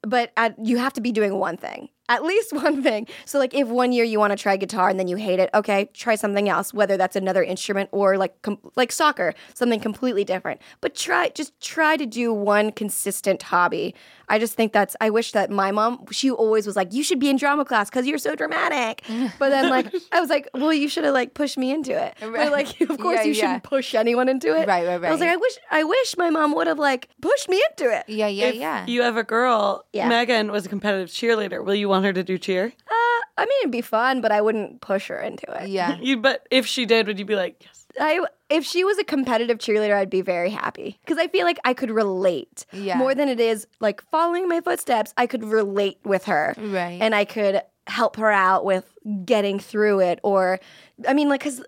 but 0.02 0.32
at, 0.38 0.56
you 0.64 0.78
have 0.78 0.94
to 0.94 1.02
be 1.02 1.12
doing 1.12 1.36
one 1.36 1.58
thing 1.58 1.90
at 2.10 2.24
least 2.24 2.52
one 2.66 2.84
thing 2.84 3.08
so 3.26 3.40
like 3.40 3.54
if 3.54 3.68
one 3.70 3.92
year 3.94 4.04
you 4.04 4.20
want 4.20 4.32
to 4.32 4.38
try 4.38 4.58
guitar 4.58 4.90
and 4.90 5.00
then 5.00 5.08
you 5.08 5.16
hate 5.16 5.40
it 5.40 5.50
okay 5.54 5.90
try 5.94 6.16
something 6.16 6.50
else 6.50 6.74
whether 6.74 6.98
that's 6.98 7.16
another 7.16 7.44
instrument 7.44 7.88
or 7.94 8.18
like 8.18 8.40
com- 8.42 8.60
like 8.76 8.92
soccer 8.92 9.34
something 9.54 9.80
completely 9.80 10.24
different 10.26 10.60
but 10.82 10.94
try 10.96 11.30
just 11.30 11.58
try 11.62 11.96
to 11.96 12.06
do 12.06 12.34
one 12.34 12.72
consistent 12.72 13.42
hobby 13.44 13.96
i 14.28 14.38
just 14.40 14.54
think 14.56 14.74
that's 14.74 14.96
i 15.00 15.10
wish 15.10 15.32
that 15.32 15.50
my 15.50 15.72
mom 15.72 16.04
she 16.12 16.30
always 16.30 16.68
was 16.68 16.76
like 16.76 16.92
you 16.94 17.04
should 17.04 17.20
be 17.20 17.30
in 17.30 17.38
drama 17.38 17.64
class 17.64 17.90
because 17.90 18.06
you're 18.06 18.18
so 18.18 18.36
dramatic 18.36 19.04
but 19.40 19.50
then 19.50 19.70
like 19.70 19.88
i 20.12 20.20
was 20.20 20.30
like 20.30 20.50
well 20.54 20.74
you 20.74 20.90
should 20.90 21.04
have 21.04 21.14
like 21.14 21.34
pushed 21.34 21.58
me 21.58 21.72
into 21.72 21.92
it 21.92 22.16
but 22.20 22.52
like 22.52 22.80
of 22.82 22.98
course 23.00 23.18
Yeah, 23.20 23.24
you 23.24 23.34
yeah. 23.34 23.40
shouldn't 23.42 23.64
push 23.64 23.94
anyone 23.96 24.28
into 24.28 24.50
it 24.60 24.68
Right, 24.68 24.86
right, 24.86 25.00
right. 25.02 25.10
i 25.10 25.12
was 25.12 25.20
like 25.22 25.30
i 25.30 25.36
wish 25.38 25.54
i 25.72 25.84
wish 25.84 26.18
my 26.18 26.30
mom 26.30 26.54
would 26.56 26.68
have 26.68 26.80
like 26.80 27.08
pushed 27.22 27.48
me 27.50 27.62
into 27.72 27.90
it 27.96 28.04
Yeah, 28.08 28.28
yeah, 28.28 28.48
If 28.48 28.56
yeah. 28.56 28.86
you 28.88 29.02
have 29.04 29.18
a 29.18 29.24
girl, 29.24 29.86
Yeah. 29.94 30.08
Megan 30.10 30.52
was 30.52 30.66
a 30.66 30.70
competitive 30.70 31.10
cheerleader. 31.10 31.64
Will 31.64 31.76
you 31.76 31.88
want 31.90 31.99
her 32.04 32.14
to 32.14 32.24
do 32.24 32.38
cheer? 32.38 32.66
Uh, 32.88 32.92
I 33.38 33.46
mean, 33.46 33.50
it'd 33.62 33.72
be 33.72 33.82
fun, 33.82 34.22
but 34.22 34.32
I 34.32 34.42
wouldn't 34.42 34.82
push 34.82 35.08
her 35.08 35.20
into 35.20 35.46
it. 35.64 35.70
yeah. 35.70 35.98
You, 36.02 36.18
but 36.18 36.46
if 36.52 36.66
she 36.66 36.86
did, 36.86 37.08
would 37.08 37.20
you 37.20 37.26
be 37.26 37.36
like, 37.36 37.62
yes? 37.62 37.86
I 38.00 38.26
if 38.50 38.66
she 38.66 38.84
was 38.84 38.98
a 39.00 39.04
competitive 39.04 39.58
cheerleader, 39.58 39.96
I'd 39.96 40.10
be 40.10 40.22
very 40.22 40.50
happy 40.52 40.98
because 41.04 41.18
I 41.18 41.28
feel 41.28 41.46
like 41.46 41.60
I 41.66 41.74
could 41.74 41.90
relate 41.92 42.66
Yeah. 42.72 42.98
more 42.98 43.14
than 43.16 43.28
it 43.30 43.40
is 43.40 43.66
like 43.80 44.02
following 44.12 44.48
my 44.48 44.62
footsteps. 44.62 45.14
I 45.18 45.26
could 45.28 45.44
relate 45.44 46.00
with 46.06 46.26
her, 46.26 46.54
Right. 46.58 47.00
And 47.02 47.14
I 47.16 47.26
could 47.26 47.62
help 47.88 48.16
her 48.18 48.32
out 48.32 48.64
with 48.66 48.86
getting 49.26 49.60
through 49.60 50.02
it. 50.02 50.20
Or, 50.24 50.60
I 51.08 51.14
mean, 51.14 51.30
like, 51.30 51.42
because 51.42 51.62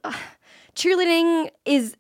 cheerleading 0.76 1.50
is 1.66 1.94
it 1.94 2.00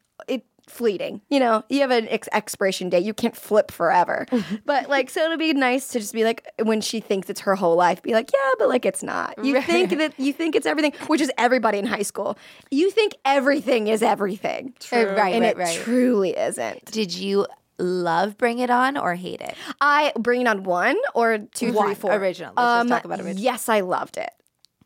fleeting. 0.71 1.21
You 1.29 1.39
know, 1.39 1.63
you 1.69 1.81
have 1.81 1.91
an 1.91 2.07
ex- 2.07 2.29
expiration 2.31 2.89
date. 2.89 3.03
You 3.03 3.13
can't 3.13 3.35
flip 3.35 3.71
forever. 3.71 4.25
but 4.65 4.89
like, 4.89 5.09
so 5.09 5.23
it'll 5.25 5.37
be 5.37 5.53
nice 5.53 5.89
to 5.89 5.99
just 5.99 6.13
be 6.13 6.23
like, 6.23 6.47
when 6.63 6.81
she 6.81 6.99
thinks 6.99 7.29
it's 7.29 7.41
her 7.41 7.55
whole 7.55 7.75
life, 7.75 8.01
be 8.01 8.13
like, 8.13 8.31
yeah, 8.33 8.49
but 8.57 8.69
like 8.69 8.85
it's 8.85 9.03
not. 9.03 9.43
You 9.43 9.61
think 9.61 9.97
that 9.97 10.19
you 10.19 10.33
think 10.33 10.55
it's 10.55 10.65
everything, 10.65 10.93
which 11.07 11.21
is 11.21 11.31
everybody 11.37 11.77
in 11.77 11.85
high 11.85 12.01
school. 12.01 12.37
You 12.71 12.89
think 12.91 13.13
everything 13.25 13.87
is 13.87 14.01
everything, 14.01 14.73
Uh, 14.91 15.05
right, 15.15 15.33
and 15.35 15.43
right, 15.43 15.51
it 15.51 15.57
right. 15.57 15.75
truly 15.83 16.37
isn't. 16.37 16.85
Did 16.85 17.13
you 17.13 17.45
love 17.77 18.37
Bring 18.37 18.59
It 18.59 18.69
On 18.69 18.97
or 18.97 19.15
hate 19.15 19.41
it? 19.41 19.55
I 19.79 20.13
bring 20.17 20.41
it 20.41 20.47
on 20.47 20.63
one 20.63 20.97
or 21.15 21.39
two, 21.53 21.73
three, 21.73 21.95
four. 21.95 22.11
Um, 22.13 22.21
original. 22.21 22.53
Let's 22.55 22.81
just 22.81 22.89
talk 22.89 23.05
about 23.05 23.19
original. 23.19 23.41
Yes, 23.43 23.69
I 23.69 23.81
loved 23.81 24.17
it. 24.17 24.29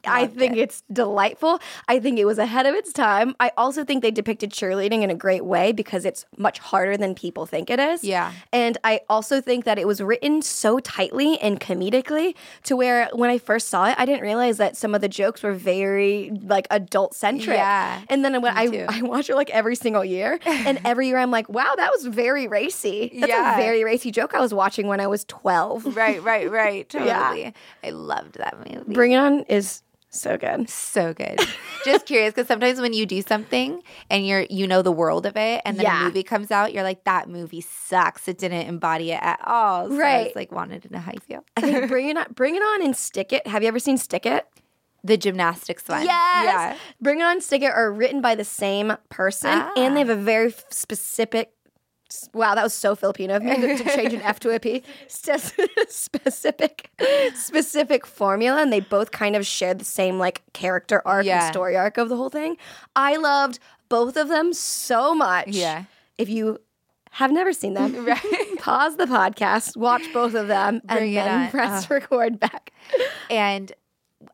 I 0.08 0.28
think 0.28 0.58
it's 0.58 0.84
delightful. 0.92 1.60
I 1.88 2.00
think 2.00 2.20
it 2.20 2.26
was 2.26 2.38
ahead 2.38 2.66
of 2.66 2.76
its 2.76 2.92
time. 2.94 3.36
I 3.40 3.52
also 3.58 3.84
think 3.84 4.02
they 4.02 4.12
depicted 4.12 4.52
cheerleading 4.52 5.02
in 5.04 5.10
a 5.10 5.16
great 5.16 5.46
way 5.46 5.72
because 5.72 6.06
it's 6.06 6.26
much 6.38 6.60
harder 6.60 6.98
than 6.98 7.16
people 7.16 7.46
think 7.46 7.70
it 7.70 7.80
is. 7.80 8.04
Yeah. 8.04 8.32
And 8.52 8.78
I 8.84 9.02
also 9.10 9.42
think 9.42 9.66
that 9.66 9.78
it 9.78 9.88
was 9.88 10.02
written 10.02 10.42
so 10.42 10.80
tightly 10.80 11.40
and 11.40 11.60
comedically 11.60 12.36
to 12.64 12.76
where 12.76 13.10
when 13.14 13.30
I 13.30 13.38
first 13.38 13.68
saw 13.70 13.90
it, 13.90 13.96
I 13.98 14.06
didn't 14.06 14.22
realize 14.22 14.58
that 14.58 14.78
some 14.78 14.96
of 14.96 15.02
the 15.02 15.10
jokes 15.10 15.44
were 15.44 15.54
very 15.54 16.32
like 16.44 16.68
adult 16.72 17.14
centric. 17.16 17.58
Yeah, 17.58 18.02
And 18.10 18.24
then 18.24 18.42
when 18.42 18.58
I, 18.58 18.68
too. 18.68 18.86
I 18.88 19.02
watch 19.02 19.30
it 19.30 19.36
like 19.36 19.50
every 19.50 19.76
single 19.76 20.04
year, 20.06 20.40
and 20.46 20.80
every 20.86 21.08
year 21.08 21.18
I'm 21.18 21.32
like, 21.32 21.50
wow, 21.50 21.74
that 21.76 21.92
was 21.92 22.06
very 22.06 22.48
racy. 22.48 23.12
That's 23.20 23.30
Yeah. 23.30 23.54
a 23.56 23.58
very 23.58 23.84
racy 23.84 24.12
joke 24.12 24.34
I 24.34 24.40
was 24.40 24.54
watching 24.54 24.88
when 24.88 25.00
I 25.00 25.08
was 25.08 25.26
12. 25.26 25.96
Right, 25.96 26.22
right, 26.24 26.50
right. 26.50 26.88
Totally. 26.96 27.10
Yeah. 27.44 27.52
I 27.84 27.90
loved 27.92 28.36
that 28.36 28.58
movie. 28.58 28.94
Bring 28.94 29.12
It 29.12 29.18
On 29.18 29.42
is 29.44 29.82
so 30.16 30.38
good. 30.38 30.70
so 30.70 31.14
good. 31.14 31.40
Just 31.84 32.06
curious 32.06 32.34
because 32.34 32.48
sometimes 32.48 32.80
when 32.82 32.94
you 32.94 33.06
do 33.06 33.22
something 33.22 33.82
and 34.10 34.26
you're 34.26 34.46
you 34.50 34.66
know 34.68 34.82
the 34.82 34.92
world 34.92 35.26
of 35.26 35.36
it, 35.38 35.62
and 35.66 35.78
then 35.78 35.86
Yeah. 35.86 36.02
a 36.02 36.04
movie 36.06 36.24
comes 36.24 36.52
out, 36.52 36.74
you're 36.74 36.84
like, 36.84 37.04
that 37.04 37.30
movie 37.30 37.62
sucks. 37.62 38.28
It 38.28 38.38
didn't 38.38 38.68
embody 38.68 39.12
it 39.12 39.20
at 39.22 39.40
all. 39.46 39.88
So 39.90 39.96
I 39.96 39.98
Right. 40.00 40.26
was 40.28 40.36
like, 40.36 40.52
wanted 40.52 40.82
to 40.84 40.92
know 40.92 41.00
how 41.00 41.12
you 41.12 41.20
feel. 41.20 41.44
I 41.58 41.62
think 41.62 41.88
Bring 41.90 42.10
It 42.10 42.18
On, 42.18 42.26
Bring 42.34 42.56
It 42.56 42.62
On 42.62 42.84
and 42.84 42.96
Stick 42.96 43.32
It. 43.34 43.46
Have 43.48 43.62
you 43.62 43.68
ever 43.68 43.80
seen 43.80 43.98
Stick 43.98 44.26
It? 44.26 44.48
The 45.04 45.18
gymnastics 45.18 45.88
one. 45.88 46.04
Yes. 46.04 46.46
Yeah. 46.46 46.78
Bring 47.00 47.20
It 47.20 47.24
On 47.24 47.40
Stick 47.40 47.62
It 47.62 47.72
are 47.72 47.92
written 47.92 48.22
by 48.22 48.34
the 48.34 48.44
same 48.46 48.98
person, 49.10 49.52
and 49.78 49.96
they 49.96 50.02
ah. 50.02 50.06
have 50.06 50.10
a 50.10 50.16
very 50.16 50.54
specific. 50.70 51.52
Wow, 52.34 52.56
that 52.56 52.64
was 52.64 52.74
so 52.74 52.96
Filipino 52.96 53.36
of 53.36 53.44
me 53.44 53.56
to 53.56 53.84
change 53.96 54.14
an 54.14 54.22
F 54.22 54.40
to 54.42 54.50
a 54.56 54.60
P. 54.60 54.84
Specific, 55.88 56.92
specific 57.36 58.06
formula, 58.06 58.62
and 58.62 58.72
they 58.72 58.80
both 58.80 59.12
kind 59.12 59.36
of 59.36 59.46
shared 59.46 59.80
the 59.80 59.86
same 59.86 60.18
like 60.20 60.42
character 60.54 61.02
arc 61.06 61.26
Yeah. 61.26 61.46
and 61.46 61.54
story 61.54 61.76
arc 61.76 61.98
of 61.98 62.10
the 62.10 62.18
whole 62.18 62.30
thing. 62.30 62.58
I 62.96 63.18
loved 63.18 63.60
both 63.90 64.18
of 64.18 64.28
them 64.30 64.54
so 64.54 65.14
much. 65.16 65.50
Yeah. 65.50 65.86
If 66.18 66.30
you 66.30 66.60
have 67.12 67.32
never 67.32 67.54
seen 67.54 67.74
them, 67.74 67.94
pause 68.58 68.98
the 68.98 69.06
podcast, 69.06 69.78
watch 69.78 70.04
both 70.14 70.34
of 70.34 70.48
them, 70.48 70.82
Bring 70.86 71.18
and 71.18 71.28
then 71.28 71.42
on. 71.46 71.50
press 71.52 71.86
uh-huh. 71.86 71.94
record 71.94 72.40
back. 72.40 72.72
And 73.30 73.72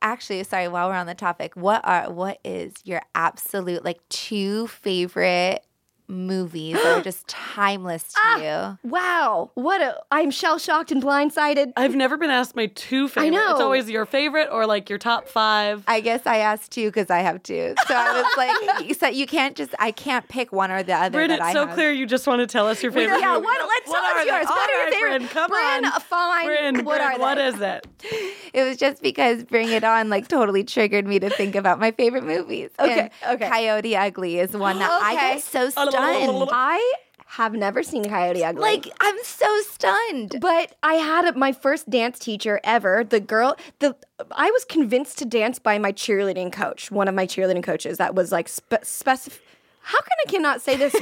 actually, 0.01 0.43
sorry, 0.43 0.67
while 0.67 0.89
we're 0.89 0.95
on 0.95 1.07
the 1.07 1.15
topic, 1.15 1.55
what 1.55 1.81
are 1.83 2.11
what 2.11 2.39
is 2.43 2.73
your 2.83 3.01
absolute 3.15 3.83
like 3.85 3.99
two 4.09 4.67
favorite 4.67 5.63
movies 6.11 6.73
that 6.75 6.99
are 6.99 7.01
just 7.01 7.27
timeless 7.27 8.03
to 8.13 8.19
Ah. 8.23 8.77
you? 8.83 8.89
Wow, 8.89 9.51
what 9.55 9.81
a! 9.81 9.97
I'm 10.11 10.29
shell 10.31 10.57
shocked 10.59 10.91
and 10.91 11.01
blindsided. 11.01 11.73
I've 11.77 11.95
never 11.95 12.17
been 12.17 12.29
asked 12.29 12.55
my 12.55 12.67
two 12.67 13.07
favorite. 13.07 13.27
I 13.27 13.29
know. 13.29 13.51
It's 13.51 13.61
always 13.61 13.89
your 13.89 14.05
favorite 14.05 14.49
or 14.51 14.65
like 14.65 14.89
your 14.89 14.99
top 14.99 15.27
five. 15.27 15.83
I 15.87 16.01
guess 16.01 16.27
I 16.27 16.37
asked 16.39 16.71
two 16.71 16.87
because 16.89 17.09
I 17.09 17.19
have 17.19 17.41
two. 17.43 17.73
So 17.87 17.95
I 17.95 18.21
was 18.21 18.25
like, 18.37 18.85
you 18.87 18.93
said 18.93 19.11
you 19.15 19.25
can't 19.25 19.55
just 19.55 19.73
I 19.79 19.91
can't 19.91 20.27
pick 20.27 20.51
one 20.51 20.69
or 20.71 20.83
the 20.83 20.93
other. 20.93 21.11
Brinn, 21.19 21.29
that 21.29 21.39
it's 21.39 21.43
I 21.47 21.53
so 21.53 21.65
have. 21.65 21.75
clear 21.75 21.91
you 21.91 22.05
just 22.05 22.27
want 22.27 22.39
to 22.41 22.47
tell 22.47 22.67
us 22.67 22.83
your 22.83 22.91
favorite. 22.91 23.19
yeah, 23.19 23.33
movie. 23.33 23.45
what? 23.45 23.67
Let's 23.67 23.87
What 23.89 23.95
tell 23.95 24.03
are 24.03 24.17
us 24.19 24.25
they? 24.25 24.31
yours. 24.31 24.45
All 24.47 24.55
What 24.55 24.69
are 24.69 24.81
your 24.83 24.91
favorite? 24.91 25.09
Brinn, 25.19 25.27
come 25.29 25.49
Brinn, 25.49 25.85
on. 25.85 26.01
fine. 26.01 26.45
Brinn, 26.45 26.75
what 26.85 26.97
Brinn, 26.97 27.01
are 27.01 27.17
they? 27.17 27.21
what 27.21 27.37
is 27.37 27.61
it? 27.61 27.87
It 28.53 28.63
was 28.63 28.75
just 28.75 29.01
because 29.01 29.45
Bring 29.45 29.69
It 29.69 29.85
On 29.85 30.09
like 30.09 30.27
totally 30.27 30.65
triggered 30.65 31.07
me 31.07 31.19
to 31.19 31.29
think 31.29 31.55
about 31.55 31.79
my 31.79 31.91
favorite 31.91 32.25
movies. 32.25 32.69
Okay, 32.77 33.09
And 33.23 33.35
okay. 33.41 33.47
Coyote 33.49 33.95
Ugly 33.95 34.39
is 34.39 34.51
one 34.51 34.77
that 34.79 34.91
I 34.91 35.13
Okay. 35.13 35.33
get 35.35 35.43
so 35.43 35.69
stunned. 36.03 36.49
I 36.51 36.93
have 37.27 37.53
never 37.53 37.81
seen 37.81 38.03
Coyote 38.03 38.43
Ugly. 38.43 38.61
Like 38.61 38.87
I'm 38.99 39.15
so 39.23 39.47
stunned. 39.69 40.37
but 40.41 40.75
I 40.83 40.95
had 40.95 41.25
a, 41.33 41.37
my 41.37 41.53
first 41.53 41.89
dance 41.89 42.19
teacher 42.19 42.59
ever. 42.63 43.05
The 43.05 43.21
girl, 43.21 43.55
the 43.79 43.95
I 44.31 44.51
was 44.51 44.65
convinced 44.65 45.17
to 45.19 45.25
dance 45.25 45.57
by 45.57 45.77
my 45.77 45.93
cheerleading 45.93 46.51
coach. 46.51 46.91
One 46.91 47.07
of 47.07 47.15
my 47.15 47.25
cheerleading 47.25 47.63
coaches 47.63 47.97
that 47.99 48.15
was 48.15 48.31
like 48.31 48.49
spe- 48.49 48.83
specific. 48.83 49.41
How 49.83 49.97
can 49.99 50.17
I 50.27 50.29
cannot 50.31 50.61
say 50.61 50.75
this? 50.77 50.95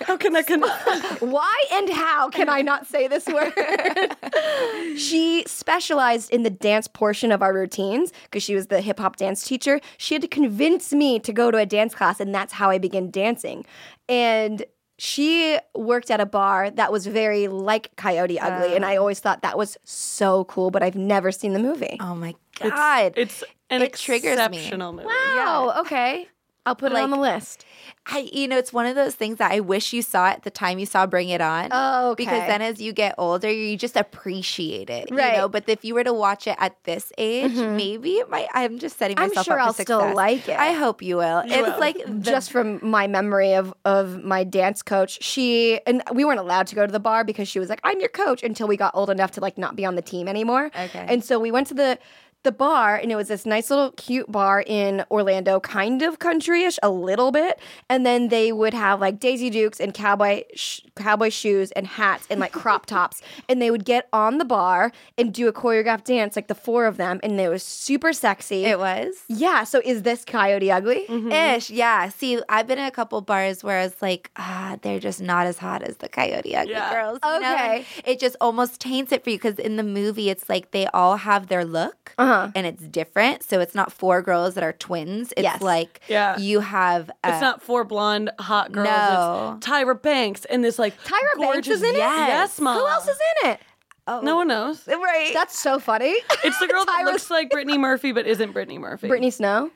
How 0.02 0.16
can 0.16 0.36
I 0.36 0.42
can 0.42 0.60
Why 1.20 1.64
and 1.72 1.88
how 1.88 2.28
can 2.28 2.48
I 2.48 2.60
not 2.60 2.86
say 2.86 3.08
this 3.08 3.26
word? 3.26 3.52
she 4.98 5.44
specialized 5.46 6.30
in 6.30 6.42
the 6.42 6.50
dance 6.50 6.88
portion 6.88 7.32
of 7.32 7.40
our 7.42 7.54
routines 7.54 8.12
because 8.24 8.42
she 8.42 8.54
was 8.54 8.66
the 8.66 8.80
hip 8.80 9.00
hop 9.00 9.16
dance 9.16 9.44
teacher. 9.44 9.80
She 9.96 10.14
had 10.14 10.22
to 10.22 10.28
convince 10.28 10.92
me 10.92 11.18
to 11.20 11.32
go 11.32 11.50
to 11.50 11.56
a 11.58 11.66
dance 11.66 11.94
class, 11.94 12.20
and 12.20 12.34
that's 12.34 12.52
how 12.54 12.68
I 12.70 12.78
began 12.78 13.10
dancing. 13.10 13.64
And 14.08 14.64
she 14.98 15.58
worked 15.76 16.10
at 16.10 16.20
a 16.20 16.26
bar 16.26 16.70
that 16.70 16.90
was 16.90 17.06
very 17.06 17.46
like 17.48 17.94
Coyote 17.96 18.38
Ugly, 18.40 18.74
and 18.74 18.84
I 18.84 18.96
oh. 18.96 19.00
always 19.00 19.20
thought 19.20 19.42
that 19.42 19.56
was 19.56 19.76
so 19.84 20.44
cool, 20.44 20.70
but 20.70 20.82
I've 20.82 20.96
never 20.96 21.30
seen 21.30 21.52
the 21.52 21.60
movie. 21.60 21.96
oh 22.00 22.14
my 22.14 22.34
god. 22.60 23.12
It's 23.16 23.44
an 23.70 23.82
It 23.82 23.94
triggers 23.94 24.36
me. 24.36 24.44
exceptional 24.44 24.92
movie. 24.92 25.06
wow, 25.06 25.74
okay. 25.80 26.28
I'll 26.68 26.76
put 26.76 26.92
it 26.92 26.98
on 26.98 27.10
the 27.10 27.16
list. 27.18 27.64
I, 28.06 28.28
you 28.32 28.48
know, 28.48 28.56
it's 28.56 28.72
one 28.72 28.86
of 28.86 28.94
those 28.94 29.14
things 29.14 29.38
that 29.38 29.52
I 29.52 29.60
wish 29.60 29.92
you 29.92 30.00
saw 30.00 30.28
at 30.28 30.42
the 30.42 30.50
time 30.50 30.78
you 30.78 30.86
saw 30.86 31.06
Bring 31.06 31.28
It 31.28 31.40
On. 31.40 31.68
Oh, 31.70 32.10
okay. 32.12 32.24
Because 32.24 32.46
then 32.46 32.62
as 32.62 32.80
you 32.80 32.92
get 32.92 33.14
older, 33.18 33.50
you 33.50 33.76
just 33.76 33.96
appreciate 33.96 34.88
it. 34.88 35.10
Right. 35.10 35.20
Mm-hmm. 35.20 35.32
You 35.34 35.38
know, 35.38 35.48
but 35.48 35.68
if 35.68 35.84
you 35.84 35.94
were 35.94 36.04
to 36.04 36.12
watch 36.14 36.46
it 36.46 36.56
at 36.58 36.82
this 36.84 37.12
age, 37.18 37.52
maybe 37.54 38.12
it 38.12 38.30
might. 38.30 38.48
I'm 38.54 38.78
just 38.78 38.98
setting 38.98 39.18
I'm 39.18 39.28
myself 39.28 39.46
sure 39.46 39.58
up 39.58 39.74
for 39.74 39.80
I'll 39.80 39.84
still 39.84 40.14
like 40.14 40.48
it. 40.48 40.58
I 40.58 40.72
hope 40.72 41.02
you 41.02 41.16
will. 41.16 41.42
it's 41.44 41.54
will. 41.54 41.78
like 41.80 41.96
the, 42.06 42.12
just 42.20 42.50
from 42.50 42.78
my 42.82 43.06
memory 43.06 43.54
of 43.54 43.74
of 43.84 44.22
my 44.24 44.44
dance 44.44 44.82
coach 44.82 45.22
she 45.22 45.80
and 45.86 46.02
we 46.12 46.24
weren't 46.24 46.40
allowed 46.40 46.66
to 46.68 46.74
go 46.74 46.86
to 46.86 46.92
the 46.92 47.00
bar 47.00 47.24
because 47.24 47.48
she 47.48 47.58
was 47.58 47.68
like 47.68 47.80
i'm 47.84 47.98
your 48.00 48.08
coach 48.08 48.42
until 48.42 48.68
we 48.68 48.76
got 48.76 48.94
old 48.94 49.10
enough 49.10 49.30
to 49.32 49.40
like 49.40 49.56
not 49.58 49.76
be 49.76 49.84
on 49.84 49.94
the 49.94 50.02
team 50.02 50.28
anymore 50.28 50.66
Okay. 50.78 51.04
and 51.08 51.24
so 51.24 51.38
we 51.38 51.50
went 51.50 51.66
to 51.68 51.74
the 51.74 51.98
the 52.44 52.52
bar 52.52 52.94
and 52.96 53.10
it 53.10 53.16
was 53.16 53.28
this 53.28 53.44
nice 53.44 53.68
little 53.68 53.90
cute 53.92 54.30
bar 54.30 54.62
in 54.66 55.04
Orlando, 55.10 55.58
kind 55.60 56.02
of 56.02 56.18
countryish, 56.20 56.78
a 56.82 56.88
little 56.90 57.32
bit. 57.32 57.58
And 57.90 58.06
then 58.06 58.28
they 58.28 58.52
would 58.52 58.74
have 58.74 59.00
like 59.00 59.18
Daisy 59.18 59.50
Dukes 59.50 59.80
and 59.80 59.92
cowboy 59.92 60.44
sh- 60.54 60.80
cowboy 60.94 61.30
shoes 61.30 61.72
and 61.72 61.86
hats 61.86 62.26
and 62.30 62.38
like 62.38 62.52
crop 62.52 62.86
tops. 62.94 63.22
And 63.48 63.60
they 63.60 63.70
would 63.70 63.84
get 63.84 64.08
on 64.12 64.38
the 64.38 64.44
bar 64.44 64.92
and 65.18 65.34
do 65.34 65.48
a 65.48 65.52
choreographed 65.52 66.04
dance, 66.04 66.36
like 66.36 66.46
the 66.46 66.54
four 66.54 66.86
of 66.86 66.96
them, 66.96 67.18
and 67.22 67.38
it 67.40 67.48
was 67.48 67.62
super 67.64 68.12
sexy. 68.12 68.64
it 68.64 68.78
was. 68.78 69.14
yeah. 69.28 69.64
So 69.64 69.80
is 69.84 70.02
this 70.02 70.24
Coyote 70.24 70.70
Ugly? 70.70 71.06
Ish, 71.32 71.70
yeah. 71.70 72.08
See, 72.08 72.40
I've 72.48 72.66
been 72.68 72.78
in 72.78 72.86
a 72.86 72.90
couple 72.92 73.20
bars 73.20 73.64
where 73.64 73.80
it's 73.80 74.00
like, 74.00 74.30
ah, 74.36 74.76
they're 74.82 75.00
just 75.00 75.20
not 75.20 75.46
as 75.46 75.58
hot 75.58 75.82
as 75.82 75.96
the 75.96 76.08
Coyote 76.08 76.54
Ugly 76.54 76.72
Yeah. 76.72 76.92
girls. 76.92 77.18
know? 77.22 77.36
Okay. 77.54 77.84
It 78.04 78.20
just 78.20 78.36
almost 78.40 78.80
taints 78.80 79.10
it 79.12 79.24
for 79.24 79.30
you 79.30 79.36
because 79.38 79.58
in 79.58 79.76
the 79.76 79.82
movie, 79.82 80.30
it's 80.30 80.48
like 80.48 80.70
they 80.70 80.86
all 80.94 81.16
have 81.16 81.48
their 81.48 81.64
look 81.64 82.14
Uh-huh. 82.16 82.27
And 82.54 82.66
it's 82.66 82.82
different. 82.82 83.42
So 83.42 83.60
it's 83.60 83.74
not 83.74 83.92
four 83.92 84.22
girls 84.22 84.54
that 84.54 84.64
are 84.64 84.72
twins. 84.72 85.32
It's 85.36 85.42
Yes. 85.44 85.60
like 85.62 86.00
Yeah. 86.08 86.36
you 86.38 86.60
have. 86.60 87.10
Uh, 87.24 87.30
It's 87.32 87.40
not 87.40 87.62
four 87.62 87.84
blonde 87.84 88.30
hot 88.38 88.72
girls. 88.72 88.88
No. 88.88 89.54
It's 89.58 89.66
Tyra 89.66 90.00
Banks 90.00 90.44
and 90.46 90.64
this 90.64 90.78
like 90.78 90.94
Tyra 91.04 91.40
Banks 91.40 91.68
is 91.68 91.82
in 91.82 91.94
it? 91.94 91.98
Yes, 91.98 92.60
mom. 92.60 92.78
Who 92.78 92.86
else 92.88 93.08
is 93.08 93.18
in 93.44 93.50
it? 93.50 93.60
No 94.22 94.36
one 94.36 94.48
knows. 94.48 94.86
right. 94.88 95.32
That's 95.34 95.58
so 95.58 95.78
funny. 95.78 96.14
It's 96.42 96.58
the 96.58 96.66
girl 96.70 96.84
that 96.86 97.02
looks 97.04 97.30
like 97.30 97.50
Brittany 97.50 97.76
Murphy 97.76 98.12
but 98.12 98.26
isn't 98.26 98.52
Brittany 98.52 98.78
Murphy. 98.78 99.06
Brittany 99.08 99.30
Snow. 99.30 99.70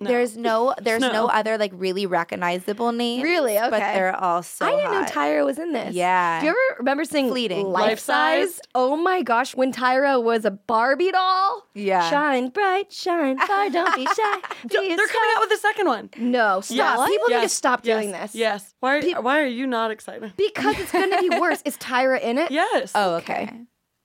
There's 0.00 0.36
no, 0.36 0.74
there's 0.80 1.00
no. 1.00 1.12
No. 1.12 1.26
other 1.26 1.58
like 1.58 1.72
really 1.74 2.06
recognizable 2.06 2.92
names. 2.92 3.22
Really? 3.22 3.58
Okay. 3.58 3.68
But 3.70 3.78
they're 3.80 4.14
all 4.14 4.42
so. 4.42 4.66
I 4.66 4.70
didn't 4.70 4.92
know. 4.92 5.04
Tyra 5.06 5.44
was 5.44 5.58
in 5.58 5.72
this. 5.72 5.94
Yeah. 5.94 6.40
Do 6.40 6.46
you 6.46 6.50
ever 6.52 6.78
remember 6.78 7.04
seeing 7.04 7.28
Fleeting. 7.28 7.66
Life 7.66 7.82
Life 7.88 7.98
Size? 7.98 8.54
Size? 8.54 8.60
Oh 8.74 8.96
my 8.96 9.22
gosh, 9.22 9.56
when 9.56 9.72
Tyra 9.72 10.22
was 10.22 10.44
a 10.44 10.50
Barbie 10.52 11.10
doll. 11.10 11.66
Yeah. 11.74 12.08
Shine 12.10 12.48
bright, 12.50 12.92
shine 12.92 13.38
far, 13.38 13.70
don't 13.70 13.94
be 13.96 14.04
shy. 14.06 14.36
Be 14.68 14.94
They're 14.96 15.06
coming 15.06 15.30
out 15.36 15.40
with 15.40 15.50
the 15.50 15.58
second 15.58 15.86
one. 15.86 16.10
No, 16.16 16.60
stop. 16.60 16.76
Yes. 16.76 17.08
People 17.08 17.28
need 17.28 17.42
to 17.42 17.48
stop 17.48 17.80
Yes. 17.84 17.96
doing 18.00 18.12
this. 18.12 18.34
Yes. 18.34 18.74
Why? 18.80 18.98
Are, 18.98 19.22
why 19.22 19.40
are 19.40 19.46
you 19.46 19.66
not 19.66 19.90
excited? 19.90 20.32
Because 20.36 20.78
it's 20.78 20.92
going 20.92 21.10
to 21.10 21.18
be 21.28 21.38
worse. 21.40 21.62
Is 21.64 21.76
Tyra 21.78 22.20
in 22.20 22.38
it? 22.38 22.50
Yes. 22.58 22.92
Oh, 22.94 23.16
okay. 23.16 23.50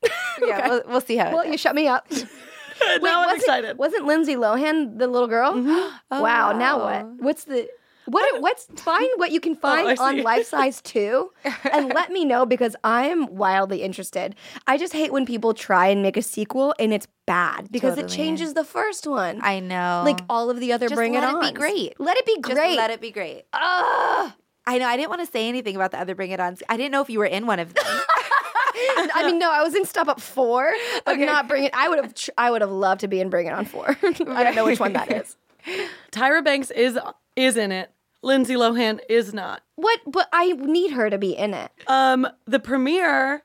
yeah, 0.46 0.68
we'll, 0.70 0.82
we'll 0.88 1.02
see 1.02 1.16
how. 1.18 1.30
it 1.30 1.34
Well, 1.34 1.44
goes. 1.44 1.52
you 1.54 1.58
shut 1.58 1.76
me 1.76 1.88
up. 1.88 2.08
Wait, 2.82 3.01
now 3.03 3.19
I'm 3.21 3.26
wasn't, 3.26 3.41
excited. 3.41 3.78
Wasn't 3.78 4.05
Lindsay 4.05 4.36
Lohan 4.36 4.97
the 4.97 5.07
little 5.07 5.28
girl? 5.28 5.53
Oh. 6.11 6.21
wow. 6.21 6.51
Now 6.51 6.80
what? 6.80 7.05
What's 7.24 7.43
the 7.45 7.67
what? 8.05 8.41
What's 8.41 8.65
find 8.76 9.07
what 9.15 9.32
you 9.32 9.39
can 9.39 9.53
oh, 9.57 9.59
find 9.61 9.97
Oh, 9.99 10.03
on. 10.03 10.21
Life 10.24 10.45
Size 10.47 10.82
Two, 10.93 11.32
and 11.71 11.88
let 11.93 12.11
me 12.11 12.26
know 12.26 12.45
because 12.45 12.76
I'm 12.84 13.34
wildly 13.36 13.82
interested. 13.82 14.36
I 14.67 14.78
just 14.78 14.93
hate 14.93 15.11
when 15.13 15.26
people 15.26 15.53
try 15.53 15.88
and 15.88 16.01
make 16.01 16.17
a 16.17 16.21
sequel 16.21 16.76
and 16.80 16.93
it's 16.93 17.07
bad 17.26 17.71
because 17.71 17.97
it 17.97 18.09
changes 18.09 18.53
the 18.53 18.65
first 18.65 19.07
one. 19.07 19.39
I 19.41 19.59
know. 19.59 20.03
like 20.05 20.19
all 20.30 20.49
of 20.49 20.59
the 20.59 20.74
other 20.74 20.88
Just 20.89 20.97
Bring 20.97 21.13
let 21.13 21.24
It 21.24 21.36
On. 21.36 21.39
be 21.41 21.51
great. 21.53 21.99
Let 21.99 22.17
it 22.17 22.26
be 22.26 22.36
Just 22.41 22.53
great. 22.55 22.76
let 22.78 22.89
it 22.91 22.99
be 23.01 23.11
great. 23.11 23.45
Ugh. 23.53 24.32
I 24.65 24.78
know. 24.78 24.86
I 24.88 24.95
didn't 24.97 25.09
want 25.09 25.26
to 25.26 25.32
say 25.32 25.47
anything 25.49 25.76
about 25.76 25.91
the 25.91 25.99
other 25.99 26.13
Bring 26.15 26.32
It 26.32 26.39
On. 26.39 26.55
I 26.69 26.78
didn't 26.78 26.91
know 26.91 27.01
if 27.01 27.09
you 27.09 27.19
were 27.19 27.26
in 27.26 27.45
one 27.47 27.59
of 27.59 27.74
them. 27.74 27.86
I 29.16 29.24
mean, 29.26 29.40
no, 29.40 29.52
I 29.52 29.62
was 29.64 29.76
in 29.76 29.86
Step 29.86 30.08
Up 30.08 30.20
Four, 30.22 30.72
but 31.06 31.14
Okay. 31.16 31.26
not 31.26 31.48
Bring 31.48 31.66
It. 31.66 31.72
I 31.74 31.90
would 31.90 32.00
have. 32.04 32.14
Tr- 32.14 32.32
I 32.38 32.52
would 32.52 32.62
have 32.62 32.72
loved 32.72 33.02
to 33.02 33.08
be 33.08 33.20
in 33.20 33.30
Bring 33.30 33.48
It 33.48 33.54
On 33.54 33.66
Four. 33.66 33.98
I 34.04 34.44
don't 34.44 34.56
know 34.56 34.66
which 34.66 34.80
one 34.80 34.94
that 34.94 35.12
is. 35.12 35.36
Tyra 36.12 36.44
Banks 36.44 36.72
is 36.72 36.98
is 37.36 37.58
in 37.58 37.72
it. 37.72 37.92
Lindsay 38.22 38.54
Lohan 38.56 39.00
is 39.10 39.34
not. 39.34 39.62
What? 39.76 40.00
But 40.08 40.30
I 40.32 40.52
need 40.54 40.92
her 40.92 41.10
to 41.10 41.18
be 41.18 41.32
in 41.36 41.54
it. 41.54 41.72
Um, 41.88 42.28
the 42.46 42.60
premiere 42.60 43.44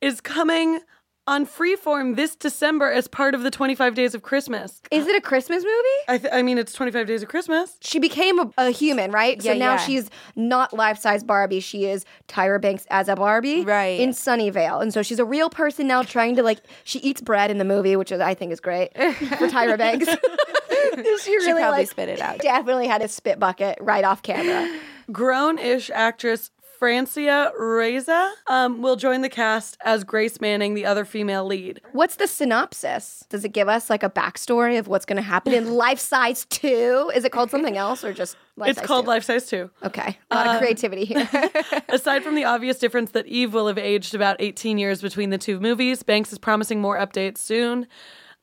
is 0.00 0.20
coming 0.20 0.80
on 1.28 1.44
Freeform 1.44 2.14
this 2.14 2.36
December 2.36 2.90
as 2.90 3.08
part 3.08 3.34
of 3.34 3.42
the 3.42 3.50
25 3.50 3.94
Days 3.94 4.14
of 4.14 4.22
Christmas. 4.22 4.80
Is 4.90 5.06
it 5.06 5.16
a 5.16 5.20
Christmas 5.20 5.64
movie? 5.64 5.98
I, 6.08 6.18
th- 6.18 6.32
I 6.32 6.42
mean, 6.42 6.56
it's 6.56 6.72
25 6.72 7.06
Days 7.06 7.22
of 7.22 7.28
Christmas. 7.28 7.76
She 7.80 7.98
became 7.98 8.38
a, 8.38 8.50
a 8.58 8.70
human, 8.70 9.10
right? 9.10 9.42
Yeah, 9.42 9.52
so 9.52 9.58
now 9.58 9.72
yeah. 9.72 9.78
she's 9.78 10.10
not 10.36 10.72
life 10.72 10.98
size 10.98 11.24
Barbie. 11.24 11.60
She 11.60 11.86
is 11.86 12.04
Tyra 12.28 12.60
Banks 12.60 12.86
as 12.90 13.08
a 13.08 13.16
Barbie, 13.16 13.62
Right. 13.62 13.98
In 14.00 14.10
Sunnyvale, 14.10 14.80
and 14.80 14.92
so 14.92 15.02
she's 15.02 15.18
a 15.18 15.24
real 15.24 15.50
person 15.50 15.86
now, 15.86 16.02
trying 16.02 16.36
to 16.36 16.42
like. 16.42 16.60
She 16.84 17.00
eats 17.00 17.20
bread 17.20 17.50
in 17.50 17.58
the 17.58 17.64
movie, 17.64 17.96
which 17.96 18.12
is, 18.12 18.20
I 18.20 18.34
think 18.34 18.52
is 18.52 18.60
great 18.60 18.92
for 18.96 19.48
Tyra 19.48 19.76
Banks. 19.76 20.06
she 21.24 21.36
really 21.36 21.60
probably 21.60 21.80
like, 21.80 21.90
spit 21.90 22.08
it 22.08 22.20
out. 22.20 22.38
Definitely 22.38 22.86
had 22.86 23.02
a 23.02 23.08
spit 23.08 23.38
bucket 23.38 23.78
right 23.80 24.04
off 24.04 24.22
camera. 24.22 24.78
Grown-ish 25.12 25.90
actress 25.90 26.50
Francia 26.78 27.52
Raisa 27.58 28.32
um, 28.48 28.82
will 28.82 28.96
join 28.96 29.22
the 29.22 29.28
cast 29.28 29.78
as 29.84 30.04
Grace 30.04 30.40
Manning, 30.40 30.74
the 30.74 30.84
other 30.84 31.04
female 31.04 31.44
lead. 31.44 31.80
What's 31.92 32.16
the 32.16 32.26
synopsis? 32.26 33.24
Does 33.30 33.44
it 33.44 33.50
give 33.50 33.68
us 33.68 33.88
like 33.88 34.02
a 34.02 34.10
backstory 34.10 34.78
of 34.78 34.86
what's 34.86 35.04
going 35.04 35.16
to 35.16 35.22
happen 35.22 35.52
in 35.52 35.74
Life 35.74 35.98
Size 35.98 36.44
Two? 36.46 37.10
Is 37.14 37.24
it 37.24 37.32
called 37.32 37.50
something 37.50 37.76
else 37.76 38.04
or 38.04 38.12
just 38.12 38.36
Life 38.56 38.70
It's 38.70 38.78
Size 38.78 38.86
called 38.86 39.04
2? 39.06 39.08
Life 39.08 39.24
Size 39.24 39.46
2. 39.46 39.70
Okay, 39.84 40.18
a 40.30 40.34
lot 40.34 40.46
of 40.48 40.58
creativity 40.58 41.04
here. 41.04 41.28
Aside 41.88 42.22
from 42.22 42.34
the 42.34 42.44
obvious 42.44 42.78
difference 42.78 43.12
that 43.12 43.26
Eve 43.26 43.54
will 43.54 43.68
have 43.68 43.78
aged 43.78 44.14
about 44.14 44.36
18 44.40 44.78
years 44.78 45.00
between 45.00 45.30
the 45.30 45.38
two 45.38 45.60
movies, 45.60 46.02
Banks 46.02 46.32
is 46.32 46.38
promising 46.38 46.80
more 46.80 46.98
updates 46.98 47.38
soon. 47.38 47.86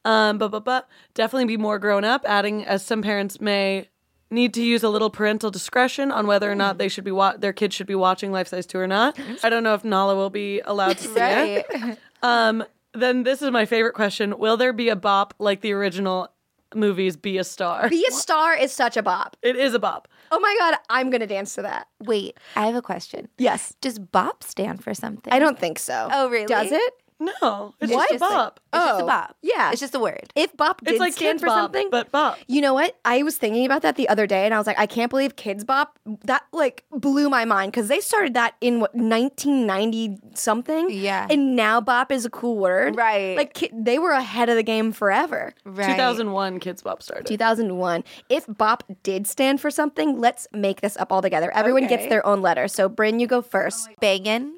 Um, 0.05 0.37
but 0.37 0.49
but 0.49 0.65
but 0.65 0.89
definitely 1.13 1.45
be 1.45 1.57
more 1.57 1.79
grown 1.79 2.03
up. 2.03 2.23
Adding 2.25 2.65
as 2.65 2.85
some 2.85 3.01
parents 3.01 3.39
may 3.39 3.87
need 4.33 4.53
to 4.55 4.63
use 4.63 4.83
a 4.83 4.89
little 4.89 5.09
parental 5.09 5.49
discretion 5.51 6.11
on 6.11 6.27
whether 6.27 6.51
or 6.51 6.55
not 6.55 6.77
they 6.77 6.89
should 6.89 7.03
be 7.05 7.11
wa- 7.11 7.37
their 7.37 7.53
kids 7.53 7.73
should 7.75 7.87
be 7.87 7.95
watching 7.95 8.31
Life 8.31 8.47
Size 8.49 8.65
Two 8.65 8.79
or 8.79 8.87
not. 8.87 9.17
I 9.43 9.49
don't 9.49 9.63
know 9.63 9.73
if 9.75 9.83
Nala 9.85 10.15
will 10.15 10.29
be 10.29 10.59
allowed 10.61 10.97
to 10.97 11.07
see 11.07 11.19
it. 11.19 11.65
Right. 11.73 11.97
Um, 12.21 12.63
then 12.93 13.23
this 13.23 13.41
is 13.41 13.51
my 13.51 13.65
favorite 13.65 13.93
question: 13.93 14.37
Will 14.37 14.57
there 14.57 14.73
be 14.73 14.89
a 14.89 14.95
bop 14.95 15.33
like 15.39 15.61
the 15.61 15.71
original 15.71 16.29
movies? 16.75 17.15
Be 17.17 17.37
a 17.37 17.43
star. 17.43 17.89
Be 17.89 18.05
a 18.07 18.11
star 18.11 18.55
is 18.55 18.71
such 18.71 18.97
a 18.97 19.03
bop. 19.03 19.37
it 19.41 19.55
is 19.55 19.73
a 19.73 19.79
bop. 19.79 20.07
Oh 20.31 20.39
my 20.39 20.55
god, 20.59 20.75
I'm 20.89 21.09
gonna 21.11 21.27
dance 21.27 21.53
to 21.55 21.61
that. 21.61 21.87
Wait, 22.01 22.37
I 22.55 22.65
have 22.65 22.75
a 22.75 22.81
question. 22.81 23.29
Yes. 23.37 23.75
Does 23.81 23.99
BOP 23.99 24.43
stand 24.43 24.83
for 24.83 24.93
something? 24.93 25.31
I 25.31 25.39
don't 25.39 25.59
think 25.59 25.77
so. 25.79 26.09
Oh, 26.11 26.29
really? 26.29 26.45
Does 26.47 26.71
it? 26.71 26.93
No, 27.41 27.73
it's 27.79 27.91
It's 27.91 27.91
just 27.91 28.11
a 28.11 28.13
just 28.19 28.23
a- 28.31 28.35
bop. 28.35 28.59
It's 28.73 28.83
just 28.85 28.99
a 28.99 29.03
Oh, 29.03 29.07
BOP. 29.07 29.35
yeah. 29.43 29.71
It's 29.71 29.79
just 29.79 29.93
a 29.95 29.99
word. 29.99 30.23
If 30.35 30.55
bop 30.57 30.81
did 30.81 30.91
it's 30.93 30.99
like 30.99 31.13
stand 31.13 31.33
kids 31.35 31.41
for 31.41 31.47
bop, 31.47 31.57
something, 31.57 31.89
but 31.91 32.11
bop. 32.11 32.37
you 32.47 32.59
know 32.61 32.73
what? 32.73 32.95
I 33.05 33.21
was 33.23 33.37
thinking 33.37 33.65
about 33.65 33.81
that 33.83 33.95
the 33.95 34.09
other 34.09 34.25
day, 34.27 34.45
and 34.45 34.53
I 34.53 34.57
was 34.57 34.65
like, 34.67 34.79
I 34.79 34.85
can't 34.87 35.09
believe 35.09 35.35
Kidz 35.35 35.65
Bop. 35.65 35.99
That 36.25 36.43
like 36.51 36.83
blew 36.91 37.29
my 37.29 37.45
mind 37.45 37.71
because 37.71 37.87
they 37.87 37.99
started 37.99 38.33
that 38.33 38.55
in 38.61 38.79
what 38.79 38.93
1990 38.95 40.17
something. 40.33 40.89
Yeah. 40.89 41.27
and 41.29 41.55
now 41.55 41.79
bop 41.81 42.11
is 42.11 42.25
a 42.25 42.29
cool 42.29 42.57
word. 42.57 42.95
Right. 42.95 43.37
Like 43.37 43.53
ki- 43.53 43.69
they 43.73 43.99
were 43.99 44.11
ahead 44.11 44.49
of 44.49 44.55
the 44.55 44.63
game 44.63 44.91
forever. 44.91 45.53
Right. 45.65 45.91
2001 45.95 46.59
Kidz 46.59 46.83
Bop 46.83 47.03
started. 47.03 47.27
2001. 47.27 48.03
If 48.29 48.45
bop 48.47 48.83
did 49.03 49.27
stand 49.27 49.61
for 49.61 49.69
something, 49.71 50.19
let's 50.19 50.47
make 50.51 50.81
this 50.81 50.97
up 50.97 51.11
all 51.11 51.21
together. 51.21 51.51
Everyone 51.53 51.87
gets 51.87 52.07
their 52.07 52.25
own 52.25 52.41
letter. 52.41 52.67
So 52.67 52.89
Brinn, 52.89 53.19
you 53.19 53.27
go 53.27 53.41
first. 53.41 53.87
Bangin'. 54.01 54.53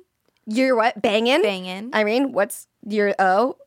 You're 0.45 0.75
what? 0.75 1.01
Banging. 1.01 1.41
Bangin'. 1.41 1.91
Irene, 1.93 2.31
what's 2.31 2.67
your 2.87 3.13
O? 3.19 3.57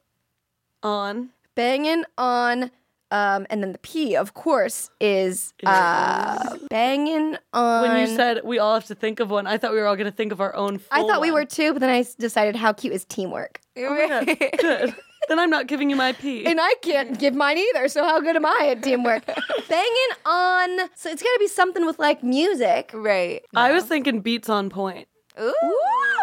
On 0.82 1.30
banging 1.56 2.04
on 2.16 2.70
um 3.10 3.46
and 3.50 3.60
then 3.64 3.72
the 3.72 3.78
p 3.78 4.14
of 4.14 4.32
course 4.34 4.90
is 5.00 5.52
uh 5.66 6.56
banging 6.70 7.36
on 7.52 7.82
when 7.82 8.00
you 8.08 8.14
said 8.14 8.42
we 8.44 8.60
all 8.60 8.74
have 8.74 8.84
to 8.86 8.94
think 8.94 9.18
of 9.18 9.28
one, 9.28 9.46
I 9.48 9.58
thought 9.58 9.72
we 9.72 9.78
were 9.78 9.86
all 9.88 9.96
going 9.96 10.08
to 10.08 10.16
think 10.16 10.30
of 10.30 10.40
our 10.40 10.54
own. 10.54 10.76
i 10.92 11.00
full 11.00 11.08
thought 11.08 11.20
we 11.20 11.32
one. 11.32 11.40
were 11.40 11.44
too 11.46 11.72
but 11.72 11.80
then 11.80 11.90
I 11.90 12.04
decided 12.20 12.54
how 12.54 12.72
cute 12.72 12.92
is 12.92 13.04
teamwork 13.06 13.60
Oh 13.76 13.90
my 13.90 14.06
God, 14.06 14.26
good. 14.60 14.94
then 15.28 15.38
I'm 15.40 15.50
not 15.50 15.66
giving 15.66 15.90
you 15.90 15.96
my 15.96 16.12
P. 16.12 16.46
and 16.46 16.60
i 16.60 16.74
can't 16.82 17.18
give 17.18 17.34
mine 17.34 17.58
either 17.58 17.88
so 17.88 18.04
how 18.04 18.20
good 18.20 18.36
am 18.36 18.46
i 18.46 18.68
at 18.70 18.84
teamwork 18.84 19.26
banging 19.68 20.12
on 20.26 20.88
so 20.94 21.10
it's 21.10 21.22
gotta 21.24 21.38
be 21.40 21.48
something 21.48 21.84
with 21.86 21.98
like 21.98 22.22
music 22.22 22.92
Right. 22.94 23.42
I 23.56 23.72
was 23.72 23.82
thinking 23.84 24.20
beats 24.20 24.48
on 24.48 24.70
point. 24.70 25.08
Ooh. 25.40 25.54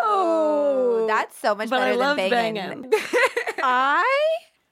Ooh. 0.08 1.06
That's 1.08 1.38
so 1.38 1.56
much 1.56 1.70
But 1.70 1.80
better 1.80 1.94
I 1.94 1.96
love 1.96 2.18
than 2.18 2.30
bangin'. 2.30 2.82
banging. 2.90 2.94
i 3.64 4.06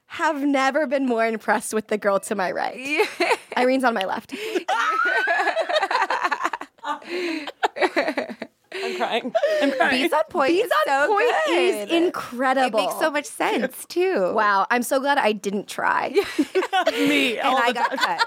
have 0.07 0.43
never 0.43 0.85
been 0.85 1.05
more 1.07 1.25
impressed 1.25 1.73
with 1.73 1.87
the 1.87 1.97
girl 1.97 2.19
to 2.19 2.35
my 2.35 2.51
right 2.51 3.07
irene's 3.57 3.83
on 3.83 3.95
my 3.95 4.05
left 4.05 4.33
I'm 8.75 8.95
crying. 8.97 9.33
I'm 9.61 9.71
crying. 9.71 10.01
Beats 10.03 10.13
on 10.13 10.23
point. 10.29 10.49
Beats 10.51 10.71
on 10.87 11.07
so 11.07 11.07
point 11.13 11.31
good. 11.47 11.57
is 11.57 11.91
incredible 11.91 12.79
It 12.79 12.83
makes 12.85 12.99
so 12.99 13.11
much 13.11 13.25
sense 13.25 13.85
too. 13.85 14.31
wow 14.33 14.65
i'm 14.71 14.83
so 14.83 14.99
glad 14.99 15.17
i 15.17 15.31
didn't 15.31 15.67
try 15.67 16.09
me. 16.91 17.37
And 17.43 17.57
I 17.57 17.71
got 17.73 17.89
time. 17.97 18.19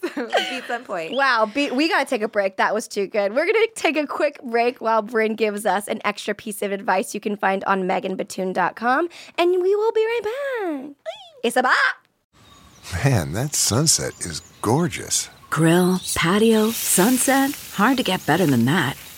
cut. 0.00 0.14
so 0.14 0.26
beats 0.50 0.70
on 0.70 0.84
point. 0.84 1.12
Wow, 1.12 1.46
be- 1.52 1.70
we 1.70 1.88
got 1.88 2.00
to 2.00 2.04
take 2.10 2.22
a 2.22 2.28
break. 2.28 2.56
That 2.56 2.74
was 2.74 2.86
too 2.88 3.06
good. 3.06 3.32
We're 3.34 3.46
going 3.46 3.54
to 3.54 3.70
take 3.74 3.96
a 3.96 4.06
quick 4.06 4.40
break 4.42 4.80
while 4.80 5.02
Brinn 5.02 5.34
gives 5.36 5.64
us 5.66 5.88
an 5.88 6.00
extra 6.04 6.34
piece 6.34 6.62
of 6.62 6.72
advice 6.72 7.14
you 7.14 7.20
can 7.20 7.36
find 7.36 7.64
on 7.64 7.84
meganbatoon.com, 7.84 9.08
and 9.38 9.50
we 9.62 9.74
will 9.74 9.92
be 9.92 10.04
right 10.04 10.20
back. 10.24 10.90
It's 11.42 11.56
a 11.56 11.62
bop. 11.62 11.74
Man, 13.04 13.32
that 13.32 13.54
sunset 13.54 14.12
is 14.20 14.40
gorgeous. 14.60 15.28
Grill, 15.50 16.00
patio, 16.14 16.70
sunset. 16.70 17.52
Hard 17.74 17.96
to 17.98 18.02
get 18.02 18.24
better 18.26 18.46
than 18.46 18.64
that. 18.66 18.96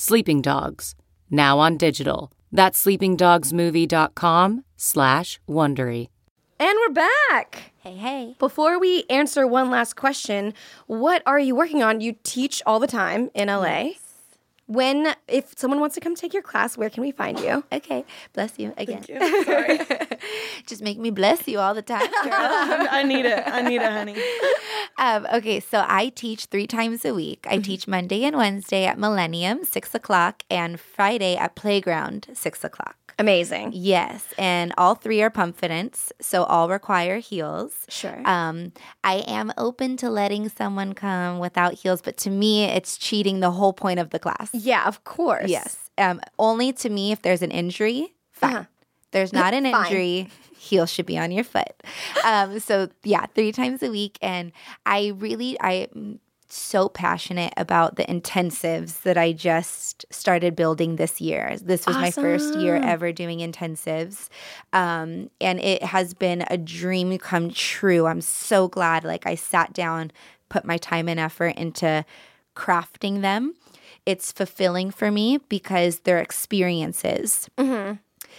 Sleeping 0.00 0.40
Dogs, 0.40 0.94
now 1.28 1.58
on 1.58 1.76
digital. 1.76 2.30
That's 2.52 2.84
sleepingdogsmovie.com 2.84 4.64
slash 4.76 5.40
Wondery. 5.48 6.06
And 6.60 6.78
we're 6.78 6.94
back. 6.94 7.72
Hey, 7.78 7.96
hey. 7.96 8.36
Before 8.38 8.78
we 8.78 9.02
answer 9.10 9.44
one 9.44 9.70
last 9.70 9.96
question, 9.96 10.54
what 10.86 11.24
are 11.26 11.40
you 11.40 11.56
working 11.56 11.82
on? 11.82 12.00
You 12.00 12.14
teach 12.22 12.62
all 12.64 12.78
the 12.78 12.86
time 12.86 13.30
in 13.34 13.48
LA. 13.48 13.94
When, 14.68 15.14
if 15.28 15.58
someone 15.58 15.80
wants 15.80 15.94
to 15.94 16.00
come 16.02 16.14
take 16.14 16.34
your 16.34 16.42
class, 16.42 16.76
where 16.76 16.90
can 16.90 17.02
we 17.02 17.10
find 17.10 17.40
you? 17.40 17.64
Okay. 17.72 18.04
Bless 18.34 18.58
you 18.58 18.74
again. 18.76 19.02
Sorry. 19.02 19.80
Just 20.66 20.82
make 20.82 20.98
me 20.98 21.08
bless 21.10 21.48
you 21.48 21.58
all 21.58 21.72
the 21.72 21.80
time, 21.80 22.00
girl. 22.22 22.86
I 22.90 23.02
need 23.02 23.24
it. 23.24 23.42
I 23.46 23.62
need 23.62 23.80
it, 23.80 23.90
honey. 23.90 24.16
Um, 25.00 25.28
okay, 25.32 25.60
so 25.60 25.84
I 25.86 26.08
teach 26.08 26.46
three 26.46 26.66
times 26.66 27.04
a 27.04 27.14
week. 27.14 27.46
I 27.48 27.58
teach 27.58 27.86
Monday 27.86 28.24
and 28.24 28.36
Wednesday 28.36 28.84
at 28.84 28.98
Millennium, 28.98 29.64
six 29.64 29.94
o'clock, 29.94 30.42
and 30.50 30.80
Friday 30.80 31.36
at 31.36 31.54
Playground, 31.54 32.26
six 32.34 32.64
o'clock. 32.64 32.97
Amazing. 33.18 33.72
Yes, 33.74 34.24
and 34.38 34.72
all 34.78 34.94
three 34.94 35.20
are 35.22 35.30
pumpfidence, 35.30 36.12
so 36.20 36.44
all 36.44 36.68
require 36.68 37.18
heels. 37.18 37.84
Sure. 37.88 38.20
Um, 38.24 38.72
I 39.02 39.24
am 39.26 39.52
open 39.58 39.96
to 39.98 40.08
letting 40.10 40.48
someone 40.48 40.92
come 40.92 41.40
without 41.40 41.74
heels, 41.74 42.00
but 42.00 42.16
to 42.18 42.30
me, 42.30 42.64
it's 42.64 42.96
cheating 42.96 43.40
the 43.40 43.50
whole 43.50 43.72
point 43.72 43.98
of 43.98 44.10
the 44.10 44.20
class. 44.20 44.50
Yeah, 44.52 44.86
of 44.86 45.02
course. 45.02 45.48
Yes. 45.50 45.90
Um, 45.98 46.20
only 46.38 46.72
to 46.74 46.88
me 46.88 47.10
if 47.10 47.22
there's 47.22 47.42
an 47.42 47.50
injury. 47.50 48.14
Fine. 48.30 48.54
Uh-huh. 48.54 48.64
There's 49.10 49.32
not 49.32 49.52
an 49.52 49.66
injury. 49.66 50.28
heel 50.56 50.86
should 50.86 51.06
be 51.06 51.18
on 51.18 51.32
your 51.32 51.44
foot. 51.44 51.82
Um, 52.24 52.60
so 52.60 52.88
yeah, 53.02 53.26
three 53.34 53.52
times 53.52 53.82
a 53.82 53.90
week, 53.90 54.18
and 54.22 54.52
I 54.86 55.12
really 55.16 55.60
I'm 55.60 56.20
so 56.52 56.88
passionate 56.88 57.52
about 57.56 57.96
the 57.96 58.04
intensives 58.04 59.02
that 59.02 59.18
I 59.18 59.32
just 59.32 60.06
started 60.10 60.56
building 60.56 60.96
this 60.96 61.20
year. 61.20 61.56
This 61.60 61.86
was 61.86 61.96
my 61.96 62.10
first 62.10 62.54
year 62.56 62.76
ever 62.76 63.12
doing 63.12 63.38
intensives, 63.40 64.28
um, 64.72 65.30
and 65.40 65.60
it 65.60 65.82
has 65.82 66.14
been 66.14 66.44
a 66.48 66.56
dream 66.56 67.16
come 67.18 67.50
true. 67.50 68.06
I'm 68.06 68.20
so 68.20 68.68
glad. 68.68 69.04
Like 69.04 69.26
I 69.26 69.34
sat 69.34 69.72
down, 69.72 70.10
put 70.48 70.64
my 70.64 70.76
time 70.78 71.08
and 71.08 71.20
effort 71.20 71.56
into 71.56 72.04
crafting 72.56 73.20
them. 73.22 73.54
It's 74.06 74.32
fulfilling 74.32 74.90
for 74.90 75.10
me 75.10 75.38
because 75.48 76.00
they're 76.00 76.18
experiences. 76.20 77.48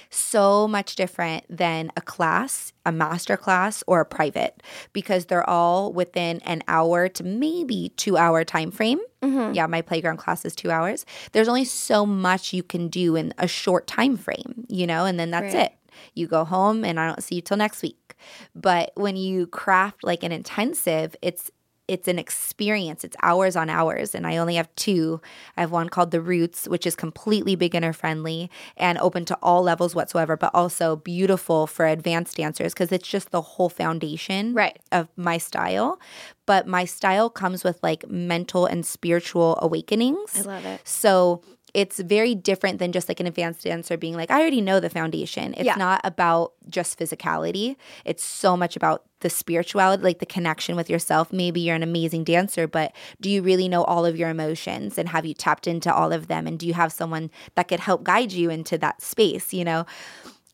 So 0.10 0.68
much 0.68 0.96
different 0.96 1.46
than 1.50 1.92
a 1.98 2.02
class, 2.02 2.74
a 2.86 2.92
master 2.92 3.38
class, 3.38 3.84
or 3.88 4.02
a 4.02 4.06
private 4.06 4.62
because 4.94 5.26
they're 5.26 5.48
all 5.50 5.92
within 5.94 6.40
an 6.42 6.64
hour 6.68 7.08
to 7.10 7.24
maybe 7.24 7.92
two 7.98 8.18
hour 8.18 8.44
time 8.44 8.72
frame. 8.72 9.00
Mm-hmm. 9.22 9.54
Yeah, 9.54 9.68
my 9.68 9.82
playground 9.82 10.18
class 10.18 10.46
is 10.46 10.56
two 10.56 10.72
hours. 10.72 11.06
There's 11.34 11.48
only 11.48 11.66
so 11.66 12.06
much 12.06 12.54
you 12.54 12.64
can 12.64 12.88
do 12.88 13.16
in 13.16 13.34
a 13.38 13.48
short 13.48 13.86
time 13.88 14.16
frame, 14.18 14.66
you 14.70 14.88
know, 14.88 15.06
and 15.06 15.20
then 15.20 15.32
that's 15.32 15.54
Right. 15.54 15.66
it. 15.66 15.74
You 16.14 16.28
go 16.28 16.46
home 16.46 16.86
and 16.86 17.00
I 17.00 17.08
don't 17.08 17.22
see 17.24 17.36
you 17.36 17.42
till 17.42 17.58
next 17.58 17.82
week. 17.82 18.16
But 18.56 18.92
when 18.96 19.16
you 19.18 19.48
craft 19.48 20.04
like 20.04 20.24
an 20.24 20.32
intensive, 20.32 21.16
it's 21.22 21.52
it's 21.90 22.08
an 22.08 22.20
experience. 22.20 23.04
It's 23.04 23.18
hours 23.24 23.56
on 23.56 23.70
hours. 23.70 24.14
And 24.14 24.28
I 24.28 24.38
only 24.38 24.56
have 24.56 24.74
two. 24.76 25.20
I 25.58 25.62
have 25.62 25.72
one 25.72 25.90
called 25.90 26.12
The 26.12 26.22
Roots, 26.22 26.68
which 26.68 26.86
is 26.86 26.96
completely 26.96 27.56
beginner 27.56 27.94
friendly 27.94 28.50
and 28.78 28.98
open 29.00 29.26
to 29.26 29.38
all 29.42 29.64
levels 29.64 29.96
whatsoever, 29.96 30.38
but 30.38 30.52
also 30.54 30.96
beautiful 30.98 31.66
for 31.68 31.86
advanced 31.88 32.38
dancers 32.38 32.74
because 32.74 32.92
it's 32.92 33.08
just 33.08 33.32
the 33.32 33.42
whole 33.42 33.70
foundation 33.70 34.54
Right. 34.54 34.78
of 34.92 35.08
my 35.18 35.38
style. 35.40 36.00
But 36.46 36.68
my 36.68 36.86
style 36.86 37.30
comes 37.30 37.64
with 37.64 37.80
like 37.84 38.08
mental 38.10 38.66
and 38.66 38.86
spiritual 38.86 39.58
awakenings. 39.62 40.40
I 40.40 40.42
love 40.42 40.66
it. 40.66 40.82
So 40.88 41.42
it's 41.74 42.00
very 42.00 42.36
different 42.36 42.80
than 42.80 42.92
just 42.92 43.10
like 43.10 43.20
an 43.20 43.28
advanced 43.28 43.64
dancer 43.64 43.98
being 43.98 44.16
like, 44.16 44.32
I 44.32 44.40
already 44.40 44.62
know 44.62 44.80
the 44.80 44.90
foundation. 44.90 45.54
It's 45.56 45.66
Yeah. 45.66 45.76
not 45.76 46.02
about 46.04 46.54
just 46.70 46.98
physicality. 47.00 47.76
It's 48.06 48.24
so 48.24 48.56
much 48.58 48.76
about 48.76 49.04
the 49.22 49.30
spirituality, 49.30 50.02
like 50.04 50.20
the 50.20 50.26
connection 50.26 50.76
with 50.76 50.90
yourself. 50.90 51.34
Maybe 51.34 51.60
you're 51.62 51.76
an 51.76 51.84
amazing 51.84 52.24
dancer, 52.24 52.68
but 52.68 52.94
do 53.20 53.30
you 53.30 53.42
really 53.42 53.68
know 53.68 53.84
all 53.84 54.06
of 54.06 54.16
your 54.16 54.30
emotions 54.30 54.98
and 54.98 55.10
have 55.10 55.26
you 55.26 55.34
tapped 55.34 55.68
into 55.68 55.94
all 55.94 56.14
of 56.14 56.28
them? 56.28 56.48
And 56.48 56.58
do 56.58 56.66
you 56.66 56.74
have 56.74 56.94
someone 56.94 57.30
that 57.56 57.68
could 57.68 57.82
help 57.82 58.04
guide 58.04 58.32
you 58.32 58.50
into 58.50 58.78
that 58.78 59.02
space, 59.02 59.54
you 59.54 59.66
know? 59.66 59.86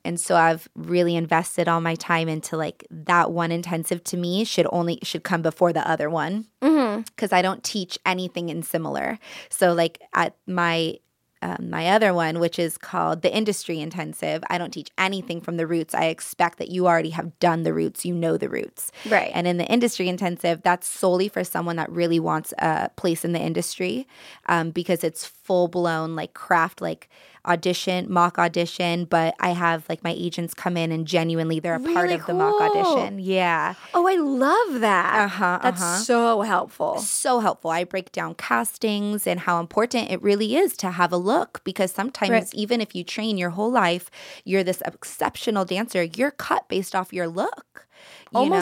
And 0.03 0.19
so 0.19 0.35
I've 0.35 0.67
really 0.75 1.15
invested 1.15 1.67
all 1.67 1.81
my 1.81 1.95
time 1.95 2.29
into 2.29 2.55
like 2.55 2.85
that 2.91 3.31
one 3.31 3.51
intensive 3.51 4.03
to 4.05 4.17
me 4.17 4.43
should 4.45 4.67
only 4.71 4.99
should 5.01 5.23
come 5.23 5.41
before 5.41 5.73
the 5.73 5.85
other 5.89 6.11
one 6.11 6.45
mm-hmm. 6.61 7.01
because 7.01 7.33
I 7.33 7.41
don't 7.41 7.63
teach 7.63 7.97
anything 8.05 8.49
in 8.49 8.61
similar. 8.61 9.17
So 9.49 9.73
like 9.73 9.99
at 10.13 10.35
my 10.45 10.97
um, 11.45 11.69
my 11.69 11.89
other 11.89 12.11
one, 12.11 12.39
which 12.39 12.57
is 12.57 12.75
called 12.75 13.21
the 13.21 13.35
industry 13.35 13.79
intensive, 13.79 14.43
I 14.49 14.57
don't 14.57 14.71
teach 14.71 14.89
anything 14.97 15.41
from 15.41 15.57
the 15.57 15.67
roots. 15.67 15.93
I 15.93 16.05
expect 16.05 16.57
that 16.57 16.69
you 16.69 16.87
already 16.87 17.11
have 17.11 17.37
done 17.39 17.61
the 17.61 17.73
roots, 17.73 18.03
you 18.03 18.15
know 18.15 18.35
the 18.35 18.49
roots. 18.49 18.91
Right. 19.07 19.31
And 19.33 19.45
in 19.45 19.57
the 19.57 19.65
industry 19.65 20.09
intensive, 20.09 20.63
that's 20.63 20.87
solely 20.87 21.27
for 21.27 21.43
someone 21.43 21.75
that 21.75 21.91
really 21.91 22.19
wants 22.19 22.51
a 22.57 22.89
place 22.95 23.23
in 23.23 23.33
the 23.33 23.39
industry 23.39 24.07
um, 24.47 24.71
because 24.71 25.03
it's 25.03 25.23
full 25.25 25.67
blown 25.67 26.15
like 26.15 26.33
craft, 26.33 26.81
like 26.81 27.09
audition, 27.45 28.11
mock 28.11 28.37
audition. 28.39 29.05
But 29.05 29.35
I 29.39 29.49
have 29.49 29.87
like 29.89 30.03
my 30.03 30.13
agents 30.17 30.53
come 30.53 30.77
in 30.77 30.91
and 30.91 31.05
genuinely 31.07 31.59
they're 31.59 31.75
a 31.75 31.79
part 31.79 31.95
Really 32.03 32.15
of 32.15 32.25
the 32.25 32.33
mock 32.33 32.59
audition. 32.61 33.19
Yeah. 33.19 33.73
Oh, 33.93 34.07
I 34.07 34.15
love 34.15 34.81
that. 34.81 35.25
Uh-huh, 35.25 35.59
That's 35.63 35.81
uh-huh. 35.81 35.97
so 35.97 36.41
helpful. 36.41 36.99
so 36.99 37.39
helpful. 37.39 37.71
I 37.71 37.83
break 37.83 38.11
down 38.11 38.35
castings 38.35 39.27
and 39.27 39.39
how 39.41 39.59
important 39.59 40.11
it 40.11 40.21
really 40.21 40.55
is 40.55 40.75
to 40.77 40.91
have 40.91 41.11
a 41.11 41.17
look 41.17 41.61
because 41.63 41.91
sometimes 41.91 42.29
Right. 42.31 42.49
even 42.53 42.81
if 42.81 42.95
you 42.95 43.03
train 43.03 43.37
your 43.37 43.51
whole 43.51 43.71
life, 43.71 44.09
you're 44.43 44.63
this 44.63 44.81
exceptional 44.85 45.65
dancer, 45.65 46.03
you're 46.03 46.31
cut 46.31 46.67
based 46.67 46.95
off 46.95 47.13
your 47.13 47.27
look. 47.27 47.87
you 48.33 48.49
know? 48.49 48.55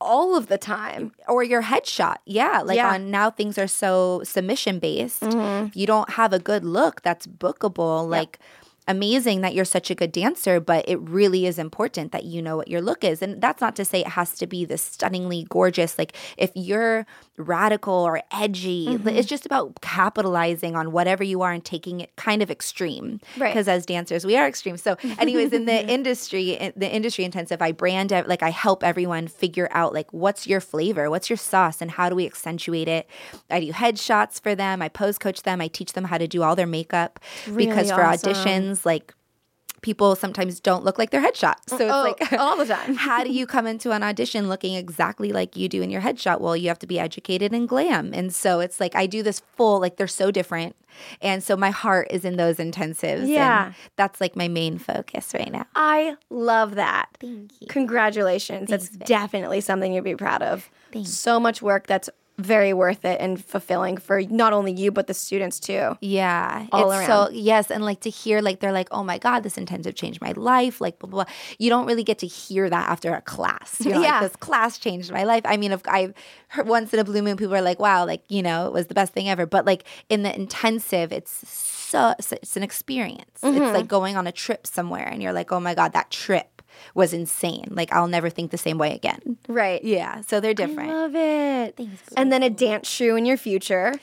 All 0.00 0.36
of 0.36 0.46
the 0.48 0.58
time. 0.58 1.12
or 1.28 1.42
your 1.42 1.62
headshot. 1.62 2.16
Yeah, 2.24 2.62
like 2.64 2.76
Yeah. 2.76 2.92
on 2.94 3.10
now 3.10 3.30
things 3.30 3.58
are 3.58 3.68
so 3.68 4.22
submission 4.24 4.78
based. 4.78 5.20
Mm-hmm. 5.22 5.66
If 5.68 5.76
you 5.76 5.86
don't 5.86 6.10
have 6.10 6.32
a 6.32 6.38
good 6.38 6.64
look 6.64 7.02
that's 7.02 7.26
bookable, 7.26 8.08
like 8.08 8.38
amazing 8.88 9.42
that 9.42 9.54
you're 9.54 9.64
such 9.64 9.90
a 9.90 9.94
good 9.94 10.10
dancer, 10.10 10.58
but 10.58 10.84
it 10.88 10.98
really 11.00 11.46
is 11.46 11.58
important 11.58 12.10
that 12.12 12.24
you 12.24 12.42
know 12.42 12.56
what 12.56 12.66
your 12.68 12.80
look 12.80 13.04
is. 13.04 13.22
And 13.22 13.40
that's 13.40 13.60
not 13.60 13.76
to 13.76 13.84
say 13.84 14.00
it 14.00 14.08
has 14.08 14.34
to 14.38 14.46
be 14.46 14.64
this 14.64 14.82
stunningly 14.82 15.46
gorgeous. 15.48 15.96
Like 15.98 16.16
if 16.36 16.50
you're 16.56 17.06
radical 17.40 17.94
or 17.94 18.22
edgy, 18.32 18.86
mm-hmm. 18.86 19.08
it's 19.08 19.28
just 19.28 19.46
about 19.46 19.80
capitalizing 19.80 20.76
on 20.76 20.92
whatever 20.92 21.24
you 21.24 21.42
are 21.42 21.52
and 21.52 21.64
taking 21.64 22.00
it 22.00 22.14
kind 22.16 22.42
of 22.42 22.50
extreme. 22.50 23.20
Right. 23.36 23.50
Because 23.50 23.68
as 23.68 23.86
dancers, 23.86 24.24
we 24.24 24.36
are 24.36 24.46
extreme. 24.46 24.76
So, 24.76 24.96
anyways, 25.18 25.52
in 25.52 25.64
the 25.64 25.86
industry, 25.88 26.50
in 26.52 26.72
the 26.76 26.90
industry 26.90 27.24
intensive, 27.24 27.62
I 27.62 27.72
brand 27.72 28.12
it 28.12 28.28
like 28.28 28.42
I 28.42 28.50
help 28.50 28.84
everyone 28.84 29.28
figure 29.28 29.68
out 29.72 29.92
like 29.92 30.12
what's 30.12 30.46
your 30.46 30.60
flavor, 30.60 31.10
what's 31.10 31.30
your 31.30 31.36
sauce, 31.36 31.80
and 31.80 31.90
how 31.90 32.08
do 32.08 32.14
we 32.14 32.26
accentuate 32.26 32.88
it. 32.88 33.08
I 33.50 33.60
do 33.60 33.72
headshots 33.72 34.40
for 34.40 34.54
them. 34.54 34.82
I 34.82 34.88
pose 34.88 35.18
coach 35.18 35.42
them. 35.42 35.60
I 35.60 35.68
teach 35.68 35.92
them 35.92 36.04
how 36.04 36.18
to 36.18 36.28
do 36.28 36.42
all 36.42 36.56
their 36.56 36.66
makeup 36.66 37.20
because 37.54 37.90
for 37.90 38.02
awesome. 38.02 38.32
auditions, 38.32 38.84
like 38.84 39.14
people 39.82 40.14
sometimes 40.14 40.60
don't 40.60 40.84
look 40.84 40.98
like 40.98 41.10
their 41.10 41.22
headshot. 41.22 41.54
So 41.66 41.76
it's 41.76 41.84
Oh, 41.92 42.02
like 42.02 42.32
all 42.38 42.56
the 42.56 42.66
time. 42.66 42.94
how 42.94 43.24
do 43.24 43.32
you 43.32 43.46
come 43.46 43.66
into 43.66 43.90
an 43.92 44.02
audition 44.02 44.48
looking 44.48 44.74
exactly 44.74 45.32
like 45.32 45.56
you 45.56 45.68
do 45.68 45.80
in 45.82 45.90
your 45.90 46.02
headshot? 46.02 46.40
Well, 46.40 46.56
you 46.56 46.68
have 46.68 46.78
to 46.80 46.86
be 46.86 46.98
educated 46.98 47.52
in 47.52 47.66
glam. 47.66 48.12
And 48.12 48.34
so 48.34 48.60
it's 48.60 48.78
like 48.80 48.94
I 48.94 49.06
do 49.06 49.22
this 49.22 49.40
full, 49.56 49.80
like 49.80 49.96
they're 49.96 50.06
so 50.06 50.30
different. 50.30 50.76
And 51.22 51.42
so 51.42 51.56
my 51.56 51.70
heart 51.70 52.08
is 52.10 52.24
in 52.24 52.36
those 52.36 52.56
intensives. 52.56 53.26
Yeah. 53.28 53.66
And 53.66 53.74
that's 53.96 54.20
like 54.20 54.36
my 54.36 54.48
main 54.48 54.76
focus 54.78 55.32
right 55.32 55.50
now. 55.50 55.64
I 55.74 56.16
love 56.30 56.74
that. 56.74 57.08
Thank 57.20 57.52
you. 57.60 57.68
Congratulations. 57.68 58.68
that's 58.68 58.90
babe. 58.90 59.06
definitely 59.06 59.60
something 59.60 59.92
you'd 59.92 60.04
be 60.04 60.16
proud 60.16 60.42
of. 60.42 60.68
So 61.04 61.38
much 61.38 61.62
work 61.62 61.86
that's 61.86 62.10
very 62.42 62.72
worth 62.72 63.04
it 63.04 63.20
and 63.20 63.42
fulfilling 63.44 63.96
for 63.96 64.20
not 64.22 64.52
only 64.52 64.72
you 64.72 64.90
but 64.90 65.06
the 65.06 65.14
students 65.14 65.60
too. 65.60 65.96
Yeah. 66.00 66.66
All 66.72 66.90
it's 66.90 67.00
around. 67.00 67.28
so 67.28 67.32
yes, 67.32 67.70
and 67.70 67.84
like 67.84 68.00
to 68.00 68.10
hear 68.10 68.40
like 68.40 68.60
they're 68.60 68.72
like, 68.72 68.88
oh 68.90 69.04
my 69.04 69.18
God, 69.18 69.40
this 69.42 69.56
intensive 69.58 69.94
changed 69.94 70.20
my 70.20 70.32
life, 70.32 70.80
like 70.80 70.98
blah 70.98 71.08
blah 71.10 71.24
blah. 71.24 71.32
You 71.58 71.70
don't 71.70 71.86
really 71.86 72.04
get 72.04 72.18
to 72.20 72.26
hear 72.26 72.68
that 72.68 72.88
after 72.88 73.14
a 73.14 73.20
class. 73.20 73.76
You're 73.80 73.94
Yeah. 74.00 74.20
like, 74.20 74.30
this 74.30 74.36
class 74.36 74.78
changed 74.78 75.12
my 75.12 75.24
life. 75.24 75.42
I 75.44 75.56
mean, 75.56 75.72
if 75.72 75.82
I 75.86 76.12
heard 76.48 76.66
once 76.68 76.92
in 76.92 77.00
a 77.00 77.04
blue 77.04 77.22
moon, 77.22 77.36
people 77.36 77.54
are 77.54 77.62
like, 77.62 77.78
wow, 77.78 78.04
like, 78.06 78.22
you 78.28 78.42
know, 78.42 78.66
it 78.66 78.72
was 78.72 78.86
the 78.88 78.94
best 78.94 79.12
thing 79.12 79.28
ever. 79.28 79.46
But 79.46 79.64
like 79.66 79.84
in 80.08 80.22
the 80.22 80.34
intensive, 80.34 81.12
it's 81.12 81.48
so 81.48 82.14
so- 82.20 82.36
it's 82.40 82.56
an 82.56 82.62
experience. 82.62 83.40
Mm-hmm. 83.42 83.62
It's 83.62 83.74
like 83.74 83.88
going 83.88 84.16
on 84.16 84.26
a 84.26 84.32
trip 84.32 84.66
somewhere 84.66 85.06
and 85.08 85.22
you're 85.22 85.32
like, 85.32 85.50
oh 85.52 85.60
my 85.60 85.74
God, 85.74 85.92
that 85.92 86.10
trip 86.10 86.48
was 86.94 87.12
insane. 87.12 87.66
Like 87.70 87.92
I'll 87.92 88.08
never 88.08 88.30
think 88.30 88.50
the 88.50 88.58
same 88.58 88.78
way 88.78 88.94
again. 88.94 89.38
Right. 89.48 89.82
Yeah. 89.84 90.20
So 90.22 90.40
they're 90.40 90.54
different. 90.54 90.90
I 90.90 90.94
Love 90.94 91.14
it. 91.16 91.80
And 92.16 92.32
then 92.32 92.42
a 92.42 92.50
dance 92.50 92.88
shoe 92.88 93.16
in 93.16 93.24
your 93.26 93.36
future. 93.36 93.94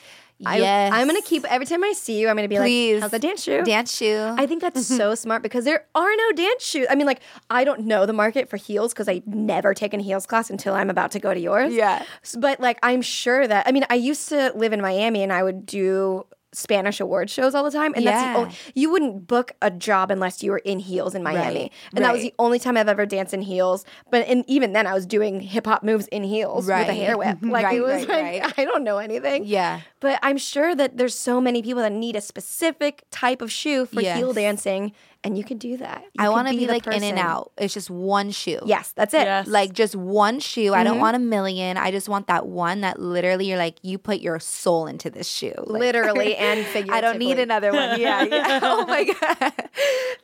I, 0.46 0.58
Yes. 0.58 0.92
I'm 0.94 1.08
gonna 1.08 1.20
keep 1.22 1.44
every 1.46 1.66
time 1.66 1.82
I 1.82 1.92
see 1.94 2.20
you, 2.20 2.28
I'm 2.28 2.36
gonna 2.36 2.46
be 2.46 2.56
Please. 2.58 2.94
like, 2.94 3.02
how's 3.02 3.10
the 3.10 3.18
dance 3.18 3.42
shoe? 3.42 3.64
Dance 3.64 3.96
shoe. 3.96 4.34
I 4.38 4.46
think 4.46 4.62
that's 4.62 4.86
so 4.86 5.14
smart 5.24 5.42
because 5.42 5.64
there 5.64 5.84
are 5.96 6.16
no 6.16 6.32
dance 6.32 6.64
shoes. 6.64 6.86
I 6.88 6.94
mean, 6.94 7.08
like, 7.08 7.20
I 7.50 7.64
don't 7.64 7.80
know 7.86 8.06
the 8.06 8.12
market 8.12 8.48
for 8.48 8.56
heels 8.56 8.92
because 8.92 9.08
I've 9.08 9.26
never 9.26 9.74
taken 9.74 9.98
a 9.98 10.02
heels 10.04 10.26
class 10.26 10.48
until 10.48 10.74
I'm 10.74 10.90
about 10.90 11.10
to 11.12 11.18
go 11.18 11.34
to 11.34 11.40
yours. 11.40 11.74
Yeah. 11.74 12.04
But, 12.38 12.60
like, 12.60 12.78
I'm 12.84 13.02
sure 13.02 13.48
that, 13.48 13.66
I 13.66 13.72
mean, 13.72 13.84
I 13.90 13.96
used 13.96 14.28
to 14.28 14.52
live 14.54 14.72
in 14.72 14.80
Miami 14.80 15.24
and 15.24 15.32
I 15.32 15.42
would 15.42 15.66
do 15.66 16.24
Spanish 16.52 16.98
award 17.00 17.28
shows 17.28 17.54
all 17.54 17.62
the 17.64 17.70
time. 17.70 17.92
And 17.94 18.06
that's 18.06 18.22
the 18.22 18.38
only, 18.38 18.54
you 18.74 18.90
wouldn't 18.90 19.26
book 19.26 19.52
a 19.60 19.70
job 19.70 20.10
unless 20.10 20.42
you 20.42 20.50
were 20.50 20.58
in 20.58 20.78
heels 20.78 21.14
in 21.14 21.22
Miami. 21.22 21.60
Right, 21.60 21.72
And 21.94 22.04
that 22.04 22.12
was 22.12 22.22
the 22.22 22.34
only 22.38 22.58
time 22.58 22.76
I've 22.76 22.88
ever 22.88 23.04
danced 23.06 23.34
in 23.34 23.42
heels. 23.42 23.84
But 24.10 24.26
and 24.26 24.44
even 24.48 24.72
then, 24.72 24.86
I 24.86 24.94
was 24.94 25.04
doing 25.06 25.40
hip 25.40 25.66
hop 25.66 25.82
moves 25.82 26.06
in 26.08 26.22
heels 26.24 26.66
with 26.66 26.88
a 26.88 26.94
hair 26.94 27.18
whip. 27.18 27.38
Like, 27.42 27.64
Right, 27.64 27.76
it 27.76 27.82
was 27.82 28.06
right, 28.06 28.42
like, 28.42 28.42
right. 28.42 28.54
I 28.58 28.64
don't 28.64 28.84
know 28.84 28.98
anything. 28.98 29.44
yeah. 29.44 29.80
But 30.00 30.18
I'm 30.22 30.38
sure 30.38 30.74
that 30.76 30.96
there's 30.96 31.14
so 31.14 31.40
many 31.40 31.60
people 31.60 31.82
that 31.82 31.92
need 31.92 32.14
a 32.16 32.20
specific 32.20 33.04
type 33.10 33.42
of 33.42 33.50
shoe 33.50 33.84
for 33.84 34.00
heel 34.00 34.32
dancing, 34.32 34.92
and 35.24 35.36
you 35.36 35.42
can 35.44 35.58
do 35.58 35.76
that. 35.78 36.02
You 36.02 36.24
I 36.24 36.28
want 36.28 36.48
to 36.48 36.54
be, 36.54 36.66
the 36.66 36.72
like 36.72 36.86
in 36.86 37.02
and 37.02 37.18
out. 37.18 37.52
It's 37.58 37.74
just 37.74 37.90
one 37.90 38.30
shoe. 38.30 38.60
Yes, 38.64 38.92
that's 38.92 39.12
it. 39.14 39.22
Yes. 39.22 39.46
Like 39.48 39.72
just 39.72 39.96
one 39.96 40.38
shoe. 40.40 40.72
I 40.72 40.78
Mm-hmm. 40.78 40.84
don't 40.84 40.98
want 41.00 41.16
a 41.16 41.18
million. 41.18 41.76
I 41.76 41.90
just 41.90 42.08
want 42.08 42.28
that 42.28 42.46
one 42.46 42.82
that 42.82 43.00
literally 43.00 43.46
you're 43.48 43.58
like, 43.58 43.78
you 43.82 43.98
put 43.98 44.20
your 44.20 44.38
soul 44.38 44.86
into 44.86 45.10
this 45.10 45.26
shoe. 45.28 45.52
Like, 45.58 45.80
Literally 45.80 46.36
and 46.48 46.64
figuratively. 46.66 46.96
I 46.96 47.00
don't 47.00 47.18
need 47.18 47.38
another 47.38 47.72
one. 47.72 48.00
Yeah, 48.00 48.22
yeah. 48.22 48.60
Oh 48.62 48.86
my 48.86 49.04
god, 49.04 49.52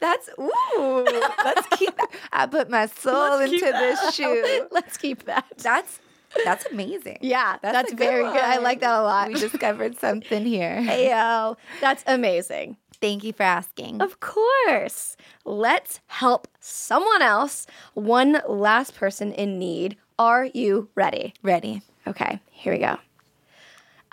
that's 0.01 0.29
ooh. 0.39 1.05
Let's 1.45 1.67
keep 1.77 1.97
that. 1.97 2.09
I 2.33 2.47
put 2.47 2.71
my 2.71 2.87
soul 3.03 3.39
Let's 3.39 3.53
into 3.53 3.65
this 3.67 4.15
shoe. 4.15 4.69
Let's 4.71 4.97
keep 4.97 5.25
that. 5.25 5.45
That's 5.59 5.99
that's 6.45 6.67
amazing. 6.67 7.19
Yeah, 7.21 7.59
that's, 7.63 7.93
a 7.93 7.95
very 7.95 8.25
good. 8.25 8.37
I 8.37 8.59
like 8.59 8.81
that 8.81 8.99
a 8.99 9.03
lot. 9.03 9.29
We 9.29 9.35
discovered 9.35 9.99
something 10.01 10.45
here. 10.45 10.81
Ayo, 10.83 11.57
that's 11.81 12.03
amazing. 12.09 12.77
Thank 13.05 13.23
you 13.23 13.35
for 13.35 13.43
asking. 13.43 14.01
Of 14.01 14.19
course. 14.19 15.19
Let's 15.45 16.01
help 16.07 16.49
someone 16.59 17.21
else. 17.21 17.67
One 17.93 18.41
last 18.49 18.95
person 18.95 19.31
in 19.31 19.59
need. 19.59 19.99
Are 20.19 20.47
you 20.47 20.89
ready? 20.95 21.35
Ready. 21.43 21.83
Okay, 22.07 22.41
here 22.51 22.73
we 22.73 22.79
go. 22.79 22.97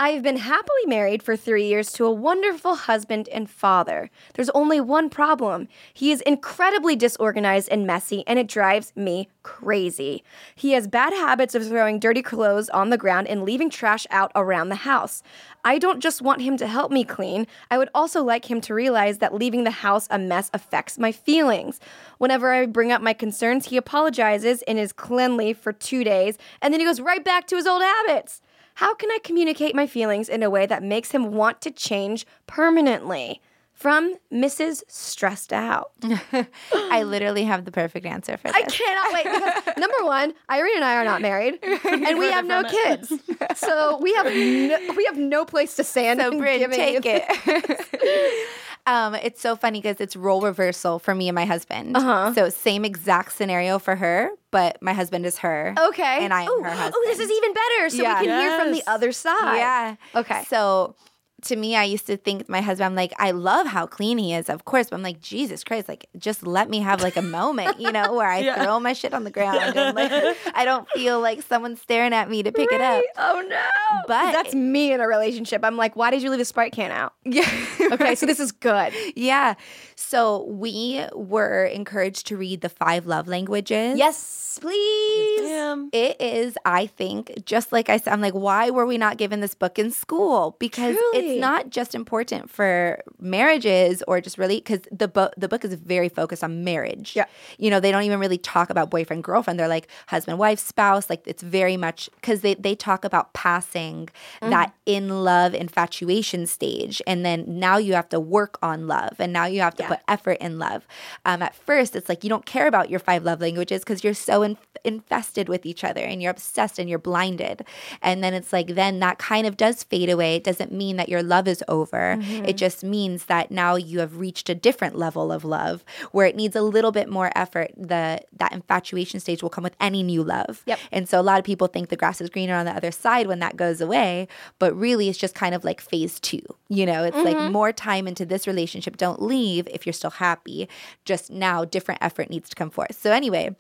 I've 0.03 0.23
been 0.23 0.38
happily 0.38 0.88
married 0.88 1.22
for 1.22 1.38
three 1.38 1.68
years 1.68 1.91
to 1.91 2.06
a 2.06 2.11
wonderful 2.11 2.73
husband 2.73 3.30
and 3.30 3.48
father. 3.48 4.10
There's 4.34 4.49
only 4.49 4.82
one 4.82 5.11
problem. 5.11 5.68
He 5.94 6.11
is 6.11 6.22
incredibly 6.22 6.95
disorganized 6.95 7.69
and 7.69 7.86
messy, 7.86 8.23
and 8.26 8.40
it 8.40 8.48
drives 8.48 8.94
me 8.95 9.30
crazy. 9.44 10.23
He 10.56 10.72
has 10.72 10.88
bad 10.88 11.14
habits 11.14 11.53
of 11.53 11.68
throwing 11.68 11.99
dirty 11.99 12.23
clothes 12.23 12.68
on 12.69 12.90
the 12.90 12.98
ground 12.98 13.28
and 13.28 13.44
leaving 13.44 13.69
trash 13.69 14.07
out 14.10 14.32
around 14.34 14.69
the 14.69 14.76
house. 14.90 15.22
I 15.64 15.78
don't 15.78 15.99
just 15.99 16.19
want 16.19 16.41
him 16.41 16.57
to 16.57 16.65
help 16.65 16.91
me 16.91 17.03
clean, 17.03 17.45
I 17.69 17.78
would 17.78 17.90
also 17.94 18.23
like 18.23 18.49
him 18.49 18.60
to 18.61 18.73
realize 18.73 19.19
that 19.19 19.36
leaving 19.36 19.65
the 19.65 19.69
house 19.69 20.07
a 20.10 20.18
mess 20.18 20.49
affects 20.52 20.98
my 20.98 21.11
feelings. 21.11 21.80
Whenever 22.18 22.52
I 22.52 22.65
bring 22.65 22.91
up 22.91 23.03
my 23.03 23.14
concerns, 23.14 23.68
he 23.68 23.78
apologizes 23.78 24.64
and 24.64 24.80
is 24.80 24.94
cleanly 24.94 25.53
for 25.53 25.72
two 25.72 26.03
days, 26.03 26.40
and 26.60 26.73
then 26.73 26.80
he 26.80 26.88
goes 26.88 26.99
right 26.99 27.23
back 27.23 27.45
to 27.45 27.56
his 27.56 27.68
old 27.68 27.84
habits. 27.84 28.41
How 28.76 28.93
can 28.95 29.11
I 29.11 29.19
communicate 29.23 29.76
my 29.76 29.88
feelings 29.88 30.30
in 30.30 30.43
a 30.43 30.49
way 30.49 30.65
that 30.65 30.84
makes 30.84 31.11
him 31.11 31.31
want 31.31 31.61
to 31.61 31.72
change 31.72 32.26
permanently? 32.48 33.41
From 33.73 34.14
Mrs. 34.31 34.84
Stressed 34.88 35.52
Out. 35.52 35.91
I 36.72 37.02
literally 37.02 37.43
have 37.45 37.65
the 37.65 37.72
perfect 37.72 38.06
answer 38.06 38.38
for 38.38 38.49
this. 38.49 38.56
I 38.56 38.61
cannot 38.61 39.11
wait. 39.11 39.23
because, 39.23 39.77
number 39.80 40.06
one, 40.06 40.35
Irene 40.52 40.76
and 40.76 40.85
I 40.85 40.98
are 40.98 41.03
not 41.03 41.19
married, 41.19 41.57
and 41.64 42.19
we 42.19 42.30
have 42.30 42.45
no 42.45 42.61
kids, 42.64 43.11
so 43.56 43.98
we 43.99 44.14
have 44.14 44.27
no, 44.27 44.93
we 44.95 45.03
have 45.06 45.18
no 45.18 45.45
place 45.45 45.76
to 45.77 45.84
stand. 45.84 46.19
So, 46.19 46.38
Brinn, 46.38 46.69
take 46.69 47.02
it. 47.07 48.48
Um, 48.86 49.16
it's 49.16 49.41
so 49.41 49.56
funny 49.56 49.80
because 49.82 49.99
it's 50.02 50.16
role 50.16 50.41
reversal 50.41 50.99
for 50.99 51.14
me 51.16 51.28
and 51.30 51.36
my 51.36 51.45
husband. 51.45 51.95
Uh-huh. 51.95 52.34
So 52.34 52.49
same 52.49 52.84
exact 52.86 53.34
scenario 53.34 53.80
for 53.80 53.95
her, 53.95 54.32
but 54.52 54.82
my 54.82 54.94
husband 54.94 55.26
is 55.26 55.38
her. 55.40 55.76
Okay, 55.80 56.24
And 56.24 56.34
I 56.34 56.44
am 56.44 56.49
Ooh, 56.52 56.64
her 56.64 56.70
husband. 56.72 56.94
Oh, 56.98 57.03
this 57.08 57.20
is 57.20 57.30
even 57.32 57.53
better. 57.53 57.90
So 57.90 58.03
Yeah. 58.03 58.20
we 58.22 58.28
can 58.28 58.40
hear 58.41 58.60
from 58.60 58.72
the 58.72 58.84
other 58.88 59.12
side. 59.12 59.58
Yeah. 59.58 59.95
Okay. 60.16 60.44
So 60.48 60.95
to 61.43 61.55
me, 61.55 61.76
I 61.76 61.84
used 61.84 62.07
to 62.07 62.18
think 62.18 62.47
my 62.49 62.61
husband, 62.61 62.85
I'm 62.85 62.95
like, 62.95 63.13
I 63.18 63.31
love 63.31 63.68
how 63.68 63.85
clean 63.88 64.18
he 64.18 64.34
is, 64.34 64.49
of 64.49 64.65
course, 64.65 64.89
but 64.89 64.95
I'm 64.97 65.03
like, 65.03 65.22
Jesus 65.22 65.63
Christ, 65.63 65.88
like, 65.89 66.07
just 66.18 66.45
let 66.45 66.69
me 66.69 66.80
have 66.80 67.01
like 67.01 67.18
a 67.18 67.22
moment, 67.22 67.80
you 67.80 67.91
know, 67.91 68.13
where 68.13 68.27
I 68.27 68.39
Yeah. 68.41 68.63
throw 68.63 68.80
my 68.80 68.93
shit 68.93 69.13
on 69.13 69.23
the 69.23 69.31
ground 69.31 69.76
and 69.76 69.95
like, 69.95 70.11
I 70.55 70.65
don't 70.65 70.89
feel 70.91 71.19
like 71.19 71.41
someone's 71.43 71.81
staring 71.81 72.13
at 72.13 72.30
me 72.30 72.43
to 72.43 72.51
pick 72.51 72.72
it 72.72 72.81
up. 72.81 73.03
Oh 73.18 73.43
no. 73.47 73.61
But- 74.07 74.31
that's 74.31 74.53
me 74.55 74.91
in 74.93 75.01
a 75.01 75.07
relationship. 75.07 75.63
I'm 75.63 75.77
like, 75.77 75.95
why 75.95 76.11
did 76.11 76.22
you 76.23 76.30
leave 76.30 76.39
the 76.39 76.45
Sprite 76.45 76.73
can 76.73 76.91
out? 76.91 77.13
Yeah. 77.26 77.49
Okay, 77.93 78.15
so 78.15 78.26
this 78.26 78.39
is 78.39 78.51
good. 78.51 78.93
yeah. 79.15 79.55
So 80.02 80.44
we 80.45 81.06
were 81.14 81.65
encouraged 81.65 82.28
to 82.28 82.38
read 82.38 82.61
the 82.61 82.69
five 82.69 83.06
love 83.06 83.28
languages. 83.28 83.98
Yes, 83.98 84.60
please. 84.60 85.41
Damn. 85.41 85.90
It 85.94 86.19
is, 86.19 86.57
I 86.65 86.88
think, 86.88 87.45
just 87.45 87.72
like 87.72 87.88
I 87.88 87.98
said, 87.98 88.11
I'm 88.11 88.19
like, 88.19 88.34
why 88.34 88.69
were 88.72 88.86
we 88.86 88.98
not 88.98 89.18
given 89.18 89.40
this 89.40 89.53
book 89.56 89.80
in 89.80 89.91
school? 89.91 90.57
Because 90.60 90.98
Truly. 90.98 91.32
it's 91.32 91.41
not 91.41 91.69
just 91.69 91.95
important 91.95 92.49
for 92.49 93.02
marriages 93.19 94.03
or 94.07 94.19
just 94.19 94.38
really 94.38 94.57
because 94.57 94.82
the 94.91 95.07
book 95.07 95.34
the 95.38 95.48
book 95.48 95.64
is 95.64 95.73
very 95.76 96.10
focused 96.10 96.44
on 96.44 96.64
marriage. 96.64 97.15
Yeah. 97.15 97.26
You 97.57 97.69
know, 97.69 97.80
they 97.80 97.91
don't 97.91 98.03
even 98.03 98.19
really 98.19 98.38
talk 98.38 98.69
about 98.69 98.90
boyfriend, 98.90 99.23
girlfriend. 99.23 99.60
They're 99.60 99.68
like 99.68 99.88
husband, 100.07 100.40
wife, 100.40 100.60
spouse. 100.60 101.10
Like 101.10 101.23
it's 101.26 101.44
very 101.44 101.78
much 101.78 102.10
because 102.15 102.41
they, 102.41 102.56
they 102.56 102.76
talk 102.76 103.06
about 103.06 103.34
passing 103.34 104.07
mm-hmm. 104.41 104.49
that 104.49 104.73
in 104.86 105.23
love 105.23 105.53
infatuation 105.53 106.48
stage. 106.48 107.02
And 107.07 107.26
then 107.26 107.45
now 107.48 107.78
you 107.78 107.94
have 107.94 108.10
to 108.10 108.19
work 108.19 108.57
on 108.61 108.88
love 108.88 109.15
and 109.19 109.32
now 109.32 109.45
you 109.45 109.61
have 109.61 109.76
to 109.76 109.90
put 109.91 109.99
effort 110.07 110.38
in 110.39 110.57
love. 110.57 110.88
Um, 111.26 111.41
at 111.41 111.53
first, 111.53 111.95
it's 111.95 112.07
like 112.07 112.23
you 112.23 112.30
don't 112.30 112.45
care 112.45 112.68
about 112.68 112.89
your 112.89 112.99
five 112.99 113.23
love 113.23 113.41
languages 113.41 113.81
because 113.81 114.03
you're 114.03 114.13
so 114.13 114.41
in- 114.41 114.57
infested 114.85 115.49
with 115.49 115.65
each 115.65 115.84
other 115.84 116.01
and 116.01 116.22
you're 116.22 116.31
obsessed 116.31 116.80
and 116.80 116.89
you're 116.89 116.99
blinded. 116.99 117.65
And 118.01 118.23
then 118.23 118.34
it's 118.34 118.53
like, 118.53 118.76
then 118.76 118.99
that 118.99 119.18
kind 119.18 119.45
of 119.45 119.57
does 119.57 119.84
fade 119.84 120.09
away. 120.09 120.35
It 120.35 120.43
doesn't 120.43 120.72
mean 120.72 120.95
that 120.95 121.09
your 121.09 121.22
love 121.22 121.47
is 121.47 121.63
over. 121.68 122.18
It 122.22 122.57
just 122.57 122.84
means 122.84 123.26
that 123.26 123.51
now 123.51 123.76
you 123.76 123.99
have 123.99 124.18
reached 124.18 124.49
a 124.49 124.55
different 124.55 124.95
level 124.97 125.31
of 125.31 125.43
love 125.43 125.84
where 126.11 126.26
it 126.26 126.35
needs 126.35 126.55
a 126.55 126.61
little 126.61 126.91
bit 126.91 127.09
more 127.09 127.31
effort. 127.35 127.72
The 127.76 128.22
that 128.38 128.53
infatuation 128.53 129.19
stage 129.19 129.43
will 129.43 129.49
come 129.49 129.63
with 129.63 129.76
any 129.80 130.03
new 130.03 130.23
love. 130.23 130.63
Yep. 130.65 130.80
And 130.91 131.09
so 131.09 131.19
a 131.19 131.22
lot 131.23 131.39
of 131.39 131.45
people 131.45 131.68
think 131.68 131.89
the 131.89 131.97
grass 131.97 132.22
is 132.22 132.30
greener 132.30 132.55
on 132.55 132.65
the 132.65 132.72
other 132.72 132.91
side 132.91 133.27
when 133.27 133.39
that 133.39 133.57
goes 133.57 133.81
away, 133.81 134.27
but 134.59 134.73
really 134.76 135.09
it's 135.09 135.18
just 135.18 135.35
kind 135.35 135.53
of 135.53 135.63
like 135.63 135.81
phase 135.81 136.19
2. 136.19 136.39
You 136.69 136.85
know, 136.85 137.03
it's 137.03 137.18
like 137.18 137.51
more 137.51 137.72
time 137.73 138.07
into 138.07 138.26
this 138.26 138.47
relationship. 138.47 138.97
Don't 138.97 139.22
leave 139.22 139.68
if 139.68 139.81
you're 139.86 139.94
still 139.94 140.10
happy. 140.12 140.68
Just 141.06 141.30
now 141.32 141.66
different 141.66 142.02
effort 142.03 142.30
needs 142.30 142.49
to 142.49 142.56
come 142.56 142.70
forth. 142.70 142.99
So 142.99 143.12
anyway, 143.12 143.56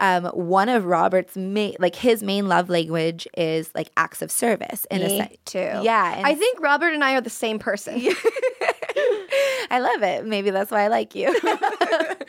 um, 0.00 0.24
one 0.26 0.68
of 0.68 0.84
Robert's 0.86 1.36
main 1.36 1.76
like 1.78 1.96
his 1.96 2.22
main 2.22 2.48
love 2.48 2.68
language 2.68 3.26
is 3.36 3.70
like 3.74 3.90
acts 3.96 4.22
of 4.22 4.30
service 4.30 4.86
in 4.90 5.02
a 5.02 5.06
Me 5.06 5.18
sense. 5.18 5.36
too. 5.44 5.58
Yeah. 5.82 6.22
I 6.24 6.34
think 6.34 6.60
Robert 6.60 6.92
and 6.94 7.02
I 7.04 7.14
are 7.14 7.20
the 7.20 7.30
same 7.30 7.58
person. 7.58 7.94
I 9.70 9.80
love 9.80 10.02
it. 10.02 10.26
Maybe 10.26 10.50
that's 10.50 10.70
why 10.70 10.82
I 10.82 10.88
like 10.88 11.14
you. 11.14 11.28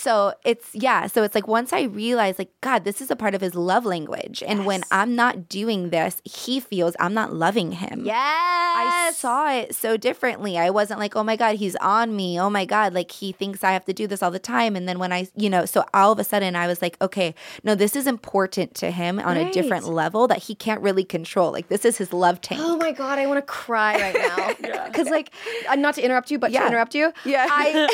so 0.00 0.32
it's 0.44 0.70
yeah. 0.74 1.06
So 1.06 1.22
it's 1.22 1.34
like 1.34 1.46
once 1.46 1.72
I 1.72 1.82
realize, 1.82 2.38
like, 2.38 2.50
God, 2.60 2.84
this 2.84 3.00
is 3.00 3.10
a 3.10 3.16
part 3.16 3.34
of 3.34 3.40
his 3.40 3.54
love 3.54 3.84
language. 3.84 4.42
And 4.46 4.64
when 4.64 4.82
I'm 4.90 5.14
not 5.14 5.48
doing 5.48 5.90
this, 5.90 6.22
he 6.24 6.60
feels 6.60 6.96
I'm 6.98 7.14
not 7.14 7.32
loving 7.32 7.72
him. 7.72 8.02
Yes. 8.04 8.16
I 8.16 9.12
saw 9.14 9.52
it 9.52 9.74
so 9.74 9.96
differently. 9.96 10.56
I 10.56 10.70
wasn't 10.70 11.00
like, 11.00 11.16
oh 11.16 11.22
my 11.24 11.36
God, 11.36 11.56
he's 11.56 11.76
on 11.76 12.16
me. 12.16 12.40
Oh 12.40 12.48
my 12.50 12.64
God, 12.64 12.94
like 12.94 13.10
he 13.10 13.32
thinks 13.32 13.62
I 13.62 13.72
have 13.72 13.84
to 13.84 13.92
do 13.92 14.06
this 14.06 14.22
all 14.22 14.30
the 14.30 14.38
time. 14.38 14.76
And 14.76 14.88
then 14.88 14.98
when 14.98 15.12
I, 15.12 15.28
you 15.36 15.50
know, 15.50 15.64
so 15.66 15.84
all 15.92 16.12
of 16.12 16.18
a 16.18 16.24
sudden 16.24 16.56
I 16.56 16.66
was 16.66 16.80
like, 16.80 16.96
okay, 17.02 17.34
no, 17.62 17.74
this 17.74 17.94
is 17.94 18.06
important 18.06 18.74
to 18.76 18.90
him 18.90 19.18
on 19.18 19.36
a 19.36 19.52
different 19.52 19.86
level 19.86 20.26
that 20.28 20.38
he 20.44 20.54
can't 20.54 20.80
really 20.80 21.04
control. 21.04 21.52
Like 21.52 21.68
this 21.68 21.84
is 21.84 21.98
his 21.98 22.12
love 22.12 22.40
tank. 22.40 22.60
Oh 22.64 22.76
my 22.76 22.92
god, 22.92 23.18
I 23.18 23.26
want 23.26 23.38
to 23.38 23.42
cry 23.46 23.94
right 24.00 24.14
now. 24.14 24.54
Because 24.90 25.08
like, 25.18 25.30
uh, 25.68 25.76
not 25.76 25.94
to 25.94 26.02
interrupt 26.02 26.30
you, 26.30 26.38
but 26.38 26.50
Yeah. 26.50 26.62
to 26.62 26.66
interrupt 26.68 26.94
you. 26.94 27.12
Yeah. 27.24 27.46
I 27.48 27.88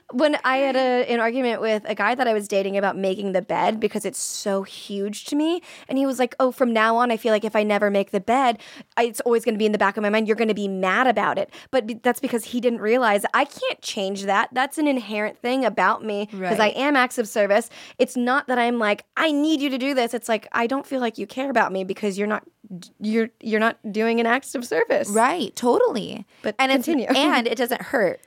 when 0.12 0.36
I 0.44 0.56
had 0.58 0.76
a, 0.76 1.10
an 1.20 1.24
argument 1.24 1.60
with 1.60 1.82
a 1.86 1.94
guy 1.94 2.14
that 2.14 2.26
I 2.26 2.32
was 2.32 2.48
dating 2.48 2.76
about 2.76 2.96
making 2.96 3.32
the 3.32 3.42
bed 3.42 3.78
because 3.78 4.04
it's 4.04 4.18
so 4.18 4.62
huge 4.62 5.26
to 5.26 5.36
me, 5.36 5.60
and 5.88 5.98
he 5.98 6.06
was 6.06 6.18
like, 6.18 6.34
"Oh, 6.40 6.50
from 6.50 6.72
now 6.72 6.96
on, 6.96 7.10
I 7.10 7.16
feel 7.16 7.32
like 7.32 7.44
if 7.44 7.54
I 7.54 7.62
never 7.62 7.90
make 7.90 8.10
the 8.10 8.20
bed, 8.20 8.58
I, 8.96 9.04
it's 9.04 9.20
always 9.20 9.44
going 9.44 9.54
to 9.54 9.58
be 9.58 9.66
in 9.66 9.72
the 9.72 9.78
back 9.78 9.96
of 9.96 10.02
my 10.02 10.08
mind. 10.08 10.26
You're 10.26 10.36
going 10.36 10.48
to 10.48 10.54
be 10.54 10.68
mad 10.68 11.06
about 11.06 11.38
it." 11.38 11.52
But 11.70 11.86
be- 11.86 11.94
that's 11.94 12.20
because 12.20 12.44
he 12.44 12.60
didn't 12.60 12.80
realize 12.80 13.24
I 13.34 13.44
can't 13.44 13.80
change 13.82 14.24
that. 14.24 14.48
That's 14.52 14.78
an 14.78 14.88
inherent 14.88 15.38
thing 15.38 15.64
about 15.64 16.02
me 16.04 16.28
because 16.30 16.60
I 16.60 16.68
am 16.68 16.96
acts 16.96 17.18
of 17.18 17.28
service. 17.28 17.68
It's 17.98 18.16
not 18.16 18.46
that 18.46 18.58
I'm 18.58 18.78
like, 18.78 19.04
I 19.16 19.30
need 19.30 19.60
you 19.60 19.68
to 19.70 19.78
do 19.78 19.94
this. 19.94 20.14
It's 20.14 20.28
like 20.28 20.48
I 20.52 20.66
don't 20.66 20.86
feel 20.86 21.00
like 21.00 21.18
you 21.18 21.26
care 21.26 21.50
about 21.50 21.72
me 21.72 21.84
because 21.84 22.16
you're 22.16 22.26
not 22.26 22.44
you're 23.00 23.30
you're 23.40 23.60
not 23.60 23.76
doing 23.92 24.20
an 24.20 24.26
act 24.26 24.54
of 24.54 24.64
service. 24.64 25.08
Right, 25.10 25.54
totally. 25.54 26.24
But 26.42 26.54
and 26.58 26.72
continue. 26.72 27.06
And 27.06 27.46
it 27.46 27.58
doesn't 27.58 27.82
hurt. 27.82 28.20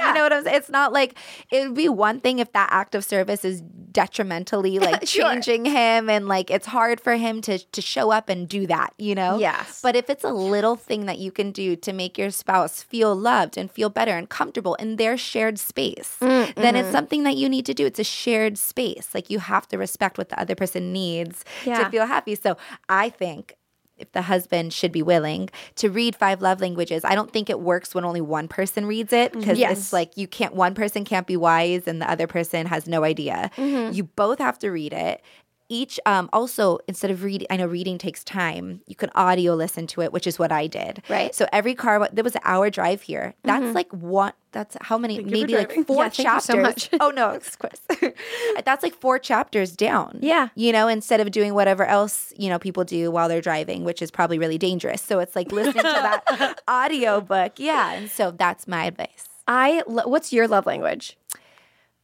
Yeah. 0.00 0.08
You 0.08 0.14
know 0.14 0.22
what 0.22 0.32
I'm 0.32 0.44
saying? 0.44 0.56
It's 0.56 0.68
not 0.70 0.92
like 0.92 1.16
it 1.50 1.66
would 1.66 1.74
be 1.76 1.88
one 1.88 2.20
thing 2.20 2.38
if 2.38 2.52
that 2.52 2.68
act 2.72 2.94
of 2.94 3.04
service 3.04 3.44
is 3.44 3.62
detrimentally 3.92 4.78
like 4.88 5.06
Sure. 5.06 5.30
changing 5.32 5.64
him 5.64 6.08
and 6.10 6.28
like 6.28 6.50
it's 6.50 6.66
hard 6.66 7.00
for 7.00 7.14
him 7.16 7.40
to 7.42 7.58
to 7.58 7.80
show 7.82 8.10
up 8.10 8.28
and 8.28 8.48
do 8.48 8.66
that, 8.66 8.92
you 8.98 9.14
know? 9.14 9.38
Yes. 9.38 9.80
But 9.82 9.96
if 9.96 10.08
it's 10.10 10.24
a 10.24 10.32
little 10.32 10.76
thing 10.76 11.06
that 11.06 11.18
you 11.18 11.30
can 11.32 11.50
do 11.50 11.76
to 11.76 11.92
make 11.92 12.18
your 12.18 12.30
spouse 12.30 12.82
feel 12.82 13.14
loved 13.14 13.56
and 13.56 13.70
feel 13.70 13.88
better 13.88 14.12
and 14.16 14.28
comfortable 14.28 14.74
in 14.76 14.96
their 14.96 15.16
shared 15.16 15.58
space, 15.58 16.16
Mm, 16.20 16.54
then 16.54 16.74
mm-hmm. 16.74 16.76
it's 16.76 16.92
something 16.92 17.22
that 17.24 17.36
you 17.36 17.48
need 17.48 17.66
to 17.66 17.74
do. 17.74 17.86
It's 17.86 17.98
a 17.98 18.04
shared 18.04 18.58
space. 18.58 19.08
Like 19.14 19.30
you 19.30 19.38
have 19.38 19.66
to 19.68 19.78
respect 19.78 20.18
what 20.18 20.28
the 20.28 20.38
other 20.40 20.54
person 20.54 20.92
needs 20.92 21.44
Yeah. 21.64 21.84
to 21.84 21.90
feel 21.90 22.06
happy. 22.06 22.34
So 22.34 22.56
I 22.88 23.08
think 23.10 23.54
if 23.98 24.10
the 24.12 24.22
husband 24.22 24.72
should 24.72 24.92
be 24.92 25.02
willing 25.02 25.48
to 25.76 25.88
read 25.90 26.14
five 26.14 26.42
love 26.42 26.60
languages. 26.60 27.04
I 27.04 27.14
don't 27.14 27.32
think 27.32 27.48
it 27.48 27.60
works 27.60 27.94
when 27.94 28.04
only 28.04 28.20
one 28.20 28.46
person 28.48 28.84
reads 28.86 29.12
it 29.12 29.32
because 29.32 29.58
Yes. 29.58 29.78
it's 29.78 29.92
like 29.92 30.16
you 30.16 30.28
can't 30.28 30.54
one 30.54 30.74
person 30.74 31.04
can't 31.04 31.26
be 31.26 31.36
wise 31.36 31.86
and 31.88 32.00
the 32.02 32.10
other 32.10 32.26
person 32.26 32.66
has 32.66 32.86
no 32.86 33.04
idea. 33.04 33.50
Mm-hmm. 33.56 33.94
You 33.94 34.04
both 34.04 34.38
have 34.38 34.58
to 34.60 34.70
read 34.70 34.92
it. 34.92 35.22
Each 35.68 35.98
um 36.06 36.28
also 36.32 36.78
instead 36.86 37.10
of 37.10 37.22
reading 37.24 37.46
I 37.50 37.56
know 37.56 37.66
reading 37.66 37.98
takes 37.98 38.22
time. 38.24 38.80
You 38.86 38.94
can 38.94 39.10
audio 39.14 39.54
listen 39.54 39.86
to 39.88 40.00
it, 40.02 40.12
which 40.12 40.26
is 40.26 40.38
what 40.38 40.52
I 40.52 40.66
did. 40.66 41.02
Right. 41.08 41.34
So 41.34 41.46
every 41.52 41.74
car 41.74 42.08
there 42.12 42.24
was 42.24 42.34
an 42.34 42.42
hour 42.44 42.70
drive 42.70 43.02
here. 43.02 43.34
That's 43.42 43.74
like 43.74 43.92
one 43.92 44.32
that's 44.52 44.76
how 44.80 44.96
many 44.96 45.22
maybe 45.22 45.54
like 45.54 45.72
four 45.86 46.04
Yeah, 46.04 46.08
thank 46.08 46.18
you 46.18 46.40
so 46.40 46.54
chapters. 46.54 46.62
much. 46.62 46.88
oh 47.00 47.10
no, 47.10 47.30
of 47.34 47.58
course. 47.58 47.80
that's 48.64 48.82
like 48.82 48.94
four 48.94 49.18
chapters 49.18 49.76
down 49.76 50.18
Yeah. 50.22 50.48
you 50.54 50.72
know, 50.72 50.88
instead 50.88 51.20
of 51.20 51.30
doing 51.30 51.52
whatever 51.52 51.84
else, 51.84 52.32
you 52.38 52.48
know, 52.48 52.58
people 52.58 52.84
do 52.84 53.10
while 53.10 53.28
they're 53.28 53.42
driving, 53.42 53.84
which 53.84 54.00
is 54.00 54.10
probably 54.10 54.38
really 54.38 54.56
dangerous. 54.58 55.02
So 55.02 55.18
it's 55.18 55.36
like 55.36 55.52
listening 55.52 55.82
to 55.82 55.82
that 55.82 56.62
audio 56.68 57.20
book. 57.20 57.54
Yeah. 57.58 57.92
And 57.92 58.10
so 58.10 58.30
that's 58.30 58.66
my 58.66 58.86
advice. 58.86 59.28
I 59.46 59.82
lo- 59.86 60.06
what's 60.08 60.32
your 60.32 60.48
love 60.48 60.64
language? 60.66 61.18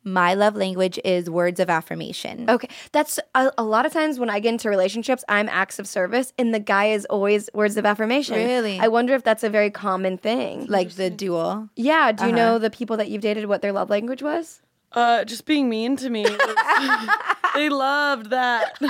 My 0.04 0.34
love 0.34 0.56
language 0.56 0.98
is 1.04 1.30
words 1.30 1.60
of 1.60 1.70
affirmation. 1.70 2.48
Okay, 2.50 2.68
that's 2.92 3.20
a, 3.34 3.52
a 3.56 3.62
lot 3.64 3.86
of 3.86 3.92
times 3.92 4.18
when 4.18 4.30
I 4.30 4.40
get 4.40 4.50
into 4.50 4.68
relationships, 4.68 5.22
I'm 5.28 5.48
acts 5.48 5.78
of 5.78 5.86
service, 5.86 6.32
and 6.38 6.52
the 6.52 6.58
guy 6.60 6.86
is 6.86 7.04
always 7.06 7.48
words 7.54 7.76
of 7.76 7.86
affirmation. 7.86 8.34
Really? 8.36 8.80
I 8.80 8.88
wonder 8.88 9.14
if 9.14 9.22
that's 9.22 9.44
a 9.44 9.50
very 9.50 9.70
common 9.70 10.18
thing. 10.18 10.66
Like 10.66 10.90
the 10.92 11.10
dual. 11.10 11.68
yeah. 11.76 12.12
Do 12.12 12.24
you 12.24 12.30
Uh-huh. 12.30 12.36
know 12.36 12.58
the 12.58 12.70
people 12.70 12.96
that 12.96 13.08
you've 13.10 13.22
dated 13.22 13.46
what 13.46 13.62
their 13.62 13.72
love 13.72 13.90
language 13.90 14.22
was? 14.22 14.60
Uh, 14.92 15.24
just 15.24 15.46
being 15.46 15.68
mean 15.70 15.96
to 15.96 16.10
me. 16.10 16.24
they 17.54 17.68
loved 17.70 18.30
that. 18.30 18.76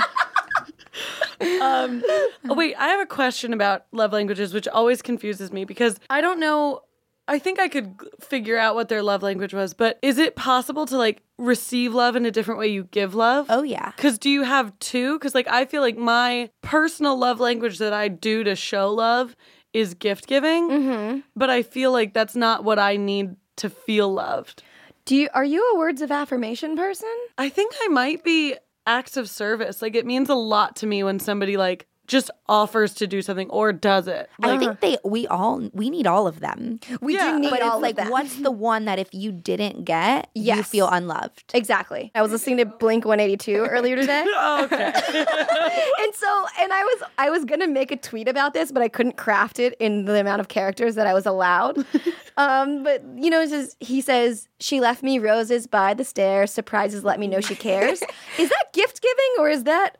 um, 1.61 2.03
oh, 2.49 2.55
wait, 2.55 2.75
I 2.77 2.87
have 2.87 2.99
a 3.01 3.05
question 3.05 3.53
about 3.53 3.85
love 3.91 4.13
languages, 4.13 4.53
which 4.53 4.67
always 4.67 5.01
confuses 5.01 5.51
me 5.51 5.65
because 5.65 5.99
I 6.09 6.21
don't 6.21 6.39
know. 6.39 6.81
I 7.27 7.39
think 7.39 7.59
I 7.59 7.69
could 7.69 7.95
figure 8.19 8.57
out 8.57 8.75
what 8.75 8.89
their 8.89 9.01
love 9.01 9.23
language 9.23 9.53
was, 9.53 9.73
but 9.73 9.97
is 10.01 10.17
it 10.17 10.35
possible 10.35 10.85
to 10.87 10.97
like 10.97 11.21
receive 11.37 11.93
love 11.93 12.15
in 12.17 12.25
a 12.25 12.31
different 12.31 12.59
way 12.59 12.67
you 12.67 12.83
give 12.85 13.15
love? 13.15 13.45
Oh 13.49 13.63
yeah. 13.63 13.91
Because 13.95 14.19
do 14.19 14.29
you 14.29 14.43
have 14.43 14.77
two? 14.79 15.17
Because 15.17 15.33
like 15.33 15.47
I 15.47 15.65
feel 15.65 15.81
like 15.81 15.97
my 15.97 16.49
personal 16.61 17.17
love 17.17 17.39
language 17.39 17.77
that 17.77 17.93
I 17.93 18.09
do 18.09 18.43
to 18.43 18.55
show 18.55 18.91
love 18.91 19.35
is 19.73 19.93
gift 19.93 20.27
giving, 20.27 20.69
Mm-hmm. 20.69 21.19
but 21.35 21.49
I 21.49 21.63
feel 21.63 21.91
like 21.91 22.13
that's 22.13 22.35
not 22.35 22.63
what 22.63 22.77
I 22.77 22.97
need 22.97 23.35
to 23.57 23.69
feel 23.69 24.13
loved. 24.13 24.61
Do 25.05 25.15
you 25.15 25.29
are 25.33 25.45
you 25.45 25.71
a 25.73 25.77
words 25.77 26.01
of 26.01 26.11
affirmation 26.11 26.75
person? 26.75 27.09
I 27.37 27.49
think 27.49 27.73
I 27.83 27.87
might 27.87 28.23
be 28.23 28.55
acts 28.85 29.15
of 29.17 29.29
service. 29.29 29.81
Like 29.81 29.95
it 29.95 30.05
means 30.05 30.29
a 30.29 30.35
lot 30.35 30.75
to 30.77 30.85
me 30.87 31.03
when 31.03 31.19
somebody 31.19 31.55
like 31.57 31.87
just 32.07 32.29
offers 32.49 32.93
to 32.95 33.07
do 33.07 33.21
something 33.21 33.49
or 33.49 33.71
does 33.71 34.07
it. 34.07 34.29
I 34.41 34.57
think 34.57 34.81
they 34.81 34.97
we 35.05 35.25
all 35.27 35.69
we 35.73 35.89
need 35.89 36.05
all 36.05 36.27
of 36.27 36.39
them. 36.41 36.79
We 37.01 37.15
Yeah, 37.15 37.31
do 37.33 37.39
need 37.39 37.49
But 37.49 37.61
all 37.61 37.67
it's 37.69 37.75
of 37.77 37.81
like 37.81 37.95
them. 37.95 38.09
what's 38.09 38.35
the 38.37 38.51
one 38.51 38.85
that 38.85 38.99
if 38.99 39.07
you 39.13 39.31
didn't 39.31 39.85
get, 39.85 40.29
you 40.35 40.61
feel 40.63 40.89
unloved? 40.89 41.51
Exactly. 41.53 42.11
I 42.13 42.21
was 42.21 42.31
listening 42.31 42.57
to 42.57 42.65
Blink 42.65 43.05
182 43.05 43.53
earlier 43.65 43.95
today. 43.95 44.23
oh, 44.27 44.65
okay. 44.65 44.85
and 46.03 46.13
so 46.15 46.45
and 46.59 46.73
I 46.73 46.83
was 46.83 47.03
I 47.17 47.29
was 47.29 47.45
gonna 47.45 47.67
make 47.67 47.91
a 47.91 47.97
tweet 47.97 48.27
about 48.27 48.53
this, 48.53 48.71
but 48.71 48.81
I 48.83 48.89
couldn't 48.89 49.17
craft 49.17 49.59
it 49.59 49.75
in 49.79 50.05
the 50.05 50.19
amount 50.19 50.41
of 50.41 50.47
characters 50.49 50.95
that 50.95 51.07
I 51.07 51.13
was 51.13 51.25
allowed. 51.25 51.77
um, 52.37 52.83
but 52.83 53.01
you 53.15 53.29
know, 53.29 53.41
it 53.41 53.49
says, 53.49 53.75
he 53.79 54.01
says 54.01 54.47
she 54.59 54.79
left 54.81 55.03
me 55.03 55.19
roses 55.19 55.67
by 55.67 55.93
the 55.93 56.03
stairs. 56.03 56.51
Surprises 56.51 57.03
let 57.03 57.19
me 57.19 57.27
know 57.27 57.39
she 57.39 57.55
cares. 57.55 58.01
is 58.37 58.49
that 58.49 58.65
gift 58.73 59.01
giving 59.01 59.33
or 59.39 59.49
is 59.49 59.63
that 59.63 59.97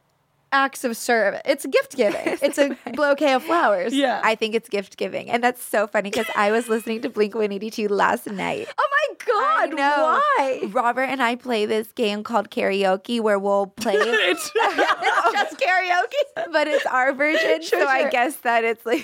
acts 0.53 0.84
of 0.84 0.95
service? 0.95 1.41
It's 1.45 1.65
gift 1.65 1.95
giving. 1.97 2.38
It's 2.43 2.57
a 2.57 2.77
bouquet 2.93 3.34
of 3.34 3.43
flowers. 3.43 3.93
yeah. 3.93 4.21
I 4.23 4.35
think 4.35 4.53
it's 4.55 4.69
gift 4.69 4.97
giving. 4.97 5.30
And 5.30 5.43
that's 5.43 5.61
so 5.63 5.88
funny 5.88 6.09
because 6.09 6.27
I 6.35 6.51
was 6.51 6.67
listening 6.69 7.01
to 7.01 7.09
Blink 7.09 7.34
182 7.35 7.88
last 7.88 8.27
night. 8.27 8.67
Oh 8.77 8.89
my 8.91 9.15
god! 9.25 9.73
Why? 9.77 10.61
Robert 10.71 11.03
and 11.03 11.21
I 11.21 11.35
play 11.35 11.65
this 11.65 11.91
game 11.93 12.23
called 12.23 12.49
karaoke 12.49 13.19
where 13.19 13.39
we'll 13.39 13.67
play 13.67 13.95
it's 13.97 14.51
It's 14.55 15.31
just 15.34 15.57
karaoke. 15.59 16.51
but 16.51 16.67
it's 16.67 16.85
our 16.85 17.13
version. 17.13 17.61
Sure, 17.61 17.81
so 17.81 17.88
I 17.88 18.09
guess 18.09 18.35
that 18.38 18.63
it's 18.63 18.85
like 18.85 19.03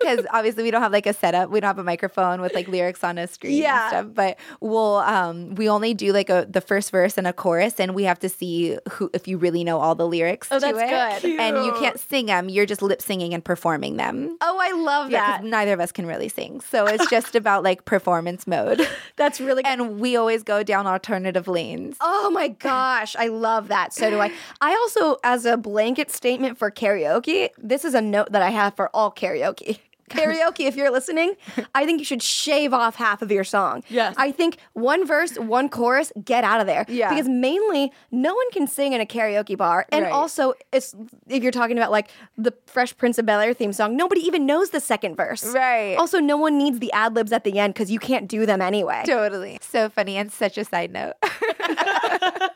because 0.00 0.26
obviously 0.30 0.62
we 0.64 0.70
don't 0.70 0.82
have 0.82 0.92
like 0.92 1.06
a 1.06 1.12
setup. 1.12 1.50
We 1.50 1.60
don't 1.60 1.68
have 1.68 1.78
a 1.78 1.84
microphone 1.84 2.40
with 2.40 2.54
like 2.54 2.68
lyrics 2.68 3.04
on 3.04 3.18
a 3.18 3.26
screen 3.26 3.62
Yeah. 3.62 3.82
and 3.82 3.90
stuff. 3.90 4.14
But 4.14 4.38
we'll 4.60 4.96
um 4.96 5.54
we 5.54 5.68
only 5.68 5.94
do 5.94 6.12
like 6.12 6.30
a 6.30 6.46
the 6.48 6.60
first 6.60 6.90
verse 6.90 7.16
and 7.18 7.26
a 7.26 7.32
chorus, 7.32 7.78
and 7.78 7.94
we 7.94 8.04
have 8.04 8.18
to 8.20 8.28
see 8.28 8.78
who 8.92 9.10
if 9.14 9.28
you 9.28 9.38
really 9.38 9.64
know 9.64 9.78
all 9.78 9.94
the 9.94 10.06
lyrics. 10.06 10.48
Oh, 10.50 10.58
to 10.58 10.71
that's 10.76 11.24
it. 11.24 11.28
good. 11.28 11.40
And 11.40 11.64
you 11.66 11.72
can't 11.72 11.98
sing 11.98 12.26
them. 12.26 12.48
You're 12.48 12.66
just 12.66 12.82
lip 12.82 13.00
singing 13.02 13.34
and 13.34 13.44
performing 13.44 13.96
them. 13.96 14.36
Oh, 14.40 14.58
I 14.60 14.72
love 14.72 15.10
Yeah, 15.10 15.20
that. 15.20 15.40
'cause 15.40 15.48
neither 15.50 15.72
of 15.72 15.80
us 15.80 15.92
can 15.92 16.06
really 16.06 16.28
sing. 16.28 16.60
So 16.60 16.86
it's 16.86 17.08
just 17.10 17.34
about 17.34 17.62
like 17.62 17.84
performance 17.84 18.46
mode. 18.46 18.86
That's 19.16 19.40
really 19.40 19.62
good. 19.62 19.70
And 19.70 20.00
we 20.00 20.16
always 20.16 20.42
go 20.42 20.62
down 20.62 20.86
alternative 20.86 21.48
lanes. 21.48 21.96
Oh 22.00 22.30
my 22.30 22.48
gosh, 22.48 23.14
I 23.16 23.28
love 23.28 23.68
that. 23.68 23.92
So 23.92 24.10
do 24.10 24.20
I. 24.20 24.32
I 24.60 24.70
also, 24.74 25.18
as 25.24 25.44
a 25.46 25.56
blanket 25.56 26.10
statement 26.10 26.58
for 26.58 26.70
karaoke, 26.70 27.50
this 27.58 27.84
is 27.84 27.94
a 27.94 28.00
note 28.00 28.32
that 28.32 28.42
I 28.42 28.50
have 28.50 28.74
for 28.74 28.88
all 28.94 29.10
karaoke. 29.10 29.78
Karaoke, 30.16 30.66
if 30.66 30.76
you're 30.76 30.90
listening, 30.90 31.34
I 31.74 31.84
think 31.84 31.98
you 31.98 32.04
should 32.04 32.22
shave 32.22 32.72
off 32.72 32.96
half 32.96 33.22
of 33.22 33.30
your 33.30 33.44
song. 33.44 33.82
Yes. 33.88 34.14
I 34.18 34.30
think 34.32 34.58
one 34.74 35.06
verse, 35.06 35.36
one 35.38 35.68
chorus, 35.68 36.12
get 36.24 36.44
out 36.44 36.60
of 36.60 36.66
there. 36.66 36.84
Yeah. 36.88 37.08
Because 37.10 37.28
mainly, 37.28 37.92
no 38.10 38.34
one 38.34 38.50
can 38.52 38.66
sing 38.66 38.92
in 38.92 39.00
a 39.00 39.06
karaoke 39.06 39.56
bar. 39.56 39.86
And 39.90 40.04
Right. 40.04 40.12
also, 40.12 40.54
it's, 40.72 40.94
if 41.28 41.42
you're 41.42 41.52
talking 41.52 41.76
about 41.78 41.90
like 41.90 42.10
the 42.36 42.52
Fresh 42.66 42.96
Prince 42.96 43.18
of 43.18 43.26
Bel 43.26 43.40
Air 43.40 43.54
theme 43.54 43.72
song, 43.72 43.96
nobody 43.96 44.20
even 44.22 44.46
knows 44.46 44.70
the 44.70 44.80
second 44.80 45.16
verse. 45.16 45.44
Right. 45.44 45.96
Also, 45.96 46.18
no 46.20 46.36
one 46.36 46.58
needs 46.58 46.78
the 46.78 46.92
ad 46.92 47.14
libs 47.14 47.32
at 47.32 47.44
the 47.44 47.58
end 47.58 47.74
because 47.74 47.90
you 47.90 47.98
can't 47.98 48.28
do 48.28 48.46
them 48.46 48.60
anyway. 48.62 49.02
Totally. 49.06 49.58
So 49.60 49.88
funny 49.88 50.16
and 50.16 50.30
such 50.32 50.58
a 50.58 50.64
side 50.64 50.92
note. 50.92 51.14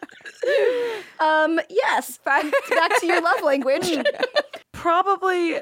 Um, 1.19 1.59
yes, 1.71 2.19
back 2.19 2.43
to 2.43 3.07
your 3.07 3.21
love 3.23 3.43
language. 3.43 3.91
probably 4.73 5.57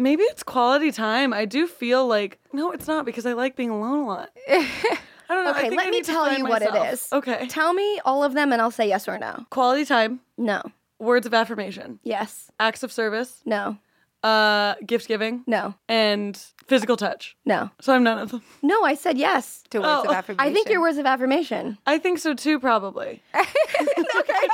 maybe 0.00 0.22
it's 0.24 0.42
quality 0.42 0.90
time. 0.92 1.32
I 1.32 1.44
do 1.44 1.66
feel 1.66 2.06
like 2.06 2.38
no, 2.52 2.72
it's 2.72 2.88
not 2.88 3.04
because 3.04 3.26
I 3.26 3.34
like 3.34 3.54
being 3.56 3.70
alone 3.70 4.00
a 4.00 4.06
lot. 4.06 4.30
I 4.48 5.34
don't 5.34 5.44
know. 5.44 5.50
I 5.52 5.58
Okay, 5.60 5.68
think 5.68 5.76
let 5.80 5.86
I 5.88 5.90
me 5.90 6.02
tell 6.02 6.32
you 6.36 6.44
what 6.44 6.62
it 6.62 6.70
myself. 6.70 6.92
is. 6.92 7.08
Okay. 7.12 7.46
Tell 7.48 7.72
me 7.72 8.00
all 8.04 8.24
of 8.24 8.34
them 8.34 8.52
and 8.52 8.60
I'll 8.60 8.72
say 8.72 8.88
yes 8.88 9.06
or 9.06 9.16
no. 9.18 9.46
Quality 9.50 9.84
time, 9.84 10.20
No. 10.36 10.60
words 10.98 11.24
of 11.26 11.32
affirmation, 11.34 12.00
Yes. 12.02 12.50
acts 12.58 12.82
of 12.82 12.90
service, 12.90 13.40
No. 13.46 13.76
uh, 14.24 14.74
gift 14.84 15.06
giving, 15.06 15.44
No. 15.46 15.74
and 15.88 16.36
physical 16.66 16.96
touch. 16.96 17.36
No. 17.44 17.70
So 17.80 17.92
I'm 17.94 18.02
none 18.02 18.18
of 18.18 18.30
them. 18.32 18.42
No, 18.60 18.82
I 18.82 18.94
said 18.94 19.16
yes. 19.18 19.62
to 19.70 19.78
words 19.78 19.88
Oh, 19.88 20.10
of 20.10 20.16
affirmation. 20.16 20.50
I 20.50 20.52
think 20.52 20.68
your 20.68 20.80
words 20.80 20.98
of 20.98 21.06
affirmation. 21.06 21.78
I 21.86 21.98
think 21.98 22.18
so 22.18 22.34
too, 22.34 22.58
probably. 22.58 23.22
Okay. 23.36 24.46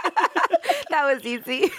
that 0.91 1.05
was 1.15 1.25
easy. 1.25 1.71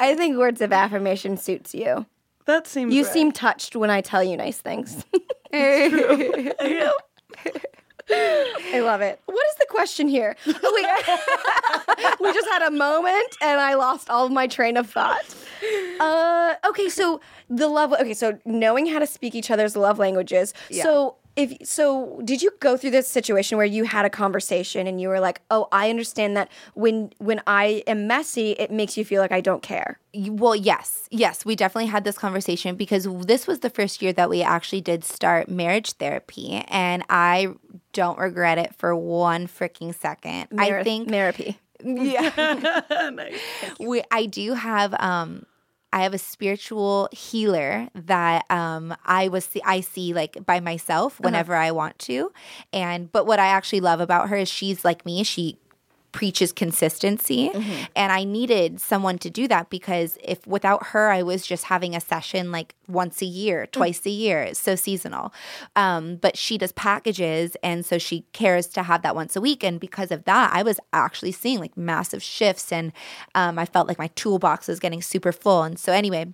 I 0.00 0.14
think 0.14 0.36
words 0.38 0.60
of 0.60 0.72
affirmation 0.72 1.36
suits 1.36 1.74
you. 1.74 2.06
That 2.48 2.66
seems. 2.66 2.94
You 2.94 3.04
right. 3.04 3.12
seem 3.12 3.30
touched 3.30 3.76
when 3.76 3.90
I 3.90 4.00
tell 4.00 4.24
you 4.24 4.34
nice 4.34 4.56
things. 4.56 5.04
True. 5.52 6.50
I 8.10 8.80
love 8.80 9.02
it. 9.02 9.20
What 9.26 9.46
is 9.50 9.56
the 9.58 9.66
question 9.68 10.08
here? 10.08 10.34
Oh, 10.46 10.72
wait. 10.74 12.16
we 12.20 12.32
just 12.32 12.48
had 12.48 12.62
a 12.62 12.70
moment 12.70 13.36
and 13.42 13.60
I 13.60 13.74
lost 13.74 14.08
all 14.08 14.24
of 14.24 14.32
my 14.32 14.46
train 14.46 14.78
of 14.78 14.88
thought. 14.88 15.36
Uh, 16.00 16.54
okay, 16.66 16.88
so 16.88 17.20
the 17.50 17.68
love. 17.68 17.92
Okay, 17.92 18.14
so 18.14 18.38
knowing 18.46 18.86
how 18.86 18.98
to 18.98 19.06
speak 19.06 19.34
each 19.34 19.50
other's 19.50 19.76
love 19.76 19.98
languages. 19.98 20.54
So 20.70 21.16
if 21.38 21.56
so, 21.66 22.20
did 22.24 22.42
you 22.42 22.50
go 22.60 22.76
through 22.76 22.90
this 22.90 23.06
situation 23.08 23.56
where 23.56 23.66
you 23.66 23.84
had 23.84 24.04
a 24.04 24.10
conversation 24.10 24.86
and 24.86 25.00
you 25.00 25.08
were 25.08 25.20
like, 25.20 25.40
"Oh, 25.50 25.68
I 25.70 25.88
understand 25.88 26.36
that 26.36 26.50
when 26.74 27.12
when 27.18 27.40
I 27.46 27.84
am 27.86 28.06
messy, 28.08 28.52
it 28.52 28.70
makes 28.70 28.96
you 28.96 29.04
feel 29.04 29.22
like 29.22 29.32
I 29.32 29.40
don't 29.40 29.62
care." 29.62 30.00
well, 30.14 30.56
yes, 30.56 31.06
yes, 31.10 31.44
we 31.44 31.54
definitely 31.54 31.86
had 31.86 32.02
this 32.02 32.18
conversation 32.18 32.74
because 32.74 33.06
this 33.24 33.46
was 33.46 33.60
the 33.60 33.70
first 33.70 34.02
year 34.02 34.12
that 34.14 34.28
we 34.28 34.42
actually 34.42 34.80
did 34.80 35.04
start 35.04 35.48
marriage 35.48 35.92
therapy, 35.92 36.64
and 36.68 37.04
I 37.08 37.54
don't 37.92 38.18
regret 38.18 38.58
it 38.58 38.74
for 38.74 38.96
one 38.96 39.46
freaking 39.46 39.94
second. 39.94 40.48
I 40.58 40.70
Mar- 40.70 40.82
think 40.84 41.08
therapy. 41.08 41.58
yeah. 41.84 43.10
nice. 43.14 43.38
we, 43.78 44.02
I 44.10 44.26
do 44.26 44.54
have 44.54 44.92
um 44.98 45.46
I 45.92 46.02
have 46.02 46.14
a 46.14 46.18
spiritual 46.18 47.08
healer 47.12 47.88
that 47.94 48.44
um 48.50 48.94
I 49.04 49.28
was 49.28 49.48
I 49.64 49.80
see 49.80 50.12
like 50.12 50.44
by 50.44 50.60
myself 50.60 51.18
whenever 51.20 51.54
I 51.54 51.70
want 51.70 51.98
to. 52.00 52.32
And 52.72 53.10
but 53.10 53.26
what 53.26 53.38
I 53.38 53.46
actually 53.46 53.80
love 53.80 54.00
about 54.00 54.28
her 54.28 54.36
is 54.36 54.48
she's 54.48 54.84
like 54.84 55.06
me. 55.06 55.24
She 55.24 55.58
preaches 56.12 56.52
consistency. 56.52 57.50
And 57.94 58.12
I 58.12 58.24
needed 58.24 58.80
someone 58.80 59.18
to 59.18 59.30
do 59.30 59.48
that 59.48 59.70
because 59.70 60.18
if 60.22 60.46
without 60.46 60.88
her 60.88 61.10
I 61.10 61.22
was 61.22 61.46
just 61.46 61.64
having 61.64 61.94
a 61.94 62.00
session 62.00 62.50
like 62.50 62.74
once 62.86 63.20
a 63.20 63.26
year, 63.26 63.66
twice 63.66 64.04
a 64.06 64.10
year, 64.10 64.42
it's 64.42 64.60
so 64.60 64.74
seasonal. 64.74 65.32
Um, 65.76 66.16
but 66.16 66.36
she 66.36 66.58
does 66.58 66.72
packages 66.72 67.56
and 67.62 67.84
so 67.84 67.98
she 67.98 68.22
cares 68.32 68.66
to 68.68 68.82
have 68.82 69.02
that 69.02 69.14
once 69.14 69.36
a 69.36 69.40
week. 69.40 69.62
And 69.62 69.78
because 69.78 70.10
of 70.10 70.24
that 70.24 70.50
I 70.52 70.62
was 70.62 70.80
actually 70.92 71.32
seeing 71.32 71.58
like 71.58 71.76
massive 71.76 72.22
shifts 72.22 72.72
and 72.72 72.92
um, 73.34 73.58
I 73.58 73.64
felt 73.64 73.88
like 73.88 73.98
my 73.98 74.08
toolbox 74.08 74.68
was 74.68 74.80
getting 74.80 75.02
super 75.02 75.32
full. 75.32 75.62
And 75.62 75.78
so 75.78 75.92
anyway 75.92 76.32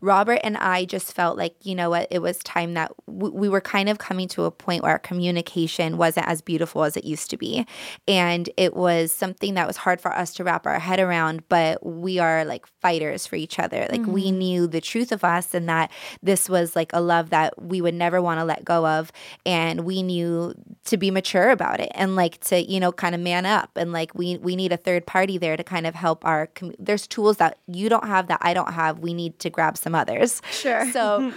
Robert 0.00 0.40
and 0.42 0.56
I 0.56 0.84
just 0.84 1.12
felt 1.12 1.36
like, 1.36 1.54
you 1.62 1.74
know 1.74 1.90
what, 1.90 2.08
it 2.10 2.20
was 2.20 2.38
time 2.38 2.74
that 2.74 2.92
w- 3.06 3.34
we 3.34 3.48
were 3.48 3.60
kind 3.60 3.88
of 3.88 3.98
coming 3.98 4.28
to 4.28 4.44
a 4.44 4.50
point 4.50 4.82
where 4.82 4.92
our 4.92 4.98
communication 4.98 5.96
wasn't 5.96 6.26
as 6.26 6.40
beautiful 6.40 6.84
as 6.84 6.96
it 6.96 7.04
used 7.04 7.30
to 7.30 7.36
be. 7.36 7.66
And 8.06 8.48
it 8.56 8.74
was 8.74 9.12
something 9.12 9.54
that 9.54 9.66
was 9.66 9.76
hard 9.76 10.00
for 10.00 10.12
us 10.12 10.34
to 10.34 10.44
wrap 10.44 10.66
our 10.66 10.78
head 10.78 11.00
around, 11.00 11.48
but 11.48 11.84
we 11.84 12.18
are 12.18 12.44
like 12.44 12.66
fighters 12.80 13.26
for 13.26 13.36
each 13.36 13.58
other. 13.58 13.86
Like 13.90 14.06
we 14.06 14.26
mm-hmm. 14.26 14.38
knew 14.38 14.66
the 14.66 14.80
truth 14.80 15.12
of 15.12 15.24
us 15.24 15.54
and 15.54 15.68
that 15.68 15.90
this 16.22 16.48
was 16.48 16.76
like 16.76 16.92
a 16.92 17.00
love 17.00 17.30
that 17.30 17.60
we 17.60 17.80
would 17.80 17.94
never 17.94 18.20
want 18.20 18.40
to 18.40 18.44
let 18.44 18.64
go 18.64 18.86
of. 18.86 19.12
And 19.46 19.80
we 19.80 20.02
knew 20.02 20.54
to 20.84 20.96
be 20.96 21.10
mature 21.10 21.50
about 21.50 21.80
it 21.80 21.90
and 21.94 22.16
like 22.16 22.40
to, 22.40 22.60
you 22.60 22.80
know, 22.80 22.92
kind 22.92 23.14
of 23.14 23.20
man 23.20 23.46
up. 23.46 23.70
And 23.76 23.92
like 23.92 24.14
we, 24.14 24.36
we 24.38 24.56
need 24.56 24.72
a 24.72 24.76
third 24.76 25.06
party 25.06 25.38
there 25.38 25.56
to 25.56 25.64
kind 25.64 25.86
of 25.86 25.94
help 25.94 26.24
our, 26.24 26.48
com- 26.48 26.74
there's 26.78 27.06
tools 27.06 27.36
that 27.38 27.58
you 27.66 27.88
don't 27.88 28.06
have 28.06 28.28
that 28.28 28.38
I 28.42 28.54
don't 28.54 28.72
have. 28.72 29.00
We 29.00 29.14
need 29.14 29.38
to 29.40 29.50
grab 29.50 29.69
some 29.76 29.94
others. 29.94 30.40
Sure. 30.50 30.90
So 30.92 31.16
um, 31.16 31.32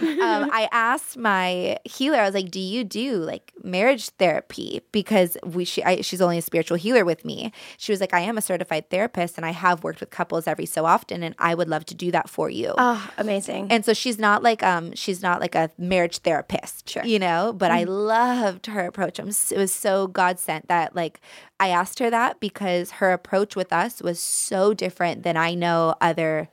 I 0.52 0.68
asked 0.72 1.16
my 1.16 1.78
healer, 1.84 2.18
I 2.18 2.24
was 2.26 2.34
like, 2.34 2.50
"Do 2.50 2.60
you 2.60 2.84
do 2.84 3.16
like 3.16 3.52
marriage 3.62 4.08
therapy?" 4.10 4.80
Because 4.92 5.36
we, 5.44 5.64
she, 5.64 5.82
I, 5.84 6.00
she's 6.02 6.20
only 6.20 6.38
a 6.38 6.42
spiritual 6.42 6.76
healer 6.76 7.04
with 7.04 7.24
me. 7.24 7.52
She 7.78 7.92
was 7.92 8.00
like, 8.00 8.14
"I 8.14 8.20
am 8.20 8.36
a 8.38 8.42
certified 8.42 8.90
therapist, 8.90 9.36
and 9.36 9.44
I 9.46 9.50
have 9.50 9.84
worked 9.84 10.00
with 10.00 10.10
couples 10.10 10.46
every 10.46 10.66
so 10.66 10.84
often, 10.86 11.22
and 11.22 11.34
I 11.38 11.54
would 11.54 11.68
love 11.68 11.84
to 11.86 11.94
do 11.94 12.10
that 12.12 12.28
for 12.28 12.50
you." 12.50 12.74
Oh, 12.78 13.10
amazing. 13.18 13.68
and 13.70 13.84
so 13.84 13.92
she's 13.92 14.18
not 14.18 14.42
like 14.42 14.62
um 14.62 14.94
she's 14.94 15.22
not 15.22 15.40
like 15.40 15.54
a 15.54 15.70
marriage 15.78 16.18
therapist, 16.18 16.88
Sure. 16.88 17.04
you 17.04 17.18
know. 17.18 17.52
But 17.52 17.70
I 17.70 17.84
loved 17.84 18.66
her 18.66 18.86
approach. 18.86 19.18
I'm 19.18 19.28
it 19.28 19.56
was 19.58 19.72
so 19.72 20.06
God 20.06 20.38
sent 20.38 20.68
that 20.68 20.94
like 20.94 21.20
I 21.60 21.68
asked 21.68 21.98
her 22.00 22.10
that 22.10 22.40
because 22.40 22.92
her 22.92 23.12
approach 23.12 23.56
with 23.56 23.72
us 23.72 24.02
was 24.02 24.18
so 24.20 24.74
different 24.74 25.22
than 25.22 25.36
I 25.36 25.54
know 25.54 25.94
other 26.00 26.48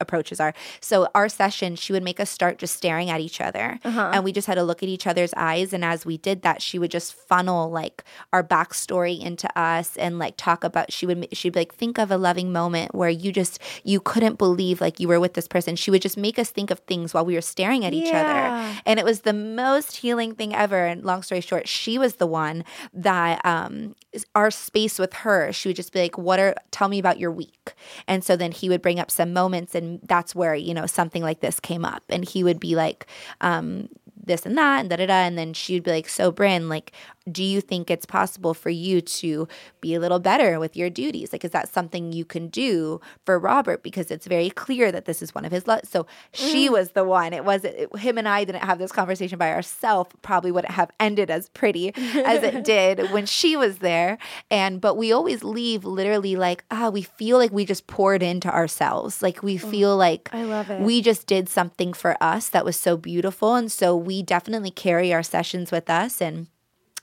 approaches 0.00 0.38
are. 0.40 0.54
So 0.80 1.08
our 1.14 1.28
session, 1.28 1.76
she 1.76 1.92
would 1.92 2.02
make 2.02 2.20
us 2.20 2.30
start 2.30 2.58
just 2.58 2.76
staring 2.76 3.10
at 3.10 3.20
each 3.20 3.40
other, 3.40 3.78
and 4.12 4.24
we 4.24 4.32
just 4.32 4.46
had 4.46 4.54
to 4.54 4.62
look 4.62 4.82
at 4.82 4.88
each 4.88 5.06
other's 5.06 5.34
eyes. 5.36 5.72
And 5.72 5.84
as 5.84 6.06
we 6.06 6.16
did 6.18 6.42
that, 6.42 6.62
she 6.62 6.78
would 6.78 6.90
just 6.90 7.14
funnel 7.14 7.70
like 7.70 8.04
our 8.32 8.44
backstory 8.44 9.20
into 9.20 9.48
us 9.58 9.96
and 9.96 10.18
like 10.18 10.34
talk 10.36 10.64
about. 10.64 10.92
She 10.92 11.06
would 11.06 11.28
she'd 11.32 11.52
be 11.52 11.60
like, 11.60 11.74
think 11.74 11.98
of 11.98 12.10
a 12.10 12.16
loving 12.16 12.52
moment 12.52 12.94
where 12.94 13.10
you 13.10 13.32
just 13.32 13.58
you 13.84 14.00
couldn't 14.00 14.38
believe 14.38 14.80
like 14.80 15.00
you 15.00 15.08
were 15.08 15.20
with 15.20 15.34
this 15.34 15.48
person. 15.48 15.76
She 15.76 15.90
would 15.90 16.02
just 16.02 16.16
make 16.16 16.38
us 16.38 16.50
think 16.50 16.70
of 16.70 16.78
things 16.80 17.12
while 17.12 17.24
we 17.24 17.34
were 17.34 17.40
staring 17.40 17.84
at 17.84 17.92
each 17.92 18.12
other, 18.14 18.80
and 18.86 18.98
it 19.00 19.04
was 19.04 19.22
the 19.22 19.32
most 19.32 19.96
healing 19.96 20.34
thing 20.34 20.54
ever. 20.54 20.86
And 20.86 21.04
long 21.04 21.22
story 21.22 21.40
short, 21.40 21.66
she 21.68 21.98
was 21.98 22.16
the 22.16 22.26
one 22.26 22.64
that 22.92 23.44
um 23.44 23.94
our 24.34 24.50
space 24.50 24.98
with 24.98 25.12
her. 25.24 25.52
She 25.52 25.68
would 25.68 25.76
just 25.76 25.92
be 25.92 26.00
like, 26.00 26.16
"What 26.18 26.38
are? 26.38 26.54
Tell 26.70 26.88
me 26.88 26.98
about 26.98 27.18
your 27.18 27.30
week." 27.30 27.74
And 28.06 28.22
so 28.22 28.36
then 28.36 28.52
he 28.52 28.68
would 28.68 28.82
bring 28.82 29.00
up 29.00 29.10
some 29.10 29.32
moments, 29.32 29.74
and 29.74 29.87
that's 30.04 30.34
where 30.34 30.54
you 30.54 30.74
know 30.74 30.86
something 30.86 31.22
like 31.22 31.40
this 31.40 31.60
came 31.60 31.84
up, 31.84 32.02
and 32.08 32.24
he 32.24 32.44
would 32.44 32.60
be 32.60 32.74
like, 32.76 33.06
um, 33.40 33.88
"This 34.24 34.44
and 34.46 34.56
that," 34.58 34.80
and 34.80 34.90
da 34.90 34.96
da 34.96 35.06
da, 35.06 35.14
and 35.26 35.38
then 35.38 35.52
she 35.54 35.74
would 35.74 35.84
be 35.84 35.90
like, 35.90 36.08
"So, 36.08 36.30
Brinn, 36.30 36.68
like, 36.68 36.92
do 37.32 37.44
you 37.44 37.60
think 37.60 37.90
it's 37.90 38.06
possible 38.06 38.54
for 38.54 38.70
you 38.70 39.00
to 39.00 39.46
be 39.80 39.94
a 39.94 40.00
little 40.00 40.18
better 40.18 40.58
with 40.58 40.76
your 40.76 40.90
duties? 40.90 41.32
Like, 41.32 41.44
is 41.44 41.50
that 41.52 41.68
something 41.68 42.12
you 42.12 42.24
can 42.24 42.48
do 42.48 43.00
for 43.24 43.38
Robert? 43.38 43.82
Because 43.82 44.10
it's 44.10 44.26
very 44.26 44.50
clear 44.50 44.90
that 44.92 45.04
this 45.04 45.22
is 45.22 45.34
one 45.34 45.44
of 45.44 45.52
his 45.52 45.66
lo-. 45.66 45.80
So 45.84 46.06
she 46.32 46.68
was 46.68 46.90
the 46.90 47.04
one. 47.04 47.32
It 47.32 47.44
wasn't 47.44 47.76
it, 47.76 47.96
him 47.98 48.18
and 48.18 48.28
I 48.28 48.44
didn't 48.44 48.64
have 48.64 48.78
this 48.78 48.92
conversation 48.92 49.38
by 49.38 49.52
ourselves. 49.52 50.10
Probably 50.22 50.50
wouldn't 50.50 50.72
have 50.74 50.90
ended 50.98 51.30
as 51.30 51.48
pretty 51.50 51.92
as 51.96 52.42
it 52.42 52.64
did 52.64 53.10
when 53.12 53.26
she 53.26 53.56
was 53.56 53.78
there. 53.78 54.18
And 54.50 54.80
but 54.80 54.96
we 54.96 55.12
always 55.12 55.44
leave 55.44 55.84
literally 55.84 56.36
like 56.36 56.64
ah, 56.70 56.90
we 56.90 57.02
feel 57.02 57.38
like 57.38 57.52
we 57.52 57.64
just 57.64 57.86
poured 57.86 58.22
into 58.22 58.52
ourselves. 58.52 59.22
Like 59.22 59.42
we 59.42 59.56
feel 59.56 59.96
like 59.96 60.28
I 60.32 60.44
love 60.44 60.70
it. 60.70 60.80
we 60.80 61.02
just 61.02 61.26
did 61.26 61.48
something 61.48 61.92
for 61.92 62.16
us 62.22 62.48
that 62.50 62.64
was 62.64 62.76
so 62.76 62.96
beautiful, 62.96 63.54
and 63.54 63.70
so 63.70 63.96
we 63.96 64.22
definitely 64.22 64.70
carry 64.70 65.12
our 65.12 65.22
sessions 65.22 65.70
with 65.70 65.90
us 65.90 66.20
and 66.20 66.48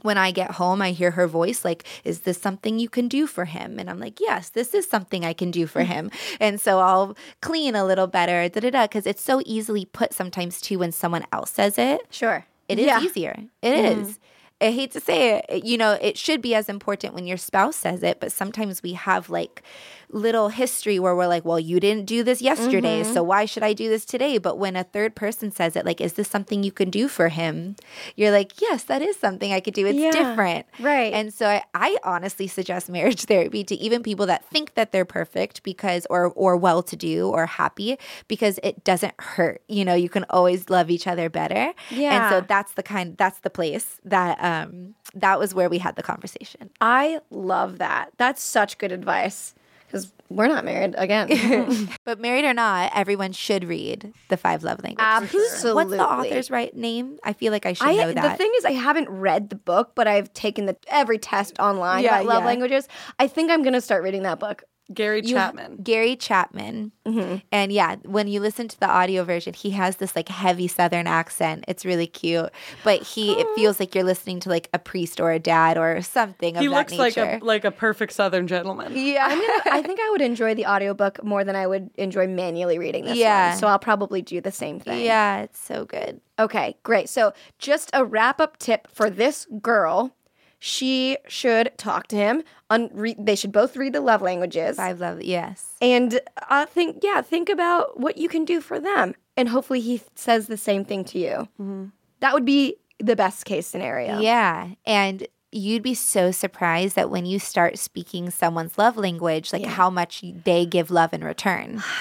when 0.06 0.18
I 0.18 0.32
get 0.32 0.52
home, 0.52 0.82
I 0.82 0.91
hear 0.91 1.11
her 1.11 1.27
voice 1.27 1.65
like, 1.65 1.84
Is 2.03 2.22
this 2.22 2.40
something 2.40 2.80
you 2.80 2.88
can 2.88 3.07
do 3.07 3.27
for 3.27 3.45
him? 3.45 3.80
And 3.80 3.90
I'm 3.90 3.99
like, 3.99 4.19
Yes, 4.22 4.49
this 4.49 4.73
is 4.73 4.88
something 4.88 5.26
I 5.26 5.34
can 5.34 5.52
do 5.52 5.68
for 5.68 5.82
mm-hmm. 5.82 5.91
him. 5.91 6.11
and 6.40 6.61
so 6.61 6.80
I'll 6.80 7.18
clean 7.41 7.76
a 7.76 7.84
little 7.86 8.07
better, 8.07 8.48
da 8.48 8.61
da 8.61 8.69
da, 8.69 8.84
because 8.86 9.06
it's 9.06 9.22
so 9.22 9.41
easily 9.45 9.86
put 9.86 10.14
sometimes 10.14 10.61
too 10.61 10.80
when 10.80 10.91
someone 10.91 11.26
else 11.34 11.52
says 11.52 11.77
it. 11.77 12.02
Sure. 12.10 12.45
It 12.69 12.80
is 12.80 12.86
Yeah. 12.86 13.02
easier. 13.02 13.36
It 13.61 13.69
mm-hmm. 13.69 14.02
is. 14.02 14.19
I 14.61 14.72
hate 14.72 14.91
to 14.91 15.02
say 15.02 15.44
it- 15.49 15.65
you 15.65 15.77
know, 15.77 15.98
it 16.02 16.18
should 16.18 16.41
be 16.41 16.56
as 16.56 16.69
important 16.69 17.14
when 17.14 17.27
your 17.27 17.38
spouse 17.38 17.76
says 17.76 18.03
it, 18.03 18.19
but 18.22 18.32
sometimes 18.32 18.82
we 18.82 18.94
have 18.94 19.30
like 19.30 19.64
little 20.10 20.49
history 20.49 20.99
where 20.99 21.15
we're 21.15 21.27
like, 21.27 21.45
well, 21.45 21.60
you 21.60 21.80
didn't 21.80 22.06
do 22.06 22.23
this 22.23 22.41
yesterday, 22.41 23.03
so 23.03 23.23
why 23.23 23.45
should 23.45 23.64
I 23.64 23.73
do 23.73 23.90
this 23.90 24.06
today? 24.06 24.38
But 24.38 24.57
when 24.57 24.76
a 24.76 24.84
third 24.84 25.15
person 25.15 25.52
says 25.52 25.76
it, 25.76 25.86
like, 25.86 25.99
is 26.02 26.14
this 26.14 26.27
something 26.30 26.64
you 26.64 26.72
can 26.72 26.90
do 26.90 27.07
for 27.07 27.30
him? 27.30 27.76
You're 28.15 28.32
like, 28.32 28.61
yes, 28.61 28.84
that 28.84 29.02
is 29.02 29.15
something 29.18 29.52
I 29.53 29.60
could 29.60 29.73
do. 29.73 29.86
It's 29.86 29.98
Yeah, 29.98 30.11
different. 30.11 30.65
right. 30.80 31.14
And 31.14 31.34
so 31.34 31.48
I, 31.48 31.64
I 31.73 31.98
honestly 32.03 32.48
suggest 32.48 32.90
marriage 32.98 33.26
therapy 33.26 33.64
to 33.64 33.76
even 33.76 34.03
people 34.03 34.26
that 34.27 34.45
think 34.49 34.73
that 34.76 34.91
they're 34.91 35.06
perfect 35.06 35.64
because, 35.64 36.06
or, 36.10 36.27
or 36.34 36.56
well 36.57 36.84
to 36.84 36.95
do 36.95 37.30
or 37.30 37.45
happy 37.45 37.98
because 38.27 38.60
it 38.64 38.84
doesn't 38.84 39.14
hurt. 39.19 39.61
You 39.68 39.86
know, 39.86 39.95
you 39.95 40.10
can 40.10 40.26
always 40.30 40.69
love 40.69 40.90
each 40.90 41.07
other 41.07 41.30
better. 41.30 41.73
Yeah. 41.91 42.26
And 42.26 42.30
so 42.34 42.45
that's 42.48 42.73
the 42.73 42.84
kind, 42.84 43.18
that's 43.18 43.40
the 43.40 43.49
place 43.49 43.99
that, 44.06 44.38
um, 44.44 44.95
that 45.14 45.40
was 45.40 45.53
where 45.53 45.69
we 45.69 45.77
had 45.80 45.95
the 45.95 46.03
conversation. 46.03 46.69
I 46.82 47.19
love 47.30 47.77
that. 47.80 48.11
That's 48.18 48.41
such 48.41 48.77
good 48.77 48.91
advice 48.91 49.53
because 49.88 50.12
we're 50.30 50.48
not 50.48 50.66
married 50.66 50.95
again. 50.98 51.88
But 52.06 52.20
married 52.20 52.45
or 52.45 52.53
not, 52.53 52.91
everyone 52.94 53.32
should 53.32 53.64
read 53.64 54.14
the 54.30 54.38
five 54.38 54.64
love 54.64 54.84
languages. 54.84 55.34
Absolutely. 55.34 55.74
What's 55.74 55.91
the 55.91 56.03
author's 56.07 56.52
right 56.52 56.76
name? 56.76 57.18
I 57.24 57.34
feel 57.34 57.52
like 57.52 57.66
I 57.66 57.74
should 57.74 57.88
I, 57.88 57.95
know 57.95 58.14
that. 58.14 58.32
The 58.32 58.38
thing 58.38 58.52
is, 58.57 58.66
I 58.66 58.72
haven't 58.72 59.10
read 59.10 59.49
the 59.49 59.56
book, 59.56 59.94
but 59.95 60.07
I've 60.07 60.34
taken 60.34 60.66
the 60.66 60.78
every 60.88 61.18
test 61.18 61.60
online 61.60 62.03
Yeah, 62.03 62.16
about 62.16 62.26
love 62.26 62.44
yeah. 62.44 62.48
languages. 62.48 62.88
I 63.18 63.28
think 63.28 63.52
I'm 63.52 63.64
gonna 63.64 63.82
start 63.82 64.03
reading 64.03 64.24
that 64.24 64.40
book. 64.40 64.64
Gary 64.94 65.22
You- 65.24 65.34
Chapman. 65.34 65.78
Gary 65.84 66.16
Chapman. 66.16 66.91
Mm-hmm. 67.06 67.38
And 67.52 67.72
yeah, 67.72 67.95
when 68.03 68.28
you 68.28 68.40
listen 68.40 68.68
to 68.68 68.80
the 68.80 68.88
audio 68.90 69.24
version, 69.24 69.53
he 69.53 69.72
has 69.72 69.95
this 69.98 70.16
like 70.16 70.30
heavy 70.30 70.68
southern 70.68 71.07
accent. 71.07 71.66
It's 71.68 71.86
really 71.86 72.07
cute. 72.07 72.49
But 72.84 73.02
he 73.02 73.34
it 73.34 73.48
ah. 73.49 73.56
feels 73.56 73.80
like 73.80 73.95
you're 73.95 74.03
listening 74.03 74.40
to 74.41 74.49
like 74.49 74.70
a 74.74 74.80
priest 74.80 75.20
or 75.20 75.32
a 75.32 75.40
dad 75.40 75.78
or 75.78 76.02
something 76.02 76.56
of 76.57 76.62
He 76.62 76.70
looks 76.70 76.94
like 76.94 77.18
a 77.18 77.40
like 77.41 77.66
a 77.66 77.72
perfect 77.72 78.14
Southern 78.14 78.48
gentleman. 78.48 78.94
yeah. 78.95 79.26
I'm 79.28 79.40
gonna, 79.40 79.62
I 79.72 79.82
think 79.82 79.99
I 79.99 80.10
would 80.12 80.22
enjoy 80.32 80.53
the 80.56 80.66
audiobook 80.68 81.24
more 81.24 81.44
than 81.44 81.56
I 81.56 81.66
would 81.68 81.90
enjoy 81.95 82.28
manually 82.28 82.78
reading 82.78 83.06
this 83.06 83.18
Yeah. 83.18 83.49
one. 83.52 83.60
So 83.60 83.68
I'll 83.68 83.80
probably 83.80 84.22
do 84.22 84.40
the 84.41 84.52
same 84.52 84.80
thing. 84.80 85.03
yeah, 85.03 85.41
it's 85.41 85.60
so 85.60 85.86
good. 85.86 86.22
Okay, 86.38 86.76
great. 86.84 87.07
So, 87.07 87.32
just 87.60 87.90
a 87.94 88.03
wrap 88.03 88.41
up 88.41 88.57
tip 88.57 88.88
for 88.91 89.10
this 89.10 89.48
girl. 89.62 90.14
She 90.60 91.18
should 91.27 91.72
talk 91.77 92.07
to 92.07 92.15
him. 92.15 92.44
Un- 92.69 92.90
re- 92.94 93.15
they 93.19 93.36
should 93.36 93.52
both 93.52 93.76
read 93.77 93.94
the 93.94 94.02
love 94.02 94.22
languages. 94.22 94.77
Five 94.77 94.99
love 94.99 95.22
yes. 95.22 95.73
And 95.82 96.19
uh, 96.49 96.65
think, 96.65 97.03
yeah, 97.03 97.22
think 97.22 97.49
about 97.49 97.99
what 97.99 98.18
you 98.18 98.27
can 98.30 98.45
do 98.45 98.61
for 98.61 98.80
them. 98.80 99.14
And 99.38 99.49
hopefully 99.49 99.82
he 99.82 100.02
says 100.15 100.48
the 100.48 100.57
same 100.57 100.86
thing 100.86 101.03
to 101.06 101.19
you. 101.19 101.91
That 102.22 102.34
would 102.34 102.45
be 102.45 102.77
the 102.99 103.15
best 103.15 103.45
case 103.45 103.68
scenario. 103.68 104.19
Yeah. 104.19 104.69
And 104.86 105.27
you'd 105.52 105.84
be 105.84 105.94
so 105.94 106.32
surprised 106.32 106.95
that 106.95 107.10
when 107.10 107.26
you 107.26 107.38
start 107.40 107.77
speaking 107.77 108.30
someone's 108.30 108.77
love 108.77 108.98
language, 108.98 109.53
like 109.53 109.65
how 109.65 109.90
much 109.90 110.23
they 110.44 110.65
give 110.65 110.90
love 110.90 111.14
in 111.14 111.23
return. 111.23 111.84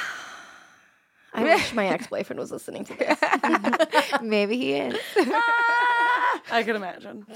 I 1.35 1.43
wish 1.43 1.73
my 1.75 1.87
ex 1.89 2.07
boyfriend 2.07 2.39
was 2.39 2.53
listening 2.53 2.85
to 2.85 2.95
this. 2.97 4.21
Maybe 4.23 4.57
he 4.57 4.75
is. 4.75 4.99
I 5.17 6.63
can 6.65 6.77
imagine. 6.77 7.27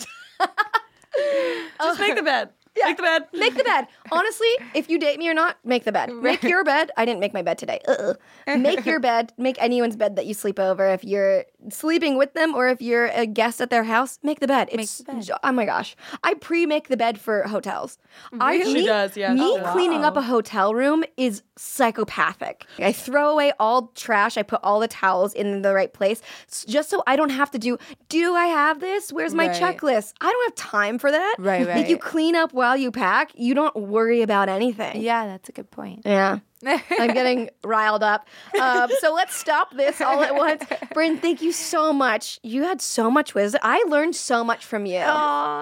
Just 1.80 2.00
make 2.00 2.16
the 2.16 2.22
bed. 2.22 2.50
Yeah. 2.76 2.86
Make 2.86 2.96
the 2.96 3.02
bed. 3.02 3.24
Make 3.32 3.54
the 3.56 3.64
bed. 3.64 3.86
Honestly, 4.12 4.48
if 4.74 4.88
you 4.88 4.98
date 4.98 5.18
me 5.18 5.28
or 5.28 5.34
not, 5.34 5.56
make 5.64 5.84
the 5.84 5.90
bed. 5.90 6.12
Make 6.12 6.42
your 6.44 6.62
bed. 6.62 6.90
I 6.96 7.04
didn't 7.04 7.18
make 7.18 7.34
my 7.34 7.42
bed 7.42 7.58
today. 7.58 7.80
Uh-uh. 7.88 8.14
Make 8.56 8.86
your 8.86 9.00
bed. 9.00 9.32
Make 9.36 9.60
anyone's 9.60 9.96
bed 9.96 10.14
that 10.16 10.26
you 10.26 10.34
sleep 10.34 10.60
over. 10.60 10.86
If 10.86 11.02
you're 11.02 11.44
sleeping 11.70 12.16
with 12.16 12.32
them 12.35 12.55
or 12.55 12.68
if 12.68 12.80
you're 12.80 13.06
a 13.09 13.26
guest 13.26 13.60
at 13.60 13.70
their 13.70 13.85
house, 13.85 14.18
make 14.22 14.40
the 14.40 14.47
bed. 14.47 14.68
It's, 14.72 15.02
Oh 15.43 15.52
my 15.52 15.64
gosh. 15.64 15.97
I 16.22 16.35
pre 16.35 16.66
make 16.66 16.89
the 16.89 16.97
bed 16.97 17.18
for 17.20 17.43
hotels. 17.48 17.98
I, 18.40 18.62
She 18.62 18.74
me, 18.74 18.86
does, 18.86 19.16
yeah, 19.16 19.35
Me 19.35 19.43
oh, 19.43 19.56
she 19.56 19.62
does. 19.62 19.72
cleaning 19.72 20.05
up 20.05 20.16
a 20.16 20.22
hotel 20.22 20.74
room 20.74 21.05
is 21.16 21.43
psychopathic. 21.56 22.64
I 22.78 22.93
throw 22.93 23.30
away 23.30 23.52
all 23.59 23.89
trash. 23.94 24.36
I 24.36 24.43
put 24.43 24.60
all 24.62 24.80
the 24.80 24.89
towels 24.89 25.32
in 25.35 25.62
the 25.62 25.74
right 25.74 25.93
place 25.93 26.22
just 26.66 26.90
so 26.90 27.02
I 27.06 27.16
don't 27.16 27.30
have 27.30 27.51
to 27.52 27.59
do, 27.59 27.78
do 28.09 28.35
I 28.35 28.47
have 28.47 28.80
this? 28.80 29.12
Where's 29.12 29.35
my 29.35 29.48
Right. 29.48 29.56
checklist? 29.60 30.12
I 30.20 30.30
don't 30.30 30.44
have 30.47 30.55
time 30.70 30.98
for 30.98 31.10
that. 31.10 31.36
Right, 31.39 31.66
Like 31.66 31.89
you 31.89 31.97
clean 31.98 32.35
up 32.36 32.52
while 32.52 32.76
you 32.76 32.90
pack, 32.90 33.32
you 33.35 33.55
don't 33.55 33.74
worry 33.74 34.22
about 34.22 34.48
anything. 34.48 35.01
Yeah, 35.01 35.26
that's 35.26 35.48
a 35.48 35.52
good 35.52 35.70
point. 35.70 36.02
Yeah. 36.05 36.39
I'm 36.66 37.14
getting 37.14 37.51
riled 37.64 38.02
up. 38.02 38.26
Um, 38.60 38.90
so 39.01 39.14
let's 39.14 39.36
stop 39.36 39.74
this 39.74 40.01
all 40.01 40.22
at 40.22 40.35
once. 40.35 40.64
Brinn, 40.93 41.18
thank 41.18 41.40
you 41.40 41.52
so 41.52 41.93
much. 41.93 42.40
You 42.43 42.64
had 42.64 42.80
so 42.80 43.10
much 43.10 43.35
wisdom. 43.35 43.60
I 43.62 43.85
learned 43.89 44.16
so 44.16 44.43
much 44.43 44.64
from 44.64 44.85
you. 44.86 45.02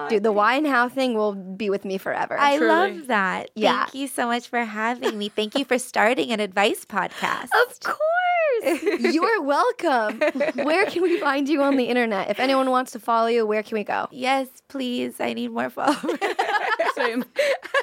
Dude, 0.09 0.23
the 0.23 0.31
why 0.31 0.55
and 0.55 0.65
how 0.65 0.89
thing 0.89 1.13
will 1.13 1.33
be 1.35 1.69
with 1.69 1.85
me 1.85 1.97
forever. 1.97 2.37
I 2.39 2.57
Truly. 2.57 2.69
love 2.69 3.07
that. 3.07 3.51
Yeah. 3.55 3.85
Thank 3.85 3.95
you 3.95 4.07
so 4.07 4.25
much 4.25 4.47
for 4.47 4.63
having 4.65 5.17
me. 5.17 5.29
Thank 5.29 5.55
you 5.57 5.65
for 5.65 5.77
starting 5.77 6.31
an 6.31 6.39
advice 6.39 6.85
podcast. 6.85 7.49
of 7.67 7.79
course. 7.79 7.97
You're 8.99 9.41
welcome. 9.43 10.19
Where 10.55 10.85
can 10.87 11.03
we 11.03 11.19
find 11.19 11.47
you 11.47 11.61
on 11.61 11.77
the 11.77 11.85
internet? 11.85 12.31
If 12.31 12.39
anyone 12.39 12.71
wants 12.71 12.91
to 12.93 12.99
follow 12.99 13.27
you, 13.27 13.45
where 13.45 13.61
can 13.61 13.75
we 13.77 13.83
go? 13.83 14.07
Yes, 14.11 14.47
please. 14.67 15.19
I 15.19 15.33
need 15.33 15.51
more 15.51 15.69
followers. 15.69 16.03
Same. 16.95 17.25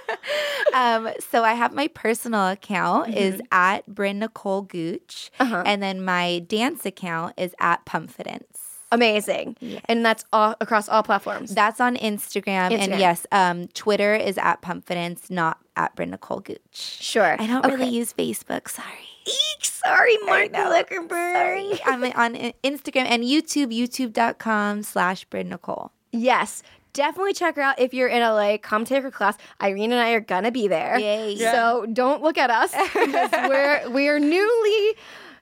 um, 0.75 1.09
so 1.31 1.43
I 1.45 1.55
have 1.55 1.73
my 1.73 1.89
personal 1.89 2.49
account 2.49 3.15
is 3.15 3.35
Mm-hmm. 3.35 3.43
at 3.53 3.87
Brinn 3.87 4.19
Nicole 4.21 4.63
Gooch, 4.63 5.31
Uh-huh. 5.41 5.63
and 5.67 5.83
then 5.83 6.05
my 6.05 6.41
dance 6.49 6.85
account 6.87 7.35
is 7.39 7.55
at 7.59 7.85
Pumpfidence. 7.87 8.45
Amazing. 8.93 9.57
And 9.87 10.07
that's 10.07 10.25
all 10.33 10.55
across 10.61 10.89
all 10.89 11.03
platforms. 11.03 11.53
That's 11.53 11.81
on 11.81 11.97
Instagram, 11.97 12.71
Instagram. 12.71 12.79
and 12.93 13.01
yes, 13.01 13.27
um, 13.33 13.67
Twitter 13.69 14.15
is 14.15 14.39
at 14.39 14.63
Pumpfidence, 14.63 15.31
not 15.31 15.59
at 15.77 15.97
Brinn 15.97 16.11
Nicole 16.11 16.39
Gooch. 16.41 16.61
sure. 16.73 17.35
I 17.41 17.47
don't 17.49 17.65
really 17.67 17.89
use 17.89 18.13
Facebook. 18.13 18.69
Sorry. 18.69 19.09
Eek, 19.27 19.65
sorry, 19.65 20.17
Mark. 20.27 20.53
Zuckerberg. 20.53 21.09
Sorry. 21.33 21.81
I'm 21.87 22.05
on 22.13 22.53
Instagram 22.63 23.07
and 23.07 23.25
YouTube, 23.25 23.75
youtube.com 23.77 24.83
slash 24.85 25.25
Brinn 25.25 25.49
Nicole. 25.49 25.91
Yes. 26.13 26.63
Definitely 26.95 27.35
check 27.35 27.57
her 27.57 27.63
out 27.63 27.79
if 27.79 27.93
you're 27.93 28.09
in 28.09 28.23
LA. 28.23 28.57
Come 28.57 28.85
take 28.87 29.03
her 29.03 29.11
class. 29.11 29.37
Irene 29.61 29.93
and 29.93 30.01
I 30.01 30.13
are 30.13 30.21
gonna 30.21 30.51
be 30.51 30.69
there. 30.69 30.99
Yay. 30.99 31.37
So 31.37 31.87
don't 31.93 32.23
look 32.23 32.39
at 32.39 32.51
us 32.51 32.73
because 32.73 33.31
we're 33.49 33.91
we 33.91 34.09
are 34.09 34.19
newly 34.19 34.95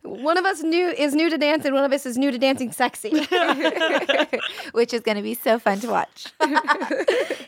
One 0.03 0.37
of 0.37 0.45
us 0.45 0.63
new 0.63 0.89
is 0.89 1.15
new 1.15 1.31
to 1.31 1.39
dance, 1.39 1.65
and 1.65 1.75
one 1.77 1.85
of 1.85 1.93
us 1.93 2.07
is 2.07 2.19
new 2.19 2.33
to 2.33 2.39
dancing 2.39 2.73
sexy. 2.73 3.11
which 4.73 4.93
is 4.93 5.01
going 5.01 5.17
to 5.17 5.23
be 5.23 5.35
so 5.35 5.61
fun 5.61 5.79
to 5.81 5.89
watch. 5.89 6.27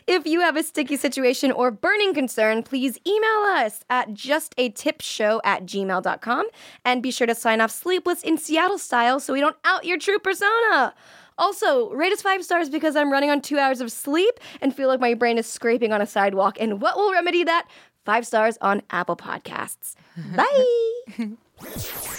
if 0.07 0.25
you 0.25 0.39
have 0.39 0.55
a 0.55 0.63
sticky 0.63 0.95
situation 0.95 1.51
or 1.51 1.69
burning 1.69 2.13
concern, 2.13 2.63
please 2.63 2.97
email 3.05 3.43
us 3.57 3.83
at 3.89 4.11
justatipshow 4.11 5.41
at 5.43 5.65
gmail.com 5.65 6.45
and 6.85 7.03
be 7.03 7.11
sure 7.11 7.27
to 7.27 7.35
sign 7.35 7.59
off 7.59 7.71
Sleepless 7.71 8.23
in 8.23 8.37
Seattle 8.37 8.77
style 8.77 9.19
so 9.19 9.33
we 9.33 9.41
don't 9.41 9.57
out 9.65 9.83
your 9.83 9.97
true 9.97 10.19
persona. 10.19 10.93
Also, 11.37 11.89
rate 11.91 12.13
us 12.13 12.21
five 12.21 12.43
stars 12.43 12.69
because 12.69 12.95
I'm 12.95 13.11
running 13.11 13.29
on 13.29 13.41
two 13.41 13.57
hours 13.59 13.81
of 13.81 13.91
sleep 13.91 14.39
and 14.61 14.73
feel 14.73 14.87
like 14.87 14.99
my 14.99 15.13
brain 15.13 15.37
is 15.37 15.45
scraping 15.45 15.91
on 15.91 16.01
a 16.01 16.05
sidewalk. 16.05 16.57
And 16.59 16.81
what 16.81 16.95
will 16.95 17.11
remedy 17.11 17.43
that? 17.43 17.67
Five 18.05 18.25
stars 18.25 18.57
on 18.61 18.81
Apple 18.91 19.17
Podcasts. 19.17 19.95
Bye. 20.35 21.29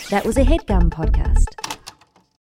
That 0.08 0.24
was 0.24 0.38
a 0.38 0.44
headgum 0.44 0.88
podcast. 0.88 1.65